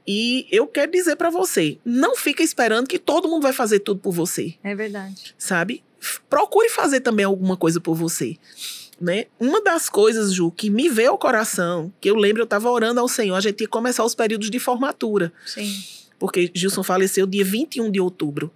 E 0.07 0.47
eu 0.51 0.67
quero 0.67 0.93
dizer 0.93 1.17
para 1.17 1.31
você: 1.31 1.79
não 1.85 2.15
fica 2.17 2.43
esperando 2.43 2.87
que 2.87 2.99
todo 2.99 3.29
mundo 3.29 3.43
vai 3.43 3.53
fazer 3.53 3.81
tudo 3.81 4.01
por 4.01 4.13
você, 4.13 4.55
É 4.63 4.75
verdade. 4.75 5.35
sabe? 5.37 5.83
Procure 6.31 6.69
fazer 6.69 7.01
também 7.01 7.25
alguma 7.25 7.57
coisa 7.57 7.81
por 7.81 7.95
você. 7.97 8.37
Né? 9.01 9.27
Uma 9.39 9.61
das 9.63 9.91
coisas, 9.91 10.33
Ju, 10.33 10.51
que 10.51 10.71
me 10.71 10.89
veio 10.89 11.11
ao 11.11 11.19
coração, 11.19 11.93
que 12.01 12.09
eu 12.09 12.15
lembro, 12.15 12.41
eu 12.43 12.45
estava 12.45 12.71
orando 12.71 12.99
ao 13.01 13.09
Senhor, 13.09 13.35
a 13.35 13.41
gente 13.41 13.61
ia 13.63 13.69
começar 13.69 14.05
os 14.05 14.15
períodos 14.15 14.49
de 14.49 14.59
formatura 14.59 15.31
Sim. 15.45 15.71
porque 16.19 16.51
Gilson 16.55 16.83
faleceu 16.83 17.27
dia 17.27 17.45
21 17.45 17.91
de 17.91 18.01
outubro, 18.01 18.51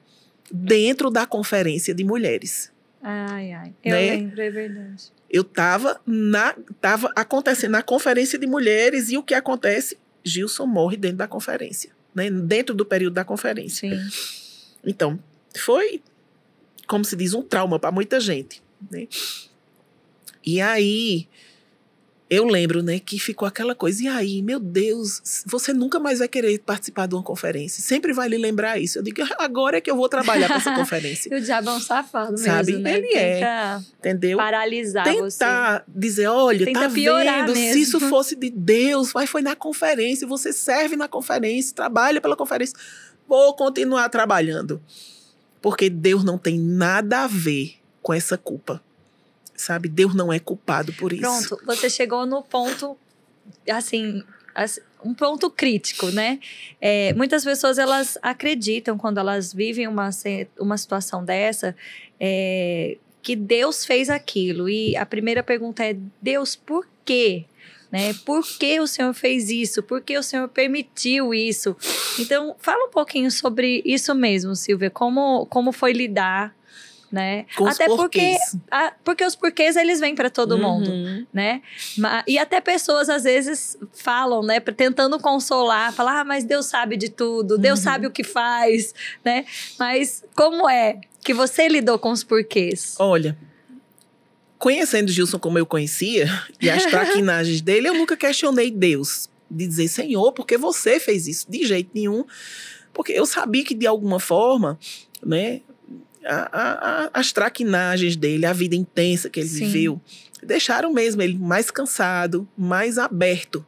dentro 0.51 1.11
da 1.11 1.27
conferência 1.27 1.95
de 1.95 2.05
mulheres. 2.05 2.73
Ai, 3.03 3.53
ai. 3.53 3.75
Eu 3.85 3.93
Né? 3.93 4.11
lembro, 4.13 4.41
é 4.41 4.51
verdade. 4.51 5.05
Eu 5.29 5.43
estava 5.43 6.01
na 6.07 6.55
tava 6.81 7.13
acontecendo 7.15 7.73
na 7.73 7.83
conferência 7.83 8.39
de 8.39 8.47
mulheres 8.47 9.11
e 9.11 9.19
o 9.19 9.23
que 9.23 9.35
acontece? 9.35 9.99
Gilson 10.25 10.67
morre 10.67 10.97
dentro 10.97 11.19
da 11.19 11.29
conferência, 11.29 11.91
né? 12.15 12.31
Dentro 12.31 12.75
do 12.75 12.85
período 12.85 13.15
da 13.15 13.25
conferência. 13.25 13.89
Sim. 13.89 14.11
Então, 14.85 15.19
foi 15.57 16.03
como 16.87 17.05
se 17.05 17.15
diz 17.15 17.35
um 17.35 17.43
trauma 17.43 17.79
para 17.79 17.93
muita 17.93 18.19
gente, 18.19 18.63
né? 18.91 19.07
E 20.45 20.61
aí 20.61 21.29
eu 22.31 22.45
lembro, 22.45 22.81
né, 22.81 23.01
que 23.01 23.19
ficou 23.19 23.47
aquela 23.49 23.75
coisa. 23.75 24.05
E 24.05 24.07
aí, 24.07 24.41
meu 24.41 24.61
Deus, 24.61 25.43
você 25.45 25.73
nunca 25.73 25.99
mais 25.99 26.21
vai 26.21 26.29
querer 26.29 26.61
participar 26.61 27.09
de 27.09 27.17
uma 27.17 27.25
conferência. 27.25 27.83
Sempre 27.83 28.13
vai 28.13 28.29
lhe 28.29 28.39
lembrar 28.39 28.79
isso. 28.79 29.01
Eu 29.01 29.03
digo, 29.03 29.21
agora 29.37 29.79
é 29.79 29.81
que 29.81 29.91
eu 29.91 29.97
vou 29.97 30.09
trabalhar 30.09 30.47
para 30.47 30.59
essa 30.59 30.73
conferência. 30.79 31.37
O 31.37 31.41
diabo 31.41 31.71
é 31.71 31.73
um 31.73 31.81
safado 31.81 32.39
Sabe? 32.39 32.75
mesmo, 32.75 32.85
né? 32.85 32.99
Ele 32.99 33.15
é. 33.17 33.41
Tenta 33.41 33.85
Entendeu? 33.99 34.39
paralisar 34.39 35.13
você. 35.13 35.39
Tentar 35.41 35.85
dizer, 35.89 36.29
olha, 36.29 36.65
Tenta 36.65 36.83
tá 36.83 36.87
vendo? 36.87 37.53
Se 37.53 37.61
mesmo. 37.61 37.83
isso 37.83 37.99
fosse 37.99 38.37
de 38.37 38.49
Deus, 38.49 39.13
mas 39.13 39.29
foi 39.29 39.43
na 39.43 39.57
conferência, 39.57 40.25
você 40.25 40.53
serve 40.53 40.95
na 40.95 41.09
conferência, 41.09 41.75
trabalha 41.75 42.21
pela 42.21 42.37
conferência. 42.37 42.79
Vou 43.27 43.57
continuar 43.57 44.09
trabalhando. 44.09 44.81
Porque 45.61 45.91
Deus 45.91 46.23
não 46.23 46.39
tem 46.39 46.61
nada 46.61 47.25
a 47.25 47.27
ver 47.27 47.75
com 48.01 48.15
essa 48.15 48.39
culpa. 48.39 48.81
Sabe? 49.61 49.89
Deus 49.89 50.15
não 50.15 50.33
é 50.33 50.39
culpado 50.39 50.93
por 50.95 51.13
isso. 51.13 51.21
Pronto, 51.23 51.61
você 51.67 51.91
chegou 51.91 52.25
no 52.25 52.43
ponto, 52.43 52.97
assim, 53.71 54.23
as- 54.55 54.81
um 55.05 55.13
ponto 55.15 55.51
crítico, 55.51 56.07
né? 56.11 56.39
É, 56.81 57.13
muitas 57.15 57.45
pessoas 57.45 57.79
elas 57.79 58.17
acreditam 58.23 58.97
quando 58.97 59.19
elas 59.19 59.53
vivem 59.53 59.87
uma, 59.87 60.09
uma 60.59 60.79
situação 60.79 61.23
dessa 61.25 61.77
é, 62.19 62.97
que 63.23 63.37
Deus 63.37 63.85
fez 63.85 64.09
aquilo. 64.09 64.69
E 64.69 64.97
a 64.97 65.05
primeira 65.05 65.43
pergunta 65.43 65.85
é: 65.85 65.97
Deus, 66.23 66.57
por 66.57 66.87
quê? 67.05 67.45
Né? 67.93 68.15
Por 68.25 68.43
que 68.47 68.79
o 68.81 68.87
Senhor 68.87 69.13
fez 69.13 69.51
isso? 69.51 69.83
Por 69.83 70.01
que 70.01 70.17
o 70.17 70.23
Senhor 70.23 70.49
permitiu 70.49 71.35
isso? 71.35 71.77
Então, 72.19 72.55
fala 72.59 72.87
um 72.87 72.91
pouquinho 72.91 73.31
sobre 73.31 73.83
isso 73.85 74.15
mesmo, 74.15 74.55
Silvia. 74.55 74.89
Como, 74.91 75.45
como 75.47 75.73
foi 75.73 75.93
lidar 75.93 76.55
né? 77.11 77.47
Com 77.57 77.67
até 77.67 77.89
os 77.89 77.97
porque 77.97 78.37
a, 78.71 78.93
porque 79.05 79.25
os 79.25 79.35
porquês 79.35 79.77
eles 79.77 79.99
vêm 80.01 80.15
para 80.15 80.31
todo 80.31 80.53
Uhum. 80.57 80.61
mundo, 80.61 81.27
né? 81.33 81.63
E 82.27 82.39
até 82.39 82.61
pessoas 82.61 83.09
às 83.09 83.25
vezes 83.25 83.77
falam, 83.93 84.43
né, 84.43 84.61
tentando 84.61 85.19
consolar, 85.19 85.93
falar: 85.93 86.21
"Ah, 86.21 86.25
mas 86.25 86.45
Deus 86.45 86.67
sabe 86.67 86.97
de 86.97 87.09
tudo, 87.09 87.59
Deus 87.59 87.79
Uhum. 87.81 87.85
sabe 87.85 88.07
o 88.07 88.11
que 88.11 88.23
faz", 88.25 88.95
né? 89.25 89.45
Mas 89.79 90.23
como 90.35 90.69
é 90.69 91.01
que 91.23 91.35
você 91.35 91.69
lidou 91.69 91.99
com 91.99 92.11
os 92.11 92.23
porquês? 92.25 92.95
Olha, 92.99 93.37
conhecendo 94.59 95.11
Gilson 95.11 95.39
como 95.39 95.59
eu 95.59 95.67
conhecia 95.67 96.29
e 96.61 96.71
as 96.71 96.85
traquinagens 96.87 97.61
dele, 97.61 97.89
eu 97.89 97.95
nunca 97.95 98.17
questionei 98.17 98.71
Deus 98.71 99.29
de 99.51 99.67
dizer, 99.67 99.89
Senhor, 99.89 100.33
por 100.33 100.47
que 100.47 100.57
você 100.57 101.01
fez 101.01 101.27
isso? 101.27 101.51
De 101.51 101.67
jeito 101.67 101.91
nenhum. 101.93 102.25
Porque 102.93 103.13
eu 103.13 103.27
sabia 103.27 103.65
que 103.65 103.75
de 103.75 103.87
alguma 103.87 104.21
forma, 104.21 104.79
né, 105.25 105.61
a- 106.25 107.05
a- 107.07 107.11
as 107.15 107.33
traquinagens 107.33 108.17
dele, 108.17 108.47
a 108.47 108.53
vida 108.53 108.75
intensa 108.77 109.29
que 109.31 109.41
ele 109.41 109.49
Sim. 109.49 109.67
viveu, 109.67 110.01
deixaram 110.43 110.93
mesmo 110.93 111.23
ele 111.23 111.39
mais 111.39 111.71
cansado, 111.71 112.49
mais 112.57 112.99
aberto. 112.99 113.65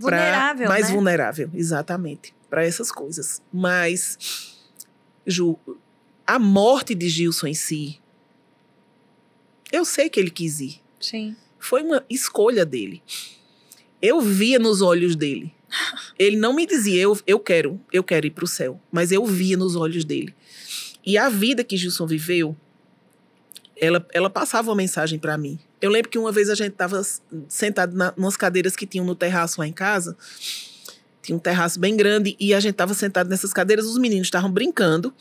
pra- 0.00 0.16
Vulnerável, 0.18 0.68
mais 0.68 0.86
né? 0.88 0.92
vulnerável, 0.94 1.50
exatamente, 1.54 2.34
para 2.50 2.64
essas 2.64 2.90
coisas. 2.90 3.40
Mas, 3.52 4.18
Ju, 5.24 5.56
a 6.26 6.40
morte 6.40 6.92
de 6.94 7.08
Gilson 7.08 7.46
em 7.46 7.54
si, 7.54 8.00
eu 9.70 9.84
sei 9.84 10.08
que 10.10 10.18
ele 10.18 10.30
quis 10.30 10.58
ir. 10.60 10.80
Sim. 11.00 11.36
Foi 11.58 11.82
uma 11.82 12.04
escolha 12.10 12.64
dele. 12.66 13.00
Eu 14.00 14.20
via 14.20 14.58
nos 14.58 14.82
olhos 14.82 15.14
dele. 15.14 15.54
Ele 16.18 16.36
não 16.36 16.52
me 16.52 16.66
dizia, 16.66 17.00
eu, 17.00 17.16
eu 17.26 17.38
quero, 17.38 17.80
eu 17.92 18.02
quero 18.04 18.26
ir 18.26 18.30
para 18.30 18.44
o 18.44 18.48
céu. 18.48 18.80
Mas 18.90 19.10
eu 19.12 19.24
via 19.24 19.56
nos 19.56 19.74
olhos 19.76 20.04
dele. 20.04 20.34
E 21.04 21.18
a 21.18 21.28
vida 21.28 21.64
que 21.64 21.76
Gilson 21.76 22.06
viveu, 22.06 22.56
ela, 23.76 24.06
ela 24.12 24.30
passava 24.30 24.70
uma 24.70 24.76
mensagem 24.76 25.18
para 25.18 25.36
mim. 25.36 25.58
Eu 25.80 25.90
lembro 25.90 26.08
que 26.08 26.18
uma 26.18 26.30
vez 26.30 26.48
a 26.48 26.54
gente 26.54 26.72
estava 26.72 27.02
sentado 27.48 27.96
na, 27.96 28.14
nas 28.16 28.36
cadeiras 28.36 28.76
que 28.76 28.86
tinham 28.86 29.04
no 29.04 29.14
terraço 29.14 29.60
lá 29.60 29.66
em 29.66 29.72
casa. 29.72 30.16
Tinha 31.20 31.34
um 31.36 31.40
terraço 31.40 31.80
bem 31.80 31.96
grande 31.96 32.36
e 32.38 32.54
a 32.54 32.60
gente 32.60 32.72
estava 32.72 32.94
sentado 32.94 33.28
nessas 33.28 33.52
cadeiras. 33.52 33.86
Os 33.86 33.98
meninos 33.98 34.28
estavam 34.28 34.50
brincando, 34.50 35.12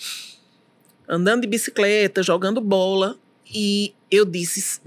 andando 1.07 1.41
de 1.41 1.47
bicicleta, 1.47 2.21
jogando 2.21 2.61
bola. 2.61 3.17
E 3.51 3.93
eu 4.09 4.25
disse: 4.25 4.79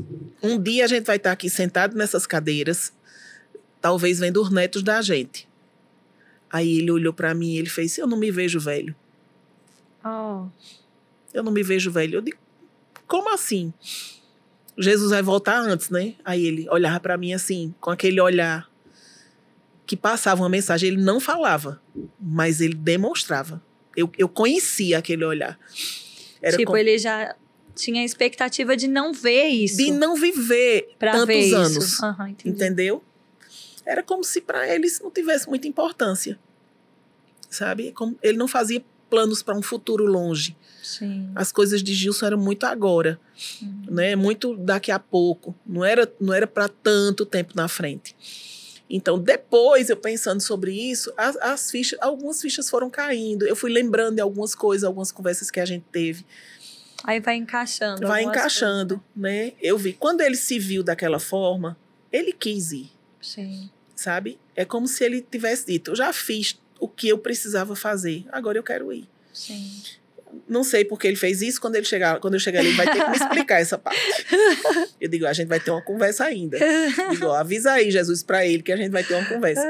um 0.43 0.61
dia 0.61 0.85
a 0.85 0.89
gente 0.89 1.05
vai 1.07 1.17
estar 1.17 1.33
aqui 1.33 1.51
sentado 1.51 1.97
nessas 1.97 2.27
cadeiras, 2.27 2.93
talvez 3.81 4.21
vendo 4.21 4.41
os 4.41 4.51
netos 4.51 4.83
da 4.83 5.03
gente. 5.03 5.49
Aí 6.51 6.79
ele 6.79 6.91
olhou 6.93 7.13
para 7.13 7.35
mim 7.35 7.55
e 7.55 7.59
ele 7.59 7.69
fez: 7.69 7.99
Eu 7.99 8.07
não 8.07 8.17
me 8.17 8.31
vejo 8.31 8.61
velho. 8.61 8.95
Oh, 10.05 10.47
Eu 11.35 11.43
não 11.43 11.53
me 11.53 11.63
vejo 11.63 11.91
velho. 11.91 12.19
Eu 12.19 12.21
digo: 12.23 12.39
Como 13.07 13.35
assim? 13.35 13.75
Jesus 14.79 15.11
vai 15.11 15.23
voltar 15.23 15.59
antes, 15.59 15.91
né? 15.91 16.15
Aí 16.25 16.47
ele 16.47 16.69
olhava 16.71 16.99
para 17.01 17.17
mim 17.17 17.33
assim, 17.35 17.75
com 17.81 17.91
aquele 17.91 18.21
olhar 18.21 18.69
que 19.87 19.97
passava 19.97 20.43
uma 20.43 20.49
mensagem. 20.49 20.91
Ele 20.91 21.03
não 21.03 21.21
falava, 21.21 21.81
mas 22.19 22.61
ele 22.61 22.75
demonstrava. 22.75 23.63
Eu, 23.97 24.11
eu 24.17 24.29
conhecia 24.29 24.99
aquele 24.99 25.25
olhar. 25.25 25.59
Era 26.41 26.57
tipo, 26.57 26.67
como 26.73 26.79
ele 26.79 26.99
já 26.99 27.35
tinha 27.75 28.03
a 28.03 28.05
expectativa 28.05 28.77
de 28.77 28.89
não 28.89 29.13
ver 29.13 29.47
isso. 29.49 29.77
de 29.77 29.91
não 29.91 30.15
viver 30.15 30.95
pra 30.99 31.13
tantos 31.13 31.53
anos. 31.53 32.03
Entendi. 32.03 32.49
Entendeu? 32.49 33.03
Era 33.87 34.03
como 34.03 34.25
se 34.25 34.41
para 34.41 34.67
ele 34.73 34.87
isso 34.87 35.03
não 35.03 35.11
tivesse 35.11 35.49
muita 35.49 35.69
importância. 35.69 36.39
Sabe? 37.51 37.93
Como 37.93 38.19
ele 38.23 38.39
não 38.39 38.49
fazia 38.49 38.85
planos 39.11 39.43
para 39.43 39.57
um 39.57 39.63
futuro 39.63 40.05
longe. 40.07 40.57
Sim. 40.85 41.31
As 41.35 41.51
coisas 41.51 41.83
de 41.83 41.95
Gilson 41.95 42.27
eram 42.27 42.39
muito 42.39 42.65
agora, 42.67 43.19
Uhum. 43.63 43.85
né? 43.91 44.15
Muito 44.15 44.57
daqui 44.57 44.91
a 44.93 44.99
pouco. 44.99 45.55
Não 45.67 45.85
era 45.85 46.11
não 46.21 46.33
era 46.33 46.47
para 46.47 46.69
tanto 46.69 47.25
tempo 47.27 47.53
na 47.57 47.67
frente. 47.69 48.15
Então, 48.89 49.19
depois, 49.19 49.89
eu 49.89 49.97
pensando 49.97 50.41
sobre 50.43 50.73
isso, 50.73 51.13
as, 51.17 51.37
as 51.37 51.71
fichas, 51.71 51.99
algumas 52.03 52.41
fichas 52.41 52.69
foram 52.69 52.91
caindo. 52.91 53.47
Eu 53.47 53.57
fui 53.57 53.73
lembrando 53.73 54.17
de 54.17 54.21
algumas 54.21 54.55
coisas, 54.55 54.85
algumas 54.85 55.11
conversas 55.11 55.51
que 55.51 55.59
a 55.59 55.65
gente 55.65 55.87
teve. 55.91 56.25
Aí 57.03 57.19
vai 57.19 57.37
encaixando. 57.37 58.07
Vai 58.07 58.23
encaixando, 58.25 59.03
né? 59.17 59.53
Eu 59.61 59.77
vi. 59.79 59.95
Quando 59.95 60.21
ele 60.21 60.37
se 60.37 60.59
viu 60.59 60.83
daquela 60.83 61.19
forma, 61.19 61.77
ele 62.13 62.33
quis 62.33 62.73
ir. 62.73 62.91
coisas. 63.21 63.35
Sim. 63.35 63.71
sabe? 63.97 64.39
É 64.55 64.65
como 64.67 64.87
se 64.87 65.03
ele 65.03 65.23
tivesse 65.23 65.67
dito: 65.67 65.93
eu 65.93 65.97
já 65.97 66.13
fiz 66.13 66.61
o 66.79 66.87
que 66.87 67.09
eu 67.09 67.17
precisava 67.19 67.75
fazer, 67.75 68.27
agora 68.31 68.59
eu 68.59 68.63
quero 68.63 68.93
ir. 68.93 69.09
Sim. 69.33 69.83
Não 70.49 70.65
sei 70.65 70.85
porque 70.85 71.07
ele 71.07 71.17
fez 71.17 71.43
isso. 71.43 71.61
Quando 71.61 71.77
ele 71.77 71.85
chegar, 71.85 72.21
quando 72.21 72.35
eu 72.35 72.41
chegar 72.41 72.61
ali, 72.61 72.69
ele 72.69 72.77
vai 72.77 72.87
ter 72.87 73.03
que 73.03 73.11
me 73.11 73.17
explicar 73.17 73.61
essa 73.61 73.79
parte. 73.79 74.01
Eu 75.01 75.09
digo: 75.09 75.27
a 75.27 75.33
gente 75.33 75.49
vai 75.49 75.61
ter 75.61 75.71
uma 75.71 75.83
conversa 75.83 76.25
ainda. 76.25 76.59
Eu 76.59 77.11
digo: 77.11 77.27
ó, 77.27 77.35
avisa 77.35 77.73
aí, 77.73 77.91
Jesus, 77.91 78.23
para 78.23 78.47
ele 78.47 78.63
que 78.63 78.73
a 78.73 78.77
gente 78.77 78.91
vai 78.91 79.05
ter 79.05 79.15
uma 79.15 79.27
conversa. 79.27 79.65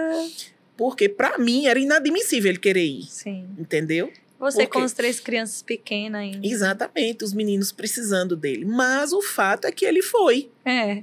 Porque 0.77 1.09
para 1.09 1.39
mim 1.39 1.67
era 1.67 1.79
inadmissível 1.79 2.51
ele 2.51 2.59
querer 2.59 2.85
ir, 2.85 3.05
Sim. 3.05 3.49
entendeu? 3.57 4.13
Você 4.39 4.67
com 4.67 4.81
as 4.81 4.93
três 4.93 5.21
crianças 5.21 5.63
pequenas 5.63 6.21
ainda. 6.21 6.47
Exatamente, 6.47 7.25
os 7.25 7.33
meninos 7.33 7.73
precisando 7.73 8.37
dele. 8.37 8.65
Mas 8.65 9.13
o 9.13 9.23
fato 9.23 9.67
é 9.67 9.73
que 9.73 9.87
ele 9.87 10.03
foi. 10.03 10.51
É. 10.65 11.03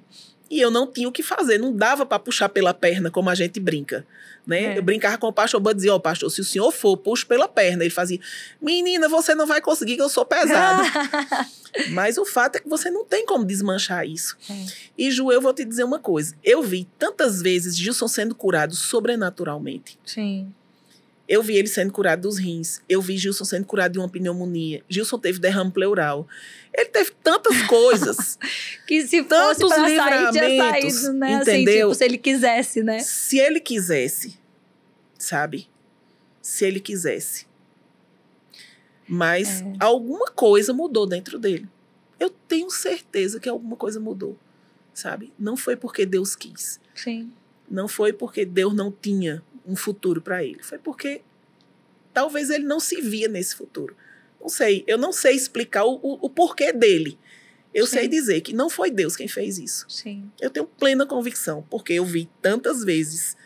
E 0.51 0.59
eu 0.59 0.69
não 0.69 0.85
tinha 0.85 1.07
o 1.07 1.13
que 1.13 1.23
fazer, 1.23 1.57
não 1.57 1.73
dava 1.73 2.05
para 2.05 2.19
puxar 2.19 2.49
pela 2.49 2.73
perna 2.73 3.09
como 3.09 3.29
a 3.29 3.35
gente 3.35 3.57
brinca, 3.57 4.05
né? 4.45 4.73
É. 4.73 4.77
Eu 4.77 4.83
brincava 4.83 5.17
com 5.17 5.27
o 5.27 5.31
pastor, 5.31 5.61
eu 5.65 5.73
dizia, 5.73 5.95
ó, 5.95 5.97
pastor, 5.97 6.29
se 6.29 6.41
o 6.41 6.43
senhor 6.43 6.69
for, 6.73 6.97
puxa 6.97 7.25
pela 7.25 7.47
perna. 7.47 7.83
Ele 7.83 7.89
fazia, 7.89 8.19
menina, 8.61 9.07
você 9.07 9.33
não 9.33 9.47
vai 9.47 9.61
conseguir 9.61 9.95
que 9.95 10.01
eu 10.01 10.09
sou 10.09 10.25
pesado. 10.25 10.83
Mas 11.91 12.17
o 12.17 12.25
fato 12.25 12.57
é 12.57 12.59
que 12.59 12.67
você 12.67 12.91
não 12.91 13.05
tem 13.05 13.25
como 13.25 13.45
desmanchar 13.45 14.05
isso. 14.05 14.35
É. 14.49 14.65
E 14.97 15.09
Ju, 15.09 15.31
eu 15.31 15.39
vou 15.39 15.53
te 15.53 15.63
dizer 15.63 15.85
uma 15.85 15.99
coisa, 15.99 16.35
eu 16.43 16.61
vi 16.61 16.85
tantas 16.99 17.41
vezes 17.41 17.77
Gilson 17.77 18.09
sendo 18.09 18.35
curado 18.35 18.75
sobrenaturalmente. 18.75 19.97
Sim. 20.05 20.53
Eu 21.33 21.41
vi 21.41 21.55
ele 21.55 21.69
sendo 21.69 21.93
curado 21.93 22.23
dos 22.23 22.37
rins. 22.37 22.81
Eu 22.89 23.01
vi 23.01 23.17
Gilson 23.17 23.45
sendo 23.45 23.65
curado 23.65 23.93
de 23.93 23.99
uma 23.99 24.09
pneumonia. 24.09 24.83
Gilson 24.89 25.17
teve 25.17 25.39
derrame 25.39 25.71
pleural. 25.71 26.27
Ele 26.73 26.89
teve 26.89 27.11
tantas 27.23 27.55
coisas. 27.67 28.37
Que 28.85 29.07
se 29.07 29.19
fosse 29.23 29.29
Tantos 29.29 29.69
pra 29.69 29.77
sair, 29.77 30.31
tinha 30.33 30.57
saído, 30.71 31.13
né? 31.13 31.35
Assim, 31.35 31.51
entendeu? 31.51 31.87
tipo, 31.87 31.95
se 31.97 32.03
ele 32.03 32.17
quisesse, 32.17 32.83
né? 32.83 32.99
Se 32.99 33.37
ele 33.39 33.61
quisesse, 33.61 34.37
sabe? 35.17 35.69
Se 36.41 36.65
ele 36.65 36.81
quisesse. 36.81 37.47
Mas 39.07 39.61
É. 39.61 39.73
alguma 39.79 40.27
coisa 40.31 40.73
mudou 40.73 41.07
dentro 41.07 41.39
dele. 41.39 41.65
Eu 42.19 42.29
tenho 42.29 42.69
certeza 42.69 43.39
que 43.39 43.47
alguma 43.47 43.77
coisa 43.77 44.01
mudou, 44.01 44.37
sabe? 44.93 45.31
Não 45.39 45.55
foi 45.55 45.77
porque 45.77 46.05
Deus 46.05 46.35
quis. 46.35 46.77
Sim. 46.93 47.31
Não 47.69 47.87
foi 47.87 48.11
porque 48.11 48.43
Deus 48.45 48.73
não 48.73 48.91
tinha 48.91 49.41
um 49.65 49.75
futuro 49.75 50.21
para 50.21 50.43
ele. 50.43 50.61
Foi 50.61 50.77
porque 50.77 51.21
talvez 52.13 52.49
ele 52.49 52.65
não 52.65 52.79
se 52.79 53.01
via 53.01 53.27
nesse 53.27 53.55
futuro. 53.55 53.95
Não 54.39 54.49
sei. 54.49 54.83
Eu 54.87 54.97
não 54.97 55.11
sei 55.11 55.35
explicar 55.35 55.85
o, 55.85 55.95
o, 55.95 56.25
o 56.25 56.29
porquê 56.29 56.73
dele. 56.73 57.17
Eu 57.73 57.85
Sim. 57.85 57.97
sei 57.97 58.07
dizer 58.07 58.41
que 58.41 58.53
não 58.53 58.69
foi 58.69 58.91
Deus 58.91 59.15
quem 59.15 59.27
fez 59.27 59.57
isso. 59.57 59.85
Sim. 59.87 60.29
Eu 60.39 60.49
tenho 60.49 60.65
plena 60.65 61.05
convicção, 61.05 61.65
porque 61.69 61.93
eu 61.93 62.05
vi 62.05 62.29
tantas 62.41 62.83
vezes 62.83 63.37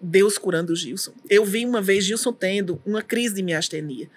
Deus 0.00 0.36
curando 0.36 0.72
o 0.72 0.76
Gilson. 0.76 1.12
Eu 1.30 1.44
vi 1.44 1.64
uma 1.64 1.80
vez 1.80 2.04
Gilson 2.04 2.32
tendo 2.32 2.82
uma 2.84 3.02
crise 3.02 3.34
de 3.36 3.42
miastenia. 3.42 4.10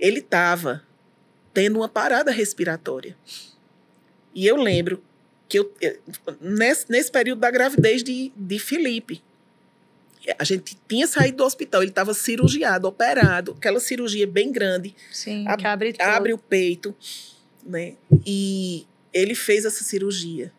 Ele 0.00 0.18
estava 0.18 0.82
tendo 1.52 1.76
uma 1.76 1.88
parada 1.88 2.30
respiratória. 2.30 3.16
E 4.34 4.46
eu 4.46 4.56
lembro 4.56 5.02
que 5.48 5.58
eu, 5.58 5.72
nesse, 6.40 6.90
nesse 6.90 7.12
período 7.12 7.40
da 7.40 7.50
gravidez 7.50 8.02
de, 8.02 8.32
de 8.34 8.58
Felipe, 8.58 9.22
a 10.38 10.44
gente 10.44 10.78
tinha 10.88 11.06
saído 11.06 11.38
do 11.38 11.44
hospital, 11.44 11.82
ele 11.82 11.90
estava 11.90 12.14
cirurgiado, 12.14 12.86
operado, 12.86 13.52
aquela 13.58 13.80
cirurgia 13.80 14.26
bem 14.26 14.52
grande, 14.52 14.94
Sim. 15.10 15.46
Ab- 15.46 15.60
que 15.60 15.66
abre 15.66 15.94
abre 15.98 16.32
o 16.32 16.38
peito, 16.38 16.94
né? 17.64 17.94
E 18.24 18.86
ele 19.12 19.34
fez 19.34 19.64
essa 19.64 19.82
cirurgia. 19.84 20.52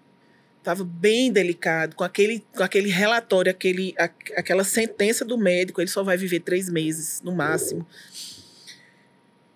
Estava 0.59 0.83
bem 0.85 1.29
delicado, 1.31 1.93
com 1.95 2.03
aquele, 2.05 2.43
com 2.55 2.63
aquele 2.63 2.89
relatório, 2.89 3.51
aquele, 3.51 3.93
a- 3.97 4.09
aquela 4.37 4.63
sentença 4.63 5.25
do 5.25 5.37
médico, 5.37 5.81
ele 5.81 5.89
só 5.89 6.03
vai 6.03 6.15
viver 6.15 6.39
três 6.39 6.69
meses, 6.69 7.21
no 7.21 7.33
máximo. 7.33 7.85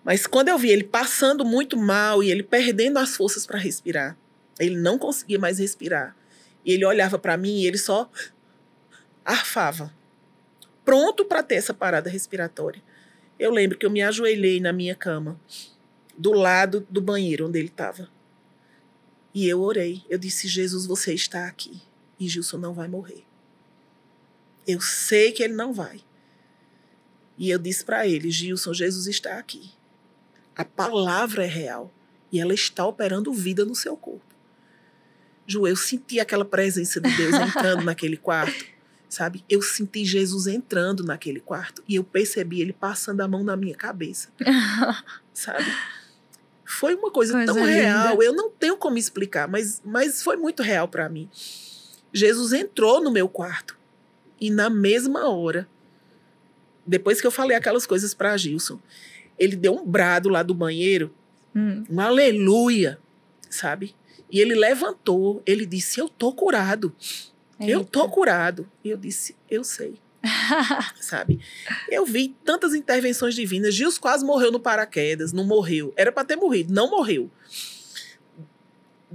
Mas 0.04 0.26
quando 0.26 0.48
eu 0.48 0.58
vi 0.58 0.70
ele 0.70 0.84
passando 0.84 1.44
muito 1.44 1.76
mal 1.76 2.22
e 2.22 2.30
ele 2.30 2.42
perdendo 2.42 2.98
as 2.98 3.16
forças 3.16 3.46
para 3.46 3.58
respirar, 3.58 4.16
ele 4.58 4.76
não 4.76 4.98
conseguia 4.98 5.38
mais 5.38 5.58
respirar. 5.58 6.16
E 6.64 6.72
ele 6.72 6.84
olhava 6.84 7.18
para 7.18 7.36
mim 7.36 7.60
e 7.62 7.66
ele 7.66 7.78
só 7.78 8.10
arfava, 9.28 9.92
pronto 10.86 11.22
para 11.22 11.42
ter 11.42 11.56
essa 11.56 11.74
parada 11.74 12.08
respiratória. 12.08 12.82
Eu 13.38 13.52
lembro 13.52 13.76
que 13.76 13.84
eu 13.84 13.90
me 13.90 14.02
ajoelhei 14.02 14.58
na 14.58 14.72
minha 14.72 14.94
cama, 14.94 15.38
do 16.16 16.32
lado 16.32 16.84
do 16.88 17.00
banheiro 17.00 17.46
onde 17.46 17.58
ele 17.58 17.68
estava. 17.68 18.08
E 19.34 19.46
eu 19.46 19.60
orei. 19.60 20.02
Eu 20.08 20.18
disse: 20.18 20.48
Jesus, 20.48 20.86
você 20.86 21.12
está 21.12 21.46
aqui. 21.46 21.82
E 22.18 22.26
Gilson 22.26 22.56
não 22.56 22.72
vai 22.72 22.88
morrer. 22.88 23.22
Eu 24.66 24.80
sei 24.80 25.30
que 25.30 25.42
ele 25.42 25.54
não 25.54 25.72
vai. 25.72 26.00
E 27.36 27.50
eu 27.50 27.58
disse 27.58 27.84
para 27.84 28.06
ele: 28.06 28.30
Gilson, 28.30 28.72
Jesus 28.72 29.06
está 29.06 29.38
aqui. 29.38 29.70
A 30.56 30.64
palavra 30.64 31.44
é 31.44 31.48
real. 31.48 31.92
E 32.32 32.40
ela 32.40 32.54
está 32.54 32.84
operando 32.84 33.32
vida 33.32 33.64
no 33.64 33.76
seu 33.76 33.96
corpo. 33.96 34.34
Ju, 35.46 35.66
eu 35.66 35.76
senti 35.76 36.18
aquela 36.18 36.44
presença 36.44 37.00
de 37.00 37.14
Deus 37.16 37.34
entrando 37.36 37.84
naquele 37.84 38.16
quarto 38.16 38.77
sabe? 39.08 39.44
Eu 39.48 39.62
senti 39.62 40.04
Jesus 40.04 40.46
entrando 40.46 41.04
naquele 41.04 41.40
quarto 41.40 41.82
e 41.88 41.96
eu 41.96 42.04
percebi 42.04 42.60
ele 42.60 42.72
passando 42.72 43.20
a 43.20 43.28
mão 43.28 43.42
na 43.42 43.56
minha 43.56 43.74
cabeça, 43.74 44.28
sabe? 45.32 45.64
Foi 46.64 46.94
uma 46.94 47.10
coisa, 47.10 47.32
coisa 47.32 47.46
tão 47.46 47.64
linda. 47.64 47.72
real, 47.72 48.22
eu 48.22 48.32
não 48.32 48.50
tenho 48.50 48.76
como 48.76 48.98
explicar, 48.98 49.48
mas, 49.48 49.80
mas 49.84 50.22
foi 50.22 50.36
muito 50.36 50.62
real 50.62 50.86
para 50.86 51.08
mim. 51.08 51.28
Jesus 52.12 52.52
entrou 52.52 53.02
no 53.02 53.10
meu 53.10 53.28
quarto 53.28 53.76
e 54.40 54.50
na 54.50 54.68
mesma 54.68 55.28
hora, 55.28 55.66
depois 56.86 57.20
que 57.20 57.26
eu 57.26 57.30
falei 57.30 57.56
aquelas 57.56 57.86
coisas 57.86 58.12
para 58.14 58.36
Gilson, 58.36 58.78
ele 59.38 59.56
deu 59.56 59.72
um 59.72 59.86
brado 59.86 60.28
lá 60.28 60.42
do 60.42 60.54
banheiro, 60.54 61.12
hum. 61.54 61.84
um 61.88 62.00
aleluia, 62.00 62.98
sabe? 63.48 63.94
E 64.30 64.40
ele 64.40 64.54
levantou, 64.54 65.42
ele 65.46 65.64
disse: 65.64 66.00
Eu 66.00 66.08
tô 66.08 66.32
curado. 66.32 66.94
Eita. 67.60 67.72
Eu 67.72 67.84
tô 67.84 68.08
curado. 68.08 68.68
E 68.84 68.90
eu 68.90 68.96
disse, 68.96 69.36
eu 69.50 69.64
sei. 69.64 69.98
Sabe? 71.00 71.40
Eu 71.88 72.04
vi 72.04 72.36
tantas 72.44 72.74
intervenções 72.74 73.34
divinas. 73.34 73.74
Gils 73.74 73.98
quase 73.98 74.24
morreu 74.24 74.50
no 74.50 74.60
paraquedas, 74.60 75.32
não 75.32 75.44
morreu. 75.44 75.92
Era 75.96 76.12
para 76.12 76.24
ter 76.24 76.36
morrido, 76.36 76.72
não 76.72 76.90
morreu. 76.90 77.30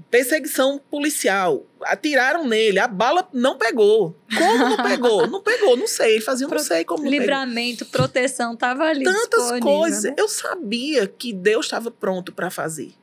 Perseguição 0.09 0.81
policial. 0.89 1.65
Atiraram 1.83 2.47
nele, 2.47 2.79
a 2.79 2.87
bala 2.87 3.27
não 3.31 3.57
pegou. 3.57 4.15
Como 4.35 4.57
não 4.57 4.77
pegou? 4.77 5.27
Não 5.27 5.41
pegou, 5.41 5.77
não 5.77 5.87
sei. 5.87 6.13
Ele 6.13 6.21
fazia, 6.21 6.47
Pro, 6.47 6.57
não 6.57 6.63
sei 6.63 6.83
como. 6.83 7.07
Livramento, 7.07 7.85
proteção, 7.85 8.55
tava 8.55 8.85
ali. 8.85 9.03
Tantas 9.03 9.59
coisas. 9.59 10.03
Né? 10.05 10.15
Eu 10.17 10.27
sabia 10.27 11.07
que 11.07 11.31
Deus 11.31 11.65
estava 11.65 11.91
pronto 11.91 12.31
para 12.31 12.49
fazer. 12.49 12.93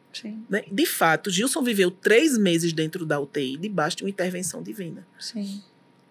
Né? 0.49 0.65
De 0.71 0.87
fato, 0.87 1.31
Gilson 1.31 1.63
viveu 1.63 1.91
três 1.91 2.37
meses 2.37 2.73
dentro 2.73 3.07
da 3.07 3.21
UTI, 3.21 3.57
debaixo 3.57 3.99
de 3.99 4.05
uma 4.05 4.11
intervenção 4.11 4.63
divina. 4.63 5.07
Sim. 5.19 5.63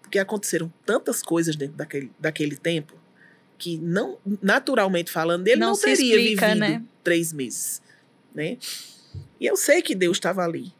Porque 0.02 0.18
aconteceram 0.18 0.72
tantas 0.84 1.22
coisas 1.22 1.54
dentro 1.54 1.76
daquele, 1.76 2.10
daquele 2.18 2.56
tempo 2.56 2.94
que, 3.58 3.76
não 3.76 4.18
naturalmente 4.42 5.10
falando, 5.10 5.46
ele 5.46 5.60
não, 5.60 5.68
não 5.72 5.76
teria 5.76 6.16
explica, 6.16 6.46
vivido 6.46 6.60
né? 6.60 6.82
três 7.04 7.32
meses. 7.32 7.82
Né? 8.34 8.56
E 9.38 9.46
eu 9.46 9.56
sei 9.56 9.82
que 9.82 9.94
Deus 9.94 10.16
estava 10.16 10.42
ali. 10.42 10.72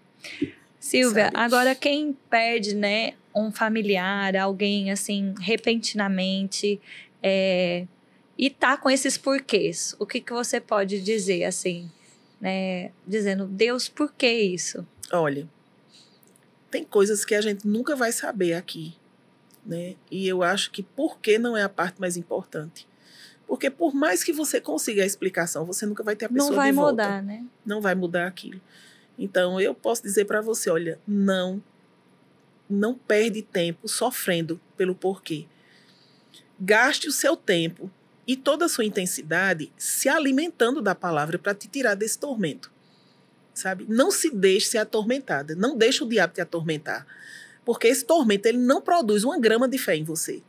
Silvia, 0.78 1.24
sabe? 1.24 1.36
agora 1.36 1.74
quem 1.74 2.16
perde 2.30 2.74
né, 2.74 3.12
um 3.34 3.52
familiar, 3.52 4.34
alguém 4.36 4.90
assim, 4.90 5.34
repentinamente, 5.40 6.80
é, 7.22 7.86
e 8.36 8.48
tá 8.48 8.76
com 8.76 8.90
esses 8.90 9.18
porquês, 9.18 9.94
o 9.98 10.06
que, 10.06 10.20
que 10.20 10.32
você 10.32 10.58
pode 10.58 11.02
dizer 11.02 11.44
assim? 11.44 11.90
Né, 12.40 12.92
dizendo, 13.06 13.46
Deus, 13.46 13.88
por 13.88 14.12
que 14.12 14.30
isso? 14.30 14.86
Olha, 15.12 15.48
tem 16.70 16.84
coisas 16.84 17.24
que 17.24 17.34
a 17.34 17.40
gente 17.40 17.66
nunca 17.66 17.94
vai 17.94 18.12
saber 18.12 18.54
aqui, 18.54 18.94
né? 19.66 19.96
E 20.10 20.26
eu 20.26 20.42
acho 20.42 20.70
que 20.70 20.82
por 20.82 21.18
que 21.18 21.38
não 21.38 21.56
é 21.56 21.62
a 21.62 21.68
parte 21.68 22.00
mais 22.00 22.16
importante. 22.16 22.88
Porque 23.46 23.68
por 23.68 23.92
mais 23.92 24.22
que 24.22 24.32
você 24.32 24.60
consiga 24.60 25.02
a 25.02 25.06
explicação, 25.06 25.64
você 25.64 25.84
nunca 25.84 26.04
vai 26.04 26.14
ter 26.14 26.26
a 26.26 26.28
pessoa 26.28 26.50
Não 26.50 26.56
vai 26.56 26.72
mudar, 26.72 27.22
né? 27.22 27.44
Não 27.66 27.80
vai 27.80 27.94
mudar 27.94 28.26
aquilo. 28.26 28.60
Então 29.18 29.60
eu 29.60 29.74
posso 29.74 30.02
dizer 30.02 30.24
para 30.24 30.40
você, 30.40 30.70
olha, 30.70 30.98
não 31.06 31.62
não 32.68 32.94
perde 32.94 33.42
tempo 33.42 33.88
sofrendo 33.88 34.60
pelo 34.76 34.94
porquê. 34.94 35.46
Gaste 36.60 37.08
o 37.08 37.12
seu 37.12 37.36
tempo 37.36 37.90
e 38.30 38.36
toda 38.36 38.66
a 38.66 38.68
sua 38.68 38.84
intensidade 38.84 39.72
se 39.76 40.08
alimentando 40.08 40.80
da 40.80 40.94
palavra 40.94 41.36
para 41.36 41.52
te 41.52 41.66
tirar 41.66 41.96
desse 41.96 42.16
tormento. 42.16 42.70
Sabe? 43.52 43.84
Não 43.88 44.12
se 44.12 44.30
deixe 44.30 44.68
ser 44.68 44.78
atormentada. 44.78 45.56
Não 45.56 45.76
deixe 45.76 46.04
o 46.04 46.08
diabo 46.08 46.32
te 46.32 46.40
atormentar. 46.40 47.04
Porque 47.64 47.88
esse 47.88 48.04
tormento 48.04 48.46
ele 48.46 48.58
não 48.58 48.80
produz 48.80 49.24
uma 49.24 49.36
grama 49.36 49.66
de 49.66 49.76
fé 49.78 49.96
em 49.96 50.04
você. 50.04 50.44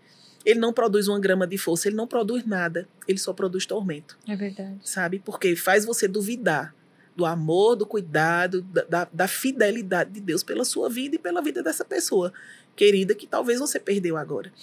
Ele 0.45 0.59
não 0.59 0.71
produz 0.71 1.07
uma 1.07 1.19
grama 1.19 1.47
de 1.47 1.57
força, 1.57 1.87
ele 1.87 1.95
não 1.95 2.05
produz 2.05 2.45
nada. 2.45 2.87
Ele 3.07 3.17
só 3.17 3.33
produz 3.33 3.65
tormento. 3.65 4.15
É 4.27 4.35
verdade. 4.35 4.77
Sabe? 4.83 5.17
Porque 5.17 5.55
faz 5.55 5.83
você 5.83 6.07
duvidar 6.07 6.75
do 7.15 7.25
amor, 7.25 7.75
do 7.75 7.87
cuidado, 7.87 8.61
da, 8.61 9.07
da, 9.11 9.27
fidelidade 9.27 10.11
de 10.11 10.21
Deus 10.21 10.43
pela 10.43 10.63
sua 10.63 10.87
vida 10.87 11.15
e 11.15 11.19
pela 11.19 11.41
vida 11.41 11.63
dessa 11.63 11.83
pessoa 11.83 12.31
querida 12.75 13.15
que 13.15 13.25
talvez 13.25 13.59
você 13.59 13.79
perdeu 13.79 14.17
agora. 14.17 14.53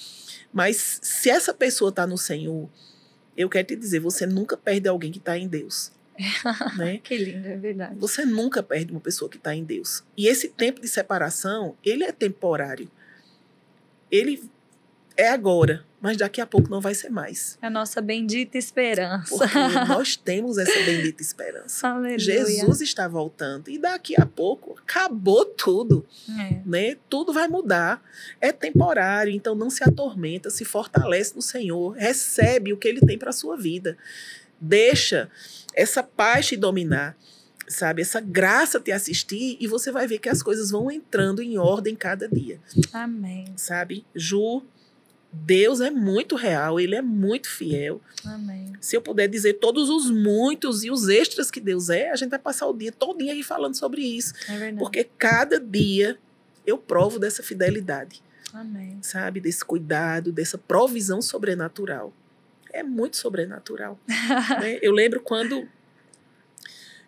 Mas 0.53 1.01
se 1.03 1.29
essa 1.29 1.53
pessoa 1.53 1.91
está 1.91 2.07
no 2.07 2.17
Senhor, 2.17 2.71
eu 3.39 3.49
quero 3.49 3.69
te 3.69 3.77
dizer, 3.77 4.01
você 4.01 4.27
nunca 4.27 4.57
perde 4.57 4.89
alguém 4.89 5.13
que 5.13 5.19
está 5.19 5.39
em 5.39 5.47
Deus. 5.47 5.93
né? 6.77 6.99
Que 6.99 7.17
lindo, 7.17 7.47
é 7.47 7.57
verdade. 7.57 7.95
Você 7.97 8.25
nunca 8.25 8.61
perde 8.65 8.91
uma 8.91 9.01
pessoa 9.01 9.31
que 9.31 9.37
está 9.37 9.55
em 9.55 9.63
Deus. 9.63 10.03
E 10.17 10.27
esse 10.27 10.49
tempo 10.49 10.81
de 10.81 10.89
separação, 10.89 11.77
ele 11.85 12.03
é 12.03 12.11
temporário. 12.11 12.91
Ele 14.11 14.43
é 15.19 15.29
agora, 15.31 15.85
mas 16.01 16.17
daqui 16.17 16.41
a 16.41 16.47
pouco 16.47 16.71
não 16.71 16.81
vai 16.81 16.95
ser 16.95 17.09
mais. 17.09 17.59
É 17.61 17.67
a 17.67 17.71
nossa 17.71 18.01
bendita 18.01 18.57
esperança. 18.57 19.37
Porque 19.37 19.59
nós 19.89 20.17
temos 20.17 20.57
essa 20.59 20.81
bendita 20.85 21.21
esperança. 21.21 21.89
Aleluia. 21.89 22.19
Jesus 22.21 22.81
está 22.81 23.09
voltando 23.09 23.69
e 23.69 23.79
daqui 23.79 24.15
a 24.17 24.25
pouco 24.25 24.79
acabou 24.79 25.45
tudo, 25.45 26.07
é. 26.41 26.63
né? 26.65 26.97
Tudo 27.11 27.33
vai 27.33 27.49
mudar. 27.49 28.01
É 28.41 28.53
temporário, 28.53 29.33
então 29.33 29.57
não 29.57 29.71
se 29.71 29.83
atormenta, 29.83 30.51
se 30.51 30.65
fortalece 30.65 31.35
no 31.35 31.43
Senhor, 31.43 31.97
recebe 31.97 32.73
o 32.73 32.77
que 32.77 32.87
ele 32.87 33.01
tem 33.01 33.19
para 33.19 33.33
sua 33.33 33.57
vida. 33.57 33.99
Deixa 34.61 35.29
essa 35.75 36.03
paz 36.03 36.47
te 36.47 36.57
dominar 36.57 37.17
sabe? 37.67 38.01
Essa 38.01 38.19
graça 38.19 38.81
te 38.81 38.91
assistir 38.91 39.59
e 39.61 39.67
você 39.67 39.93
vai 39.93 40.07
ver 40.07 40.19
que 40.19 40.31
as 40.31 40.43
coisas 40.43 40.71
vão 40.71 40.91
entrando 40.91 41.43
em 41.43 41.59
ordem 41.59 41.95
cada 41.95 42.27
dia. 42.27 42.59
Amém. 42.95 43.53
Sabe? 43.57 44.07
Ju, 44.15 44.63
Deus 45.31 45.81
é 45.81 45.91
muito 45.91 46.37
real, 46.37 46.81
ele 46.81 46.95
é 46.95 47.03
muito 47.03 47.51
fiel. 47.51 48.01
Amém. 48.25 48.73
Se 48.81 48.97
eu 48.97 49.03
puder 49.03 49.29
dizer 49.29 49.55
todos 49.55 49.91
os 49.91 50.11
muitos 50.11 50.85
e 50.85 50.91
os 50.91 51.09
extras 51.09 51.51
que 51.51 51.61
Deus 51.61 51.91
é, 51.91 52.11
a 52.11 52.17
gente 52.17 52.31
vai 52.31 52.39
passar 52.39 52.67
o 52.67 52.73
dia 52.73 52.91
todinho 52.91 53.33
aí 53.33 53.43
falando 53.43 53.75
sobre 53.75 54.03
isso. 54.03 54.33
É 54.49 54.57
verdade. 54.57 54.79
Porque 54.79 55.05
cada 55.05 55.61
dia 55.61 56.19
eu 56.67 56.79
provo 56.79 57.19
dessa 57.19 57.43
fidelidade. 57.43 58.23
Amém. 58.53 58.99
Sabe? 59.03 59.41
Desse 59.41 59.65
cuidado, 59.65 60.33
dessa 60.33 60.57
provisão 60.57 61.21
sobrenatural. 61.21 62.13
É 62.73 62.83
muito 62.83 63.17
sobrenatural. 63.17 63.99
né? 64.61 64.79
Eu 64.81 64.93
lembro 64.93 65.21
quando, 65.21 65.69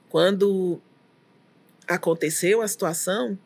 quando 0.08 0.80
aconteceu 1.88 2.60
a 2.60 2.68
situação, 2.68 3.38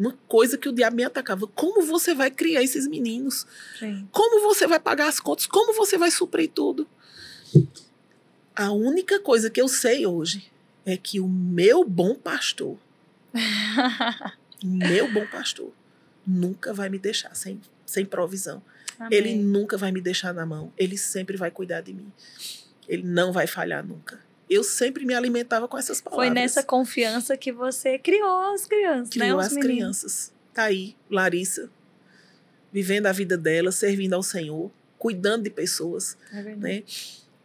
uma 0.00 0.16
coisa 0.26 0.56
que 0.56 0.68
o 0.68 0.72
diabo 0.72 0.96
me 0.96 1.04
atacava. 1.04 1.46
Como 1.46 1.82
você 1.82 2.14
vai 2.14 2.30
criar 2.30 2.62
esses 2.62 2.86
meninos? 2.86 3.46
Sim. 3.78 4.08
Como 4.10 4.40
você 4.40 4.66
vai 4.66 4.80
pagar 4.80 5.08
as 5.08 5.20
contas? 5.20 5.44
Como 5.46 5.74
você 5.74 5.98
vai 5.98 6.10
suprir 6.10 6.50
tudo? 6.50 6.88
A 8.56 8.72
única 8.72 9.20
coisa 9.20 9.50
que 9.50 9.60
eu 9.60 9.68
sei 9.68 10.06
hoje 10.06 10.50
é 10.86 10.96
que 10.96 11.20
o 11.20 11.28
meu 11.28 11.84
bom 11.84 12.14
pastor, 12.14 12.78
o 14.64 14.66
meu 14.66 15.12
bom 15.12 15.26
pastor, 15.26 15.70
nunca 16.26 16.72
vai 16.72 16.88
me 16.88 16.98
deixar 16.98 17.34
sem, 17.36 17.60
sem 17.84 18.06
provisão. 18.06 18.62
Amém. 18.98 19.18
Ele 19.18 19.34
nunca 19.36 19.76
vai 19.76 19.92
me 19.92 20.00
deixar 20.00 20.32
na 20.32 20.46
mão. 20.46 20.72
Ele 20.78 20.96
sempre 20.96 21.36
vai 21.36 21.50
cuidar 21.50 21.82
de 21.82 21.92
mim. 21.92 22.10
Ele 22.88 23.02
não 23.02 23.32
vai 23.32 23.46
falhar 23.46 23.86
nunca 23.86 24.29
eu 24.50 24.64
sempre 24.64 25.06
me 25.06 25.14
alimentava 25.14 25.68
com 25.68 25.78
essas 25.78 26.00
palavras. 26.00 26.26
Foi 26.26 26.34
nessa 26.34 26.62
confiança 26.64 27.36
que 27.36 27.52
você 27.52 27.98
criou 27.98 28.52
as 28.52 28.66
crianças, 28.66 29.10
criou 29.10 29.26
né? 29.26 29.32
Criou 29.34 29.40
as 29.40 29.52
meninos. 29.52 29.66
crianças. 29.66 30.32
Tá 30.52 30.64
aí, 30.64 30.96
Larissa, 31.08 31.70
vivendo 32.72 33.06
a 33.06 33.12
vida 33.12 33.38
dela, 33.38 33.70
servindo 33.70 34.14
ao 34.14 34.22
Senhor, 34.24 34.70
cuidando 34.98 35.44
de 35.44 35.50
pessoas, 35.50 36.18
é 36.32 36.42
né? 36.56 36.82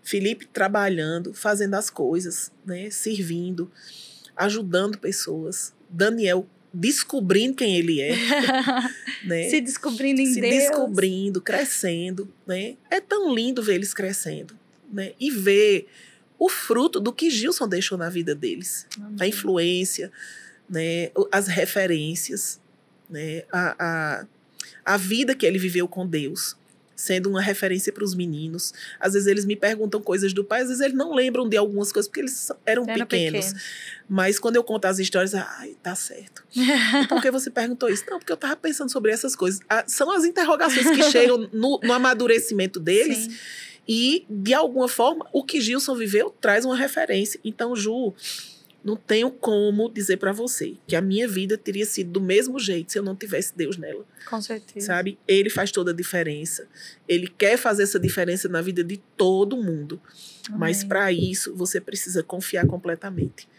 Felipe 0.01 0.47
trabalhando, 0.47 1.33
fazendo 1.33 1.75
as 1.75 1.89
coisas, 1.91 2.51
né? 2.65 2.89
Servindo, 2.89 3.71
ajudando 4.35 4.97
pessoas. 4.97 5.73
Daniel 5.87 6.47
descobrindo 6.73 7.55
quem 7.55 7.77
ele 7.77 8.01
é, 8.01 8.13
né? 9.23 9.49
Se 9.49 9.61
descobrindo 9.61 10.21
em 10.21 10.25
Se 10.25 10.41
Deus. 10.41 10.53
Se 10.53 10.59
descobrindo, 10.59 11.41
crescendo, 11.41 12.33
né? 12.45 12.75
É 12.89 12.99
tão 12.99 13.33
lindo 13.33 13.63
ver 13.63 13.75
eles 13.75 13.93
crescendo, 13.93 14.57
né? 14.91 15.13
E 15.19 15.31
ver 15.31 15.87
o 16.37 16.49
fruto 16.49 16.99
do 16.99 17.13
que 17.13 17.29
Gilson 17.29 17.67
deixou 17.67 17.97
na 17.97 18.09
vida 18.09 18.35
deles. 18.35 18.87
Amém. 18.97 19.15
A 19.19 19.27
influência, 19.27 20.11
né, 20.69 21.11
as 21.31 21.47
referências, 21.47 22.59
né, 23.09 23.43
a, 23.51 23.75
a, 23.79 24.25
a 24.93 24.97
vida 24.97 25.35
que 25.35 25.45
ele 25.45 25.57
viveu 25.57 25.87
com 25.87 26.05
Deus, 26.05 26.55
sendo 26.95 27.29
uma 27.29 27.41
referência 27.41 27.91
para 27.91 28.03
os 28.03 28.15
meninos. 28.15 28.73
Às 28.99 29.13
vezes 29.13 29.27
eles 29.27 29.45
me 29.45 29.55
perguntam 29.55 30.01
coisas 30.01 30.33
do 30.33 30.43
pai, 30.43 30.61
às 30.61 30.69
vezes 30.69 30.81
eles 30.81 30.95
não 30.95 31.13
lembram 31.13 31.47
de 31.47 31.57
algumas 31.57 31.91
coisas 31.91 32.07
porque 32.07 32.21
eles 32.21 32.51
eram, 32.65 32.83
eram 32.87 33.05
pequenos. 33.05 33.45
pequenos. 33.45 33.63
Mas 34.07 34.39
quando 34.39 34.55
eu 34.55 34.63
conto 34.63 34.85
as 34.85 34.99
histórias, 34.99 35.33
ai, 35.35 35.75
tá 35.83 35.93
certo. 35.95 36.43
e 36.55 37.07
por 37.07 37.21
que 37.21 37.29
você 37.29 37.49
perguntou 37.49 37.89
isso? 37.89 38.03
Não, 38.09 38.17
porque 38.17 38.31
eu 38.31 38.37
tava 38.37 38.55
pensando 38.55 38.91
sobre 38.91 39.11
essas 39.11 39.35
coisas. 39.35 39.59
Ah, 39.67 39.83
são 39.87 40.11
as 40.11 40.23
interrogações 40.23 40.89
que 40.89 41.03
chegam 41.11 41.49
no, 41.51 41.79
no 41.83 41.93
amadurecimento 41.93 42.79
deles. 42.79 43.17
Sim. 43.17 43.35
E, 43.87 44.25
de 44.29 44.53
alguma 44.53 44.87
forma, 44.87 45.27
o 45.31 45.43
que 45.43 45.61
Gilson 45.61 45.95
viveu 45.95 46.29
traz 46.29 46.65
uma 46.65 46.75
referência. 46.75 47.39
Então, 47.43 47.75
Ju, 47.75 48.13
não 48.85 48.95
tenho 48.95 49.31
como 49.31 49.89
dizer 49.89 50.17
para 50.17 50.31
você 50.31 50.77
que 50.85 50.95
a 50.95 51.01
minha 51.01 51.27
vida 51.27 51.57
teria 51.57 51.85
sido 51.87 52.11
do 52.11 52.21
mesmo 52.21 52.59
jeito 52.59 52.91
se 52.91 52.99
eu 52.99 53.03
não 53.03 53.15
tivesse 53.15 53.51
Deus 53.57 53.77
nela. 53.77 54.05
Com 54.29 54.39
certeza. 54.39 54.85
Sabe? 54.85 55.17
Ele 55.27 55.49
faz 55.49 55.71
toda 55.71 55.89
a 55.89 55.93
diferença. 55.93 56.67
Ele 57.07 57.27
quer 57.27 57.57
fazer 57.57 57.81
essa 57.81 57.99
diferença 57.99 58.47
na 58.47 58.61
vida 58.61 58.83
de 58.83 58.97
todo 59.17 59.57
mundo. 59.57 59.99
Amém. 60.47 60.59
Mas 60.59 60.83
para 60.83 61.11
isso 61.11 61.55
você 61.55 61.81
precisa 61.81 62.21
confiar 62.21 62.67
completamente. 62.67 63.49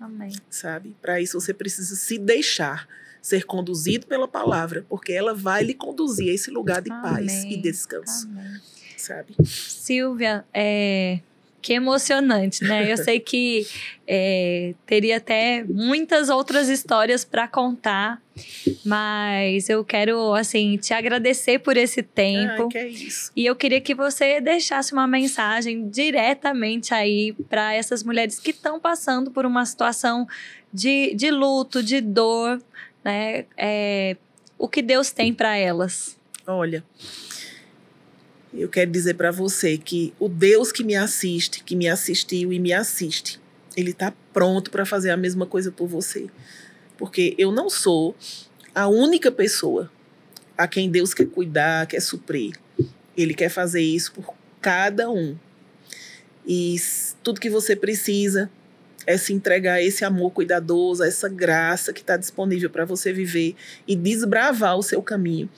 Amém. 0.00 0.32
Sabe? 0.50 0.94
Para 1.00 1.20
isso 1.20 1.40
você 1.40 1.54
precisa 1.54 1.94
se 1.94 2.18
deixar 2.18 2.88
ser 3.22 3.44
conduzido 3.44 4.06
pela 4.06 4.28
palavra, 4.28 4.84
porque 4.86 5.12
ela 5.12 5.32
vai 5.32 5.64
lhe 5.64 5.72
conduzir 5.72 6.30
a 6.30 6.34
esse 6.34 6.50
lugar 6.50 6.82
de 6.82 6.90
Amém. 6.92 7.02
paz 7.02 7.44
e 7.44 7.56
descanso. 7.56 8.28
Amém. 8.28 8.60
Sabe? 9.04 9.34
Silvia, 9.44 10.44
é, 10.52 11.18
que 11.64 11.72
emocionante, 11.72 12.62
né? 12.62 12.92
Eu 12.92 12.96
sei 12.98 13.18
que 13.18 13.66
é, 14.06 14.74
teria 14.84 15.16
até 15.16 15.64
muitas 15.66 16.28
outras 16.28 16.68
histórias 16.68 17.24
para 17.24 17.48
contar, 17.48 18.20
mas 18.84 19.70
eu 19.70 19.82
quero 19.82 20.34
assim 20.34 20.76
te 20.76 20.92
agradecer 20.92 21.58
por 21.58 21.78
esse 21.78 22.02
tempo. 22.02 22.64
Ai, 22.64 22.68
que 22.68 22.78
é 22.78 22.88
isso. 22.88 23.32
E 23.34 23.46
eu 23.46 23.56
queria 23.56 23.80
que 23.80 23.94
você 23.94 24.42
deixasse 24.42 24.92
uma 24.92 25.06
mensagem 25.06 25.88
diretamente 25.88 26.92
aí 26.92 27.32
para 27.48 27.72
essas 27.72 28.02
mulheres 28.02 28.38
que 28.38 28.50
estão 28.50 28.78
passando 28.78 29.30
por 29.30 29.46
uma 29.46 29.64
situação 29.64 30.28
de, 30.70 31.14
de 31.14 31.30
luto, 31.30 31.82
de 31.82 32.02
dor, 32.02 32.60
né? 33.02 33.46
É, 33.56 34.18
o 34.58 34.68
que 34.68 34.82
Deus 34.82 35.12
tem 35.12 35.32
para 35.32 35.56
elas. 35.56 36.18
Olha, 36.46 36.84
eu 38.56 38.68
quero 38.68 38.90
dizer 38.90 39.14
para 39.14 39.30
você 39.30 39.76
que 39.76 40.14
o 40.18 40.28
Deus 40.28 40.70
que 40.70 40.84
me 40.84 40.94
assiste, 40.94 41.64
que 41.64 41.74
me 41.74 41.88
assistiu 41.88 42.52
e 42.52 42.58
me 42.60 42.72
assiste, 42.72 43.40
ele 43.76 43.90
está 43.90 44.12
pronto 44.32 44.70
para 44.70 44.86
fazer 44.86 45.10
a 45.10 45.16
mesma 45.16 45.44
coisa 45.44 45.72
por 45.72 45.88
você. 45.88 46.26
Porque 46.96 47.34
eu 47.36 47.50
não 47.50 47.68
sou 47.68 48.14
a 48.72 48.86
única 48.86 49.32
pessoa 49.32 49.90
a 50.56 50.68
quem 50.68 50.88
Deus 50.88 51.12
quer 51.12 51.26
cuidar, 51.26 51.86
quer 51.86 52.00
suprir. 52.00 52.56
Ele 53.16 53.34
quer 53.34 53.48
fazer 53.48 53.82
isso 53.82 54.12
por 54.12 54.34
cada 54.60 55.10
um. 55.10 55.36
E 56.46 56.76
tudo 57.22 57.40
que 57.40 57.50
você 57.50 57.74
precisa 57.74 58.48
é 59.06 59.16
se 59.16 59.32
entregar 59.32 59.74
a 59.74 59.82
esse 59.82 60.04
amor 60.04 60.30
cuidadoso, 60.30 61.02
a 61.02 61.08
essa 61.08 61.28
graça 61.28 61.92
que 61.92 62.00
está 62.00 62.16
disponível 62.16 62.70
para 62.70 62.84
você 62.84 63.12
viver 63.12 63.56
e 63.86 63.96
desbravar 63.96 64.76
o 64.76 64.82
seu 64.82 65.02
caminho 65.02 65.48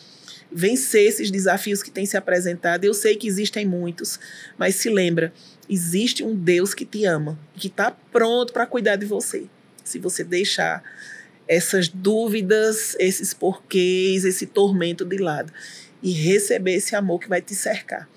vencer 0.57 1.07
esses 1.07 1.31
desafios 1.31 1.83
que 1.83 1.91
têm 1.91 2.07
se 2.07 2.17
apresentado. 2.17 2.83
Eu 2.83 2.95
sei 2.95 3.15
que 3.15 3.29
existem 3.29 3.67
muitos, 3.67 4.19
mas 4.57 4.77
se 4.77 4.89
lembra, 4.89 5.31
existe 5.69 6.25
um 6.25 6.35
Deus 6.35 6.73
que 6.73 6.87
te 6.87 7.05
ama, 7.05 7.39
que 7.55 7.67
está 7.67 7.91
pronto 7.91 8.55
para 8.55 8.65
cuidar 8.65 8.97
de 8.97 9.05
você. 9.05 9.45
Se 9.85 9.99
você 9.99 10.25
deixar 10.25 10.83
essas 11.47 11.89
dúvidas, 11.89 12.97
esses 12.99 13.35
porquês, 13.35 14.25
esse 14.25 14.47
tormento 14.47 15.05
de 15.05 15.19
lado 15.19 15.53
e 16.03 16.11
receber 16.11 16.77
esse 16.77 16.97
amor 16.97 17.21
que 17.21 17.29
vai 17.29 17.43
te 17.43 17.55
cercar. 17.55 18.09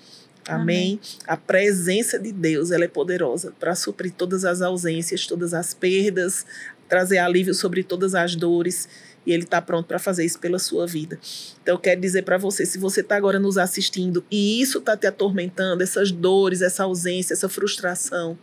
Amém? 0.48 0.94
Amém. 0.94 1.00
A 1.26 1.36
presença 1.36 2.18
de 2.18 2.32
Deus, 2.32 2.70
ela 2.70 2.86
é 2.86 2.88
poderosa 2.88 3.52
para 3.60 3.74
suprir 3.74 4.12
todas 4.12 4.46
as 4.46 4.62
ausências, 4.62 5.26
todas 5.26 5.52
as 5.52 5.74
perdas, 5.74 6.46
trazer 6.88 7.18
alívio 7.18 7.52
sobre 7.52 7.84
todas 7.84 8.14
as 8.14 8.34
dores 8.34 8.88
e 9.26 9.32
ele 9.32 9.44
está 9.44 9.60
pronto 9.60 9.86
para 9.86 9.98
fazer 9.98 10.24
isso 10.24 10.38
pela 10.38 10.58
sua 10.58 10.86
vida. 10.86 11.18
Então, 11.62 11.74
eu 11.74 11.78
quero 11.78 12.00
dizer 12.00 12.22
para 12.22 12.38
você: 12.38 12.64
se 12.64 12.78
você 12.78 13.00
está 13.00 13.16
agora 13.16 13.38
nos 13.38 13.58
assistindo 13.58 14.24
e 14.30 14.60
isso 14.60 14.78
está 14.78 14.96
te 14.96 15.06
atormentando, 15.06 15.82
essas 15.82 16.10
dores, 16.10 16.62
essa 16.62 16.84
ausência, 16.84 17.34
essa 17.34 17.48
frustração, 17.48 18.38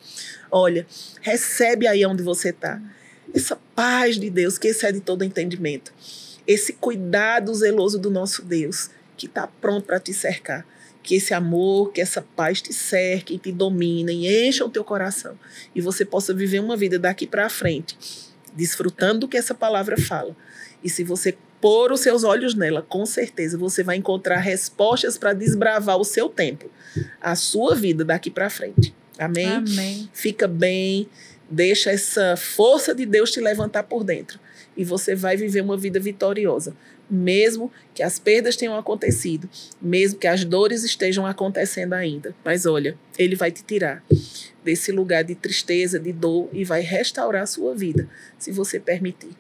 olha, 0.52 0.86
recebe 1.22 1.88
aí 1.88 2.06
onde 2.06 2.24
você 2.24 2.50
está. 2.50 2.82
Essa 3.34 3.58
paz 3.76 4.18
de 4.18 4.30
Deus 4.30 4.58
que 4.58 4.70
excede 4.70 5.00
todo 5.00 5.24
entendimento. 5.24 5.94
Esse 6.46 6.74
cuidado 6.74 7.54
zeloso 7.54 8.00
do 8.00 8.10
nosso 8.10 8.42
Deus, 8.44 8.90
que 9.18 9.26
está 9.26 9.48
pronto 9.48 9.86
para 9.86 10.00
te 10.00 10.14
cercar 10.14 10.66
que 11.08 11.16
esse 11.16 11.34
amor, 11.34 11.94
que 11.94 12.02
essa 12.02 12.22
paz 12.22 12.62
te 12.62 12.74
cerque 12.74 13.36
e 13.36 13.40
te 13.40 13.50
domine 13.50 14.12
e 14.12 14.46
encha 14.46 14.66
o 14.66 14.70
teu 14.70 14.84
coração 14.84 15.40
e 15.74 15.80
você 15.80 16.04
possa 16.04 16.34
viver 16.34 16.60
uma 16.60 16.76
vida 16.76 17.00
daqui 17.00 17.26
para 17.26 17.48
frente, 17.48 17.98
desfrutando 18.58 19.20
do 19.20 19.28
que 19.28 19.38
essa 19.38 19.54
palavra 19.54 19.96
fala, 19.98 20.36
e 20.84 20.90
se 20.90 21.04
você 21.04 21.38
pôr 21.62 21.92
os 21.92 22.02
seus 22.02 22.24
olhos 22.24 22.54
nela, 22.54 22.82
com 22.82 23.06
certeza 23.06 23.58
você 23.58 23.84
vai 23.84 23.96
encontrar 23.96 24.40
respostas 24.40 25.18
para 25.18 25.34
desbravar 25.34 25.98
o 25.98 26.04
seu 26.04 26.28
tempo, 26.28 26.70
a 27.22 27.36
sua 27.36 27.76
vida 27.76 28.04
daqui 28.04 28.30
para 28.30 28.50
frente. 28.50 28.94
Amém? 29.18 29.48
Amém. 29.48 30.10
Fica 30.14 30.48
bem, 30.48 31.08
deixa 31.50 31.92
essa 31.92 32.36
força 32.36 32.94
de 32.94 33.06
Deus 33.06 33.32
te 33.32 33.40
levantar 33.40 33.84
por 33.84 34.04
dentro 34.04 34.40
e 34.76 34.84
você 34.84 35.16
vai 35.16 35.36
viver 35.36 35.62
uma 35.62 35.76
vida 35.76 36.00
vitoriosa, 36.00 36.76
mesmo 37.10 37.72
que 37.94 38.04
as 38.04 38.20
perdas 38.20 38.56
tenham 38.56 38.78
acontecido, 38.78 39.50
mesmo 39.82 40.20
que 40.20 40.28
as 40.28 40.44
dores 40.44 40.84
estejam 40.84 41.26
acontecendo 41.26 41.94
ainda. 41.94 42.36
Mas 42.44 42.66
olha, 42.66 42.98
ele 43.18 43.36
vai 43.36 43.52
te 43.52 43.64
tirar 43.64 44.04
desse 44.64 44.92
lugar 44.92 45.24
de 45.24 45.36
tristeza, 45.36 46.00
de 46.00 46.12
dor 46.12 46.50
e 46.52 46.64
vai 46.64 46.82
restaurar 46.82 47.44
a 47.44 47.48
sua 47.48 47.74
vida, 47.74 48.08
se 48.38 48.52
você 48.52 48.80
permitir. 48.80 49.32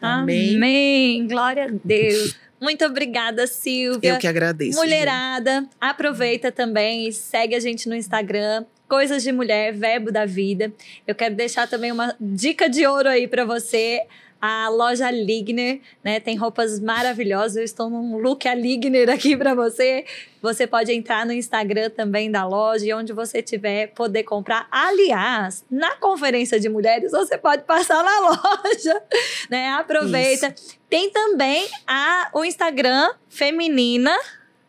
Amém. 0.00 0.56
Amém. 0.56 1.26
Glória 1.26 1.64
a 1.64 1.70
Deus. 1.82 2.36
Muito 2.60 2.84
obrigada, 2.84 3.46
Silvia. 3.46 4.14
Eu 4.14 4.18
que 4.18 4.26
agradeço. 4.26 4.78
Mulherada, 4.78 5.66
aproveita 5.80 6.52
também 6.52 7.08
e 7.08 7.12
segue 7.12 7.54
a 7.54 7.60
gente 7.60 7.88
no 7.88 7.94
Instagram. 7.94 8.64
Coisas 8.88 9.22
de 9.22 9.32
Mulher, 9.32 9.72
Verbo 9.72 10.12
da 10.12 10.24
Vida. 10.26 10.72
Eu 11.06 11.14
quero 11.14 11.34
deixar 11.34 11.66
também 11.66 11.90
uma 11.90 12.14
dica 12.20 12.68
de 12.68 12.86
ouro 12.86 13.08
aí 13.08 13.26
para 13.26 13.44
você 13.44 14.02
a 14.46 14.68
loja 14.68 15.10
Ligner, 15.10 15.80
né? 16.02 16.20
Tem 16.20 16.36
roupas 16.36 16.78
maravilhosas. 16.78 17.56
Eu 17.56 17.64
estou 17.64 17.88
num 17.88 18.18
look 18.18 18.46
a 18.46 18.54
Ligner 18.54 19.08
aqui 19.08 19.34
para 19.34 19.54
você. 19.54 20.04
Você 20.42 20.66
pode 20.66 20.92
entrar 20.92 21.24
no 21.24 21.32
Instagram 21.32 21.88
também 21.88 22.30
da 22.30 22.46
loja 22.46 22.84
e 22.84 22.92
onde 22.92 23.14
você 23.14 23.40
tiver 23.40 23.86
poder 23.94 24.22
comprar. 24.24 24.68
Aliás, 24.70 25.64
na 25.70 25.96
conferência 25.96 26.60
de 26.60 26.68
mulheres 26.68 27.12
você 27.12 27.38
pode 27.38 27.62
passar 27.62 28.04
na 28.04 28.20
loja, 28.28 29.02
né? 29.48 29.70
Aproveita. 29.70 30.52
Isso. 30.54 30.78
Tem 30.90 31.08
também 31.08 31.66
a 31.86 32.28
o 32.34 32.44
Instagram 32.44 33.14
feminina 33.30 34.14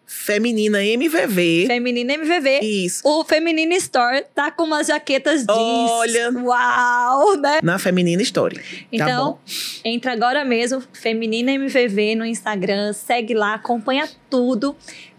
Feminina 0.05 0.83
MVV. 0.83 1.65
Feminina 1.67 2.13
MVV. 2.13 2.59
Isso. 2.61 3.01
O 3.03 3.23
Feminina 3.23 3.75
Store 3.75 4.23
tá 4.33 4.51
com 4.51 4.63
umas 4.63 4.87
jaquetas 4.87 5.45
jeans. 5.45 5.49
Olha. 5.49 6.31
Uau, 6.31 7.37
né? 7.37 7.59
Na 7.63 7.79
Feminina 7.79 8.21
Store. 8.21 8.55
Tá 8.55 8.63
então, 8.91 9.33
tá 9.33 9.39
entra 9.83 10.13
agora 10.13 10.45
mesmo, 10.45 10.83
Feminina 10.93 11.51
MVV 11.51 12.15
no 12.15 12.25
Instagram, 12.25 12.93
segue 12.93 13.33
lá, 13.33 13.55
acompanha 13.55 14.07
tudo. 14.29 14.75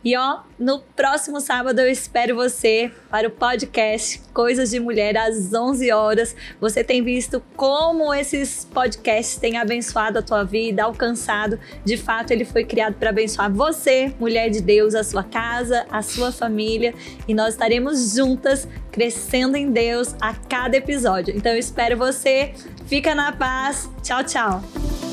E 0.06 0.16
ó, 0.16 0.38
no 0.56 0.78
próximo 0.78 1.40
sábado 1.40 1.80
eu 1.80 1.90
espero 1.90 2.36
você 2.36 2.92
para 3.10 3.26
o 3.26 3.30
podcast 3.32 4.22
Coisas 4.32 4.70
de 4.70 4.78
Mulher 4.78 5.16
às 5.16 5.52
11 5.52 5.90
horas. 5.90 6.36
Você 6.60 6.84
tem 6.84 7.02
visto 7.02 7.42
como 7.56 8.14
esses 8.14 8.64
podcasts 8.72 9.36
têm 9.36 9.58
abençoado 9.58 10.20
a 10.20 10.22
tua 10.22 10.44
vida, 10.44 10.84
alcançado. 10.84 11.58
De 11.84 11.96
fato, 11.96 12.30
ele 12.30 12.44
foi 12.44 12.64
criado 12.64 12.94
para 12.94 13.10
abençoar 13.10 13.52
você, 13.52 14.14
mulher 14.20 14.48
de 14.48 14.60
Deus, 14.60 14.94
a 14.94 15.02
sua 15.02 15.24
casa, 15.24 15.84
a 15.90 16.00
sua 16.02 16.30
família, 16.30 16.94
e 17.26 17.34
nós 17.34 17.54
estaremos 17.54 18.14
juntas 18.14 18.68
crescendo 18.92 19.56
em 19.56 19.72
Deus 19.72 20.14
a 20.20 20.32
cada 20.34 20.76
episódio. 20.76 21.36
Então 21.36 21.50
eu 21.50 21.58
espero 21.58 21.96
você. 21.96 22.54
Fica 22.86 23.12
na 23.12 23.32
paz. 23.32 23.90
Tchau, 24.04 24.22
tchau. 24.22 25.05